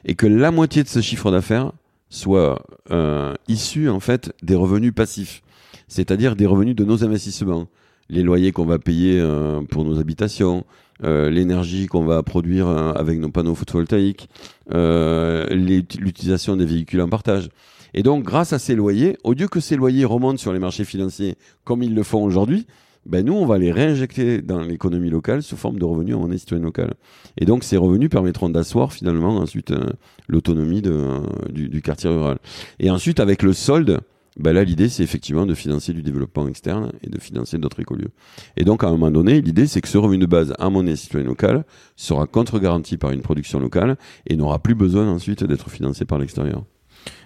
Et 0.05 0.15
que 0.15 0.27
la 0.27 0.51
moitié 0.51 0.83
de 0.83 0.89
ce 0.89 1.01
chiffre 1.01 1.31
d'affaires 1.31 1.73
soit 2.09 2.65
euh, 2.91 3.35
issu 3.47 3.89
en 3.89 4.01
fait 4.01 4.33
des 4.43 4.55
revenus 4.55 4.95
passifs 4.95 5.43
c'est-à-dire 5.89 6.37
des 6.37 6.47
revenus 6.47 6.77
de 6.77 6.85
nos 6.85 7.05
investissements. 7.05 7.67
Les 8.11 8.23
loyers 8.23 8.53
qu'on 8.53 8.65
va 8.65 8.79
payer 8.79 9.21
euh, 9.21 9.61
pour 9.63 9.85
nos 9.85 9.99
habitations, 9.99 10.65
euh, 11.05 11.29
l'énergie 11.31 11.87
qu'on 11.87 12.05
va 12.05 12.23
produire 12.23 12.69
euh, 12.69 12.93
avec 12.93 13.19
nos 13.19 13.31
panneaux 13.31 13.55
photovoltaïques, 13.55 14.29
l'utilisation 14.71 16.57
des 16.57 16.67
véhicules 16.67 17.01
en 17.01 17.09
partage. 17.09 17.51
Et 17.95 18.03
donc, 18.03 18.25
grâce 18.25 18.53
à 18.53 18.59
ces 18.59 18.75
loyers, 18.75 19.17
au 19.25 19.33
lieu 19.33 19.49
que 19.49 19.61
ces 19.61 19.77
loyers 19.77 20.05
remontent 20.05 20.39
sur 20.39 20.53
les 20.53 20.59
marchés 20.59 20.85
financiers 20.85 21.37
comme 21.65 21.83
ils 21.83 21.95
le 21.95 22.03
font 22.03 22.23
aujourd'hui, 22.23 22.67
ben 23.07 23.25
nous, 23.25 23.33
on 23.33 23.47
va 23.47 23.57
les 23.59 23.73
réinjecter 23.73 24.43
dans 24.43 24.61
l'économie 24.61 25.09
locale 25.09 25.43
sous 25.43 25.57
forme 25.57 25.79
de 25.79 25.85
revenus 25.85 26.15
en 26.15 26.21
monnaie 26.21 26.37
citoyenne 26.37 26.65
locale. 26.65 26.95
Et 27.39 27.47
donc, 27.47 27.65
ces 27.65 27.79
revenus 27.79 28.11
permettront 28.11 28.51
d'asseoir 28.51 28.93
finalement 28.93 29.39
ensuite 29.39 29.71
euh, 29.71 29.87
l'autonomie 30.27 30.83
du, 30.83 31.69
du, 31.69 31.81
quartier 31.81 32.11
rural. 32.11 32.39
Et 32.79 32.91
ensuite, 32.91 33.19
avec 33.19 33.43
le 33.43 33.55
solde, 33.55 34.01
ben 34.39 34.53
là, 34.53 34.65
l'idée, 34.65 34.89
c'est 34.89 35.03
effectivement 35.03 35.47
de 35.47 35.55
financer 35.55 35.93
du 35.93 36.03
développement 36.03 36.47
externe 36.47 36.93
et 37.03 37.11
de 37.11 37.19
financer 37.19 37.59
d'autres 37.59 37.81
écolieux. 37.81 38.11
Et 38.57 38.65
donc, 38.65 38.85
à 38.85 38.89
un 38.89 38.93
moment 38.93 39.11
donné, 39.11 39.41
l'idée, 39.41 39.67
c'est 39.67 39.81
que 39.81 39.89
ce 39.89 39.99
revenu 39.99 40.19
de 40.19 40.27
base 40.27 40.55
en 40.59 40.71
monnaie 40.71 40.97
citoyenne 40.97 41.29
locale 41.29 41.65
sera 41.97 42.27
contre-garanti 42.27 42.97
par 42.97 43.11
une 43.11 43.23
production 43.23 43.59
locale 43.59 43.97
et 44.27 44.37
n'aura 44.37 44.61
plus 44.61 44.75
besoin 44.75 45.09
ensuite 45.09 45.45
d'être 45.45 45.71
financé 45.71 46.05
par 46.05 46.19
l'extérieur. 46.19 46.65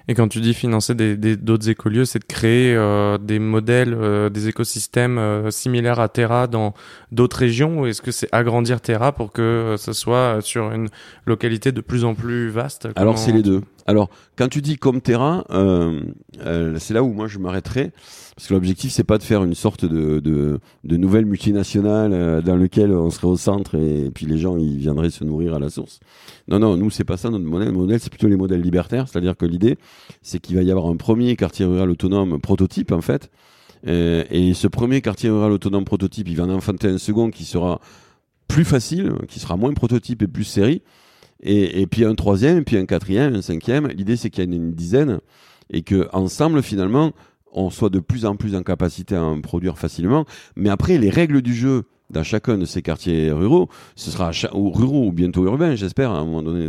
Et 0.08 0.14
quand 0.14 0.28
tu 0.28 0.40
dis 0.40 0.54
financer 0.54 0.94
d'autres 0.94 1.68
écolieux, 1.68 2.04
c'est 2.04 2.18
de 2.18 2.24
créer 2.24 2.74
euh, 2.74 3.18
des 3.18 3.38
modèles, 3.38 3.94
euh, 3.94 4.28
des 4.30 4.48
écosystèmes 4.48 5.18
euh, 5.18 5.50
similaires 5.50 6.00
à 6.00 6.08
Terra 6.08 6.46
dans 6.46 6.74
d'autres 7.12 7.38
régions 7.38 7.80
ou 7.80 7.86
est-ce 7.86 8.02
que 8.02 8.10
c'est 8.10 8.28
agrandir 8.32 8.80
Terra 8.80 9.12
pour 9.12 9.32
que 9.32 9.76
ce 9.78 9.92
soit 9.92 10.40
sur 10.40 10.72
une 10.72 10.88
localité 11.24 11.72
de 11.72 11.80
plus 11.80 12.04
en 12.04 12.14
plus 12.14 12.48
vaste? 12.48 12.88
Alors 12.96 13.18
c'est 13.18 13.32
les 13.32 13.42
deux. 13.42 13.62
Alors 13.86 14.10
quand 14.36 14.48
tu 14.48 14.60
dis 14.60 14.76
comme 14.76 15.00
Terra, 15.00 15.44
c'est 15.50 16.94
là 16.94 17.02
où 17.02 17.12
moi 17.12 17.28
je 17.28 17.38
m'arrêterai. 17.38 17.92
Parce 18.34 18.48
que 18.48 18.54
l'objectif, 18.54 18.90
c'est 18.92 19.04
pas 19.04 19.18
de 19.18 19.22
faire 19.22 19.44
une 19.44 19.54
sorte 19.54 19.84
de, 19.84 20.18
de, 20.20 20.96
nouvelle 20.96 21.26
multinationale 21.26 22.12
euh, 22.14 22.40
dans 22.40 22.56
lequel 22.56 22.90
on 22.92 23.10
serait 23.10 23.26
au 23.26 23.36
centre 23.36 23.74
et, 23.74 24.10
puis 24.10 24.24
les 24.24 24.38
gens 24.38 24.56
ils 24.56 24.78
viendraient 24.78 25.10
se 25.10 25.22
nourrir 25.22 25.54
à 25.54 25.58
la 25.58 25.68
source. 25.68 26.00
Non, 26.48 26.58
non, 26.58 26.76
nous 26.76 26.90
c'est 26.90 27.04
pas 27.04 27.18
ça 27.18 27.28
notre 27.28 27.44
modèle. 27.44 27.68
Notre 27.68 27.78
modèle, 27.78 28.00
c'est 28.00 28.08
plutôt 28.08 28.28
les 28.28 28.36
modèles 28.36 28.62
libertaires, 28.62 29.06
c'est-à-dire 29.06 29.36
que 29.36 29.44
l'idée, 29.44 29.76
c'est 30.22 30.38
qu'il 30.38 30.56
va 30.56 30.62
y 30.62 30.70
avoir 30.70 30.86
un 30.86 30.96
premier 30.96 31.36
quartier 31.36 31.66
rural 31.66 31.90
autonome 31.90 32.40
prototype 32.40 32.92
en 32.92 33.02
fait. 33.02 33.30
Euh, 33.86 34.24
et 34.30 34.54
ce 34.54 34.66
premier 34.66 35.02
quartier 35.02 35.28
rural 35.28 35.52
autonome 35.52 35.84
prototype, 35.84 36.28
il 36.28 36.36
va 36.36 36.44
en 36.44 36.50
enfanter 36.50 36.88
un 36.88 36.98
second 36.98 37.30
qui 37.30 37.44
sera 37.44 37.80
plus 38.48 38.64
facile, 38.64 39.12
qui 39.28 39.40
sera 39.40 39.58
moins 39.58 39.74
prototype 39.74 40.22
et 40.22 40.28
plus 40.28 40.44
série. 40.44 40.82
Et, 41.42 41.82
et 41.82 41.86
puis 41.86 42.04
un 42.04 42.14
troisième, 42.14 42.64
puis 42.64 42.78
un 42.78 42.86
quatrième, 42.86 43.34
un 43.34 43.42
cinquième. 43.42 43.88
L'idée, 43.88 44.16
c'est 44.16 44.30
qu'il 44.30 44.44
y 44.44 44.46
en 44.46 44.52
ait 44.52 44.56
une 44.56 44.72
dizaine 44.72 45.20
et 45.70 45.82
que 45.82 46.08
ensemble, 46.12 46.62
finalement, 46.62 47.12
on 47.52 47.70
soit 47.70 47.90
de 47.90 48.00
plus 48.00 48.24
en 48.24 48.36
plus 48.36 48.54
en 48.54 48.62
capacité 48.62 49.14
à 49.16 49.22
en 49.22 49.40
produire 49.40 49.78
facilement. 49.78 50.24
Mais 50.56 50.70
après, 50.70 50.98
les 50.98 51.10
règles 51.10 51.42
du 51.42 51.54
jeu 51.54 51.84
dans 52.12 52.22
chacun 52.22 52.58
de 52.58 52.64
ces 52.64 52.82
quartiers 52.82 53.32
ruraux, 53.32 53.68
ce 53.96 54.10
sera 54.10 54.30
ou 54.52 54.70
ruraux 54.70 55.06
ou 55.06 55.12
bientôt 55.12 55.44
urbains, 55.46 55.74
j'espère, 55.74 56.10
à 56.10 56.18
un 56.18 56.24
moment 56.24 56.42
donné, 56.42 56.68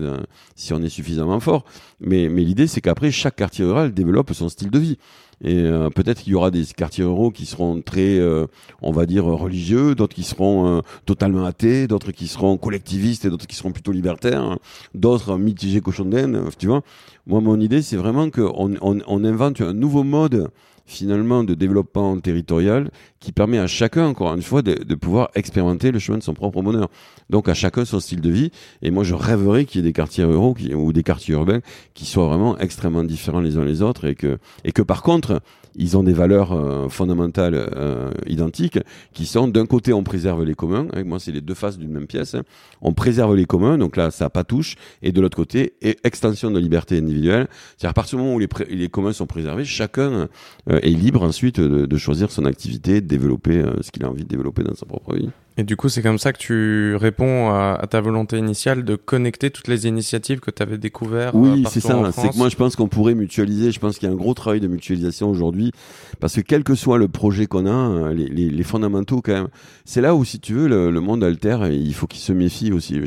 si 0.56 0.74
on 0.74 0.82
est 0.82 0.90
suffisamment 0.90 1.40
fort. 1.40 1.66
Mais, 2.00 2.30
mais 2.30 2.44
l'idée, 2.44 2.66
c'est 2.66 2.82
qu'après, 2.82 3.12
chaque 3.12 3.36
quartier 3.36 3.66
rural 3.66 3.94
développe 3.94 4.32
son 4.34 4.50
style 4.50 4.72
de 4.72 4.80
vie. 4.80 4.98
Et 5.44 5.58
euh, 5.58 5.90
peut-être 5.90 6.22
qu'il 6.22 6.32
y 6.32 6.36
aura 6.36 6.52
des 6.52 6.64
quartiers 6.66 7.04
ruraux 7.04 7.30
qui 7.30 7.46
seront 7.46 7.82
très, 7.82 8.18
euh, 8.18 8.48
on 8.82 8.92
va 8.92 9.06
dire, 9.06 9.26
religieux, 9.26 9.94
d'autres 9.94 10.16
qui 10.16 10.24
seront 10.24 10.78
euh, 10.78 10.82
totalement 11.06 11.44
athées, 11.44 11.88
d'autres 11.88 12.12
qui 12.12 12.28
seront 12.28 12.58
collectivistes 12.58 13.26
et 13.26 13.30
d'autres 13.30 13.48
qui 13.48 13.58
seront 13.58 13.72
plutôt 13.72 13.92
libertaires, 13.92 14.58
d'autres 14.94 15.38
mitigés 15.38 15.82
cochon 15.82 16.06
d'Inde, 16.06 16.50
tu 16.58 16.68
vois. 16.68 16.82
Moi, 17.28 17.42
mon 17.42 17.60
idée, 17.60 17.82
c'est 17.82 17.98
vraiment 17.98 18.30
qu'on 18.30 18.76
on, 18.82 19.00
on 19.06 19.26
invente 19.26 19.60
un 19.60 19.74
nouveau 19.74 20.04
mode 20.04 20.50
finalement 20.86 21.44
de 21.44 21.54
développement 21.54 22.20
territorial 22.20 22.92
qui 23.24 23.32
permet 23.32 23.58
à 23.58 23.68
chacun, 23.68 24.06
encore 24.06 24.34
une 24.34 24.42
fois, 24.42 24.62
de, 24.62 24.74
de, 24.74 24.96
pouvoir 24.96 25.30
expérimenter 25.34 25.92
le 25.92 26.00
chemin 26.00 26.18
de 26.18 26.24
son 26.24 26.34
propre 26.34 26.62
bonheur. 26.62 26.90
Donc 27.30 27.48
à 27.48 27.54
chacun 27.54 27.86
son 27.86 28.02
style 28.02 28.20
de 28.20 28.30
vie. 28.30 28.52
Et 28.82 28.92
moi, 28.92 29.06
je 29.06 29.16
rêverais 29.16 29.64
qu'il 29.64 29.80
y 29.80 29.84
ait 29.84 29.88
des 29.88 29.94
quartiers 29.94 30.26
ruraux 30.26 30.54
qui, 30.54 30.74
ou 30.74 30.92
des 30.92 31.04
quartiers 31.04 31.34
urbains 31.34 31.62
qui 31.94 32.06
soient 32.06 32.28
vraiment 32.28 32.58
extrêmement 32.58 33.06
différents 33.06 33.40
les 33.40 33.56
uns 33.56 33.64
les 33.64 33.82
autres 33.82 34.06
et 34.06 34.16
que, 34.16 34.40
et 34.66 34.74
que 34.74 34.82
par 34.82 35.04
contre, 35.04 35.42
ils 35.76 35.98
ont 35.98 36.04
des 36.04 36.14
valeurs 36.14 36.54
euh, 36.54 36.90
fondamentales 36.90 37.56
euh, 37.56 38.12
identiques 38.28 38.80
qui 39.14 39.26
sont 39.26 39.48
d'un 39.48 39.66
côté 39.66 39.94
on 39.94 40.04
préserve 40.04 40.44
les 40.44 40.56
communs, 40.56 40.88
moi 41.06 41.20
c'est 41.20 41.32
les 41.32 41.42
deux 41.42 41.54
faces 41.54 41.78
d'une 41.78 41.92
même 41.92 42.08
pièce, 42.08 42.36
on 42.82 42.94
préserve 42.94 43.36
les 43.36 43.46
communs, 43.46 43.78
donc 43.78 43.96
là 43.96 44.12
ça 44.12 44.30
pas 44.30 44.44
touche, 44.44 44.76
et 45.02 45.12
de 45.12 45.22
l'autre 45.22 45.36
côté 45.36 45.74
et 45.82 45.98
extension 46.04 46.52
de 46.52 46.60
liberté 46.60 46.98
individuelle, 46.98 47.48
c'est-à-dire 47.78 47.90
à 47.90 47.94
partir 47.94 48.18
du 48.18 48.24
moment 48.24 48.36
où 48.36 48.40
les, 48.40 48.50
les 48.70 48.90
communs 48.90 49.14
sont 49.14 49.28
préservés, 49.28 49.66
chacun 49.66 50.28
euh, 50.70 50.80
est 50.82 50.90
libre 50.90 51.24
ensuite 51.24 51.60
de, 51.60 51.86
de, 51.86 51.98
choisir 51.98 52.32
son 52.32 52.46
activité, 52.46 53.02
développer 53.18 53.64
ce 53.82 53.92
qu'il 53.92 54.04
a 54.04 54.10
envie 54.10 54.24
de 54.24 54.30
développer 54.30 54.64
dans 54.64 54.76
sa 54.76 54.86
propre 54.86 55.16
vie. 55.16 55.30
Et 55.56 55.64
du 55.64 55.76
coup, 55.76 55.88
c'est 55.88 56.02
comme 56.02 56.18
ça 56.18 56.34
que 56.34 56.40
tu 56.40 56.96
réponds 56.96 57.50
à, 57.50 57.86
ta 57.88 58.02
volonté 58.02 58.38
initiale 58.40 58.84
de 58.84 58.96
connecter 58.96 59.52
toutes 59.52 59.68
les 59.68 59.86
initiatives 59.86 60.40
que 60.40 60.50
tu 60.50 60.64
avais 60.64 60.80
découvertes. 60.80 61.36
Oui, 61.36 61.64
c'est 61.70 61.80
ça. 61.80 62.12
C'est 62.12 62.30
que 62.30 62.38
moi, 62.38 62.50
je 62.50 62.56
pense 62.56 62.76
qu'on 62.76 62.88
pourrait 62.88 63.14
mutualiser. 63.14 63.72
Je 63.72 63.80
pense 63.80 64.00
qu'il 64.00 64.08
y 64.08 64.12
a 64.12 64.14
un 64.14 64.18
gros 64.18 64.34
travail 64.34 64.62
de 64.62 64.68
mutualisation 64.68 65.30
aujourd'hui, 65.30 65.72
parce 66.20 66.34
que 66.34 66.42
quel 66.42 66.64
que 66.64 66.74
soit 66.74 66.98
le 66.98 67.08
projet 67.08 67.46
qu'on 67.46 67.68
a, 67.68 67.70
euh, 67.70 68.14
les, 68.14 68.30
les, 68.30 68.50
les, 68.50 68.64
fondamentaux 68.64 69.22
quand 69.22 69.34
même. 69.34 69.48
C'est 69.86 70.02
là 70.02 70.16
où, 70.16 70.26
si 70.26 70.40
tu 70.40 70.54
veux, 70.54 70.68
le, 70.68 70.90
le 70.90 71.00
monde 71.02 71.24
alter, 71.24 71.60
il 71.72 71.94
faut 71.94 72.08
qu'il 72.08 72.22
se 72.22 72.34
méfie 72.34 72.72
aussi. 72.72 73.00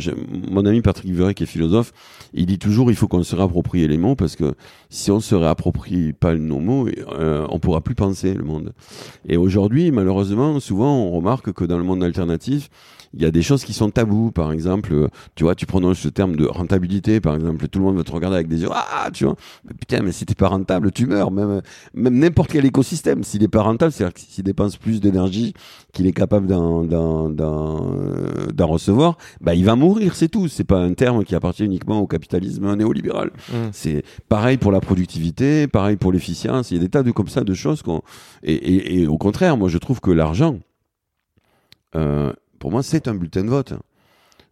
Mon 0.48 0.64
ami 0.66 0.82
Patrick 0.82 1.12
Vuret, 1.12 1.34
qui 1.34 1.42
est 1.42 1.46
philosophe, 1.46 1.92
il 2.32 2.46
dit 2.46 2.58
toujours, 2.58 2.90
il 2.90 2.96
faut 2.96 3.08
qu'on 3.08 3.24
se 3.24 3.34
réapproprie 3.34 3.86
les 3.88 3.98
mots, 3.98 4.14
parce 4.14 4.36
que 4.36 4.54
si 4.88 5.10
on 5.10 5.18
se 5.18 5.34
réapproprie 5.34 6.12
pas 6.12 6.36
nos 6.36 6.60
mots, 6.60 6.86
euh, 7.18 7.46
on 7.50 7.58
pourra 7.58 7.80
plus 7.80 7.96
penser 7.96 8.34
le 8.34 8.44
monde. 8.44 8.72
Et 9.28 9.36
aujourd'hui, 9.36 9.90
malheureusement, 9.96 10.60
souvent, 10.60 10.94
on 10.94 11.10
remarque 11.10 11.52
que 11.52 11.64
dans 11.64 11.78
le 11.78 11.84
monde 11.84 12.04
alternatif 12.04 12.68
il 13.16 13.22
y 13.22 13.26
a 13.26 13.30
des 13.30 13.42
choses 13.42 13.64
qui 13.64 13.72
sont 13.72 13.90
tabous, 13.90 14.30
par 14.30 14.52
exemple, 14.52 14.92
euh, 14.92 15.08
tu 15.34 15.44
vois, 15.44 15.54
tu 15.54 15.66
prononces 15.66 15.98
ce 15.98 16.08
terme 16.08 16.36
de 16.36 16.44
rentabilité, 16.46 17.20
par 17.20 17.34
exemple, 17.34 17.66
tout 17.68 17.78
le 17.78 17.84
monde 17.86 17.96
va 17.96 18.04
te 18.04 18.12
regarder 18.12 18.36
avec 18.36 18.48
des 18.48 18.60
yeux, 18.60 18.68
ah, 18.72 19.08
tu 19.12 19.24
vois, 19.24 19.36
mais 19.64 19.74
putain, 19.74 20.02
mais 20.02 20.12
si 20.12 20.26
t'es 20.26 20.34
pas 20.34 20.48
rentable, 20.48 20.92
tu 20.92 21.06
meurs, 21.06 21.30
même, 21.30 21.62
même 21.94 22.18
n'importe 22.18 22.50
quel 22.50 22.66
écosystème, 22.66 23.24
s'il 23.24 23.42
est 23.42 23.48
pas 23.48 23.62
rentable, 23.62 23.90
c'est-à-dire 23.90 24.16
s'il 24.16 24.44
dépense 24.44 24.76
plus 24.76 25.00
d'énergie 25.00 25.54
qu'il 25.92 26.06
est 26.06 26.12
capable 26.12 26.46
d'en, 26.46 26.84
d'en, 26.84 27.30
d'en, 27.30 28.66
recevoir, 28.66 29.16
bah, 29.40 29.54
il 29.54 29.64
va 29.64 29.76
mourir, 29.76 30.14
c'est 30.14 30.28
tout. 30.28 30.48
C'est 30.48 30.64
pas 30.64 30.78
un 30.78 30.92
terme 30.92 31.24
qui 31.24 31.34
appartient 31.34 31.64
uniquement 31.64 32.00
au 32.00 32.06
capitalisme 32.06 32.74
néolibéral. 32.74 33.30
Mmh. 33.48 33.54
C'est 33.72 34.02
pareil 34.28 34.58
pour 34.58 34.72
la 34.72 34.80
productivité, 34.80 35.68
pareil 35.68 35.96
pour 35.96 36.12
l'efficience, 36.12 36.70
il 36.70 36.74
y 36.74 36.80
a 36.80 36.82
des 36.82 36.88
tas 36.88 37.02
de 37.02 37.12
comme 37.12 37.28
ça 37.28 37.44
de 37.44 37.54
choses 37.54 37.82
qu'on, 37.82 38.02
et, 38.42 39.00
et 39.00 39.06
au 39.06 39.16
contraire, 39.16 39.56
moi, 39.56 39.68
je 39.68 39.78
trouve 39.78 40.00
que 40.00 40.10
l'argent, 40.10 40.58
euh, 41.94 42.32
pour 42.58 42.70
moi, 42.70 42.82
c'est 42.82 43.08
un 43.08 43.14
bulletin 43.14 43.44
de 43.44 43.50
vote. 43.50 43.74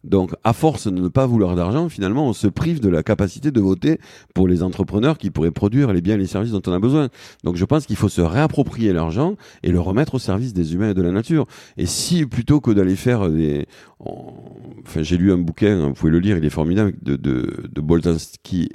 Donc, 0.05 0.35
à 0.43 0.53
force 0.53 0.85
de 0.85 1.01
ne 1.01 1.07
pas 1.07 1.25
vouloir 1.25 1.55
d'argent, 1.55 1.89
finalement, 1.89 2.29
on 2.29 2.33
se 2.33 2.47
prive 2.47 2.79
de 2.79 2.89
la 2.89 3.01
capacité 3.01 3.49
de 3.49 3.59
voter 3.59 3.99
pour 4.35 4.47
les 4.47 4.61
entrepreneurs 4.61 5.17
qui 5.17 5.31
pourraient 5.31 5.51
produire 5.51 5.91
les 5.93 6.01
biens 6.01 6.13
et 6.13 6.19
les 6.19 6.27
services 6.27 6.51
dont 6.51 6.61
on 6.67 6.73
a 6.73 6.79
besoin. 6.79 7.09
Donc, 7.43 7.55
je 7.55 7.65
pense 7.65 7.87
qu'il 7.87 7.95
faut 7.95 8.07
se 8.07 8.21
réapproprier 8.21 8.93
l'argent 8.93 9.35
et 9.63 9.71
le 9.71 9.79
remettre 9.79 10.15
au 10.15 10.19
service 10.19 10.53
des 10.53 10.75
humains 10.75 10.91
et 10.91 10.93
de 10.93 11.01
la 11.01 11.11
nature. 11.11 11.47
Et 11.77 11.87
si, 11.87 12.27
plutôt 12.27 12.61
que 12.61 12.69
d'aller 12.69 12.95
faire 12.95 13.29
des... 13.31 13.65
Enfin, 13.99 15.01
j'ai 15.01 15.17
lu 15.17 15.31
un 15.31 15.39
bouquin, 15.39 15.87
vous 15.87 15.93
pouvez 15.93 16.11
le 16.11 16.19
lire, 16.19 16.37
il 16.37 16.45
est 16.45 16.51
formidable, 16.51 16.93
de, 17.01 17.15
de, 17.15 17.65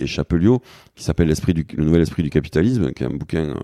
et 0.00 0.06
Chapeliot, 0.06 0.60
qui 0.96 1.04
s'appelle 1.04 1.28
Le 1.28 1.84
nouvel 1.84 2.02
esprit 2.02 2.24
du 2.24 2.30
capitalisme, 2.30 2.92
qui 2.92 3.04
est 3.04 3.06
un 3.06 3.16
bouquin 3.16 3.54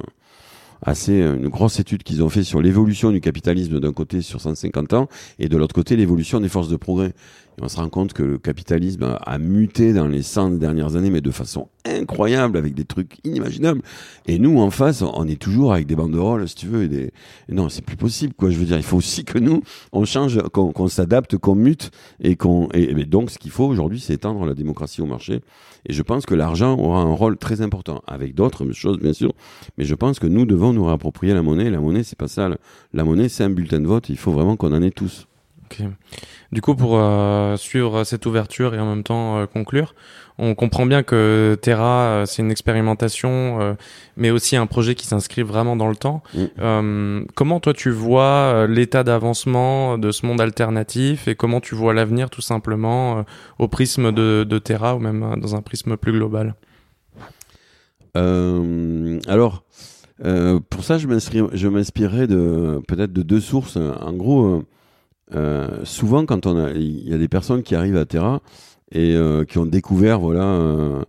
assez 0.87 1.21
euh, 1.21 1.37
une 1.37 1.49
grosse 1.49 1.79
étude 1.81 2.03
qu'ils 2.03 2.23
ont 2.23 2.29
fait 2.31 2.45
sur 2.45 2.63
l'évolution 2.63 3.11
du 3.11 3.21
capitalisme 3.21 3.81
d'un 3.81 3.93
côté 3.93 4.23
sur 4.23 4.41
150 4.41 4.95
ans 4.95 5.09
et 5.39 5.49
de 5.49 5.57
l'autre 5.57 5.75
côté 5.75 5.97
l'évolution 5.97 6.41
des 6.41 6.49
forces 6.49 6.69
de 6.69 6.77
progrès 6.77 7.13
on 7.61 7.69
se 7.69 7.77
rend 7.77 7.89
compte 7.89 8.13
que 8.13 8.23
le 8.23 8.39
capitalisme 8.39 9.17
a 9.25 9.39
muté 9.39 9.93
dans 9.93 10.07
les 10.07 10.23
100 10.23 10.51
dernières 10.59 10.97
années, 10.97 11.11
mais 11.11 11.21
de 11.21 11.31
façon 11.31 11.69
incroyable, 11.87 12.59
avec 12.59 12.75
des 12.75 12.85
trucs 12.85 13.19
inimaginables. 13.25 13.81
Et 14.27 14.39
nous, 14.39 14.59
en 14.59 14.71
face, 14.71 15.03
on 15.03 15.27
est 15.27 15.41
toujours 15.41 15.73
avec 15.73 15.87
des 15.87 15.97
banderoles, 15.97 16.49
si 16.49 16.55
tu 16.55 16.67
veux, 16.67 16.83
et 16.83 16.89
des... 16.89 17.13
non, 17.49 17.69
c'est 17.69 17.85
plus 17.85 17.97
possible, 17.97 18.35
quoi. 18.35 18.51
Je 18.51 18.59
veux 18.59 18.67
dire, 18.67 18.77
il 18.77 18.83
faut 18.83 18.99
aussi 18.99 19.25
que 19.25 19.39
nous, 19.39 19.63
on 19.93 20.05
change, 20.05 20.41
qu'on 20.53 20.89
s'adapte, 20.89 21.39
qu'on 21.39 21.55
mute, 21.55 21.91
et 22.21 22.37
qu'on, 22.37 22.69
et, 22.75 23.05
donc, 23.05 23.31
ce 23.31 23.39
qu'il 23.39 23.51
faut 23.51 23.65
aujourd'hui, 23.65 24.01
c'est 24.01 24.15
étendre 24.15 24.45
la 24.45 24.55
démocratie 24.55 25.01
au 25.01 25.07
marché. 25.07 25.41
Et 25.89 25.93
je 25.93 26.03
pense 26.03 26.27
que 26.27 26.35
l'argent 26.35 26.77
aura 26.79 27.01
un 27.01 27.15
rôle 27.15 27.39
très 27.39 27.61
important, 27.61 28.03
avec 28.07 28.35
d'autres 28.35 28.71
choses, 28.73 28.99
bien 28.99 29.13
sûr. 29.13 29.33
Mais 29.79 29.85
je 29.85 29.95
pense 29.95 30.19
que 30.19 30.27
nous 30.27 30.45
devons 30.45 30.73
nous 30.73 30.85
réapproprier 30.85 31.33
la 31.33 31.43
monnaie. 31.43 31.71
La 31.71 31.81
monnaie, 31.81 32.03
c'est 32.03 32.19
pas 32.19 32.29
ça. 32.29 32.51
La 32.93 33.05
monnaie, 33.05 33.29
c'est 33.29 33.45
un 33.45 33.51
bulletin 33.51 33.81
de 33.81 33.87
vote. 33.87 34.09
Il 34.09 34.19
faut 34.19 34.33
vraiment 34.33 34.57
qu'on 34.57 34.73
en 34.73 34.83
ait 34.83 34.91
tous. 34.91 35.27
Du 36.53 36.61
coup, 36.61 36.75
pour 36.75 36.93
euh, 36.95 37.57
suivre 37.57 38.05
cette 38.05 38.25
ouverture 38.27 38.75
et 38.75 38.79
en 38.79 38.87
même 38.87 39.03
temps 39.03 39.39
euh, 39.39 39.47
conclure, 39.47 39.95
on 40.39 40.55
comprend 40.55 40.87
bien 40.87 41.03
que 41.03 41.59
Terra, 41.61 42.03
euh, 42.03 42.27
c'est 42.27 42.43
une 42.43 42.51
expérimentation, 42.51 43.77
mais 44.17 44.31
aussi 44.31 44.57
un 44.57 44.67
projet 44.67 44.95
qui 44.95 45.07
s'inscrit 45.07 45.43
vraiment 45.43 45.77
dans 45.77 45.89
le 45.89 45.97
temps. 45.97 46.23
Mm. 46.35 47.25
comment 47.35 47.61
toi 47.61 47.73
tu 47.73 47.91
vois 47.91 48.67
l'état 48.67 49.03
d'avancement 49.03 49.99
de 49.99 50.11
ce 50.11 50.27
monde 50.27 50.41
alternatif 50.41 51.27
et 51.29 51.35
comment 51.35 51.61
tu 51.61 51.75
vois 51.75 51.95
l'avenir 51.95 52.31
tout 52.31 52.43
simplement 52.43 53.25
au 53.59 53.69
prisme 53.69 54.13
de, 54.13 54.45
de, 54.49 54.59
Terra 54.59 54.95
ou 54.97 54.99
même 54.99 55.37
dans 55.41 55.57
un 55.57 55.63
prisme 55.63 55.97
plus 55.97 56.13
global? 56.13 56.55
Alors. 58.15 59.65
pour 60.71 60.85
ça, 60.85 60.99
je 60.99 61.69
m'inspirerai 61.69 62.27
de 62.27 62.81
peut-être 62.87 63.13
de 63.13 63.23
deux 63.23 63.41
sources. 63.41 63.77
En 63.77 64.13
gros, 64.13 64.65
euh, 65.35 65.85
souvent, 65.85 66.25
quand 66.25 66.47
on 66.47 66.57
a, 66.57 66.71
il 66.71 67.09
y 67.09 67.15
a 67.15 67.19
des 67.19 67.29
personnes 67.29 67.63
qui 67.63 67.75
arrivent 67.75 67.97
à 67.97 68.07
Terra 68.07 68.41
et 68.93 69.15
euh, 69.15 69.45
qui 69.45 69.59
ont 69.59 69.67
découvert, 69.67 70.21
voilà, 70.21 71.03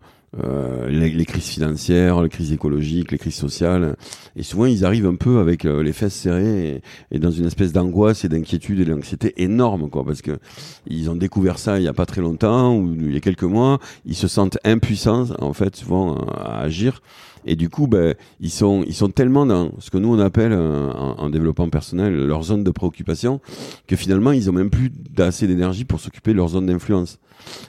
euh, 0.43 0.89
les, 0.89 1.09
les, 1.09 1.25
crises 1.25 1.47
financières, 1.47 2.21
les 2.21 2.29
crises 2.29 2.51
écologiques, 2.51 3.11
les 3.11 3.17
crises 3.17 3.35
sociales. 3.35 3.95
Et 4.35 4.43
souvent, 4.43 4.65
ils 4.65 4.83
arrivent 4.83 5.07
un 5.07 5.15
peu 5.15 5.39
avec 5.39 5.65
euh, 5.65 5.81
les 5.81 5.93
fesses 5.93 6.15
serrées 6.15 6.69
et, 6.69 6.81
et 7.11 7.19
dans 7.19 7.31
une 7.31 7.45
espèce 7.45 7.71
d'angoisse 7.71 8.25
et 8.25 8.29
d'inquiétude 8.29 8.81
et 8.81 8.85
d'anxiété 8.85 9.41
énorme, 9.41 9.89
quoi, 9.89 10.03
parce 10.03 10.21
que 10.21 10.37
ils 10.85 11.09
ont 11.09 11.15
découvert 11.15 11.57
ça 11.59 11.79
il 11.79 11.85
y 11.85 11.87
a 11.87 11.93
pas 11.93 12.05
très 12.05 12.21
longtemps 12.21 12.75
ou 12.75 12.93
il 12.93 13.13
y 13.13 13.17
a 13.17 13.21
quelques 13.21 13.43
mois. 13.43 13.79
Ils 14.05 14.15
se 14.15 14.27
sentent 14.27 14.57
impuissants, 14.65 15.27
en 15.39 15.53
fait, 15.53 15.75
souvent 15.75 16.15
à 16.15 16.59
agir. 16.59 17.01
Et 17.47 17.55
du 17.55 17.69
coup, 17.69 17.87
ben, 17.87 18.13
ils 18.39 18.51
sont, 18.51 18.83
ils 18.85 18.93
sont 18.93 19.09
tellement 19.09 19.45
dans 19.45 19.71
ce 19.79 19.89
que 19.89 19.97
nous 19.97 20.13
on 20.13 20.19
appelle 20.19 20.51
euh, 20.51 20.91
en, 20.91 21.15
en, 21.17 21.29
développement 21.29 21.69
personnel 21.69 22.13
leur 22.13 22.43
zone 22.43 22.63
de 22.63 22.71
préoccupation 22.71 23.39
que 23.87 23.95
finalement 23.95 24.33
ils 24.33 24.49
ont 24.49 24.53
même 24.53 24.69
plus 24.69 24.91
assez 25.17 25.47
d'énergie 25.47 25.85
pour 25.85 25.99
s'occuper 25.99 26.31
de 26.31 26.37
leur 26.37 26.49
zone 26.49 26.65
d'influence. 26.65 27.19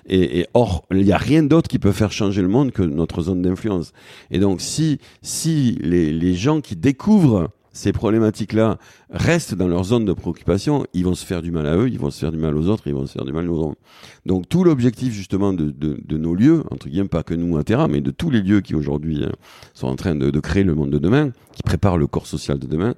Et, 0.07 0.41
et, 0.41 0.47
or, 0.55 0.85
il 0.91 1.05
n'y 1.05 1.13
a 1.13 1.19
rien 1.19 1.43
d'autre 1.43 1.69
qui 1.69 1.79
peut 1.79 1.93
faire 1.93 2.11
changer 2.11 2.43
le 2.43 2.49
monde 2.49 2.73
que 2.73 2.83
notre 2.83 3.23
zone 3.23 3.43
d'influence. 3.43 3.93
Et 4.31 4.41
donc, 4.41 4.61
si, 4.61 4.99
si 5.23 5.79
les, 5.81 6.13
les 6.13 6.35
gens 6.35 6.61
qui 6.61 6.75
découvrent 6.75 7.51
ces 7.73 7.93
problématiques-là 7.93 8.79
restent 9.11 9.55
dans 9.55 9.69
leur 9.69 9.85
zone 9.85 10.05
de 10.05 10.13
préoccupation, 10.13 10.87
ils 10.95 11.05
vont 11.05 11.15
se 11.15 11.25
faire 11.25 11.43
du 11.43 11.51
mal 11.51 11.67
à 11.67 11.77
eux, 11.77 11.89
ils 11.89 11.99
vont 11.99 12.11
se 12.11 12.19
faire 12.19 12.33
du 12.33 12.39
mal 12.39 12.57
aux 12.57 12.67
autres, 12.67 12.87
ils 12.87 12.95
vont 12.95 13.07
se 13.07 13.13
faire 13.13 13.25
du 13.25 13.33
mal 13.33 13.49
aux 13.49 13.59
autres. 13.59 13.81
Donc 14.27 14.49
tout 14.49 14.65
l'objectif 14.65 15.13
justement 15.13 15.53
de, 15.53 15.71
de, 15.71 16.17
nos 16.17 16.35
lieux, 16.35 16.65
entre 16.71 16.89
guillemets 16.89 17.09
pas 17.09 17.23
que 17.23 17.35
nous 17.35 17.57
à 17.57 17.65
Terra, 17.65 17.89
mais 17.89 18.01
de 18.01 18.11
tous 18.11 18.31
les 18.31 18.43
lieux 18.43 18.61
qui 18.61 18.75
aujourd'hui 18.75 19.23
euh, 19.23 19.31
sont 19.75 19.87
en 19.87 19.97
train 19.97 20.15
de, 20.15 20.41
créer 20.41 20.65
le 20.65 20.75
monde 20.75 20.91
de 20.91 20.99
demain, 20.99 21.31
qui 21.53 21.63
préparent 21.63 21.99
le 21.99 22.07
corps 22.07 22.27
social 22.27 22.59
de 22.59 22.67
demain, 22.67 22.95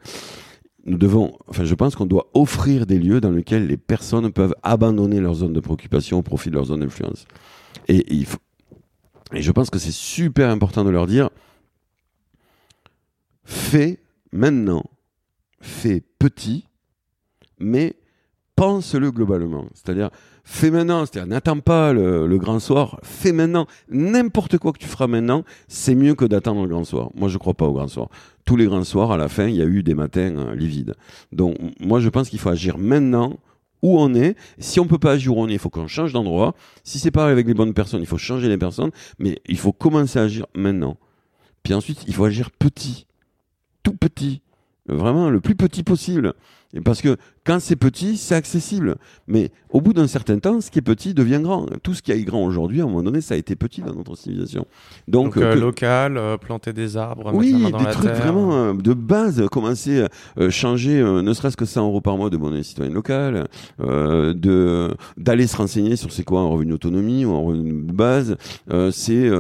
nous 0.86 0.98
devons, 0.98 1.32
enfin 1.48 1.64
je 1.64 1.74
pense 1.74 1.94
qu'on 1.94 2.06
doit 2.06 2.30
offrir 2.34 2.86
des 2.86 2.98
lieux 2.98 3.20
dans 3.20 3.30
lesquels 3.30 3.66
les 3.66 3.76
personnes 3.76 4.32
peuvent 4.32 4.55
abandonner 4.62 5.20
leur 5.20 5.34
zone 5.34 5.52
de 5.52 5.60
préoccupation 5.60 6.18
au 6.18 6.22
profit 6.22 6.48
de 6.48 6.55
leur 6.55 6.64
zone 6.64 6.80
d'influence. 6.80 7.26
Et, 7.88 8.20
et, 8.20 8.26
et 9.32 9.42
je 9.42 9.52
pense 9.52 9.70
que 9.70 9.78
c'est 9.78 9.92
super 9.92 10.48
important 10.48 10.84
de 10.84 10.90
leur 10.90 11.06
dire, 11.06 11.30
fais 13.44 13.98
maintenant, 14.32 14.85
fais 15.61 16.02
petit, 16.19 16.66
mais 17.59 17.97
pense-le 18.61 19.11
globalement. 19.11 19.66
C'est-à-dire, 19.73 20.11
fais 20.44 20.70
maintenant, 20.70 21.07
c'est-à-dire 21.07 21.28
n'attends 21.28 21.61
pas 21.61 21.93
le, 21.93 22.36
grand 22.39 22.61
soir, 22.61 23.01
fais 23.02 23.32
maintenant. 23.32 23.66
N'importe 23.89 24.59
quoi 24.59 24.73
que 24.73 24.78
tu 24.78 24.86
feras 24.86 25.07
maintenant, 25.07 25.44
c'est 25.69 25.94
mieux 25.94 26.15
que 26.15 26.24
d'attendre 26.24 26.62
le 26.62 26.69
grand 26.69 26.85
soir. 26.85 27.11
Moi, 27.15 27.28
je 27.28 27.39
crois 27.39 27.55
pas 27.55 27.66
au 27.66 27.73
grand 27.73 27.89
soir. 27.89 28.09
Tous 28.44 28.57
les 28.57 28.66
grands 28.66 28.85
soirs, 28.85 29.12
à 29.12 29.16
la 29.16 29.28
fin, 29.28 29.47
il 29.47 29.57
y 29.57 29.62
a 29.62 29.66
eu 29.66 29.82
des 29.82 29.94
matins 29.94 30.36
euh, 30.36 30.55
livides. 30.55 30.94
Donc, 31.32 31.57
moi, 31.81 32.01
je 32.01 32.09
pense 32.09 32.28
qu'il 32.28 32.39
faut 32.39 32.51
agir 32.51 32.77
maintenant 32.77 33.39
où 33.82 33.98
on 33.98 34.15
est. 34.15 34.36
Si 34.59 34.78
on 34.78 34.86
peut 34.86 34.98
pas 34.98 35.12
agir 35.12 35.36
où 35.36 35.40
on 35.40 35.48
est, 35.48 35.55
il 35.55 35.59
faut 35.59 35.70
qu'on 35.70 35.86
change 35.86 36.12
d'endroit. 36.12 36.55
Si 36.85 36.98
c'est 36.98 37.11
pas 37.11 37.28
avec 37.28 37.47
les 37.47 37.55
bonnes 37.55 37.73
personnes, 37.73 38.02
il 38.02 38.07
faut 38.07 38.19
changer 38.19 38.48
les 38.48 38.59
personnes. 38.59 38.90
Mais 39.19 39.39
il 39.47 39.59
faut 39.59 39.73
commencer 39.73 40.19
à 40.19 40.23
agir 40.23 40.47
maintenant. 40.55 40.98
Puis 41.62 41.74
ensuite, 41.74 42.05
il 42.07 42.15
faut 42.15 42.24
agir 42.24 42.51
petit 42.51 43.07
tout 43.82 43.97
petit, 43.97 44.43
vraiment 44.86 45.31
le 45.31 45.40
plus 45.40 45.55
petit 45.55 45.82
possible. 45.82 46.35
Et 46.73 46.81
parce 46.81 47.02
que 47.02 47.16
quand 47.44 47.59
c'est 47.59 47.77
petit, 47.77 48.16
c'est 48.16 48.35
accessible. 48.35 48.97
Mais 49.27 49.51
au 49.70 49.81
bout 49.81 49.93
d'un 49.93 50.07
certain 50.07 50.39
temps, 50.39 50.61
ce 50.61 50.70
qui 50.70 50.78
est 50.78 50.82
petit 50.82 51.15
devient 51.15 51.40
grand. 51.43 51.66
Tout 51.82 51.94
ce 51.94 52.02
qui 52.02 52.12
est 52.12 52.23
grand 52.23 52.44
aujourd'hui, 52.44 52.81
à 52.81 52.85
un 52.85 52.86
moment 52.86 53.02
donné, 53.02 53.20
ça 53.20 53.35
a 53.35 53.36
été 53.36 53.57
petit 53.57 53.81
dans 53.81 53.94
notre 53.94 54.16
civilisation. 54.16 54.66
Donc, 55.09 55.35
Donc 55.35 55.36
euh, 55.39 55.55
que... 55.55 55.59
local, 55.59 56.16
euh, 56.16 56.36
planter 56.36 56.73
des 56.73 56.97
arbres, 56.97 57.32
oui, 57.35 57.52
mettre 57.52 57.65
la 57.65 57.70
main 57.70 57.70
dans 57.70 57.78
des 57.78 57.85
la 57.85 57.93
trucs 57.93 58.12
terre. 58.12 58.23
vraiment 58.23 58.55
euh, 58.55 58.74
de 58.74 58.93
base, 58.93 59.47
commencer 59.51 60.07
à 60.39 60.51
changer, 60.51 61.02
ne 61.02 61.32
serait-ce 61.32 61.57
que 61.57 61.65
100 61.65 61.86
euros 61.86 62.01
par 62.01 62.16
mois 62.16 62.31
de 62.31 62.36
monnaie 62.36 62.62
citoyenne 62.62 62.94
locale, 62.94 63.48
de 63.78 64.94
d'aller 65.16 65.47
se 65.47 65.57
renseigner 65.57 65.97
sur 65.97 66.12
c'est 66.12 66.24
quoi 66.24 66.40
un 66.40 66.47
revenu 66.47 66.74
autonomie 66.74 67.24
ou 67.24 67.35
un 67.35 67.40
revenu 67.40 67.82
de 67.82 67.93
base. 67.93 68.36
c'est 68.93 69.31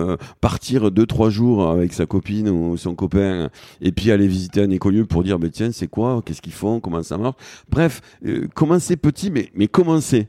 partir 0.40 0.90
deux 0.90 1.06
trois 1.06 1.30
jours 1.30 1.68
avec 1.68 1.92
sa 1.92 2.06
copine 2.06 2.48
ou 2.48 2.76
son 2.76 2.94
copain 2.94 3.50
et 3.80 3.92
puis 3.92 4.10
aller 4.10 4.26
visiter 4.26 4.62
un 4.62 4.70
écolieu 4.70 5.04
pour 5.04 5.22
dire, 5.22 5.29
bah, 5.38 5.48
tiens, 5.50 5.70
c'est 5.72 5.88
quoi, 5.88 6.22
qu'est-ce 6.24 6.42
qu'ils 6.42 6.52
font, 6.52 6.80
comment 6.80 7.02
ça 7.02 7.18
marche. 7.18 7.36
Bref, 7.68 8.00
euh, 8.24 8.48
commencez 8.54 8.96
petit, 8.96 9.30
mais, 9.30 9.50
mais 9.54 9.68
commencez. 9.68 10.28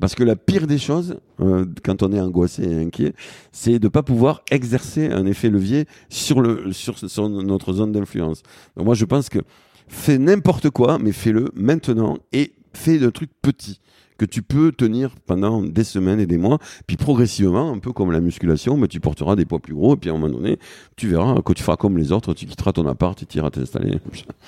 Parce 0.00 0.14
que 0.14 0.22
la 0.22 0.36
pire 0.36 0.66
des 0.66 0.78
choses, 0.78 1.18
euh, 1.40 1.64
quand 1.82 2.02
on 2.02 2.12
est 2.12 2.20
angoissé 2.20 2.64
et 2.64 2.82
inquiet, 2.82 3.14
c'est 3.50 3.78
de 3.78 3.88
pas 3.88 4.02
pouvoir 4.02 4.42
exercer 4.50 5.08
un 5.10 5.24
effet 5.24 5.48
levier 5.48 5.86
sur, 6.10 6.40
le, 6.40 6.72
sur, 6.72 6.98
sur 6.98 7.28
notre 7.28 7.72
zone 7.72 7.92
d'influence. 7.92 8.42
Donc 8.76 8.86
moi, 8.86 8.94
je 8.94 9.04
pense 9.06 9.28
que 9.28 9.38
fais 9.88 10.18
n'importe 10.18 10.70
quoi, 10.70 10.98
mais 10.98 11.12
fais-le 11.12 11.50
maintenant 11.54 12.18
et 12.32 12.52
fais 12.74 12.98
de 12.98 13.08
trucs 13.08 13.30
petits 13.40 13.80
que 14.18 14.24
tu 14.24 14.42
peux 14.42 14.72
tenir 14.72 15.10
pendant 15.26 15.62
des 15.62 15.84
semaines 15.84 16.20
et 16.20 16.26
des 16.26 16.38
mois, 16.38 16.58
puis 16.86 16.96
progressivement, 16.96 17.72
un 17.72 17.78
peu 17.78 17.92
comme 17.92 18.12
la 18.12 18.20
musculation, 18.20 18.76
mais 18.76 18.88
tu 18.88 19.00
porteras 19.00 19.36
des 19.36 19.44
poids 19.44 19.58
plus 19.58 19.74
gros, 19.74 19.94
et 19.94 19.96
puis 19.96 20.10
à 20.10 20.12
un 20.12 20.18
moment 20.18 20.32
donné, 20.32 20.58
tu 20.96 21.08
verras 21.08 21.40
que 21.42 21.52
tu 21.52 21.62
feras 21.62 21.76
comme 21.76 21.98
les 21.98 22.12
autres, 22.12 22.34
tu 22.34 22.46
quitteras 22.46 22.72
ton 22.72 22.86
appart 22.86 23.20
et 23.22 23.26
tu 23.26 23.38
iras 23.38 23.50
t'installer. 23.50 23.98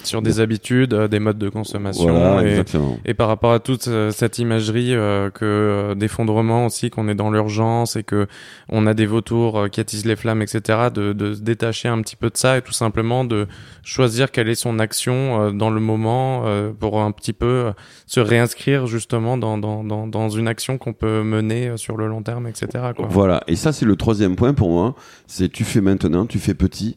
Sur 0.05 0.23
des 0.23 0.41
habitudes, 0.41 0.95
euh, 0.95 1.09
des 1.09 1.19
modes 1.21 1.39
de 1.39 1.49
consommation, 1.49 2.05
Voilà, 2.11 2.43
et, 2.45 2.51
exactement. 2.51 2.99
et 3.05 3.15
par 3.15 3.29
rapport 3.29 3.53
à 3.53 3.61
toute 3.61 3.89
euh, 3.89 4.11
cette 4.11 4.39
imagerie 4.39 4.95
euh, 4.95 5.31
que 5.31 5.45
euh, 5.45 5.95
d'effondrement 5.95 6.67
aussi, 6.67 6.91
qu'on 6.91 7.09
est 7.09 7.15
dans 7.15 7.31
l'urgence 7.31 7.97
et 7.97 8.03
que 8.03 8.27
on 8.69 8.87
a 8.87 8.95
des 8.95 9.07
vautours 9.07 9.59
euh, 9.59 9.69
qui 9.69 9.81
attisent 9.81 10.07
les 10.07 10.17
flammes, 10.17 10.43
etc., 10.43 10.89
de, 10.93 11.13
de 11.13 11.35
se 11.35 11.41
détacher 11.41 11.89
un 11.89 12.01
petit 12.01 12.17
peu 12.17 12.31
de 12.31 12.37
ça 12.37 12.57
et 12.59 12.63
tout 12.63 12.73
simplement 12.73 13.25
de 13.25 13.47
choisir 13.83 14.31
quelle 14.31 14.49
est 14.49 14.55
son 14.55 14.79
action 14.79 15.53
dans 15.53 15.71
le 15.71 15.81
moment 15.81 16.45
pour 16.79 17.01
un 17.01 17.11
petit 17.13 17.33
peu 17.33 17.73
se 18.07 18.21
réinscrire 18.21 18.87
justement 18.87 19.37
dans, 19.39 19.58
dans, 19.59 20.29
une 20.31 20.49
action 20.49 20.79
qu'on 20.79 20.93
peut 20.93 21.23
mener 21.23 21.69
euh, 21.69 21.77
sur 21.77 21.97
le 21.97 22.07
long 22.07 22.23
terme, 22.23 22.47
etc. 22.47 22.93
Voilà, 22.99 23.43
et 23.47 23.57
ça 23.57 23.73
c'est 23.73 23.85
le 23.85 23.97
troisième 23.97 24.37
point 24.37 24.55
pour 24.55 24.71
moi, 24.71 24.95
c'est 25.27 25.51
tu 25.51 25.65
fais 25.65 25.81
maintenant, 25.81 26.27
tu 26.27 26.39
fais 26.39 26.55
petit, 26.55 26.97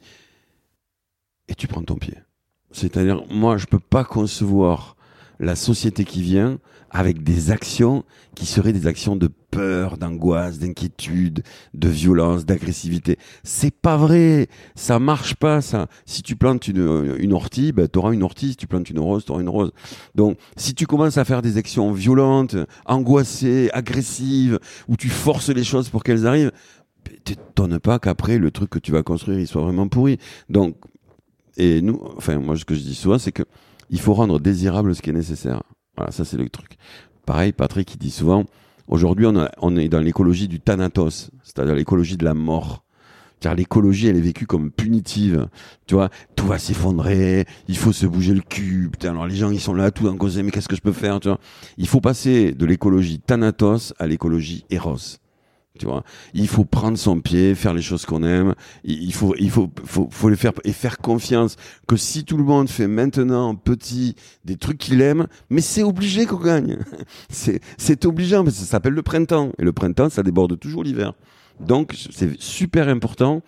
et 1.47 1.55
tu 1.55 1.67
prends 1.67 1.83
ton 1.83 1.95
pied. 1.95 2.15
C'est-à-dire, 2.71 3.23
moi 3.29 3.57
je 3.57 3.65
peux 3.65 3.79
pas 3.79 4.03
concevoir 4.03 4.95
la 5.39 5.55
société 5.55 6.05
qui 6.05 6.21
vient 6.21 6.59
avec 6.91 7.23
des 7.23 7.51
actions 7.51 8.03
qui 8.35 8.45
seraient 8.45 8.73
des 8.73 8.85
actions 8.85 9.15
de 9.15 9.30
peur, 9.49 9.97
d'angoisse, 9.97 10.59
d'inquiétude, 10.59 11.43
de 11.73 11.88
violence, 11.88 12.45
d'agressivité. 12.45 13.18
C'est 13.43 13.73
pas 13.73 13.97
vrai. 13.97 14.47
Ça 14.76 14.99
marche 14.99 15.35
pas, 15.35 15.61
ça. 15.61 15.88
Si 16.05 16.22
tu 16.22 16.35
plantes 16.35 16.68
une, 16.68 17.15
une 17.18 17.34
ortie, 17.34 17.72
ben, 17.72 17.88
t'auras 17.88 18.11
une 18.11 18.23
ortie. 18.23 18.49
Si 18.49 18.55
tu 18.57 18.68
plantes 18.68 18.89
une 18.89 18.99
rose, 18.99 19.26
t'auras 19.26 19.41
une 19.41 19.49
rose. 19.49 19.72
Donc, 20.15 20.38
si 20.57 20.73
tu 20.73 20.85
commences 20.85 21.18
à 21.18 21.26
faire 21.26 21.41
des 21.41 21.57
actions 21.57 21.93
violentes, 21.93 22.57
angoissées, 22.85 23.69
agressives, 23.73 24.59
où 24.88 24.97
tu 24.97 25.09
forces 25.09 25.49
les 25.49 25.63
choses 25.63 25.89
pour 25.89 26.03
qu'elles 26.03 26.27
arrivent, 26.27 26.51
t'étonnes 27.23 27.80
pas 27.80 27.99
qu'après, 27.99 28.38
le 28.38 28.51
truc 28.51 28.69
que 28.69 28.80
tu 28.80 28.91
vas 28.91 29.01
construire, 29.01 29.39
il 29.39 29.47
soit 29.47 29.61
vraiment 29.61 29.88
pourri. 29.88 30.18
Donc, 30.49 30.76
et 31.57 31.81
nous, 31.81 32.01
enfin, 32.18 32.38
moi, 32.38 32.57
ce 32.57 32.65
que 32.65 32.76
je 32.76 32.81
dis 32.81 32.95
souvent, 32.95 33.18
c'est 33.18 33.31
que 33.31 33.43
il 33.89 33.99
faut 33.99 34.13
rendre 34.13 34.39
désirable 34.39 34.95
ce 34.95 35.01
qui 35.01 35.09
est 35.09 35.13
nécessaire. 35.13 35.61
Voilà, 36.02 36.11
ça 36.11 36.26
c'est 36.26 36.38
le 36.38 36.49
truc. 36.49 36.78
Pareil, 37.28 37.52
Patrick, 37.52 37.94
il 37.94 37.99
dit 37.99 38.10
souvent, 38.10 38.45
aujourd'hui 38.88 39.28
on, 39.28 39.78
est 39.78 39.88
dans 39.88 39.99
l'écologie 39.99 40.48
du 40.48 40.60
thanatos, 40.60 41.30
c'est-à-dire 41.44 41.76
l'écologie 41.76 42.18
de 42.18 42.26
la 42.26 42.34
mort. 42.34 42.84
Car 43.40 43.53
l'écologie, 43.53 44.07
elle 44.07 44.18
est 44.18 44.22
vécue 44.22 44.48
comme 44.48 44.72
punitive. 44.72 45.48
Tu 45.86 45.94
vois, 45.94 46.10
tout 46.36 46.48
va 46.48 46.57
s'effondrer, 46.57 47.45
il 47.68 47.78
faut 47.78 47.91
se 47.91 48.07
bouger 48.07 48.34
le 48.34 48.41
cul. 48.41 48.90
Putain, 48.91 49.11
alors 49.11 49.28
les 49.28 49.36
gens, 49.36 49.52
ils 49.52 49.60
sont 49.60 49.76
là, 49.76 49.91
tout 49.91 50.07
angoissés, 50.07 50.41
mais 50.41 50.49
qu'est-ce 50.49 50.68
que 50.68 50.76
je 50.76 50.82
peux 50.82 50.91
faire, 50.91 51.19
tu 51.19 51.28
vois? 51.28 51.38
Il 51.78 51.88
faut 51.88 52.02
passer 52.02 52.53
de 52.53 52.65
l'écologie 52.65 53.19
thanatos 53.19 53.94
à 53.99 54.07
l'écologie 54.07 54.65
eros. 54.72 55.20
Tu 55.80 55.85
vois, 55.85 56.03
il 56.34 56.48
faut 56.48 56.65
prendre 56.65 56.98
son 56.98 57.22
pied, 57.22 57.56
faire 57.56 57.73
les 57.73 57.81
choses 57.81 58.06
qu'on 58.06 58.23
aime. 58.23 58.56
Il 58.84 59.14
faut, 59.14 59.34
il 59.39 59.49
faut, 59.49 59.69
faut, 59.85 60.10
faut 60.11 60.30
les 60.30 60.35
faire 60.35 60.52
et 60.65 60.73
faire 60.73 60.98
confiance 60.98 61.56
que 61.88 61.95
si 61.95 62.26
tout 62.26 62.35
le 62.35 62.43
monde 62.43 62.69
fait 62.69 62.88
maintenant 62.88 63.56
petit 63.56 64.15
des 64.43 64.57
trucs 64.57 64.77
qu'il 64.77 65.02
aime, 65.02 65.27
mais 65.49 65.61
c'est 65.61 65.84
obligé 65.84 66.26
qu'on 66.26 66.39
gagne. 66.39 66.77
C'est, 67.30 67.61
c'est 67.77 68.06
obligeant 68.06 68.43
parce 68.43 68.57
que 68.57 68.61
ça 68.61 68.68
s'appelle 68.68 68.93
le 68.93 69.02
printemps 69.02 69.52
et 69.57 69.64
le 69.64 69.72
printemps, 69.72 70.10
ça 70.10 70.22
déborde 70.23 70.60
toujours 70.60 70.84
l'hiver. 70.84 71.14
Donc 71.60 71.95
c'est 72.11 72.39
super 72.41 72.89
important 72.89 73.41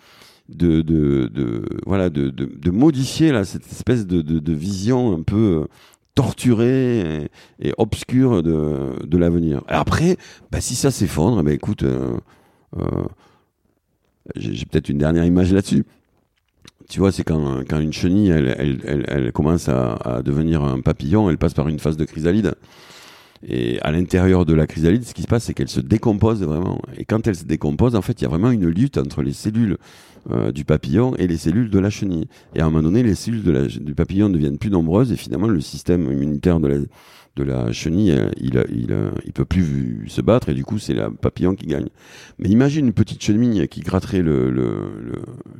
de, 0.48 0.82
de, 0.82 1.28
de 1.32 1.64
voilà, 1.86 2.10
de, 2.10 2.30
de, 2.30 2.46
de 2.46 2.70
modifier 2.70 3.32
là 3.32 3.44
cette 3.44 3.70
espèce 3.70 4.06
de, 4.06 4.22
de, 4.22 4.38
de 4.38 4.52
vision 4.52 5.14
un 5.14 5.22
peu 5.22 5.66
torturée 6.14 7.28
et, 7.60 7.68
et 7.68 7.74
obscure 7.78 8.42
de, 8.42 9.04
de 9.04 9.18
l'avenir. 9.18 9.62
Après, 9.68 10.16
bah, 10.50 10.60
si 10.60 10.74
ça 10.74 10.90
s'effondre, 10.90 11.42
bah, 11.42 11.52
écoute, 11.52 11.82
euh, 11.82 12.16
euh, 12.78 13.04
j'ai 14.36 14.64
peut-être 14.66 14.88
une 14.88 14.98
dernière 14.98 15.24
image 15.24 15.52
là-dessus. 15.52 15.84
Tu 16.88 16.98
vois, 16.98 17.12
c'est 17.12 17.24
quand, 17.24 17.62
quand 17.68 17.80
une 17.80 17.92
chenille, 17.92 18.28
elle, 18.28 18.54
elle, 18.58 19.04
elle, 19.08 19.32
commence 19.32 19.68
à 19.68 20.20
devenir 20.22 20.62
un 20.62 20.80
papillon, 20.80 21.30
elle 21.30 21.38
passe 21.38 21.54
par 21.54 21.68
une 21.68 21.78
phase 21.78 21.96
de 21.96 22.04
chrysalide. 22.04 22.54
Et 23.46 23.78
à 23.82 23.92
l'intérieur 23.92 24.46
de 24.46 24.54
la 24.54 24.66
chrysalide, 24.66 25.04
ce 25.04 25.14
qui 25.14 25.22
se 25.22 25.26
passe, 25.26 25.44
c'est 25.44 25.54
qu'elle 25.54 25.68
se 25.68 25.80
décompose 25.80 26.42
vraiment. 26.42 26.80
Et 26.96 27.04
quand 27.04 27.26
elle 27.26 27.36
se 27.36 27.44
décompose, 27.44 27.94
en 27.94 28.02
fait, 28.02 28.20
il 28.20 28.24
y 28.24 28.26
a 28.26 28.30
vraiment 28.30 28.50
une 28.50 28.66
lutte 28.66 28.96
entre 28.98 29.22
les 29.22 29.32
cellules 29.32 29.76
euh, 30.30 30.52
du 30.52 30.64
papillon 30.64 31.14
et 31.16 31.26
les 31.26 31.36
cellules 31.36 31.68
de 31.68 31.78
la 31.78 31.90
chenille. 31.90 32.26
Et 32.54 32.60
à 32.60 32.66
un 32.66 32.70
moment 32.70 32.82
donné, 32.82 33.02
les 33.02 33.14
cellules 33.14 33.68
du 33.68 33.94
papillon 33.94 34.30
deviennent 34.30 34.58
plus 34.58 34.70
nombreuses 34.70 35.12
et 35.12 35.16
finalement, 35.16 35.48
le 35.48 35.60
système 35.60 36.10
immunitaire 36.10 36.60
de 36.60 36.68
la, 36.68 36.76
de 37.36 37.42
la 37.42 37.72
chenille, 37.72 38.12
euh, 38.12 38.30
il, 38.36 38.62
il, 38.70 38.94
il 39.24 39.32
peut 39.32 39.44
plus 39.44 40.04
se 40.08 40.20
battre 40.20 40.48
et 40.50 40.54
du 40.54 40.64
coup 40.64 40.78
c'est 40.78 40.94
la 40.94 41.10
papillon 41.10 41.54
qui 41.54 41.66
gagne. 41.66 41.88
Mais 42.38 42.48
imagine 42.48 42.86
une 42.86 42.92
petite 42.92 43.22
chenille 43.22 43.66
qui 43.68 43.80
gratterait 43.80 44.22
le, 44.22 44.50
le- 44.50 45.00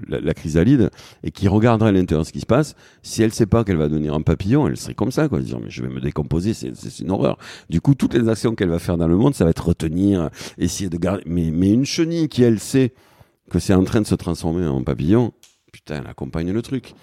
le- 0.09 0.20
la, 0.20 0.34
chrysalide 0.34 0.90
et 1.24 1.30
qui 1.32 1.48
regarderait 1.48 1.88
à 1.88 1.92
l'intérieur 1.92 2.24
ce 2.24 2.32
qui 2.32 2.40
se 2.40 2.46
passe. 2.46 2.76
Si 3.02 3.22
elle 3.22 3.32
sait 3.32 3.46
pas 3.46 3.64
qu'elle 3.64 3.76
va 3.76 3.88
devenir 3.88 4.14
un 4.14 4.22
papillon, 4.22 4.68
elle 4.68 4.76
serait 4.76 4.94
comme 4.94 5.10
ça, 5.10 5.28
quoi. 5.28 5.40
Dire 5.40 5.59
mais 5.60 5.70
je 5.70 5.82
vais 5.82 5.88
me 5.88 6.01
décomposer, 6.01 6.55
c'est 6.55 6.74
c'est 6.76 7.01
une 7.02 7.10
horreur. 7.10 7.38
Du 7.70 7.80
coup, 7.80 7.94
toutes 7.94 8.14
les 8.14 8.28
actions 8.28 8.55
qu'elle 8.55 8.68
va 8.70 8.78
faire 8.78 8.96
dans 8.96 9.09
le 9.09 9.16
monde, 9.16 9.34
ça 9.34 9.44
va 9.44 9.51
être 9.51 9.66
retenir, 9.66 10.30
essayer 10.59 10.88
de 10.88 10.96
garder. 10.96 11.22
Mais, 11.26 11.51
mais 11.51 11.72
une 11.72 11.84
chenille 11.84 12.28
qui 12.28 12.42
elle 12.44 12.60
sait 12.60 12.92
que 13.51 13.59
c'est 13.59 13.74
en 13.74 13.84
train 13.84 14.01
de 14.01 14.06
se 14.06 14.14
transformer 14.14 14.66
en 14.66 14.82
papillon, 14.82 15.32
putain, 15.72 16.01
elle 16.02 16.06
accompagne 16.09 16.52
le 16.52 16.62
truc. 16.62 16.94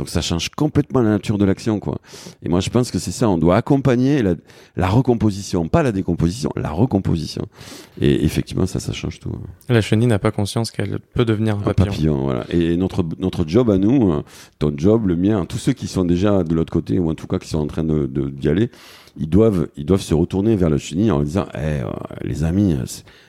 Donc 0.00 0.08
ça 0.08 0.22
change 0.22 0.48
complètement 0.48 1.02
la 1.02 1.10
nature 1.10 1.36
de 1.36 1.44
l'action, 1.44 1.78
quoi. 1.78 1.98
Et 2.42 2.48
moi, 2.48 2.60
je 2.60 2.70
pense 2.70 2.90
que 2.90 2.98
c'est 2.98 3.10
ça. 3.12 3.28
On 3.28 3.36
doit 3.36 3.56
accompagner 3.56 4.22
la, 4.22 4.34
la 4.76 4.88
recomposition, 4.88 5.68
pas 5.68 5.82
la 5.82 5.92
décomposition, 5.92 6.48
la 6.56 6.70
recomposition. 6.70 7.46
Et 8.00 8.24
effectivement, 8.24 8.64
ça, 8.64 8.80
ça 8.80 8.94
change 8.94 9.20
tout. 9.20 9.30
La 9.68 9.82
chenille 9.82 10.06
n'a 10.06 10.18
pas 10.18 10.30
conscience 10.30 10.70
qu'elle 10.70 11.00
peut 11.00 11.26
devenir 11.26 11.56
un 11.56 11.58
Un 11.58 11.62
papillon. 11.62 11.90
papillon, 11.92 12.24
voilà. 12.24 12.46
Et 12.48 12.78
notre 12.78 13.04
notre 13.18 13.46
job 13.46 13.68
à 13.68 13.76
nous, 13.76 14.10
euh, 14.10 14.22
ton 14.58 14.72
job, 14.74 15.06
le 15.06 15.16
mien, 15.16 15.44
tous 15.44 15.58
ceux 15.58 15.74
qui 15.74 15.86
sont 15.86 16.06
déjà 16.06 16.44
de 16.44 16.54
l'autre 16.54 16.72
côté 16.72 16.98
ou 16.98 17.10
en 17.10 17.14
tout 17.14 17.26
cas 17.26 17.38
qui 17.38 17.48
sont 17.50 17.58
en 17.58 17.66
train 17.66 17.84
de 17.84 18.06
d'y 18.06 18.48
aller, 18.48 18.70
ils 19.18 19.28
doivent 19.28 19.68
ils 19.76 19.84
doivent 19.84 20.00
se 20.00 20.14
retourner 20.14 20.56
vers 20.56 20.70
la 20.70 20.78
chenille 20.78 21.10
en 21.10 21.22
disant, 21.22 21.44
Eh, 21.54 21.58
euh, 21.58 21.84
les 22.22 22.42
amis, 22.44 22.72
euh, 22.72 22.84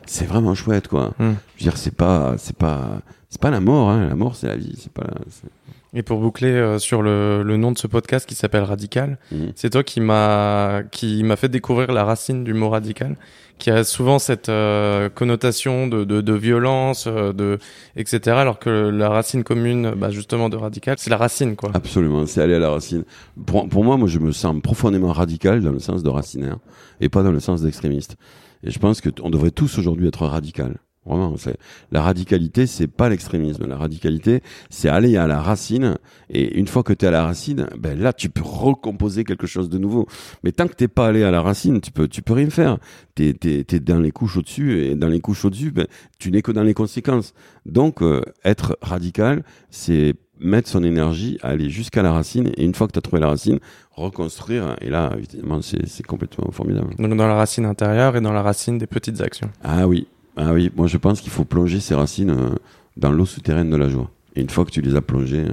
c'est- 0.05 0.25
vraiment 0.25 0.55
chouette, 0.55 0.87
quoi. 0.87 1.13
Hmm. 1.19 1.33
Je 1.57 1.65
veux 1.65 1.69
dire, 1.71 1.75
c'est 1.77 1.93
pas 1.95 2.35
c'est 2.37 2.55
pas 2.55 3.01
c'est 3.29 3.41
pas 3.41 3.51
la 3.51 3.59
mort, 3.59 3.89
hein. 3.89 4.07
La 4.07 4.15
mort, 4.15 4.37
c'est 4.37 4.47
la 4.47 4.55
vie. 4.55 4.75
C'est 4.77 4.93
pas. 4.93 5.03
la- 5.03 5.49
Et 5.93 6.03
pour 6.03 6.19
boucler 6.21 6.51
euh, 6.51 6.79
sur 6.79 7.01
le, 7.01 7.43
le 7.43 7.57
nom 7.57 7.73
de 7.73 7.77
ce 7.77 7.85
podcast 7.85 8.25
qui 8.25 8.33
s'appelle 8.35 8.63
Radical, 8.63 9.17
Mhm. 9.31 9.51
c'est 9.55 9.71
toi 9.71 9.83
qui 9.83 9.99
m'a 9.99 10.83
qui 10.89 11.21
m'a 11.23 11.35
fait 11.35 11.49
découvrir 11.49 11.91
la 11.91 12.05
racine 12.05 12.45
du 12.45 12.53
mot 12.53 12.69
radical, 12.69 13.17
qui 13.57 13.69
a 13.71 13.83
souvent 13.83 14.17
cette 14.17 14.47
euh, 14.47 15.09
connotation 15.09 15.87
de, 15.87 16.05
de, 16.05 16.21
de 16.21 16.33
violence, 16.33 17.07
euh, 17.07 17.33
de 17.33 17.57
etc. 17.97 18.37
Alors 18.37 18.57
que 18.57 18.69
la 18.69 19.09
racine 19.09 19.43
commune, 19.43 19.91
bah, 19.97 20.11
justement 20.11 20.47
de 20.47 20.55
radical, 20.55 20.95
c'est 20.97 21.09
la 21.09 21.17
racine 21.17 21.57
quoi. 21.57 21.71
Absolument, 21.73 22.25
c'est 22.25 22.41
aller 22.41 22.55
à 22.55 22.59
la 22.59 22.69
racine. 22.69 23.03
Pour, 23.45 23.67
pour 23.67 23.83
moi, 23.83 23.97
moi, 23.97 24.07
je 24.07 24.19
me 24.19 24.31
sens 24.31 24.55
profondément 24.63 25.11
radical 25.11 25.61
dans 25.61 25.73
le 25.73 25.79
sens 25.79 26.03
de 26.03 26.09
racinaire 26.09 26.55
et 27.01 27.09
pas 27.09 27.21
dans 27.21 27.31
le 27.33 27.41
sens 27.41 27.63
d'extrémiste. 27.63 28.15
Et 28.63 28.71
je 28.71 28.79
pense 28.79 29.01
que 29.01 29.09
on 29.21 29.29
devrait 29.29 29.51
tous 29.51 29.77
aujourd'hui 29.77 30.07
être 30.07 30.25
radical. 30.25 30.77
Vraiment, 31.05 31.35
c'est 31.35 31.57
la 31.91 32.03
radicalité, 32.03 32.67
c'est 32.67 32.87
pas 32.87 33.09
l'extrémisme. 33.09 33.65
La 33.65 33.77
radicalité, 33.77 34.43
c'est 34.69 34.87
aller 34.87 35.17
à 35.17 35.25
la 35.25 35.41
racine. 35.41 35.97
Et 36.29 36.59
une 36.59 36.67
fois 36.67 36.83
que 36.83 36.93
tu 36.93 37.05
es 37.05 37.07
à 37.07 37.11
la 37.11 37.25
racine, 37.25 37.67
ben 37.77 37.99
là, 37.99 38.13
tu 38.13 38.29
peux 38.29 38.43
recomposer 38.43 39.23
quelque 39.23 39.47
chose 39.47 39.67
de 39.67 39.79
nouveau. 39.79 40.07
Mais 40.43 40.51
tant 40.51 40.67
que 40.67 40.73
t'es 40.73 40.87
pas 40.87 41.07
allé 41.07 41.23
à 41.23 41.31
la 41.31 41.41
racine, 41.41 41.81
tu 41.81 41.91
peux, 41.91 42.07
tu 42.07 42.21
peux 42.21 42.33
rien 42.33 42.51
faire. 42.51 42.77
T'es, 43.15 43.33
t'es, 43.33 43.63
t'es 43.63 43.79
dans 43.79 43.99
les 43.99 44.11
couches 44.11 44.37
au-dessus 44.37 44.79
et 44.79 44.95
dans 44.95 45.07
les 45.07 45.19
couches 45.21 45.43
au-dessus, 45.43 45.71
ben, 45.71 45.87
tu 46.19 46.29
n'es 46.29 46.43
que 46.43 46.51
dans 46.51 46.63
les 46.63 46.75
conséquences. 46.75 47.33
Donc, 47.65 48.03
euh, 48.03 48.21
être 48.45 48.77
radical, 48.81 49.43
c'est 49.71 50.13
mettre 50.39 50.69
son 50.69 50.83
énergie 50.83 51.39
à 51.41 51.49
aller 51.49 51.71
jusqu'à 51.71 52.03
la 52.03 52.11
racine. 52.11 52.51
Et 52.57 52.63
une 52.63 52.75
fois 52.75 52.85
que 52.85 52.93
tu 52.93 52.99
as 52.99 53.01
trouvé 53.01 53.21
la 53.21 53.29
racine, 53.29 53.59
reconstruire. 53.91 54.75
Et 54.81 54.89
là, 54.89 55.11
évidemment, 55.17 55.63
c'est, 55.63 55.87
c'est 55.87 56.05
complètement 56.05 56.51
formidable. 56.51 56.95
Donc 56.97 57.15
dans 57.17 57.27
la 57.27 57.35
racine 57.35 57.65
intérieure 57.65 58.15
et 58.15 58.21
dans 58.21 58.33
la 58.33 58.43
racine 58.43 58.77
des 58.77 58.87
petites 58.87 59.19
actions. 59.21 59.49
Ah 59.63 59.87
oui, 59.87 60.07
ah 60.37 60.53
oui. 60.53 60.71
Moi, 60.75 60.87
je 60.87 60.97
pense 60.97 61.21
qu'il 61.21 61.31
faut 61.31 61.45
plonger 61.45 61.79
ses 61.79 61.95
racines 61.95 62.29
euh, 62.29 62.55
dans 62.97 63.11
l'eau 63.11 63.25
souterraine 63.25 63.69
de 63.69 63.75
la 63.75 63.89
joie. 63.89 64.09
Et 64.35 64.41
une 64.41 64.49
fois 64.49 64.65
que 64.65 64.71
tu 64.71 64.81
les 64.81 64.95
as 64.95 65.01
plongées, 65.01 65.45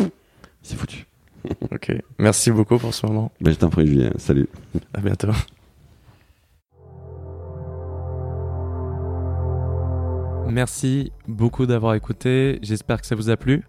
euh, 0.00 0.06
c'est 0.62 0.76
foutu. 0.76 1.06
Ok. 1.70 1.92
Merci 2.18 2.50
beaucoup 2.50 2.78
pour 2.78 2.94
ce 2.94 3.06
moment. 3.06 3.30
Ben, 3.40 3.52
je 3.52 3.58
t'en 3.58 3.68
prie, 3.68 3.86
Julien. 3.86 4.12
Salut. 4.16 4.48
À 4.94 5.00
bientôt. 5.00 5.28
Merci 10.48 11.12
beaucoup 11.28 11.66
d'avoir 11.66 11.94
écouté. 11.94 12.58
J'espère 12.62 13.00
que 13.00 13.06
ça 13.06 13.14
vous 13.14 13.28
a 13.28 13.36
plu. 13.36 13.62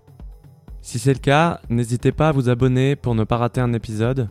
Si 0.81 0.99
c'est 0.99 1.13
le 1.13 1.19
cas, 1.19 1.59
n'hésitez 1.69 2.11
pas 2.11 2.29
à 2.29 2.31
vous 2.31 2.47
abonner 2.47 2.95
pour 2.95 3.15
ne 3.15 3.23
pas 3.23 3.37
rater 3.37 3.59
un 3.59 3.73
épisode 3.73 4.29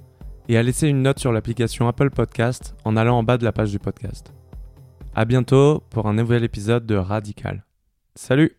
et 0.48 0.56
à 0.56 0.62
laisser 0.62 0.89
une 0.89 1.02
note 1.02 1.19
sur 1.19 1.32
l'application 1.32 1.89
Apple 1.89 2.11
Podcast 2.11 2.74
en 2.85 2.97
allant 2.97 3.19
en 3.19 3.23
bas 3.23 3.39
de 3.39 3.44
la 3.44 3.52
page 3.52 3.73
du 3.73 3.78
podcast. 3.78 4.32
À 5.16 5.27
bientôt 5.27 5.85
pour 5.91 6.09
un 6.09 6.15
nouvel 6.15 6.43
épisode 6.43 6.86
de 6.86 6.97
Radical. 6.97 7.65
Salut 8.16 8.57